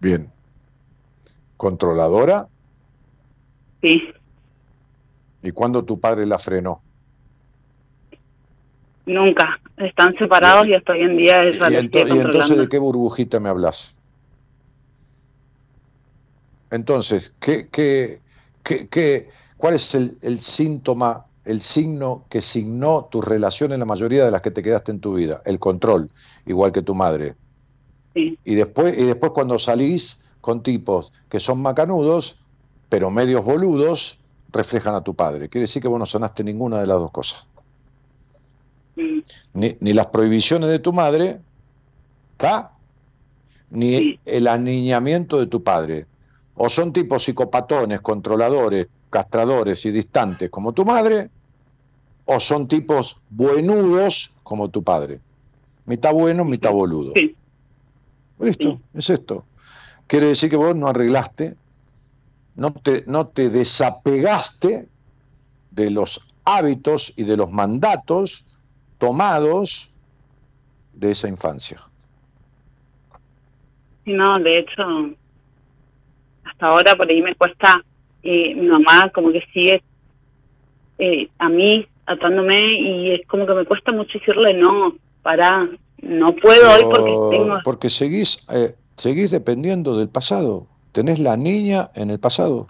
Bien. 0.00 0.32
¿Controladora? 1.56 2.48
Sí, 3.82 4.12
¿Y 5.42 5.50
cuándo 5.50 5.84
tu 5.84 5.98
padre 5.98 6.24
la 6.24 6.38
frenó? 6.38 6.80
nunca. 9.06 9.60
Están 9.76 10.14
separados 10.16 10.68
y 10.68 10.74
hasta 10.74 10.92
hoy 10.92 11.00
en 11.02 11.16
día 11.16 11.40
ella 11.42 11.68
¿Y, 11.70 11.74
ento- 11.74 12.08
y 12.08 12.18
entonces 12.18 12.56
de 12.58 12.68
qué 12.68 12.78
burbujita 12.78 13.40
me 13.40 13.48
hablas? 13.48 13.96
Entonces, 16.70 17.34
¿qué, 17.38 17.68
qué, 17.70 18.22
qué, 18.62 18.88
qué- 18.88 19.28
cuál 19.56 19.74
es 19.74 19.94
el, 19.94 20.16
el 20.22 20.40
síntoma, 20.40 21.26
el 21.44 21.60
signo 21.60 22.26
que 22.30 22.40
signó 22.42 23.06
tu 23.10 23.20
relación 23.20 23.72
en 23.72 23.80
la 23.80 23.84
mayoría 23.86 24.24
de 24.24 24.30
las 24.30 24.42
que 24.42 24.50
te 24.50 24.62
quedaste 24.62 24.92
en 24.92 25.00
tu 25.00 25.14
vida? 25.14 25.42
El 25.44 25.58
control, 25.58 26.10
igual 26.46 26.72
que 26.72 26.82
tu 26.82 26.94
madre. 26.94 27.36
Sí, 28.14 28.38
Y 28.44 28.54
después, 28.54 28.98
y 28.98 29.04
después 29.04 29.32
cuando 29.32 29.58
salís 29.58 30.20
con 30.40 30.62
tipos 30.62 31.12
que 31.28 31.40
son 31.40 31.60
macanudos, 31.62 32.38
pero 32.88 33.10
medios 33.10 33.44
boludos, 33.44 34.18
reflejan 34.48 34.94
a 34.94 35.02
tu 35.04 35.14
padre. 35.16 35.48
Quiere 35.48 35.62
decir 35.64 35.80
que 35.82 35.88
vos 35.88 35.98
no 35.98 36.06
sonaste 36.06 36.44
ninguna 36.44 36.80
de 36.80 36.86
las 36.86 36.98
dos 36.98 37.10
cosas. 37.12 37.48
Ni, 39.54 39.76
ni 39.80 39.92
las 39.92 40.06
prohibiciones 40.06 40.70
de 40.70 40.78
tu 40.78 40.92
madre, 40.92 41.40
¿está? 42.32 42.72
Ni 43.70 43.98
Sí. 43.98 44.20
el 44.24 44.48
aniñamiento 44.48 45.38
de 45.38 45.46
tu 45.46 45.62
padre. 45.62 46.06
O 46.54 46.68
son 46.68 46.92
tipos 46.92 47.24
psicopatones, 47.24 48.00
controladores, 48.00 48.88
castradores 49.10 49.84
y 49.86 49.90
distantes 49.90 50.50
como 50.50 50.72
tu 50.72 50.84
madre, 50.84 51.30
o 52.24 52.38
son 52.40 52.68
tipos 52.68 53.16
buenudos 53.30 54.32
como 54.42 54.68
tu 54.68 54.82
padre. 54.82 55.20
Mitad 55.86 56.12
bueno, 56.12 56.44
mitad 56.44 56.70
boludo. 56.72 57.12
sí, 57.16 57.34
Listo, 58.38 58.80
es 58.94 59.08
esto. 59.10 59.44
Quiere 60.06 60.26
decir 60.26 60.50
que 60.50 60.56
vos 60.56 60.74
no 60.74 60.88
arreglaste, 60.88 61.56
no 62.56 62.72
te, 62.72 63.04
no 63.06 63.26
te 63.28 63.48
desapegaste 63.50 64.88
de 65.70 65.90
los 65.90 66.20
hábitos 66.44 67.12
y 67.16 67.22
de 67.24 67.36
los 67.36 67.50
mandatos 67.50 68.44
tomados 69.02 69.90
de 70.92 71.10
esa 71.10 71.28
infancia. 71.28 71.80
No, 74.04 74.38
de 74.38 74.60
hecho, 74.60 74.82
hasta 76.44 76.66
ahora 76.66 76.94
por 76.94 77.10
ahí 77.10 77.20
me 77.20 77.34
cuesta, 77.34 77.82
eh, 78.22 78.54
mi 78.54 78.68
mamá 78.68 79.10
como 79.12 79.32
que 79.32 79.42
sigue 79.52 79.82
eh, 80.98 81.28
a 81.40 81.48
mí 81.48 81.84
atándome 82.06 82.80
y 82.80 83.14
es 83.14 83.26
como 83.26 83.44
que 83.44 83.54
me 83.54 83.64
cuesta 83.64 83.90
mucho 83.90 84.20
decirle 84.20 84.54
no, 84.54 84.94
para, 85.22 85.68
no 86.00 86.36
puedo 86.36 86.70
hoy 86.70 86.84
porque 86.84 87.36
tengo... 87.36 87.58
porque 87.64 87.90
seguís, 87.90 88.46
eh, 88.52 88.76
seguís 88.94 89.32
dependiendo 89.32 89.98
del 89.98 90.10
pasado. 90.10 90.68
Tenés 90.92 91.18
la 91.18 91.36
niña 91.36 91.90
en 91.96 92.10
el 92.10 92.20
pasado. 92.20 92.68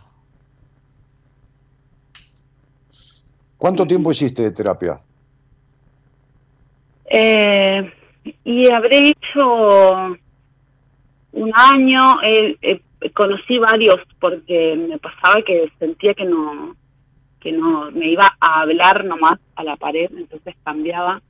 ¿Cuánto 3.59 3.87
tiempo 3.87 4.13
hiciste 4.13 4.45
de 4.45 4.53
terapia? 4.53 4.99
Eh, 7.15 7.93
y 8.45 8.73
habré 8.73 9.09
hecho 9.09 10.17
un 11.33 11.53
año, 11.55 12.23
eh, 12.27 12.57
eh, 12.63 12.81
conocí 13.15 13.59
varios 13.59 13.97
porque 14.19 14.77
me 14.89 14.99
pasaba 14.99 15.43
que 15.45 15.71
sentía 15.79 16.15
que 16.15 16.25
no 16.25 16.75
que 17.39 17.53
no 17.53 17.91
me 17.91 18.13
iba 18.13 18.37
a 18.41 18.61
hablar 18.61 19.05
nomás 19.05 19.39
a 19.57 19.65
la 19.65 19.77
pared, 19.77 20.09
entonces 20.17 20.55
cambiaba. 20.65 21.21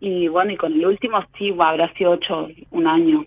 Y 0.00 0.28
bueno, 0.28 0.52
y 0.52 0.56
con 0.58 0.74
el 0.74 0.84
último 0.86 1.18
sí, 1.38 1.52
habrá 1.58 1.92
sido 1.94 2.10
ocho, 2.12 2.46
un 2.70 2.86
año, 2.86 3.24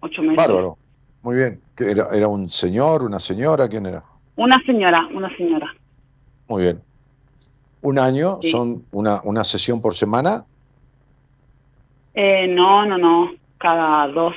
ocho 0.00 0.22
meses. 0.22 0.36
Bárbaro. 0.36 0.78
Muy 1.22 1.36
bien. 1.36 1.60
¿Qué 1.76 1.90
¿Era, 1.90 2.06
¿Era 2.14 2.28
un 2.28 2.48
señor, 2.48 3.02
una 3.02 3.18
señora? 3.18 3.68
¿Quién 3.68 3.86
era? 3.86 4.04
Una 4.36 4.56
señora, 4.64 5.08
una 5.12 5.36
señora. 5.36 5.74
Muy 6.48 6.62
bien. 6.62 6.80
Un 7.82 7.98
año 7.98 8.38
Sí. 8.40 8.50
son 8.50 8.84
una, 8.92 9.20
una 9.24 9.42
sesión 9.42 9.82
por 9.82 9.94
semana. 9.96 10.44
Eh, 12.18 12.48
no, 12.48 12.86
no, 12.86 12.96
no, 12.96 13.30
cada 13.58 14.08
dos 14.08 14.34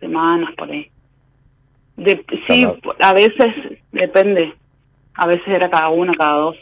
semanas 0.00 0.50
por 0.58 0.68
ahí. 0.70 0.90
De, 1.96 2.24
sí, 2.46 2.66
a 3.00 3.12
veces 3.12 3.54
depende. 3.92 4.52
A 5.14 5.26
veces 5.26 5.46
era 5.46 5.70
cada 5.70 5.90
una, 5.90 6.12
cada 6.14 6.32
dos. 6.40 6.56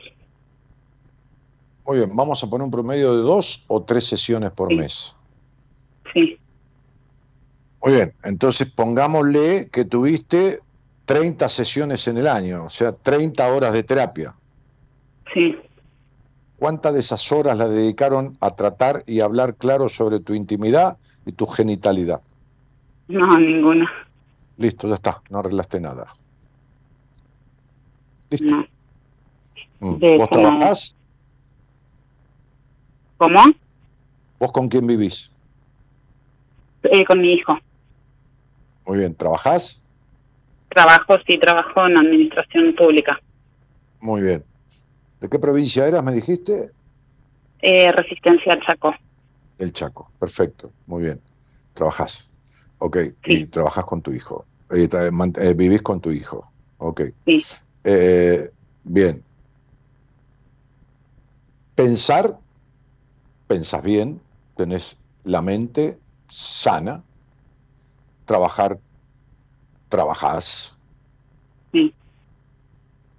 Muy 1.87 1.97
bien, 1.99 2.15
vamos 2.15 2.43
a 2.45 2.51
poner 2.51 2.65
un 2.67 2.71
promedio 2.71 3.17
de 3.17 3.23
dos 3.23 3.65
o 3.69 3.83
tres 3.83 4.05
sesiones 4.07 4.51
por 4.51 4.69
Sí. 4.69 4.77
mes. 4.77 5.17
Sí, 6.13 6.39
Muy 7.83 7.93
bien, 7.95 8.13
entonces 8.25 8.71
pongámosle 8.71 9.69
que 9.71 9.85
tuviste 9.85 10.59
30 11.05 11.49
sesiones 11.49 12.09
en 12.09 12.19
el 12.19 12.27
año, 12.27 12.65
o 12.65 12.71
sea, 12.71 12.93
30 12.93 13.47
horas 13.49 13.73
de 13.73 13.83
terapia. 13.85 14.35
sí. 15.33 15.57
¿Cuántas 16.59 16.95
de 16.95 17.01
esas 17.01 17.31
horas 17.31 17.57
las 17.57 17.71
dedicaron 17.71 18.37
a 18.41 18.51
tratar 18.51 19.03
y 19.07 19.21
hablar 19.21 19.55
claro 19.55 19.89
sobre 19.89 20.19
tu 20.19 20.35
intimidad 20.35 20.99
y 21.25 21.33
tu 21.33 21.47
genitalidad? 21.47 22.21
No, 23.07 23.39
ninguna. 23.39 23.89
Listo, 24.57 24.89
ya 24.89 24.95
está, 24.95 25.23
no 25.31 25.39
arreglaste 25.39 25.81
nada. 25.81 26.09
Listo. 28.31 28.47
No. 28.47 28.67
Mm. 29.81 29.99
de 29.99 30.17
¿Vos 30.17 30.31
trabajás? 30.31 30.97
¿Cómo? 33.19 33.41
¿Vos 34.41 34.53
con 34.53 34.69
quién 34.69 34.87
vivís? 34.87 35.31
Eh, 36.83 37.05
con 37.05 37.21
mi 37.21 37.35
hijo. 37.35 37.57
Muy 38.87 38.99
bien, 38.99 39.15
¿trabajás? 39.15 39.85
Trabajo, 40.71 41.17
sí, 41.27 41.39
trabajo 41.39 41.87
en 41.87 41.99
administración 41.99 42.75
pública. 42.75 43.21
Muy 44.01 44.23
bien. 44.23 44.45
¿De 45.21 45.29
qué 45.29 45.39
provincia 45.39 45.87
eras, 45.87 46.03
me 46.05 46.13
dijiste? 46.13 46.73
Eh, 47.61 47.91
resistencia 47.93 48.53
al 48.53 48.61
Chaco. 48.65 48.95
El 49.59 49.73
Chaco, 49.73 50.13
perfecto, 50.19 50.75
muy 50.87 51.03
bien. 51.05 51.23
Trabajás, 51.73 52.33
ok, 52.79 52.97
Sí. 53.23 53.43
y 53.43 53.47
trabajás 53.47 53.85
con 53.85 54.03
tu 54.03 54.13
hijo, 54.13 54.49
Eh, 54.71 54.87
eh, 54.93 55.55
vivís 55.55 55.81
con 55.83 56.01
tu 56.01 56.11
hijo, 56.11 56.53
ok. 56.77 57.01
Sí, 57.27 57.43
Eh, 57.85 58.51
bien. 58.83 59.27
Pensar, 61.75 62.27
pensás 63.47 63.83
bien, 63.83 64.23
tenés 64.55 65.03
la 65.25 65.43
mente 65.43 66.01
sana, 66.29 67.05
trabajar, 68.25 68.81
trabajás, 69.89 70.79
sí, 71.73 71.95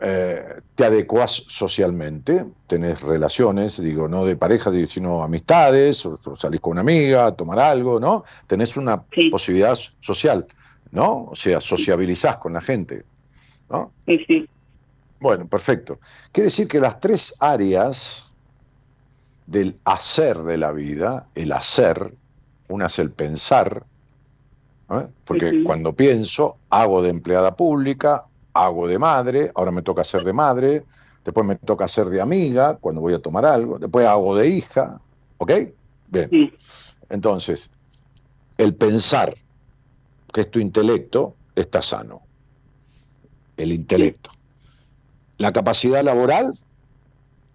eh, 0.02 0.62
te 0.76 0.86
adecuás 0.86 1.44
socialmente, 1.48 2.46
tenés 2.68 3.02
relaciones, 3.02 3.82
digo, 3.82 4.08
no 4.08 4.24
de 4.26 4.38
pareja, 4.38 4.72
sino 4.88 5.24
amistades, 5.24 6.06
o, 6.06 6.20
o 6.24 6.36
salís 6.36 6.62
con 6.62 6.72
una 6.72 6.82
amiga, 6.82 7.26
a 7.26 7.32
tomar 7.36 7.60
algo, 7.60 8.00
¿no? 8.00 8.24
Tenés 8.48 8.78
una 8.78 9.04
Sí. 9.14 9.30
posibilidad 9.30 9.78
social, 10.00 10.46
¿no? 10.92 11.26
O 11.26 11.36
sea, 11.36 11.60
sociabilizás 11.60 12.38
con 12.38 12.54
la 12.54 12.62
gente, 12.62 13.04
¿no? 13.70 13.92
sí, 14.06 14.18
sí. 14.28 14.48
Bueno, 15.20 15.48
perfecto. 15.50 16.00
Quiere 16.32 16.46
decir 16.46 16.68
que 16.70 16.80
las 16.80 17.00
tres 17.02 17.36
áreas 17.42 18.30
del 19.46 19.78
hacer 19.84 20.38
de 20.44 20.58
la 20.58 20.72
vida, 20.72 21.28
el 21.36 21.52
hacer, 21.52 22.14
una 22.70 22.86
es 22.86 23.00
el 23.00 23.12
pensar, 23.12 23.84
¿eh? 24.92 25.08
porque 25.26 25.62
cuando 25.64 25.94
pienso, 25.94 26.58
hago 26.70 27.02
de 27.02 27.10
empleada 27.10 27.56
pública, 27.58 28.29
hago 28.66 28.88
de 28.88 29.00
madre, 29.00 29.52
ahora 29.56 29.72
me 29.72 29.82
toca 29.82 30.02
hacer 30.02 30.24
de 30.24 30.34
madre, 30.34 30.84
después 31.24 31.46
me 31.46 31.56
toca 31.56 31.86
hacer 31.86 32.08
de 32.08 32.22
amiga 32.22 32.76
cuando 32.76 33.02
voy 33.02 33.14
a 33.14 33.20
tomar 33.20 33.46
algo, 33.46 33.80
después 33.80 34.06
hago 34.06 34.36
de 34.36 34.50
hija, 34.50 35.00
¿ok? 35.38 35.52
Bien. 36.08 36.30
Sí. 36.30 36.52
Entonces, 37.10 37.70
el 38.58 38.76
pensar, 38.76 39.34
que 40.34 40.42
es 40.42 40.52
tu 40.52 40.60
intelecto, 40.60 41.36
está 41.56 41.82
sano. 41.82 42.22
El 43.58 43.72
intelecto. 43.72 44.32
La 45.38 45.52
capacidad 45.52 46.04
laboral 46.04 46.58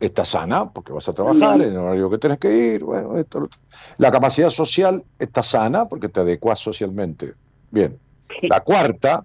está 0.01 0.25
sana, 0.25 0.71
porque 0.71 0.93
vas 0.93 1.09
a 1.09 1.13
trabajar 1.13 1.61
en 1.61 1.73
el 1.73 1.77
horario 1.79 2.11
que 2.11 2.19
tenés 2.19 2.39
que 2.39 2.75
ir. 2.75 2.85
Bueno, 2.85 3.17
esto, 3.17 3.41
lo 3.41 3.47
otro. 3.47 3.59
La 3.99 4.11
capacidad 4.11 4.51
social 4.51 5.05
está 5.19 5.43
sana, 5.43 5.87
porque 5.87 6.09
te 6.09 6.21
adecuás 6.21 6.59
socialmente. 6.59 7.35
Bien. 7.71 7.99
La 8.43 8.61
cuarta, 8.61 9.25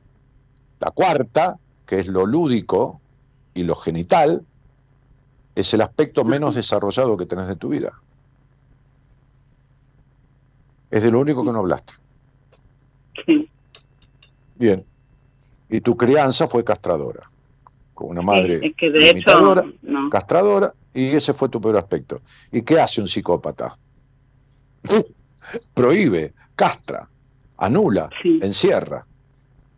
la 0.79 0.91
cuarta, 0.91 1.57
que 1.89 1.97
es 1.99 2.05
lo 2.07 2.27
lúdico 2.27 3.01
y 3.55 3.63
lo 3.63 3.75
genital, 3.75 4.45
es 5.55 5.73
el 5.73 5.81
aspecto 5.81 6.23
menos 6.23 6.53
desarrollado 6.53 7.17
que 7.17 7.25
tenés 7.25 7.47
de 7.47 7.55
tu 7.55 7.69
vida. 7.69 7.99
Es 10.91 11.01
de 11.01 11.09
lo 11.09 11.19
único 11.19 11.43
que 11.43 11.51
no 11.51 11.57
hablaste. 11.57 11.93
Bien. 14.53 14.85
Y 15.67 15.81
tu 15.81 15.97
crianza 15.97 16.47
fue 16.47 16.63
castradora. 16.63 17.21
Con 17.95 18.09
una 18.11 18.21
madre 18.21 18.59
Sí, 18.59 18.67
es 18.67 18.75
que 18.75 18.91
de 18.91 19.09
hecho, 19.09 19.55
no. 19.81 20.11
castradora, 20.11 20.71
y 20.93 21.07
ese 21.07 21.33
fue 21.33 21.49
tu 21.49 21.59
peor 21.59 21.77
aspecto. 21.77 22.21
¿Y 22.51 22.61
qué 22.61 22.79
hace 22.79 23.01
un 23.01 23.07
psicópata? 23.07 23.75
Prohíbe, 25.73 26.35
castra, 26.55 27.09
anula, 27.57 28.11
Sí. 28.21 28.37
encierra. 28.43 29.07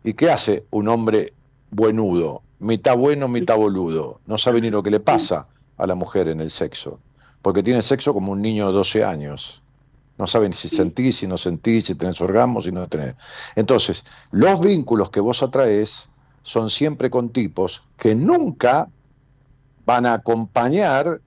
¿Y 0.04 0.12
qué 0.12 0.28
hace 0.30 0.66
un 0.72 0.88
hombre 0.88 1.32
buenudo? 1.72 2.42
Mitad 2.60 2.96
bueno, 2.96 3.26
mitad 3.26 3.56
boludo. 3.56 4.20
No 4.26 4.38
sabe 4.38 4.60
ni 4.60 4.70
lo 4.70 4.84
que 4.84 4.90
le 4.90 5.00
pasa 5.00 5.48
a 5.76 5.86
la 5.86 5.96
mujer 5.96 6.28
en 6.28 6.40
el 6.40 6.50
sexo. 6.50 7.00
Porque 7.42 7.64
tiene 7.64 7.82
sexo 7.82 8.14
como 8.14 8.30
un 8.30 8.40
niño 8.40 8.68
de 8.68 8.72
12 8.72 9.04
años. 9.04 9.62
No 10.16 10.28
sabe 10.28 10.48
ni 10.48 10.54
si 10.54 10.68
sentís, 10.68 11.16
si 11.16 11.26
no 11.26 11.38
sentís, 11.38 11.86
si 11.86 11.96
tenés 11.96 12.20
orgasmos, 12.20 12.64
si 12.64 12.70
no 12.70 12.86
tenés. 12.86 13.16
Entonces, 13.56 14.04
los 14.30 14.60
vínculos 14.60 15.10
que 15.10 15.18
vos 15.18 15.42
atraes 15.42 16.10
son 16.42 16.70
siempre 16.70 17.10
con 17.10 17.30
tipos 17.30 17.82
que 17.96 18.14
nunca 18.14 18.88
van 19.84 20.06
a 20.06 20.14
acompañar 20.14 21.18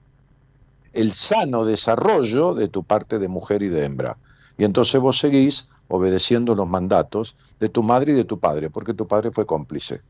el 0.92 1.12
sano 1.12 1.66
desarrollo 1.66 2.54
de 2.54 2.68
tu 2.68 2.84
parte 2.84 3.18
de 3.18 3.28
mujer 3.28 3.62
y 3.62 3.68
de 3.68 3.84
hembra. 3.84 4.16
Y 4.56 4.64
entonces 4.64 4.98
vos 5.00 5.18
seguís 5.18 5.68
obedeciendo 5.88 6.54
los 6.54 6.68
mandatos 6.68 7.36
de 7.60 7.68
tu 7.68 7.82
madre 7.82 8.12
y 8.12 8.14
de 8.14 8.24
tu 8.24 8.40
padre, 8.40 8.70
porque 8.70 8.94
tu 8.94 9.06
padre 9.06 9.30
fue 9.30 9.44
cómplice. 9.44 10.00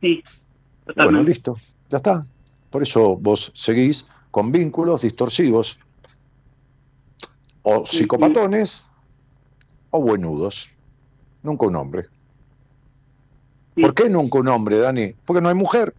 Sí, 0.00 0.22
Bueno, 0.96 1.22
listo, 1.22 1.56
ya 1.88 1.98
está. 1.98 2.26
Por 2.70 2.82
eso 2.82 3.16
vos 3.16 3.50
seguís 3.54 4.06
con 4.30 4.52
vínculos 4.52 5.02
distorsivos, 5.02 5.78
o 7.62 7.84
psicopatones, 7.84 8.90
o 9.90 10.00
buenudos. 10.00 10.70
Nunca 11.42 11.66
un 11.66 11.76
hombre. 11.76 12.06
Sí. 13.74 13.82
¿Por 13.82 13.94
qué 13.94 14.08
nunca 14.08 14.38
un 14.38 14.48
hombre, 14.48 14.78
Dani? 14.78 15.14
Porque 15.24 15.40
no 15.40 15.48
hay 15.48 15.54
mujer. 15.54 15.94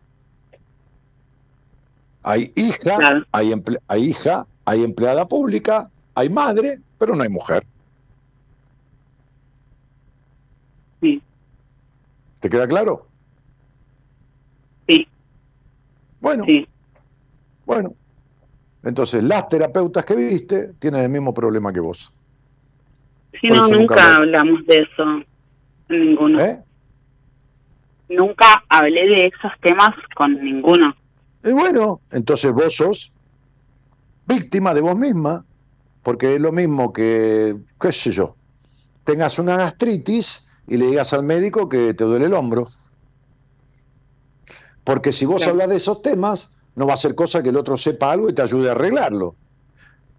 Hay 2.23 2.51
hija, 2.55 2.97
Claro. 2.97 3.25
hay, 3.31 3.53
hay 3.88 4.03
hija, 4.03 4.45
hay 4.65 4.83
empleada 4.83 5.27
pública, 5.27 5.89
hay 6.15 6.29
madre, 6.29 6.79
pero 6.99 7.15
no 7.15 7.23
hay 7.23 7.29
mujer. 7.29 7.65
Sí, 11.01 11.21
¿Te 12.39 12.49
queda 12.49 12.67
claro? 12.67 13.07
sí, 14.88 15.07
Bueno, 16.22 16.45
sí. 16.45 16.68
bueno. 17.65 17.93
Entonces, 18.84 19.23
las 19.23 19.48
terapeutas 19.49 20.06
que 20.06 20.15
viste 20.15 20.73
tienen 20.80 21.03
el 21.03 21.10
mismo 21.10 21.34
problema 21.34 21.72
que 21.73 21.81
vos. 21.81 22.14
Sí, 23.39 23.48
Por 23.48 23.57
no, 23.57 23.68
nunca 23.68 24.18
hablamos 24.18 24.65
de 24.65 24.77
eso. 24.77 25.03
Ninguno. 25.89 26.39
¿Eh? 26.39 26.60
Nunca 28.10 28.64
hablé 28.69 29.07
de 29.07 29.31
esos 29.34 29.52
temas 29.61 29.89
con 30.15 30.34
ninguno. 30.43 30.95
Y 31.43 31.52
bueno, 31.53 32.02
entonces 32.11 32.52
vos 32.53 32.76
sos 32.76 33.11
víctima 34.27 34.73
de 34.73 34.81
vos 34.81 34.98
misma, 34.98 35.43
porque 36.03 36.35
es 36.35 36.41
lo 36.41 36.52
mismo 36.52 36.93
que, 36.93 37.56
qué 37.80 37.91
sé 37.91 38.11
yo, 38.11 38.35
tengas 39.03 39.39
una 39.39 39.57
gastritis 39.57 40.49
y 40.68 40.77
le 40.77 40.88
digas 40.88 41.14
al 41.14 41.23
médico 41.23 41.68
que 41.68 41.93
te 41.93 42.03
duele 42.03 42.26
el 42.26 42.34
hombro. 42.34 42.69
Porque 44.84 45.12
si 45.12 45.26
vos 45.26 45.38
Claro. 45.38 45.52
hablas 45.52 45.70
de 45.70 45.76
esos 45.78 46.02
temas, 46.02 46.52
no 46.76 46.88
va 46.88 46.94
a 46.94 46.98
ser 46.98 47.16
cosa 47.16 47.44
que 47.44 47.49
el 47.49 47.58
otro 47.58 47.78
sepa 47.78 48.12
algo 48.12 48.30
y 48.30 48.34
te 48.34 48.41
ayude 48.41 48.70
a 48.70 48.72
arreglarlo. 48.72 49.36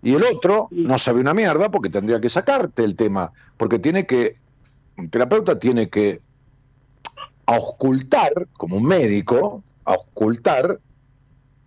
Y 0.02 0.14
el 0.14 0.24
otro 0.24 0.68
no 0.70 0.98
sabe 0.98 1.20
una 1.20 1.34
mierda 1.34 1.70
porque 1.70 1.88
tendría 1.88 2.20
que 2.20 2.28
sacarte 2.28 2.84
el 2.84 2.96
tema, 2.96 3.32
porque 3.56 3.78
tiene 3.78 4.04
que, 4.06 4.34
un 4.96 5.08
terapeuta 5.08 5.58
tiene 5.58 5.88
que 5.88 6.20
auscultar, 7.46 8.48
como 8.54 8.76
un 8.76 8.86
médico, 8.86 9.62
auscultar 9.84 10.80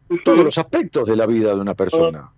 Ujú. 0.10 0.20
todos 0.24 0.44
los 0.44 0.58
aspectos 0.58 1.08
de 1.08 1.16
la 1.16 1.26
vida 1.26 1.56
de 1.56 1.62
una 1.62 1.76
persona. 1.76 2.32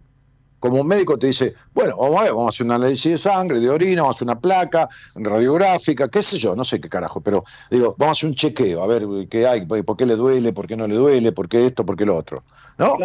Como 0.60 0.82
un 0.82 0.88
médico 0.88 1.18
te 1.18 1.28
dice, 1.28 1.54
bueno, 1.74 1.96
vamos 1.98 2.20
a 2.20 2.24
ver, 2.24 2.32
vamos 2.32 2.46
a 2.46 2.50
hacer 2.56 2.66
un 2.66 2.72
análisis 2.72 3.12
de 3.12 3.18
sangre, 3.18 3.60
de 3.60 3.70
orina, 3.70 4.02
vamos 4.02 4.16
a 4.16 4.18
hacer 4.18 4.26
una 4.26 4.40
placa 4.40 4.90
radiográfica, 5.16 6.08
qué 6.08 6.24
sé 6.24 6.38
yo, 6.38 6.56
no 6.56 6.66
sé 6.66 6.82
qué 6.82 6.90
carajo, 6.90 7.22
pero 7.22 7.44
digo, 7.70 7.96
vamos 7.98 8.18
a 8.18 8.20
hacer 8.20 8.30
un 8.30 8.36
chequeo, 8.36 8.84
a 8.84 8.88
ver 8.88 9.06
qué 9.30 9.48
hay, 9.48 9.66
por 9.66 9.98
qué 9.98 10.06
le 10.06 10.16
duele, 10.16 10.54
por 10.54 10.68
qué 10.68 10.76
no 10.76 10.88
le 10.88 10.96
duele, 10.96 11.32
por 11.32 11.48
qué 11.48 11.66
esto, 11.66 11.86
por 11.86 11.96
qué 11.96 12.06
lo 12.06 12.16
otro. 12.16 12.44
¿No? 12.78 12.96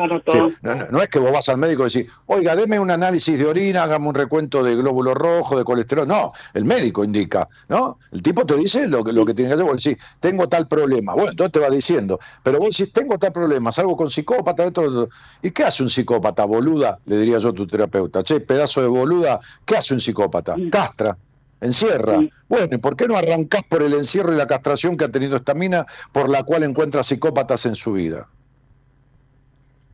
no, 0.91 1.03
es 1.03 1.09
que 1.09 1.19
vos 1.19 1.33
vas 1.33 1.49
al 1.49 1.57
médico 1.57 1.87
y 1.87 1.91
decís, 1.91 2.13
oiga, 2.27 2.55
deme 2.55 2.79
un 2.79 2.91
análisis 2.91 3.39
de 3.39 3.47
orina, 3.47 3.85
hágame 3.85 4.09
un 4.09 4.15
recuento 4.15 4.63
de 4.63 4.77
glóbulo 4.77 5.15
rojo, 5.15 5.57
de 5.57 5.65
colesterol. 5.65 6.07
No, 6.07 6.33
el 6.53 6.65
médico 6.65 7.05
indica, 7.05 7.49
¿no? 7.69 7.99
El 8.11 8.23
tipo 8.23 8.45
te 8.45 8.57
dice 8.57 8.87
lo 8.89 9.03
que, 9.03 9.13
lo 9.13 9.25
que 9.25 9.33
tiene 9.33 9.49
que 9.49 9.55
hacer, 9.55 9.67
vos 9.67 9.83
decís, 9.83 10.03
tengo 10.21 10.49
tal 10.49 10.69
problema. 10.69 11.15
Bueno, 11.15 11.31
entonces 11.31 11.53
te 11.53 11.61
va 11.61 11.71
diciendo, 11.71 12.19
pero 12.43 12.59
vos 12.59 12.77
decís, 12.77 12.93
tengo 12.93 13.19
tal 13.19 13.33
problema, 13.33 13.73
salgo 13.73 13.97
con 13.97 14.11
psicópata, 14.11 14.65
esto, 14.65 15.09
¿y 15.41 15.51
qué 15.51 15.65
hace 15.65 15.83
un 15.83 15.91
psicópata, 15.91 16.45
boluda? 16.45 16.99
Le 17.07 17.17
diría 17.17 17.39
yo 17.39 17.51
a 17.51 17.53
tu 17.55 17.67
terapeuta, 17.67 18.23
che, 18.23 18.41
pedazo 18.41 18.83
de 18.83 18.89
boluda, 18.89 19.41
¿qué 19.65 19.77
hace 19.77 19.95
un 19.95 20.01
psicópata? 20.01 20.55
Castra 20.71 21.17
encierra. 21.63 22.19
Bueno, 22.49 22.69
¿y 22.73 22.79
por 22.79 22.97
qué 22.97 23.07
no 23.07 23.17
arrancás 23.17 23.63
por 23.63 23.83
el 23.83 23.95
encierro 23.95 24.35
y 24.35 24.37
la 24.37 24.47
castración 24.47 24.97
que 24.97 25.05
ha 25.05 25.09
tenido 25.09 25.37
esta 25.37 25.55
mina 25.55 25.87
por 26.11 26.29
la 26.29 26.43
cual 26.43 26.65
encuentra 26.65 27.03
psicópatas 27.05 27.65
en 27.67 27.75
su 27.75 27.93
vida? 27.93 28.29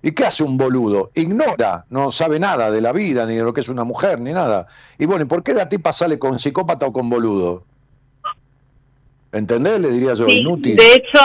¿Y 0.09 0.13
qué 0.13 0.25
hace 0.25 0.43
un 0.43 0.57
boludo? 0.57 1.11
Ignora, 1.15 1.85
no 1.91 2.11
sabe 2.11 2.41
nada 2.41 2.71
de 2.71 2.81
la 2.81 2.93
vida, 2.93 3.27
ni 3.27 3.35
de 3.35 3.43
lo 3.43 3.53
que 3.53 3.61
es 3.61 3.69
una 3.69 3.85
mujer, 3.85 4.19
ni 4.19 4.33
nada. 4.33 4.67
Y 4.99 5.05
bueno, 5.05 5.27
¿y 5.27 5.29
por 5.29 5.43
qué 5.43 5.53
la 5.53 5.69
tipa 5.69 5.93
sale 5.93 6.19
con 6.19 6.39
psicópata 6.39 6.87
o 6.87 6.95
con 6.95 7.11
boludo? 7.11 7.63
¿Entendés? 9.33 9.79
Le 9.83 9.91
diría 9.91 10.15
yo, 10.15 10.27
inútil. 10.27 10.77
De 10.77 10.95
hecho, 10.95 11.21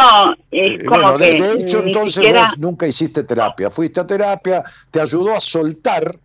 es 0.52 0.82
eh, 0.82 0.86
como 0.86 1.18
que 1.18 1.42
de, 1.42 1.54
hecho, 1.54 1.82
entonces 1.82 2.30
vos 2.30 2.58
nunca 2.58 2.86
hiciste 2.86 3.24
terapia. 3.24 3.70
Fuiste 3.70 4.02
a 4.02 4.06
terapia, 4.06 4.66
te 4.92 5.00
ayudó 5.00 5.34
a 5.34 5.40
soltar, 5.40 6.20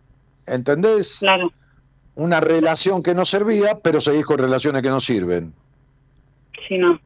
¿entendés? 0.45 1.19
Claro. 1.19 1.53
Una 2.15 2.41
relación 2.41 3.01
que 3.01 3.13
no 3.13 3.23
servía, 3.23 3.79
pero 3.79 4.01
seguís 4.01 4.25
con 4.25 4.37
relaciones 4.37 4.81
que 4.81 4.89
no 4.89 4.99
sirven. 4.99 5.53
Sí, 6.67 6.77
no. 6.77 6.99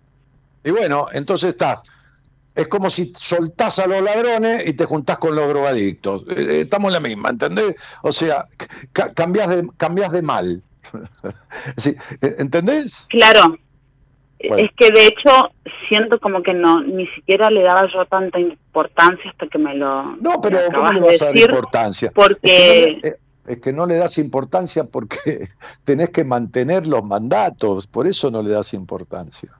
Y 0.63 0.71
bueno, 0.71 1.09
entonces 1.13 1.51
estás 1.51 1.83
es 2.55 2.67
como 2.67 2.89
si 2.89 3.11
soltás 3.15 3.79
a 3.79 3.87
los 3.87 4.01
ladrones 4.01 4.67
y 4.67 4.73
te 4.73 4.85
juntás 4.85 5.17
con 5.17 5.35
los 5.35 5.47
drogadictos. 5.47 6.23
Eh, 6.29 6.35
eh, 6.37 6.61
estamos 6.61 6.89
en 6.89 6.93
la 6.93 6.99
misma, 6.99 7.29
¿entendés? 7.29 7.75
O 8.03 8.11
sea, 8.11 8.47
cambias 9.15 9.49
de, 9.49 9.67
cambias 9.77 10.11
de 10.11 10.21
mal. 10.21 10.63
Eh, 11.85 12.35
¿Entendés? 12.39 13.07
Claro. 13.09 13.57
Es 14.39 14.69
que 14.75 14.91
de 14.91 15.05
hecho 15.05 15.51
siento 15.87 16.19
como 16.19 16.43
que 16.43 16.53
no, 16.53 16.81
ni 16.81 17.07
siquiera 17.07 17.49
le 17.49 17.63
daba 17.63 17.87
yo 17.93 18.05
tanta 18.05 18.39
importancia 18.39 19.31
hasta 19.31 19.47
que 19.47 19.57
me 19.57 19.75
lo. 19.75 20.17
No, 20.17 20.41
pero 20.41 20.59
¿cómo 20.73 20.91
le 20.91 20.99
vas 20.99 21.21
a 21.21 21.25
dar 21.25 21.37
importancia? 21.37 22.11
Porque. 22.13 22.99
es 23.47 23.57
que 23.59 23.71
no 23.71 23.85
le 23.85 23.95
das 23.95 24.17
importancia 24.17 24.83
porque 24.83 25.47
tenés 25.85 26.09
que 26.09 26.25
mantener 26.25 26.85
los 26.87 27.05
mandatos, 27.05 27.87
por 27.87 28.05
eso 28.05 28.29
no 28.31 28.43
le 28.43 28.51
das 28.51 28.73
importancia. 28.73 29.51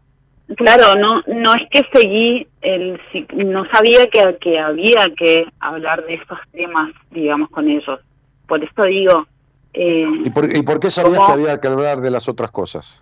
Claro, 0.57 0.95
no, 0.95 1.22
no 1.28 1.56
es 1.56 1.70
que 1.72 1.82
seguí, 1.94 2.48
el, 2.61 2.99
no 3.34 3.65
sabía 3.72 4.07
que, 4.07 4.38
que 4.41 4.60
había 4.60 5.07
que 5.18 5.45
hablar 5.60 6.06
de 6.06 6.15
estos 6.15 6.38
temas, 6.52 6.94
digamos, 7.11 7.49
con 7.49 7.70
ellos. 7.70 7.99
Por 8.48 8.64
esto 8.64 8.84
digo... 8.84 9.26
Eh, 9.74 10.06
¿Y, 10.26 10.30
por, 10.30 10.56
¿Y 10.56 10.61
por 10.61 10.80
qué 10.80 10.90
sabías 10.90 11.26
que 11.26 11.32
había 11.32 11.60
que 11.60 11.68
hablar 11.68 12.02
de 12.02 12.11
las 12.11 12.28
otras 12.28 12.52
cosas? 12.52 13.02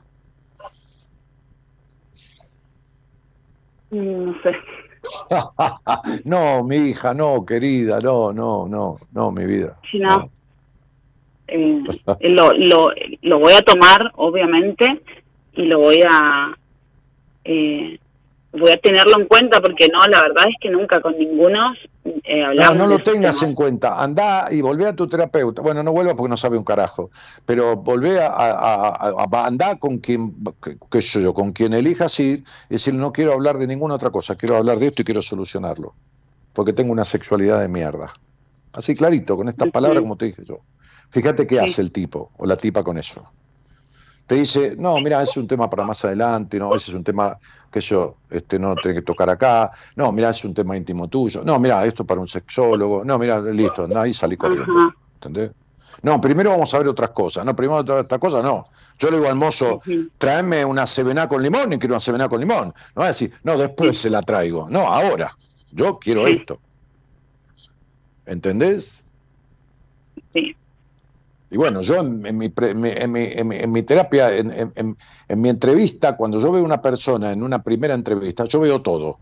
Mm, 3.90 4.26
no 4.26 4.36
sé. 4.44 4.56
no, 6.26 6.64
mi 6.64 6.76
hija, 6.78 7.14
no, 7.14 7.46
querida, 7.46 8.00
no, 8.00 8.32
no, 8.32 8.68
no, 8.68 8.98
no, 9.12 9.32
mi 9.32 9.46
vida. 9.46 9.78
Sí, 9.92 10.00
no. 10.00 10.30
Eh, 11.48 11.84
lo, 12.22 12.54
lo, 12.54 12.92
lo 13.22 13.40
voy 13.40 13.54
a 13.54 13.62
tomar, 13.62 14.12
obviamente, 14.16 15.02
y 15.54 15.64
lo 15.64 15.80
voy 15.80 16.02
a, 16.08 16.56
eh, 17.44 18.00
voy 18.54 18.72
a 18.72 18.78
tenerlo 18.78 19.20
en 19.20 19.28
cuenta 19.28 19.62
porque 19.62 19.88
no, 19.88 20.06
la 20.08 20.22
verdad 20.22 20.46
es 20.50 20.56
que 20.60 20.70
nunca 20.70 21.00
con 21.00 21.18
ninguno 21.18 21.74
eh, 22.04 22.44
hablamos. 22.44 22.78
No, 22.78 22.88
no 22.88 22.98
lo 22.98 23.00
tengas 23.00 23.42
en 23.44 23.54
cuenta. 23.54 24.02
Anda 24.02 24.48
y 24.52 24.62
volvé 24.62 24.88
a 24.88 24.96
tu 24.96 25.08
terapeuta. 25.08 25.62
Bueno, 25.62 25.84
no 25.84 25.92
vuelva 25.92 26.16
porque 26.16 26.30
no 26.30 26.38
sabe 26.38 26.58
un 26.58 26.64
carajo, 26.64 27.10
pero 27.46 27.78
volvé 27.78 28.20
a, 28.20 28.28
a, 28.30 29.46
andar 29.46 29.80
con 29.80 30.00
quien, 30.00 30.36
qué 30.90 31.02
sé 31.02 31.22
yo, 31.22 31.34
con 31.34 31.54
quien 31.54 31.74
elijas 31.74 32.20
ir 32.20 32.44
y 32.70 32.74
decir, 32.74 32.94
no 32.94 33.14
quiero 33.14 33.34
hablar 33.34 33.58
de 33.58 33.68
ninguna 33.68 33.96
otra 33.96 34.10
cosa, 34.10 34.36
quiero 34.36 34.58
hablar 34.58 34.80
de 34.80 34.88
esto 34.88 35.02
y 35.02 35.06
quiero 35.06 35.22
solucionarlo, 35.22 35.94
porque 36.54 36.74
tengo 36.74 36.92
una 36.92 37.06
sexualidad 37.06 37.62
de 37.62 37.68
mierda. 37.68 38.12
Así 38.74 38.96
clarito, 38.96 39.36
con 39.36 39.50
estas 39.50 39.70
palabras 39.70 40.02
como 40.02 40.16
te 40.16 40.26
dije 40.26 40.44
yo. 40.46 40.60
Fíjate 41.10 41.46
qué 41.46 41.60
hace 41.60 41.82
el 41.82 41.92
tipo 41.92 42.32
o 42.38 42.46
la 42.46 42.56
tipa 42.56 42.84
con 42.84 42.98
eso 42.98 43.30
te 44.27 44.35
dice, 44.35 44.76
no, 44.77 44.99
mira, 44.99 45.22
ese 45.22 45.31
es 45.31 45.38
un 45.38 45.48
tema 45.48 45.69
para 45.69 45.84
más 45.84 46.03
adelante, 46.06 46.57
no, 46.57 46.73
ese 46.76 46.91
es 46.91 46.95
un 46.95 47.03
tema 47.03 47.38
que 47.69 47.81
yo 47.81 48.15
este, 48.30 48.57
no 48.57 48.76
tiene 48.76 48.99
que 48.99 49.02
tocar 49.02 49.30
acá, 49.30 49.72
no, 49.95 50.11
mira, 50.11 50.30
es 50.30 50.43
un 50.45 50.53
tema 50.53 50.77
íntimo 50.77 51.07
tuyo, 51.07 51.43
no, 51.43 51.60
mira, 51.60 51.85
esto 51.85 52.06
para 52.06 52.22
un 52.22 52.27
sexólogo, 52.27 53.03
no, 53.03 53.18
mira, 53.18 53.41
listo, 53.41 53.88
ahí 53.98 54.14
salí 54.14 54.38
corriendo, 54.38 54.93
¿entendés? 55.15 55.52
No, 56.03 56.19
primero 56.19 56.52
vamos 56.52 56.73
a 56.73 56.80
ver 56.80 56.88
otras 56.88 57.11
cosas, 57.11 57.45
no, 57.45 57.56
primero 57.56 57.80
otra, 57.80 57.95
otra 57.95 58.18
cosa, 58.18 58.41
no. 58.41 58.65
Yo 58.98 59.11
le 59.11 59.18
digo 59.18 59.30
al 59.30 59.35
mozo, 59.35 59.81
tráeme 60.18 60.65
una 60.65 60.88
cebená 60.88 61.27
con 61.27 61.43
limón 61.43 61.73
y 61.73 61.77
quiero 61.77 61.95
una 61.95 61.99
cebená 61.99 62.27
con 62.27 62.39
limón. 62.39 62.73
No 62.95 63.02
va 63.02 63.06
a 63.06 63.07
decir, 63.10 63.31
no, 63.43 63.57
después 63.57 63.98
se 63.98 64.10
la 64.10 64.22
traigo. 64.22 64.68
No, 64.69 64.91
ahora, 64.91 65.35
yo 65.72 65.99
quiero 65.99 66.26
esto. 66.27 66.60
¿Entendés? 68.26 69.06
Sí. 70.34 70.56
Y 71.52 71.57
bueno, 71.57 71.82
yo 71.82 71.98
en, 71.99 72.22
mi, 72.38 72.49
en, 72.56 73.72
mi, 73.72 73.84
terapia, 73.84 74.34
en, 74.34 74.95
mi 75.36 75.49
entrevista, 75.49 76.15
cuando 76.15 76.40
yo 76.40 76.49
veo 76.49 76.64
una 76.64 76.82
persona 76.82 77.34
en 77.34 77.44
una 77.44 77.61
primera 77.61 77.94
entrevista, 77.94 78.45
yo 78.45 78.61
veo 78.61 78.82
todo. 78.82 79.19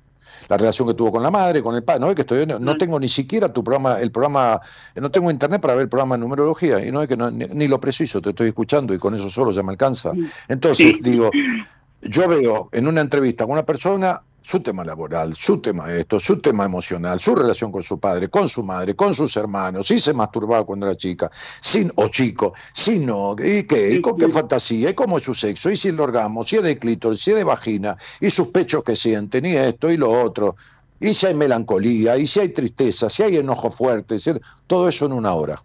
La 0.48 0.58
relación 0.58 0.88
que 0.88 0.94
tuvo 0.94 1.12
con 1.12 1.24
la 1.24 1.32
madre, 1.32 1.64
con 1.64 1.76
el 1.76 1.84
padre. 1.84 2.02
No 2.02 2.10
es 2.10 2.16
que 2.16 2.22
estoy, 2.22 2.46
no, 2.46 2.78
tengo 2.78 3.00
ni 3.00 3.08
siquiera 3.08 3.52
tu 3.52 3.64
programa, 3.64 4.00
el 4.00 4.12
programa, 4.12 4.62
no 4.96 5.10
tengo 5.10 5.32
internet 5.32 5.60
para 5.60 5.74
ver 5.74 5.84
el 5.84 5.90
programa 5.90 6.16
de 6.16 6.20
numerología, 6.22 6.86
y 6.86 6.92
no 6.92 7.02
es 7.02 7.08
que 7.08 7.18
ni, 7.18 7.68
lo 7.68 7.80
preciso, 7.80 8.22
te 8.22 8.30
estoy 8.30 8.50
escuchando 8.50 8.94
y 8.94 9.00
con 9.00 9.16
eso 9.16 9.28
solo 9.32 9.52
ya 9.52 9.64
me 9.64 9.72
alcanza. 9.72 10.12
Entonces, 10.48 11.02
digo, 11.02 11.32
yo 12.04 12.28
veo 12.28 12.70
en 12.72 12.88
una 12.88 13.02
entrevista 13.02 13.46
con 13.46 13.54
una 13.54 13.66
persona 13.66 14.22
su 14.50 14.62
tema 14.62 14.84
laboral, 14.84 15.36
su 15.36 15.62
tema 15.62 15.94
esto, 15.94 16.20
su 16.20 16.42
tema 16.42 16.66
emocional, 16.66 17.20
su 17.20 17.36
relación 17.36 17.72
con 17.72 17.84
su 17.84 18.00
padre, 18.00 18.30
con 18.30 18.50
su 18.50 18.64
madre, 18.64 18.96
con 18.96 19.14
sus 19.14 19.38
hermanos, 19.38 19.86
si 19.86 20.00
se 20.00 20.12
masturbaba 20.12 20.66
cuando 20.66 20.88
era 20.88 20.98
chica, 20.98 21.30
sin, 21.62 21.92
o 21.98 22.08
chico, 22.08 22.56
si 22.74 22.98
no, 22.98 23.36
y 23.38 23.68
qué, 23.68 23.94
y 23.94 24.02
con 24.02 24.18
qué 24.18 24.28
fantasía, 24.28 24.90
y 24.90 24.94
cómo 24.96 25.20
es 25.20 25.24
su 25.24 25.36
sexo, 25.36 25.70
y 25.70 25.76
si 25.76 25.90
el 25.90 26.00
orgasmo, 26.00 26.44
si 26.44 26.56
es 26.56 26.64
de 26.64 26.80
clítoris, 26.80 27.20
si 27.22 27.30
es 27.30 27.38
de 27.38 27.44
vagina, 27.44 27.96
y 28.20 28.32
sus 28.32 28.48
pechos 28.48 28.84
que 28.84 28.96
sienten, 28.96 29.46
y 29.46 29.56
esto 29.56 29.92
y 29.92 29.98
lo 29.98 30.10
otro, 30.10 30.56
y 31.00 31.14
si 31.14 31.28
hay 31.28 31.36
melancolía, 31.36 32.18
y 32.18 32.26
si 32.26 32.40
hay 32.40 32.50
tristeza, 32.50 33.08
si 33.08 33.22
hay 33.22 33.38
enojo 33.38 33.70
fuerte, 33.70 34.18
todo 34.66 34.90
eso 34.90 35.06
en 35.06 35.14
una 35.14 35.32
hora. 35.32 35.62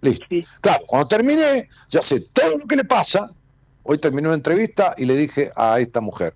Listo. 0.00 0.24
Claro, 0.62 0.84
cuando 0.86 1.06
terminé, 1.06 1.68
ya 1.90 2.00
sé 2.00 2.20
todo 2.32 2.56
lo 2.56 2.66
que 2.66 2.76
le 2.76 2.84
pasa. 2.84 3.30
Hoy 3.82 3.98
terminé 3.98 4.28
una 4.28 4.36
entrevista 4.36 4.94
y 4.96 5.04
le 5.04 5.16
dije 5.16 5.50
a 5.54 5.78
esta 5.80 6.00
mujer, 6.00 6.32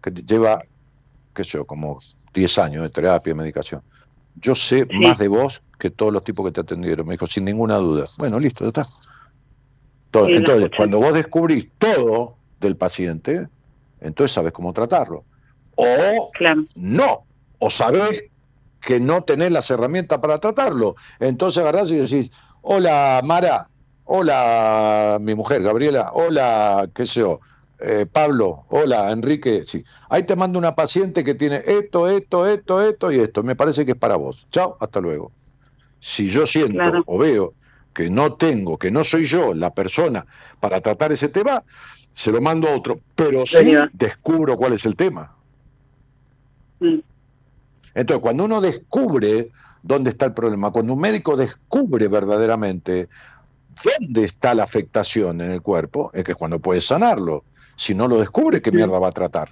que 0.00 0.12
lleva 0.12 0.62
qué 1.34 1.44
sé 1.44 1.58
yo, 1.58 1.64
como 1.64 1.98
10 2.32 2.58
años 2.58 2.82
de 2.82 2.90
terapia, 2.90 3.32
y 3.32 3.34
medicación. 3.34 3.82
Yo 4.36 4.54
sé 4.54 4.86
más 4.92 5.18
de 5.18 5.28
vos 5.28 5.62
que 5.78 5.90
todos 5.90 6.12
los 6.12 6.24
tipos 6.24 6.44
que 6.46 6.52
te 6.52 6.60
atendieron. 6.60 7.06
Me 7.06 7.14
dijo, 7.14 7.26
sin 7.26 7.44
ninguna 7.44 7.76
duda. 7.76 8.08
Bueno, 8.18 8.38
listo, 8.40 8.64
ya 8.64 8.68
está. 8.68 8.86
entonces, 10.28 10.70
cuando 10.76 10.98
vos 10.98 11.14
descubrís 11.14 11.68
todo 11.78 12.36
del 12.60 12.76
paciente, 12.76 13.48
entonces 14.00 14.32
sabes 14.32 14.52
cómo 14.52 14.72
tratarlo. 14.72 15.24
O 15.76 16.30
no, 16.74 17.24
o 17.58 17.70
sabés 17.70 18.24
que 18.80 19.00
no 19.00 19.24
tenés 19.24 19.50
las 19.50 19.70
herramientas 19.70 20.18
para 20.18 20.38
tratarlo. 20.38 20.94
Entonces 21.20 21.62
agarrás 21.62 21.90
y 21.90 21.96
decís, 21.96 22.30
hola 22.62 23.20
Mara, 23.24 23.68
hola 24.04 25.18
mi 25.20 25.34
mujer 25.34 25.62
Gabriela, 25.62 26.10
hola, 26.12 26.88
qué 26.94 27.06
sé 27.06 27.20
yo, 27.20 27.40
eh, 27.80 28.06
Pablo, 28.10 28.64
hola, 28.68 29.10
Enrique, 29.10 29.64
sí. 29.64 29.84
Ahí 30.08 30.22
te 30.22 30.36
mando 30.36 30.58
una 30.58 30.74
paciente 30.74 31.24
que 31.24 31.34
tiene 31.34 31.62
esto, 31.66 32.08
esto, 32.08 32.46
esto, 32.46 32.82
esto 32.82 33.12
y 33.12 33.18
esto. 33.18 33.42
Me 33.42 33.56
parece 33.56 33.84
que 33.84 33.92
es 33.92 33.98
para 33.98 34.16
vos. 34.16 34.46
Chao, 34.50 34.76
hasta 34.80 35.00
luego. 35.00 35.32
Si 35.98 36.26
yo 36.26 36.46
siento 36.46 37.02
o 37.06 37.18
veo 37.18 37.54
que 37.92 38.10
no 38.10 38.34
tengo, 38.34 38.78
que 38.78 38.90
no 38.90 39.04
soy 39.04 39.24
yo 39.24 39.54
la 39.54 39.72
persona 39.72 40.26
para 40.60 40.80
tratar 40.80 41.12
ese 41.12 41.28
tema, 41.28 41.62
se 42.14 42.30
lo 42.30 42.40
mando 42.40 42.68
a 42.68 42.76
otro. 42.76 43.00
Pero 43.14 43.46
sí 43.46 43.74
descubro 43.92 44.56
cuál 44.56 44.74
es 44.74 44.84
el 44.86 44.96
tema. 44.96 45.34
Mm. 46.80 46.98
Entonces, 47.94 48.22
cuando 48.22 48.44
uno 48.44 48.60
descubre 48.60 49.50
dónde 49.82 50.10
está 50.10 50.26
el 50.26 50.34
problema, 50.34 50.70
cuando 50.70 50.94
un 50.94 51.00
médico 51.00 51.36
descubre 51.36 52.08
verdaderamente 52.08 53.08
dónde 53.82 54.24
está 54.24 54.54
la 54.54 54.64
afectación 54.64 55.40
en 55.40 55.50
el 55.50 55.62
cuerpo, 55.62 56.10
es 56.14 56.24
que 56.24 56.34
cuando 56.34 56.58
puede 56.58 56.80
sanarlo. 56.80 57.44
Si 57.76 57.94
no 57.94 58.06
lo 58.08 58.18
descubre, 58.18 58.60
¿qué 58.62 58.70
mierda 58.72 58.98
va 58.98 59.08
a 59.08 59.12
tratar? 59.12 59.50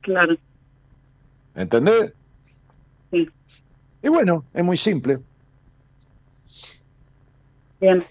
Claro. 0.00 0.36
¿Entendés? 1.54 2.12
Sí. 3.10 3.28
Y 4.02 4.08
bueno, 4.08 4.44
es 4.54 4.64
muy 4.64 4.76
simple. 4.76 5.18
Bien. 7.80 8.04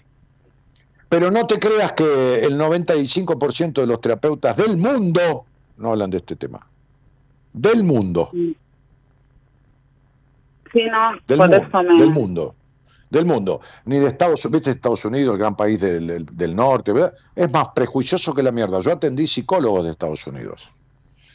Pero 1.08 1.30
no 1.30 1.46
te 1.46 1.58
creas 1.58 1.92
que 1.92 2.44
el 2.44 2.58
95% 2.58 3.72
de 3.80 3.86
los 3.86 4.00
terapeutas 4.00 4.56
del 4.56 4.76
mundo 4.76 5.46
no 5.78 5.90
hablan 5.92 6.10
de 6.10 6.18
este 6.18 6.36
tema. 6.36 6.66
Del 7.52 7.82
mundo. 7.82 8.30
Sí, 8.32 8.54
no, 10.92 11.12
Del, 11.26 11.38
por 11.38 11.48
mu- 11.48 11.54
eso 11.56 11.82
me... 11.82 11.96
del 11.96 12.10
mundo. 12.10 12.54
Del 13.10 13.24
mundo. 13.24 13.60
Ni 13.86 13.98
de 13.98 14.06
Estados 14.08 14.44
Unidos, 14.44 14.60
viste 14.60 14.70
Estados 14.72 15.04
Unidos, 15.04 15.32
el 15.34 15.38
gran 15.38 15.56
país 15.56 15.80
del, 15.80 16.26
del- 16.30 16.54
norte, 16.56 16.92
¿verdad? 16.92 17.14
Es 17.34 17.50
más 17.50 17.68
prejuicioso 17.74 18.34
que 18.34 18.42
la 18.42 18.52
mierda. 18.52 18.80
Yo 18.80 18.92
atendí 18.92 19.26
psicólogos 19.26 19.84
de 19.84 19.92
Estados 19.92 20.26
Unidos. 20.26 20.70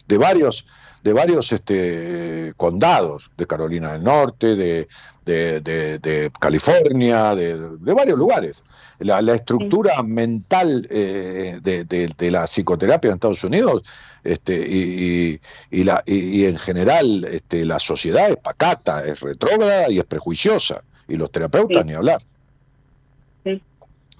De 0.07 0.17
varios, 0.17 0.67
de 1.03 1.13
varios 1.13 1.51
este, 1.51 2.53
condados, 2.57 3.31
de 3.37 3.47
Carolina 3.47 3.93
del 3.93 4.03
Norte, 4.03 4.55
de, 4.55 4.87
de, 5.25 5.61
de- 5.61 5.97
de 5.99 6.31
California, 6.39 7.33
de, 7.35 7.57
de 7.79 7.93
varios 7.93 8.17
lugares. 8.19 8.63
La, 8.99 9.21
la 9.21 9.33
estructura 9.33 10.03
mental 10.03 10.87
eh, 10.91 11.59
de, 11.61 12.31
la 12.31 12.45
psicoterapia 12.45 13.09
en 13.09 13.15
Estados 13.15 13.43
Unidos 13.43 13.81
este, 14.23 14.55
y, 14.55 15.39
y- 15.71 15.79
y 15.79 15.83
la, 15.85 16.03
y, 16.05 16.41
y 16.41 16.45
en 16.45 16.57
general 16.57 17.25
este, 17.25 17.65
la 17.65 17.79
sociedad 17.79 18.29
es 18.29 18.37
pacata, 18.37 19.03
es 19.05 19.21
retrógrada 19.21 19.89
y 19.89 19.97
es 19.99 20.05
prejuiciosa. 20.05 20.83
Y 21.07 21.15
los 21.17 21.31
terapeutas 21.31 21.81
Sí. 21.83 21.87
ni 21.87 21.93
hablar. 21.93 22.19
De 23.43 23.61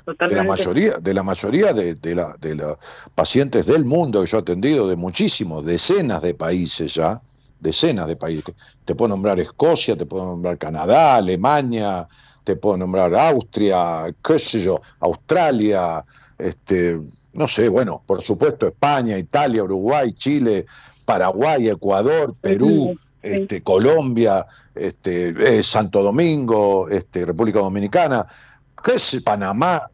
Totalmente. 0.06 0.36
la 0.36 0.44
mayoría, 0.44 0.98
de 0.98 1.14
la 1.14 1.24
mayoría 1.24 1.72
de, 1.74 1.94
de 1.96 2.16
la- 2.16 2.36
de 2.40 2.56
los 2.56 2.78
pacientes 3.16 3.66
del 3.66 3.86
mundo 3.86 4.22
que 4.22 4.28
yo 4.28 4.38
he 4.38 4.42
atendido, 4.42 4.88
de 4.88 4.98
muchísimos, 4.98 5.66
decenas 5.66 6.22
de 6.22 6.34
países 6.34 6.96
ya, 6.96 7.22
decenas 7.60 8.08
de 8.08 8.18
países. 8.18 8.54
Te 8.84 8.96
puedo 8.96 9.10
nombrar 9.10 9.40
Escocia, 9.40 9.96
te 9.96 10.06
puedo 10.06 10.26
nombrar 10.26 10.58
Canadá, 10.58 11.16
Alemania, 11.16 12.06
te 12.44 12.58
puedo 12.58 12.76
nombrar 12.76 13.16
Austria, 13.16 14.14
qué 14.22 14.38
sé 14.40 14.60
yo, 14.60 14.82
Australia, 15.00 16.04
este, 16.38 17.00
no 17.32 17.48
sé, 17.48 17.70
bueno, 17.70 18.04
por 18.06 18.22
supuesto 18.22 18.68
España, 18.68 19.18
Italia, 19.18 19.64
Uruguay, 19.64 20.12
Chile, 20.12 20.66
Paraguay, 21.06 21.70
Ecuador, 21.70 22.36
Perú, 22.42 22.98
Sí. 23.30 23.30
este, 23.36 23.62
Colombia, 23.62 24.46
este, 24.76 25.60
eh, 25.60 25.64
Santo 25.64 26.04
Domingo, 26.04 26.90
este, 26.90 27.26
República 27.26 27.60
Dominicana, 27.60 28.28
qué 28.84 29.00
sé, 29.00 29.22
Panamá, 29.22 29.90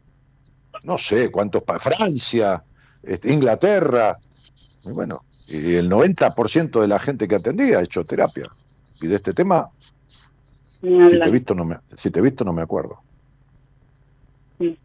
no 0.84 0.98
sé 0.98 1.30
cuántos, 1.30 1.62
Francia, 1.78 2.64
este, 3.02 3.32
Inglaterra, 3.32 4.18
y 4.84 4.90
bueno, 4.90 5.24
y 5.46 5.74
el 5.76 5.88
90% 5.90 6.80
de 6.80 6.88
la 6.88 6.98
gente 6.98 7.28
que 7.28 7.36
atendía 7.36 7.78
ha 7.78 7.82
hecho 7.82 8.04
terapia. 8.04 8.46
Y 9.00 9.06
de 9.08 9.16
este 9.16 9.34
tema, 9.34 9.70
si 10.82 11.20
te 11.20 11.28
he 11.28 11.32
visto, 11.32 11.54
no 11.54 11.64
me, 11.64 11.78
si 11.94 12.10
te 12.10 12.20
he 12.20 12.22
visto, 12.22 12.44
no 12.44 12.52
me 12.52 12.62
acuerdo. 12.62 13.04
Sí. 14.58 14.80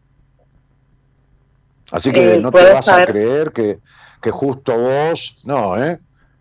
Así 1.92 2.12
que 2.12 2.34
Eh, 2.34 2.38
no 2.38 2.52
te 2.52 2.52
¿puedo 2.52 2.74
vas 2.74 2.88
a 2.88 3.04
creer 3.04 3.52
que, 3.52 3.80
que 4.20 4.30
justo 4.30 4.76
vos, 4.78 5.40
no, 5.44 5.82
¿eh? 5.82 6.00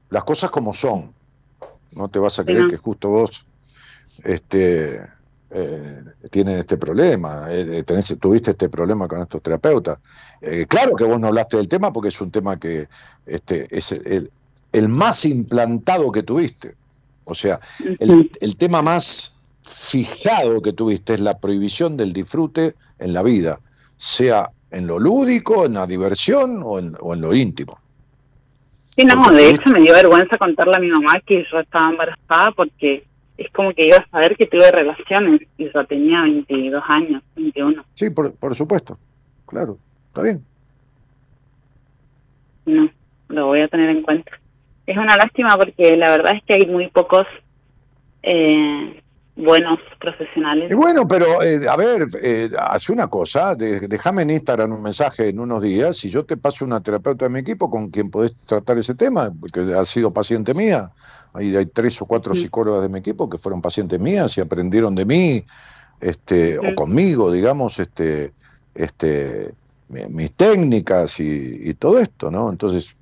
Las 0.09 0.23
cosas 0.23 0.51
como 0.51 0.73
son. 0.73 1.14
No 1.95 2.07
te 2.09 2.19
vas 2.19 2.37
a 2.39 2.43
creer 2.45 2.67
que 2.69 2.77
justo 2.77 3.09
vos 3.09 3.45
este, 4.23 5.01
eh, 5.51 6.03
tienes 6.31 6.59
este 6.59 6.77
problema, 6.77 7.47
eh, 7.49 7.83
tenés- 7.85 8.19
tuviste 8.19 8.51
este 8.51 8.69
problema 8.69 9.07
con 9.07 9.21
estos 9.21 9.41
terapeutas. 9.41 9.99
Eh, 10.41 10.65
claro 10.67 10.95
que 10.95 11.03
vos 11.03 11.19
no 11.19 11.27
hablaste 11.27 11.57
del 11.57 11.67
tema 11.67 11.91
porque 11.93 12.09
es 12.09 12.19
un 12.21 12.31
tema 12.31 12.57
que 12.57 12.87
este, 13.25 13.67
es 13.75 13.91
el, 13.91 14.31
el 14.71 14.89
más 14.89 15.25
implantado 15.25 16.11
que 16.11 16.23
tuviste. 16.23 16.75
O 17.23 17.33
sea, 17.33 17.59
el, 17.99 18.31
el 18.41 18.55
tema 18.57 18.81
más 18.81 19.37
fijado 19.63 20.61
que 20.61 20.73
tuviste 20.73 21.13
es 21.15 21.19
la 21.19 21.37
prohibición 21.39 21.97
del 21.97 22.13
disfrute 22.13 22.75
en 22.99 23.13
la 23.13 23.23
vida, 23.23 23.59
sea 23.97 24.49
en 24.71 24.87
lo 24.87 24.99
lúdico, 24.99 25.65
en 25.65 25.73
la 25.73 25.87
diversión 25.87 26.61
o 26.63 26.77
en, 26.79 26.95
o 26.99 27.13
en 27.13 27.21
lo 27.21 27.33
íntimo. 27.33 27.79
Sí, 28.95 29.03
no, 29.03 29.29
de 29.29 29.49
hecho 29.49 29.69
me 29.71 29.81
dio 29.81 29.93
vergüenza 29.93 30.37
contarle 30.37 30.77
a 30.77 30.79
mi 30.79 30.89
mamá 30.89 31.19
que 31.25 31.45
yo 31.51 31.59
estaba 31.59 31.89
embarazada 31.89 32.51
porque 32.51 33.05
es 33.37 33.51
como 33.51 33.73
que 33.73 33.87
iba 33.87 33.97
a 33.97 34.09
saber 34.09 34.37
que 34.37 34.45
tuve 34.45 34.71
relaciones 34.71 35.41
y 35.57 35.69
yo 35.69 35.85
tenía 35.85 36.21
22 36.21 36.83
años, 36.87 37.21
21. 37.35 37.83
Sí, 37.93 38.09
por, 38.09 38.33
por 38.35 38.55
supuesto, 38.55 38.97
claro, 39.45 39.77
está 40.07 40.21
bien. 40.23 40.45
No, 42.65 42.89
lo 43.27 43.47
voy 43.47 43.59
a 43.59 43.67
tener 43.67 43.89
en 43.89 44.01
cuenta. 44.01 44.31
Es 44.87 44.97
una 44.97 45.17
lástima 45.17 45.57
porque 45.57 45.97
la 45.97 46.11
verdad 46.11 46.35
es 46.35 46.43
que 46.43 46.53
hay 46.53 46.65
muy 46.65 46.87
pocos 46.87 47.27
eh, 48.23 49.03
buenos 49.35 49.79
profesionales. 49.99 50.71
Y 50.71 50.75
bueno, 50.75 51.07
pero 51.07 51.41
eh, 51.41 51.59
a 51.69 51.75
ver, 51.75 52.07
eh, 52.21 52.49
hace 52.57 52.93
una 52.93 53.07
cosa, 53.07 53.53
de- 53.55 53.81
déjame 53.81 54.21
en 54.21 54.29
Instagram 54.31 54.71
un 54.71 54.81
mensaje 54.81 55.27
en 55.29 55.39
unos 55.39 55.61
días 55.61 56.03
y 56.05 56.09
yo 56.09 56.23
te 56.25 56.37
paso 56.37 56.63
una 56.65 56.81
terapeuta 56.81 57.25
de 57.25 57.29
mi 57.29 57.39
equipo 57.39 57.69
con 57.69 57.89
quien 57.89 58.09
podés 58.09 58.33
tratar 58.45 58.77
ese 58.77 58.95
tema, 58.95 59.31
porque 59.39 59.73
ha 59.77 59.83
sido 59.85 60.11
paciente 60.13 60.53
mía. 60.53 60.91
Ahí 61.33 61.53
hay 61.55 61.65
tres 61.65 62.01
o 62.01 62.05
cuatro 62.05 62.33
Sí. 62.33 62.43
psicólogas 62.43 62.81
de 62.83 62.89
mi 62.89 62.99
equipo 62.99 63.29
que 63.29 63.37
fueron 63.37 63.61
pacientes 63.61 63.99
mías 63.99 64.37
y 64.37 64.41
aprendieron 64.41 64.95
de 64.95 65.05
mí, 65.05 65.45
este, 65.99 66.53
Sí. 66.53 66.67
o 66.71 66.75
conmigo, 66.75 67.29
digamos, 67.31 67.77
este, 67.79 68.31
este, 68.73 69.53
mi- 69.89 70.07
mis 70.09 70.31
técnicas 70.31 71.19
y, 71.19 71.69
y 71.69 71.73
todo 71.73 71.99
esto, 71.99 72.31
¿no? 72.31 72.49
Entonces, 72.49 72.95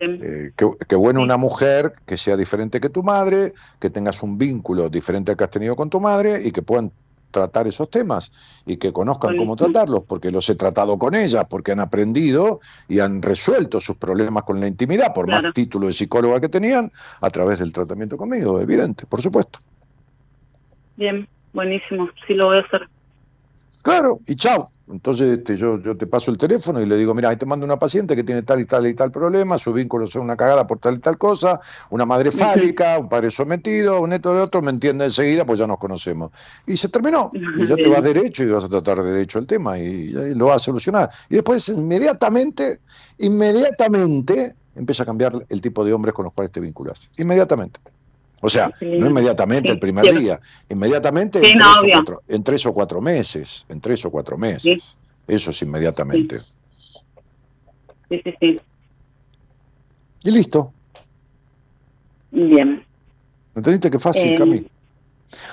eh, 0.00 0.52
qué, 0.56 0.66
qué 0.88 0.96
bueno 0.96 1.20
una 1.22 1.36
mujer 1.36 1.92
que 2.06 2.16
sea 2.16 2.36
diferente 2.36 2.80
que 2.80 2.88
tu 2.88 3.02
madre, 3.02 3.52
que 3.78 3.90
tengas 3.90 4.22
un 4.22 4.38
vínculo 4.38 4.88
diferente 4.88 5.32
al 5.32 5.36
que 5.36 5.44
has 5.44 5.50
tenido 5.50 5.76
con 5.76 5.90
tu 5.90 6.00
madre 6.00 6.40
y 6.44 6.52
que 6.52 6.62
puedan 6.62 6.90
tratar 7.30 7.66
esos 7.66 7.88
temas 7.90 8.32
y 8.66 8.76
que 8.76 8.92
conozcan 8.92 9.36
cómo 9.36 9.56
tratarlos, 9.56 10.02
porque 10.04 10.30
los 10.30 10.48
he 10.50 10.56
tratado 10.56 10.98
con 10.98 11.14
ellas, 11.14 11.44
porque 11.48 11.72
han 11.72 11.80
aprendido 11.80 12.60
y 12.88 13.00
han 13.00 13.22
resuelto 13.22 13.80
sus 13.80 13.96
problemas 13.96 14.42
con 14.44 14.60
la 14.60 14.66
intimidad, 14.66 15.12
por 15.14 15.26
Claro. 15.26 15.42
más 15.42 15.54
título 15.54 15.86
de 15.86 15.92
psicóloga 15.92 16.40
que 16.40 16.48
tenían, 16.48 16.90
a 17.20 17.30
través 17.30 17.58
del 17.60 17.72
tratamiento 17.72 18.16
conmigo, 18.16 18.60
evidente, 18.60 19.06
por 19.06 19.22
supuesto. 19.22 19.60
Bien, 20.96 21.28
buenísimo, 21.52 22.08
sí 22.26 22.34
lo 22.34 22.46
voy 22.46 22.58
a 22.58 22.62
hacer. 22.62 22.88
Claro, 23.82 24.20
y 24.26 24.34
chao. 24.36 24.70
Entonces 24.90 25.38
este, 25.38 25.56
yo, 25.56 25.80
yo 25.80 25.96
te 25.96 26.06
paso 26.06 26.30
el 26.30 26.38
teléfono 26.38 26.80
y 26.80 26.86
le 26.86 26.96
digo, 26.96 27.14
mira, 27.14 27.28
ahí 27.28 27.36
te 27.36 27.46
mando 27.46 27.64
una 27.64 27.78
paciente 27.78 28.16
que 28.16 28.24
tiene 28.24 28.42
tal 28.42 28.60
y 28.60 28.64
tal 28.64 28.86
y 28.86 28.94
tal 28.94 29.12
problema, 29.12 29.56
su 29.56 29.72
vínculo 29.72 30.04
es 30.04 30.14
una 30.16 30.36
cagada 30.36 30.66
por 30.66 30.78
tal 30.78 30.96
y 30.96 30.98
tal 30.98 31.16
cosa, 31.16 31.60
una 31.90 32.04
madre 32.04 32.30
fálica, 32.30 32.98
un 32.98 33.08
padre 33.08 33.30
sometido, 33.30 34.00
un 34.00 34.10
neto 34.10 34.34
de 34.34 34.40
otro, 34.40 34.62
me 34.62 34.70
entiende 34.70 35.04
enseguida, 35.04 35.44
pues 35.44 35.58
ya 35.58 35.66
nos 35.66 35.78
conocemos. 35.78 36.30
Y 36.66 36.76
se 36.76 36.88
terminó. 36.88 37.30
Y 37.32 37.66
ya 37.66 37.76
te 37.76 37.88
vas 37.88 38.04
derecho 38.04 38.42
y 38.42 38.46
vas 38.46 38.64
a 38.64 38.68
tratar 38.68 39.02
derecho 39.02 39.38
el 39.38 39.46
tema 39.46 39.78
y, 39.78 39.82
y 39.82 40.34
lo 40.34 40.46
vas 40.46 40.56
a 40.56 40.64
solucionar. 40.64 41.10
Y 41.28 41.34
después 41.36 41.68
inmediatamente, 41.68 42.80
inmediatamente 43.18 44.56
empieza 44.74 45.04
a 45.04 45.06
cambiar 45.06 45.32
el 45.48 45.60
tipo 45.60 45.84
de 45.84 45.92
hombres 45.92 46.14
con 46.14 46.24
los 46.24 46.34
cuales 46.34 46.52
te 46.52 46.60
vinculas. 46.60 47.10
Inmediatamente. 47.16 47.80
O 48.40 48.48
sea, 48.48 48.72
Sí. 48.78 48.86
no 48.98 49.06
inmediatamente 49.08 49.68
Sí, 49.68 49.72
el 49.74 49.78
primer 49.78 50.14
día, 50.14 50.40
inmediatamente 50.68 51.38
en, 51.46 51.58
no, 51.58 51.66
tres 51.80 51.82
o 51.82 51.94
cuatro, 51.94 52.22
en 52.28 52.42
tres 52.42 52.66
o 52.66 52.72
cuatro 52.72 53.00
meses, 53.00 53.66
en 53.68 53.80
tres 53.80 54.04
o 54.04 54.10
cuatro 54.10 54.38
meses. 54.38 54.96
Eso 55.26 55.50
es 55.50 55.62
inmediatamente. 55.62 56.40
Sí, 58.08 58.20
sí, 58.24 58.34
sí. 58.40 58.60
Y 60.24 60.30
listo. 60.30 60.72
Bien. 62.30 62.84
¿Entendiste 63.54 63.90
qué 63.90 63.98
fácil, 63.98 64.32
Eh, 64.32 64.34
Cami? 64.36 64.66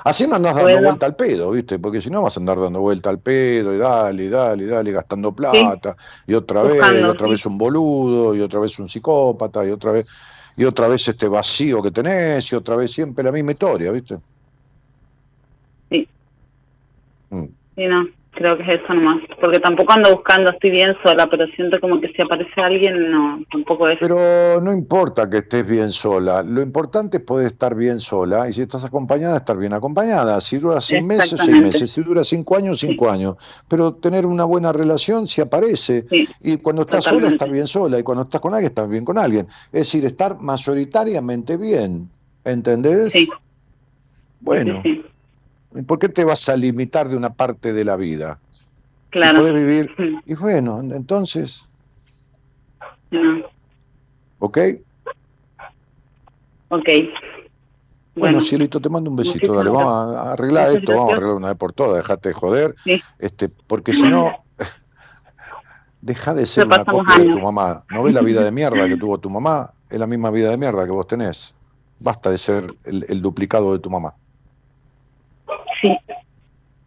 Así 0.04 0.26
no 0.26 0.36
andas 0.36 0.56
dando 0.56 0.82
vuelta 0.82 1.06
al 1.06 1.16
pedo, 1.16 1.52
¿viste? 1.52 1.78
Porque 1.78 2.02
si 2.02 2.10
no 2.10 2.24
vas 2.24 2.36
a 2.36 2.40
andar 2.40 2.60
dando 2.60 2.82
vuelta 2.82 3.12
al 3.12 3.20
pedo 3.20 3.76
y 3.76 3.78
dale, 3.78 4.24
y 4.24 4.30
dale, 4.30 4.64
y 4.64 4.68
dale, 4.68 4.92
gastando 4.92 5.36
plata, 5.36 5.96
y 6.26 6.34
otra 6.34 6.64
vez, 6.64 6.82
y 7.00 7.04
otra 7.04 7.28
vez 7.28 7.46
un 7.46 7.58
boludo, 7.60 8.34
y 8.36 8.42
otra 8.42 8.60
vez 8.60 8.80
un 8.80 8.90
psicópata, 8.90 9.64
y 9.66 9.70
otra 9.70 9.92
vez, 9.92 10.08
y 10.58 10.66
otra 10.66 10.88
vez 10.88 11.08
este 11.08 11.28
vacío 11.28 11.84
que 11.84 11.92
tenés, 11.92 12.52
y 12.52 12.56
otra 12.56 12.76
vez 12.76 12.92
siempre 12.92 13.24
la 13.24 13.32
misma 13.32 13.52
historia, 13.52 13.92
¿viste? 13.92 14.18
Sí. 15.90 16.10
Mm. 17.30 17.46
Sí, 17.76 17.86
no, 17.86 18.08
creo 18.38 18.58
que 18.58 18.64
es 18.64 18.82
eso 18.82 18.94
nomás. 18.94 19.22
Porque 19.42 19.60
tampoco 19.60 19.94
ando 19.94 20.16
buscando, 20.16 20.52
estoy 20.52 20.72
bien 20.72 20.96
sola, 21.04 21.28
pero 21.30 21.46
siento 21.56 21.80
como 21.80 22.00
que 22.00 22.08
si 22.10 22.22
aparece 22.22 22.62
alguien, 22.62 23.12
no, 23.12 23.44
tampoco 23.52 23.90
es. 23.90 23.98
Pero 24.00 24.62
no 24.62 24.72
importa 24.72 25.30
que 25.30 25.38
estés 25.38 25.68
bien 25.68 25.90
sola, 25.90 26.44
lo 26.44 26.62
importante 26.62 27.18
es 27.18 27.24
poder 27.24 27.48
estar 27.48 27.76
bien 27.76 28.00
sola 28.00 28.50
y 28.50 28.54
si 28.54 28.62
estás 28.62 28.86
acompañada, 28.86 29.38
estar 29.38 29.58
bien 29.58 29.74
acompañada. 29.74 30.40
Si 30.42 30.58
dura 30.58 30.82
seis 30.82 31.04
meses, 31.04 31.40
seis 31.44 31.62
meses, 31.62 31.92
si 31.92 32.02
dura 32.02 32.24
cinco 32.24 32.56
años, 32.56 32.80
cinco 32.80 33.10
años. 33.10 33.36
Pero 33.68 33.96
tener 33.96 34.26
una 34.26 34.46
buena 34.46 34.72
relación 34.72 35.28
si 35.28 35.42
aparece 35.42 35.88
Sí, 36.10 36.28
y 36.42 36.58
cuando 36.58 36.84
estás 36.84 37.06
sola, 37.06 37.28
estar 37.28 37.50
bien 37.50 37.68
sola 37.68 38.00
y 38.00 38.04
cuando 38.04 38.24
estás 38.24 38.42
con 38.42 38.54
alguien, 38.54 38.70
estás 38.70 38.90
bien 38.90 39.06
con 39.06 39.18
alguien. 39.18 39.48
Es 39.72 39.92
decir, 39.92 40.06
estar 40.06 40.40
mayoritariamente 40.40 41.58
bien, 41.58 42.10
¿entendés? 42.44 43.14
Sí. 43.14 43.30
Bueno, 44.40 44.82
sí, 44.84 44.94
sí, 44.94 45.06
¿y 45.06 45.17
¿por 45.86 46.00
qué 46.00 46.10
te 46.10 46.24
vas 46.24 46.50
a 46.50 46.56
limitar 46.56 47.08
de 47.08 47.18
una 47.18 47.34
parte 47.34 47.74
de 47.74 47.84
la 47.84 47.96
vida? 47.96 48.40
claro. 49.10 49.46
Si 49.46 49.54
vivir, 49.54 49.96
y 50.26 50.36
bueno, 50.36 50.82
entonces, 50.82 51.66
no, 53.10 53.46
¿ok? 54.40 54.58
ok. 56.70 56.90
Bueno, 58.16 58.42
cielito, 58.42 58.80
te 58.82 58.90
mando 58.90 59.10
un 59.12 59.16
besito, 59.16 59.54
dale, 59.54 59.70
vamos 59.70 60.18
a 60.18 60.34
arreglar 60.34 60.72
esto, 60.72 60.96
vamos 60.96 61.12
a 61.12 61.16
arreglar 61.18 61.36
una 61.36 61.48
vez 61.50 61.58
por 61.58 61.74
todas, 61.74 61.98
dejate 61.98 62.30
de 62.30 62.34
joder, 62.34 62.76
este, 63.20 63.50
porque 63.50 63.94
si 63.94 64.04
no, 64.04 64.32
deja 66.02 66.34
de 66.34 66.46
ser 66.46 66.66
una 66.66 66.84
copia 66.84 67.18
de 67.20 67.30
tu 67.30 67.40
mamá. 67.40 67.84
¿No 67.92 68.04
ves 68.04 68.14
la 68.14 68.22
vida 68.22 68.44
de 68.44 68.52
mierda 68.52 68.88
que 68.88 68.98
tuvo 68.98 69.20
tu 69.20 69.30
mamá? 69.30 69.72
Es 69.90 70.00
la 70.00 70.08
misma 70.08 70.32
vida 70.32 70.50
de 70.50 70.58
mierda 70.58 70.86
que 70.86 70.92
vos 70.92 71.08
tenés. 71.08 71.54
Basta 72.00 72.30
de 72.30 72.38
ser 72.38 72.74
el, 72.86 73.22
duplicado 73.22 73.74
de 73.74 73.80
tu 73.80 73.90
mamá. 73.90 74.14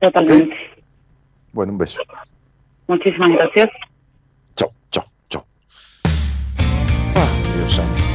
Totalmente. 0.00 0.56
Bueno, 1.52 1.72
un 1.72 1.78
beso. 1.78 2.02
Muchísimas 2.88 3.28
gracias. 3.30 3.68
Chao, 4.56 4.70
chao, 4.90 5.04
chao. 5.28 5.44
Ah, 7.14 7.28
Dios 7.56 7.72
santo. 7.72 8.10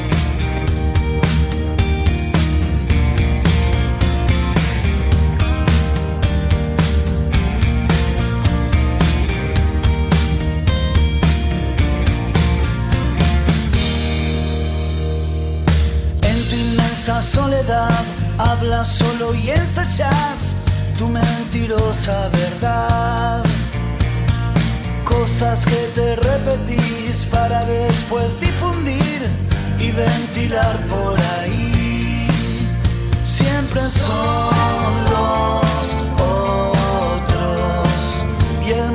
esa 17.06 17.22
soledad 17.22 18.03
habla 18.40 18.84
solo 18.84 19.36
y 19.36 19.52
ensayas 19.52 20.55
tu 20.97 21.07
mentirosa 21.09 22.30
verdad. 22.30 23.43
Cosas 25.03 25.65
que 25.65 25.91
te 25.93 26.15
repetís 26.15 27.27
para 27.31 27.65
después 27.65 28.39
difundir 28.39 29.22
y 29.80 29.91
ventilar 29.91 30.77
por 30.88 31.19
ahí. 31.19 32.27
Siempre 33.23 33.81
son 33.89 34.93
los 35.13 35.85
otros 36.22 37.99
y 38.65 38.72
el 38.72 38.91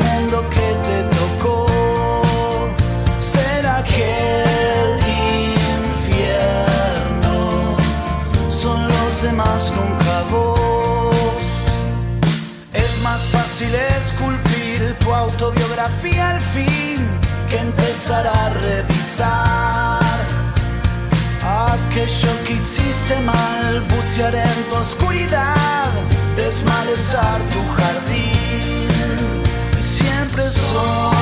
autobiografía 15.20 16.30
al 16.30 16.40
fin 16.40 17.06
que 17.48 17.58
empezar 17.58 18.26
a 18.26 18.50
revisar 18.50 20.00
aquello 21.42 22.32
que 22.46 22.54
hiciste 22.54 23.18
mal, 23.20 23.80
bucear 23.92 24.34
en 24.34 24.58
tu 24.68 24.76
oscuridad, 24.76 25.90
desmalezar 26.36 27.38
tu 27.52 27.60
jardín. 27.76 29.42
Siempre 29.80 30.48
son 30.50 31.19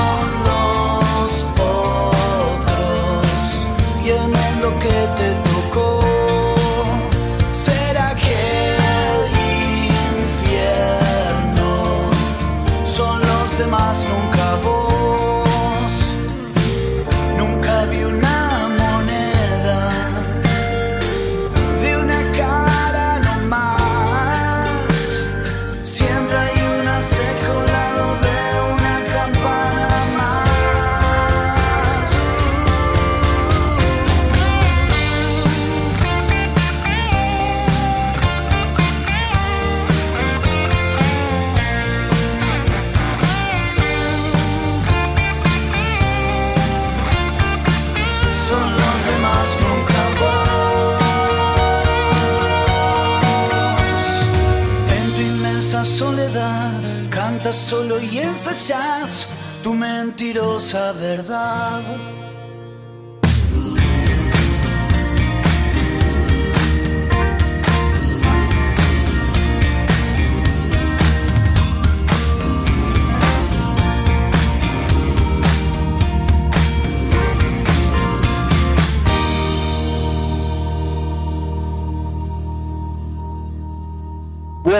solo 57.68 58.00
y 58.00 58.20
ensayas 58.20 59.28
tu 59.62 59.74
mentirosa 59.74 60.92
verdad. 60.92 61.82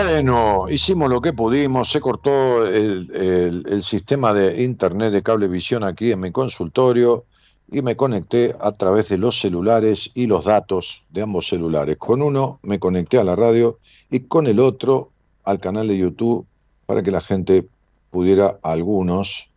Bueno, 0.01 0.69
hicimos 0.69 1.09
lo 1.09 1.19
que 1.19 1.33
pudimos, 1.33 1.89
se 1.89 1.99
cortó 1.99 2.65
el, 2.65 3.83
sistema 3.83 4.33
de 4.33 4.63
internet 4.63 5.11
de 5.11 5.21
cablevisión 5.21 5.83
aquí 5.83 6.13
en 6.13 6.21
mi 6.21 6.31
consultorio 6.31 7.25
y 7.69 7.81
me 7.81 7.97
conecté 7.97 8.55
a 8.61 8.71
través 8.71 9.09
de 9.09 9.17
los 9.17 9.37
celulares 9.41 10.09
y 10.13 10.27
los 10.27 10.45
datos 10.45 11.03
de 11.09 11.23
ambos 11.23 11.49
celulares. 11.49 11.97
Con 11.97 12.21
uno 12.21 12.59
me 12.63 12.79
conecté 12.79 13.17
a 13.17 13.25
la 13.25 13.35
radio 13.35 13.79
y 14.09 14.21
con 14.21 14.47
el 14.47 14.61
otro 14.61 15.11
al 15.43 15.59
canal 15.59 15.89
de 15.89 15.97
YouTube 15.97 16.47
para 16.85 17.03
que 17.03 17.11
la 17.11 17.21
gente 17.21 17.67
pudiera, 18.09 18.57
algunos, 18.63 19.49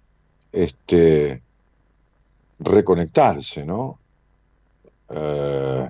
este, 0.50 1.40
reconectarse, 2.58 3.64
¿no? 3.64 4.00
Eh, 5.08 5.88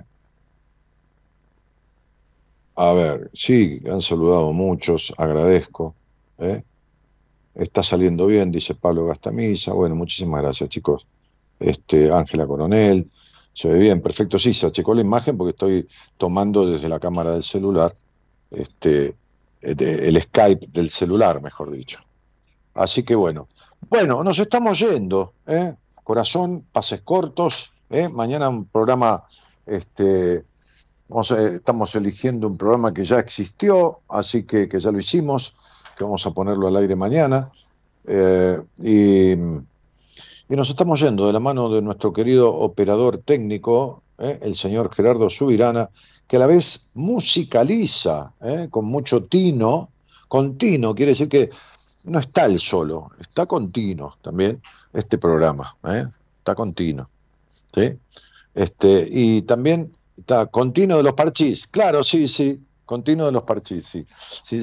a 2.75 2.93
ver, 2.93 3.29
sí, 3.33 3.81
han 3.89 4.01
saludado 4.01 4.51
muchos, 4.53 5.13
agradezco. 5.17 5.95
¿eh? 6.39 6.63
Está 7.55 7.83
saliendo 7.83 8.25
bien, 8.27 8.51
dice 8.51 8.73
Pablo 8.73 9.05
Gastamisa. 9.05 9.73
Bueno, 9.73 9.95
muchísimas 9.95 10.41
gracias, 10.41 10.69
chicos. 10.69 11.05
Este, 11.59 12.11
Ángela 12.11 12.47
Coronel, 12.47 13.07
se 13.53 13.69
ve 13.69 13.77
bien, 13.77 14.01
perfecto. 14.01 14.39
Sí, 14.39 14.53
se 14.53 14.65
achecó 14.65 14.95
la 14.95 15.01
imagen 15.01 15.37
porque 15.37 15.51
estoy 15.51 15.87
tomando 16.17 16.65
desde 16.65 16.89
la 16.89 16.99
cámara 16.99 17.31
del 17.31 17.43
celular, 17.43 17.95
este, 18.49 19.15
el 19.61 20.21
Skype 20.21 20.67
del 20.71 20.89
celular, 20.89 21.41
mejor 21.41 21.71
dicho. 21.71 21.99
Así 22.73 23.03
que 23.03 23.15
bueno. 23.15 23.47
Bueno, 23.89 24.23
nos 24.23 24.39
estamos 24.39 24.79
yendo, 24.79 25.33
¿eh? 25.45 25.75
Corazón, 26.03 26.65
pases 26.71 27.01
cortos, 27.01 27.71
¿eh? 27.89 28.09
Mañana 28.09 28.49
un 28.49 28.65
programa 28.65 29.23
este, 29.65 30.43
estamos 31.09 31.95
eligiendo 31.95 32.47
un 32.47 32.57
programa 32.57 32.93
que 32.93 33.03
ya 33.03 33.19
existió, 33.19 33.99
así 34.09 34.43
que, 34.43 34.67
ya 34.67 34.91
lo 34.91 34.99
hicimos, 34.99 35.55
que 35.97 36.03
vamos 36.03 36.25
a 36.25 36.31
ponerlo 36.31 36.67
al 36.67 36.77
aire 36.77 36.95
mañana. 36.95 37.51
Eh, 38.07 38.59
y, 38.81 39.35
nos 40.55 40.69
estamos 40.69 40.99
yendo 40.99 41.25
de 41.25 41.33
la 41.33 41.39
mano 41.39 41.67
de 41.69 41.81
nuestro 41.81 42.13
querido 42.13 42.53
operador 42.53 43.17
técnico, 43.17 44.03
eh, 44.19 44.37
el 44.43 44.53
señor 44.53 44.93
Gerardo 44.93 45.27
Subirana, 45.27 45.89
que 46.27 46.35
a 46.35 46.39
la 46.39 46.45
vez 46.45 46.91
musicaliza 46.93 48.33
eh, 48.39 48.67
con 48.69 48.85
mucho 48.85 49.23
tino, 49.23 49.89
con 50.27 50.55
tino, 50.59 50.93
quiere 50.93 51.13
decir 51.13 51.27
que 51.27 51.49
no 52.03 52.19
está 52.19 52.45
él 52.45 52.59
solo, 52.59 53.09
está 53.19 53.47
continuo 53.47 54.15
también 54.21 54.61
este 54.93 55.17
programa, 55.17 55.75
está 56.37 56.53
continuo. 56.53 57.09
¿sí? 57.73 57.97
Este, 58.53 59.07
y 59.09 59.41
también 59.41 59.91
Está, 60.17 60.45
continuo 60.47 60.97
de 60.97 61.03
los 61.03 61.13
parchís. 61.13 61.67
Claro, 61.67 62.03
sí, 62.03 62.27
sí. 62.27 62.59
Continuo 62.85 63.27
de 63.27 63.31
los 63.31 63.43
parchís, 63.43 63.85
sí. 63.85 64.05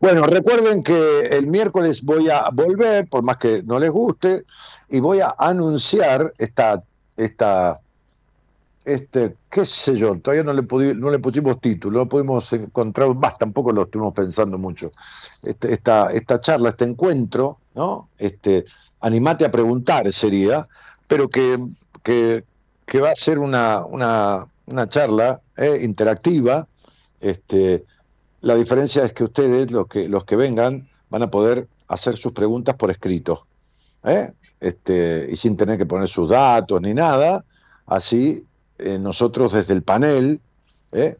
bueno, 0.00 0.22
recuerden 0.24 0.82
que 0.82 1.20
el 1.30 1.46
miércoles 1.46 2.02
voy 2.02 2.28
a 2.28 2.50
volver, 2.52 3.08
por 3.08 3.22
más 3.22 3.38
que 3.38 3.62
no 3.62 3.78
les 3.78 3.90
guste, 3.90 4.44
y 4.88 5.00
voy 5.00 5.20
a 5.20 5.34
anunciar 5.38 6.34
esta, 6.38 6.82
esta, 7.16 7.80
este, 8.84 9.36
qué 9.50 9.64
sé 9.64 9.96
yo, 9.96 10.18
todavía 10.20 10.44
no 10.44 10.52
le, 10.52 10.62
no 10.94 11.10
le 11.10 11.18
pusimos 11.18 11.60
título, 11.60 12.00
no 12.00 12.08
pudimos 12.08 12.52
encontrar, 12.52 13.14
basta, 13.14 13.38
tampoco 13.38 13.72
lo 13.72 13.82
estuvimos 13.82 14.14
pensando 14.14 14.58
mucho. 14.58 14.92
Este, 15.42 15.72
esta, 15.72 16.12
esta 16.12 16.40
charla, 16.40 16.68
este 16.70 16.84
encuentro, 16.84 17.58
¿no? 17.78 18.08
Este, 18.18 18.64
animate 19.00 19.44
a 19.44 19.52
preguntar 19.52 20.12
sería, 20.12 20.66
pero 21.06 21.28
que, 21.28 21.64
que, 22.02 23.00
va 23.00 23.10
a 23.10 23.14
ser 23.14 23.38
una, 23.38 23.84
una, 23.86 24.48
una 24.66 24.88
charla 24.88 25.40
eh, 25.56 25.78
interactiva. 25.82 26.66
Este, 27.20 27.84
la 28.40 28.56
diferencia 28.56 29.04
es 29.04 29.12
que 29.12 29.22
ustedes, 29.22 29.70
los 29.70 29.86
que, 29.86 30.08
los 30.08 30.24
que 30.24 30.34
vengan, 30.34 30.88
van 31.08 31.22
a 31.22 31.30
poder 31.30 31.68
hacer 31.86 32.16
sus 32.16 32.32
preguntas 32.32 32.74
por 32.74 32.90
escrito. 32.90 33.46
¿eh? 34.02 34.32
Este, 34.58 35.28
y 35.30 35.36
sin 35.36 35.56
tener 35.56 35.78
que 35.78 35.86
poner 35.86 36.08
sus 36.08 36.30
datos 36.30 36.82
ni 36.82 36.94
nada. 36.94 37.44
Así, 37.86 38.44
eh, 38.78 38.98
nosotros 38.98 39.52
desde 39.52 39.74
el 39.74 39.84
panel, 39.84 40.40
¿eh? 40.90 41.16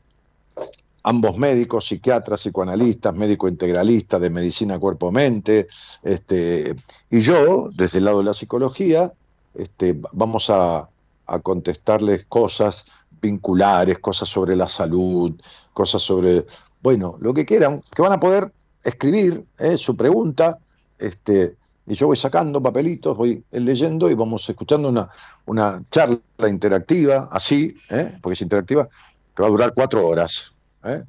Ambos 1.08 1.38
médicos, 1.38 1.86
psiquiatras, 1.86 2.42
psicoanalistas, 2.42 3.14
médico 3.14 3.48
integralista 3.48 4.18
de 4.18 4.28
medicina 4.28 4.78
cuerpo-mente, 4.78 5.66
este, 6.02 6.76
y 7.08 7.20
yo, 7.20 7.70
desde 7.74 7.98
el 7.98 8.04
lado 8.04 8.18
de 8.18 8.24
la 8.24 8.34
psicología, 8.34 9.10
este, 9.54 9.98
vamos 10.12 10.50
a, 10.50 10.86
a 11.26 11.38
contestarles 11.38 12.26
cosas 12.26 12.84
vinculares, 13.22 13.98
cosas 14.00 14.28
sobre 14.28 14.54
la 14.54 14.68
salud, 14.68 15.32
cosas 15.72 16.02
sobre, 16.02 16.44
bueno, 16.82 17.16
lo 17.20 17.32
que 17.32 17.46
quieran, 17.46 17.82
que 17.94 18.02
van 18.02 18.12
a 18.12 18.20
poder 18.20 18.52
escribir 18.84 19.46
¿eh? 19.58 19.78
su 19.78 19.96
pregunta, 19.96 20.58
este, 20.98 21.56
y 21.86 21.94
yo 21.94 22.08
voy 22.08 22.18
sacando 22.18 22.62
papelitos, 22.62 23.16
voy 23.16 23.42
leyendo 23.50 24.10
y 24.10 24.14
vamos 24.14 24.46
escuchando 24.46 24.90
una, 24.90 25.08
una 25.46 25.82
charla 25.90 26.20
interactiva, 26.50 27.30
así, 27.32 27.74
¿eh? 27.88 28.18
porque 28.20 28.34
es 28.34 28.42
interactiva, 28.42 28.86
que 29.34 29.42
va 29.42 29.48
a 29.48 29.50
durar 29.50 29.72
cuatro 29.72 30.06
horas. 30.06 30.52
¿Eh? 30.84 31.02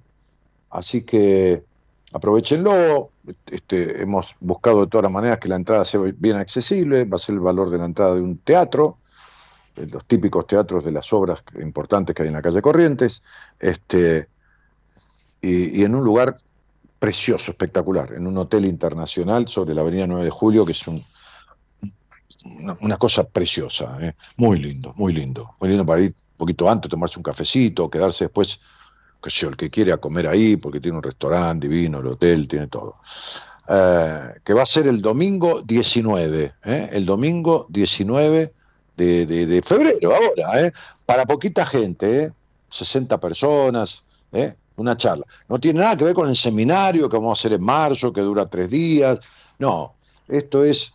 Así 0.69 1.03
que 1.03 1.63
aprovechenlo, 2.13 3.11
este, 3.47 4.01
hemos 4.01 4.35
buscado 4.39 4.81
de 4.81 4.87
todas 4.87 5.03
las 5.03 5.11
maneras 5.11 5.39
que 5.39 5.49
la 5.49 5.55
entrada 5.55 5.85
sea 5.85 6.01
bien 6.17 6.35
accesible, 6.35 7.05
va 7.05 7.15
a 7.15 7.19
ser 7.19 7.35
el 7.35 7.41
valor 7.41 7.69
de 7.69 7.77
la 7.77 7.85
entrada 7.85 8.15
de 8.15 8.21
un 8.21 8.37
teatro, 8.37 8.97
los 9.75 10.05
típicos 10.05 10.45
teatros 10.47 10.83
de 10.83 10.91
las 10.91 11.11
obras 11.13 11.43
importantes 11.61 12.15
que 12.15 12.23
hay 12.23 12.27
en 12.29 12.33
la 12.33 12.41
calle 12.41 12.61
Corrientes, 12.61 13.21
este, 13.59 14.27
y, 15.41 15.83
en 15.83 15.95
un 15.95 16.03
lugar 16.03 16.37
precioso, 16.97 17.51
espectacular, 17.51 18.13
en 18.13 18.27
un 18.27 18.37
hotel 18.37 18.65
internacional 18.65 19.47
sobre 19.47 19.73
la 19.73 19.81
avenida 19.81 20.05
9 20.05 20.25
de 20.25 20.31
Julio, 20.31 20.65
que 20.65 20.73
es 20.73 20.87
un, 20.87 21.01
una, 22.59 22.77
una, 22.81 22.97
cosa 22.97 23.23
preciosa, 23.23 23.97
¿eh? 24.01 24.15
muy 24.35 24.59
lindo, 24.59 24.93
muy 24.97 25.13
lindo, 25.13 25.55
muy 25.61 25.69
lindo 25.69 25.85
para 25.85 26.01
ir 26.01 26.09
un 26.09 26.37
poquito 26.37 26.69
antes, 26.69 26.89
tomarse 26.89 27.19
un 27.19 27.23
cafecito, 27.23 27.89
quedarse 27.89 28.25
después, 28.25 28.59
que 29.21 29.29
yo, 29.29 29.49
el 29.49 29.57
que 29.57 29.69
quiere 29.69 29.91
a 29.91 29.97
comer 29.97 30.27
ahí, 30.27 30.57
porque 30.57 30.79
tiene 30.79 30.97
un 30.97 31.03
restaurante 31.03 31.67
divino, 31.67 31.99
el 31.99 32.07
hotel, 32.07 32.47
tiene 32.47 32.67
todo. 32.67 32.97
Eh, 33.67 34.39
que 34.43 34.53
va 34.53 34.63
a 34.63 34.65
ser 34.65 34.87
el 34.87 35.01
domingo 35.01 35.61
19, 35.61 36.53
¿eh? 36.65 36.89
el 36.91 37.05
domingo 37.05 37.67
19 37.69 38.53
de, 38.97 39.25
de, 39.25 39.61
febrero, 39.61 40.13
ahora, 40.15 40.65
¿eh? 40.65 40.73
para 41.05 41.25
poquita 41.25 41.65
gente, 41.65 42.33
60 42.69 43.19
personas, 43.19 44.03
una 44.75 44.97
charla. 44.97 45.25
No 45.47 45.59
tiene 45.59 45.81
nada 45.81 45.95
que 45.95 46.05
ver 46.05 46.13
con 46.13 46.29
el 46.29 46.35
seminario 46.35 47.07
que 47.09 47.17
vamos 47.17 47.37
a 47.37 47.39
hacer 47.39 47.53
en 47.53 47.63
marzo, 47.63 48.11
que 48.11 48.21
dura 48.21 48.47
tres 48.47 48.71
días. 48.71 49.19
No, 49.59 49.93
esto 50.27 50.63
es 50.63 50.93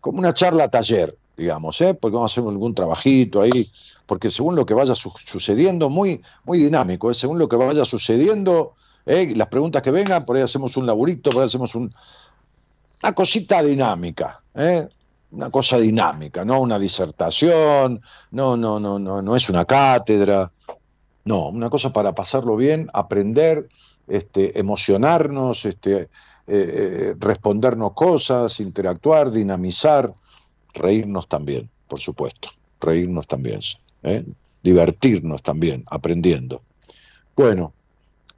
como 0.00 0.18
una 0.18 0.34
charla 0.34 0.68
taller, 0.68 1.16
digamos, 1.38 1.80
¿eh? 1.80 1.94
porque 1.94 2.16
vamos 2.16 2.32
a 2.32 2.40
hacer 2.40 2.50
algún 2.50 2.74
trabajito 2.74 3.40
ahí, 3.40 3.70
porque 4.06 4.30
según 4.30 4.56
lo 4.56 4.66
que 4.66 4.74
vaya 4.74 4.96
su 4.96 5.12
sucediendo, 5.24 5.88
muy, 5.88 6.20
muy 6.44 6.58
dinámico, 6.58 7.10
¿eh? 7.10 7.14
según 7.14 7.38
lo 7.38 7.48
que 7.48 7.56
vaya 7.56 7.84
sucediendo, 7.84 8.74
¿eh? 9.06 9.32
las 9.36 9.46
preguntas 9.46 9.80
que 9.80 9.92
vengan, 9.92 10.24
por 10.24 10.36
ahí 10.36 10.42
hacemos 10.42 10.76
un 10.76 10.84
laburito, 10.84 11.30
por 11.30 11.42
ahí 11.42 11.46
hacemos 11.46 11.76
un, 11.76 11.94
una 13.02 13.12
cosita 13.12 13.62
dinámica, 13.62 14.42
¿eh? 14.54 14.88
una 15.30 15.48
cosa 15.50 15.78
dinámica, 15.78 16.44
no 16.44 16.60
una 16.60 16.78
disertación, 16.78 18.02
no, 18.32 18.56
no, 18.56 18.80
no, 18.80 18.98
no, 18.98 19.22
no 19.22 19.36
es 19.36 19.48
una 19.48 19.64
cátedra, 19.64 20.50
no, 21.24 21.50
una 21.50 21.70
cosa 21.70 21.92
para 21.92 22.14
pasarlo 22.16 22.56
bien, 22.56 22.90
aprender, 22.92 23.68
este, 24.08 24.58
emocionarnos, 24.58 25.66
este, 25.66 26.00
eh, 26.00 26.08
eh, 26.48 27.14
respondernos 27.18 27.92
cosas, 27.92 28.58
interactuar, 28.58 29.30
dinamizar, 29.30 30.10
reírnos 30.74 31.28
también, 31.28 31.68
por 31.88 32.00
supuesto, 32.00 32.50
reírnos 32.80 33.26
también, 33.26 33.60
¿eh? 34.02 34.24
divertirnos 34.62 35.42
también, 35.42 35.84
aprendiendo. 35.90 36.62
Bueno, 37.36 37.72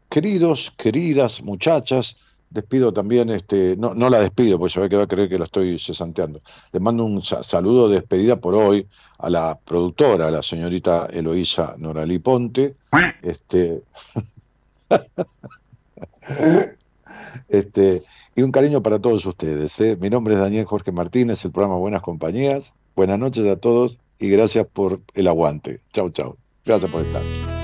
queridos, 0.08 0.72
queridas 0.76 1.42
muchachas, 1.42 2.16
despido 2.50 2.92
también, 2.92 3.30
este, 3.30 3.76
no, 3.76 3.94
no 3.94 4.10
la 4.10 4.20
despido, 4.20 4.58
porque 4.58 4.74
se 4.74 4.80
va 4.80 5.04
a 5.04 5.06
creer 5.06 5.28
que 5.28 5.38
la 5.38 5.44
estoy 5.44 5.78
cesanteando. 5.78 6.40
Les 6.72 6.82
mando 6.82 7.04
un 7.04 7.22
saludo 7.22 7.88
de 7.88 7.96
despedida 7.96 8.36
por 8.36 8.54
hoy 8.54 8.86
a 9.18 9.30
la 9.30 9.58
productora, 9.64 10.28
a 10.28 10.30
la 10.30 10.42
señorita 10.42 11.06
Eloísa 11.06 11.74
Noralí 11.78 12.18
Ponte. 12.18 12.74
Este, 13.22 13.82
este, 17.48 18.02
y 18.34 18.42
un 18.42 18.52
cariño 18.52 18.82
para 18.82 18.98
todos 18.98 19.24
ustedes. 19.26 19.78
¿eh? 19.80 19.96
Mi 20.00 20.10
nombre 20.10 20.34
es 20.34 20.40
Daniel 20.40 20.64
Jorge 20.64 20.92
Martínez, 20.92 21.44
el 21.44 21.52
programa 21.52 21.78
Buenas 21.78 22.02
Compañías. 22.02 22.74
Buenas 22.96 23.18
noches 23.18 23.46
a 23.46 23.56
todos 23.56 23.98
y 24.18 24.28
gracias 24.30 24.66
por 24.66 25.00
el 25.14 25.28
aguante. 25.28 25.80
Chau, 25.92 26.10
chau. 26.10 26.36
Gracias 26.64 26.90
por 26.90 27.04
estar. 27.04 27.59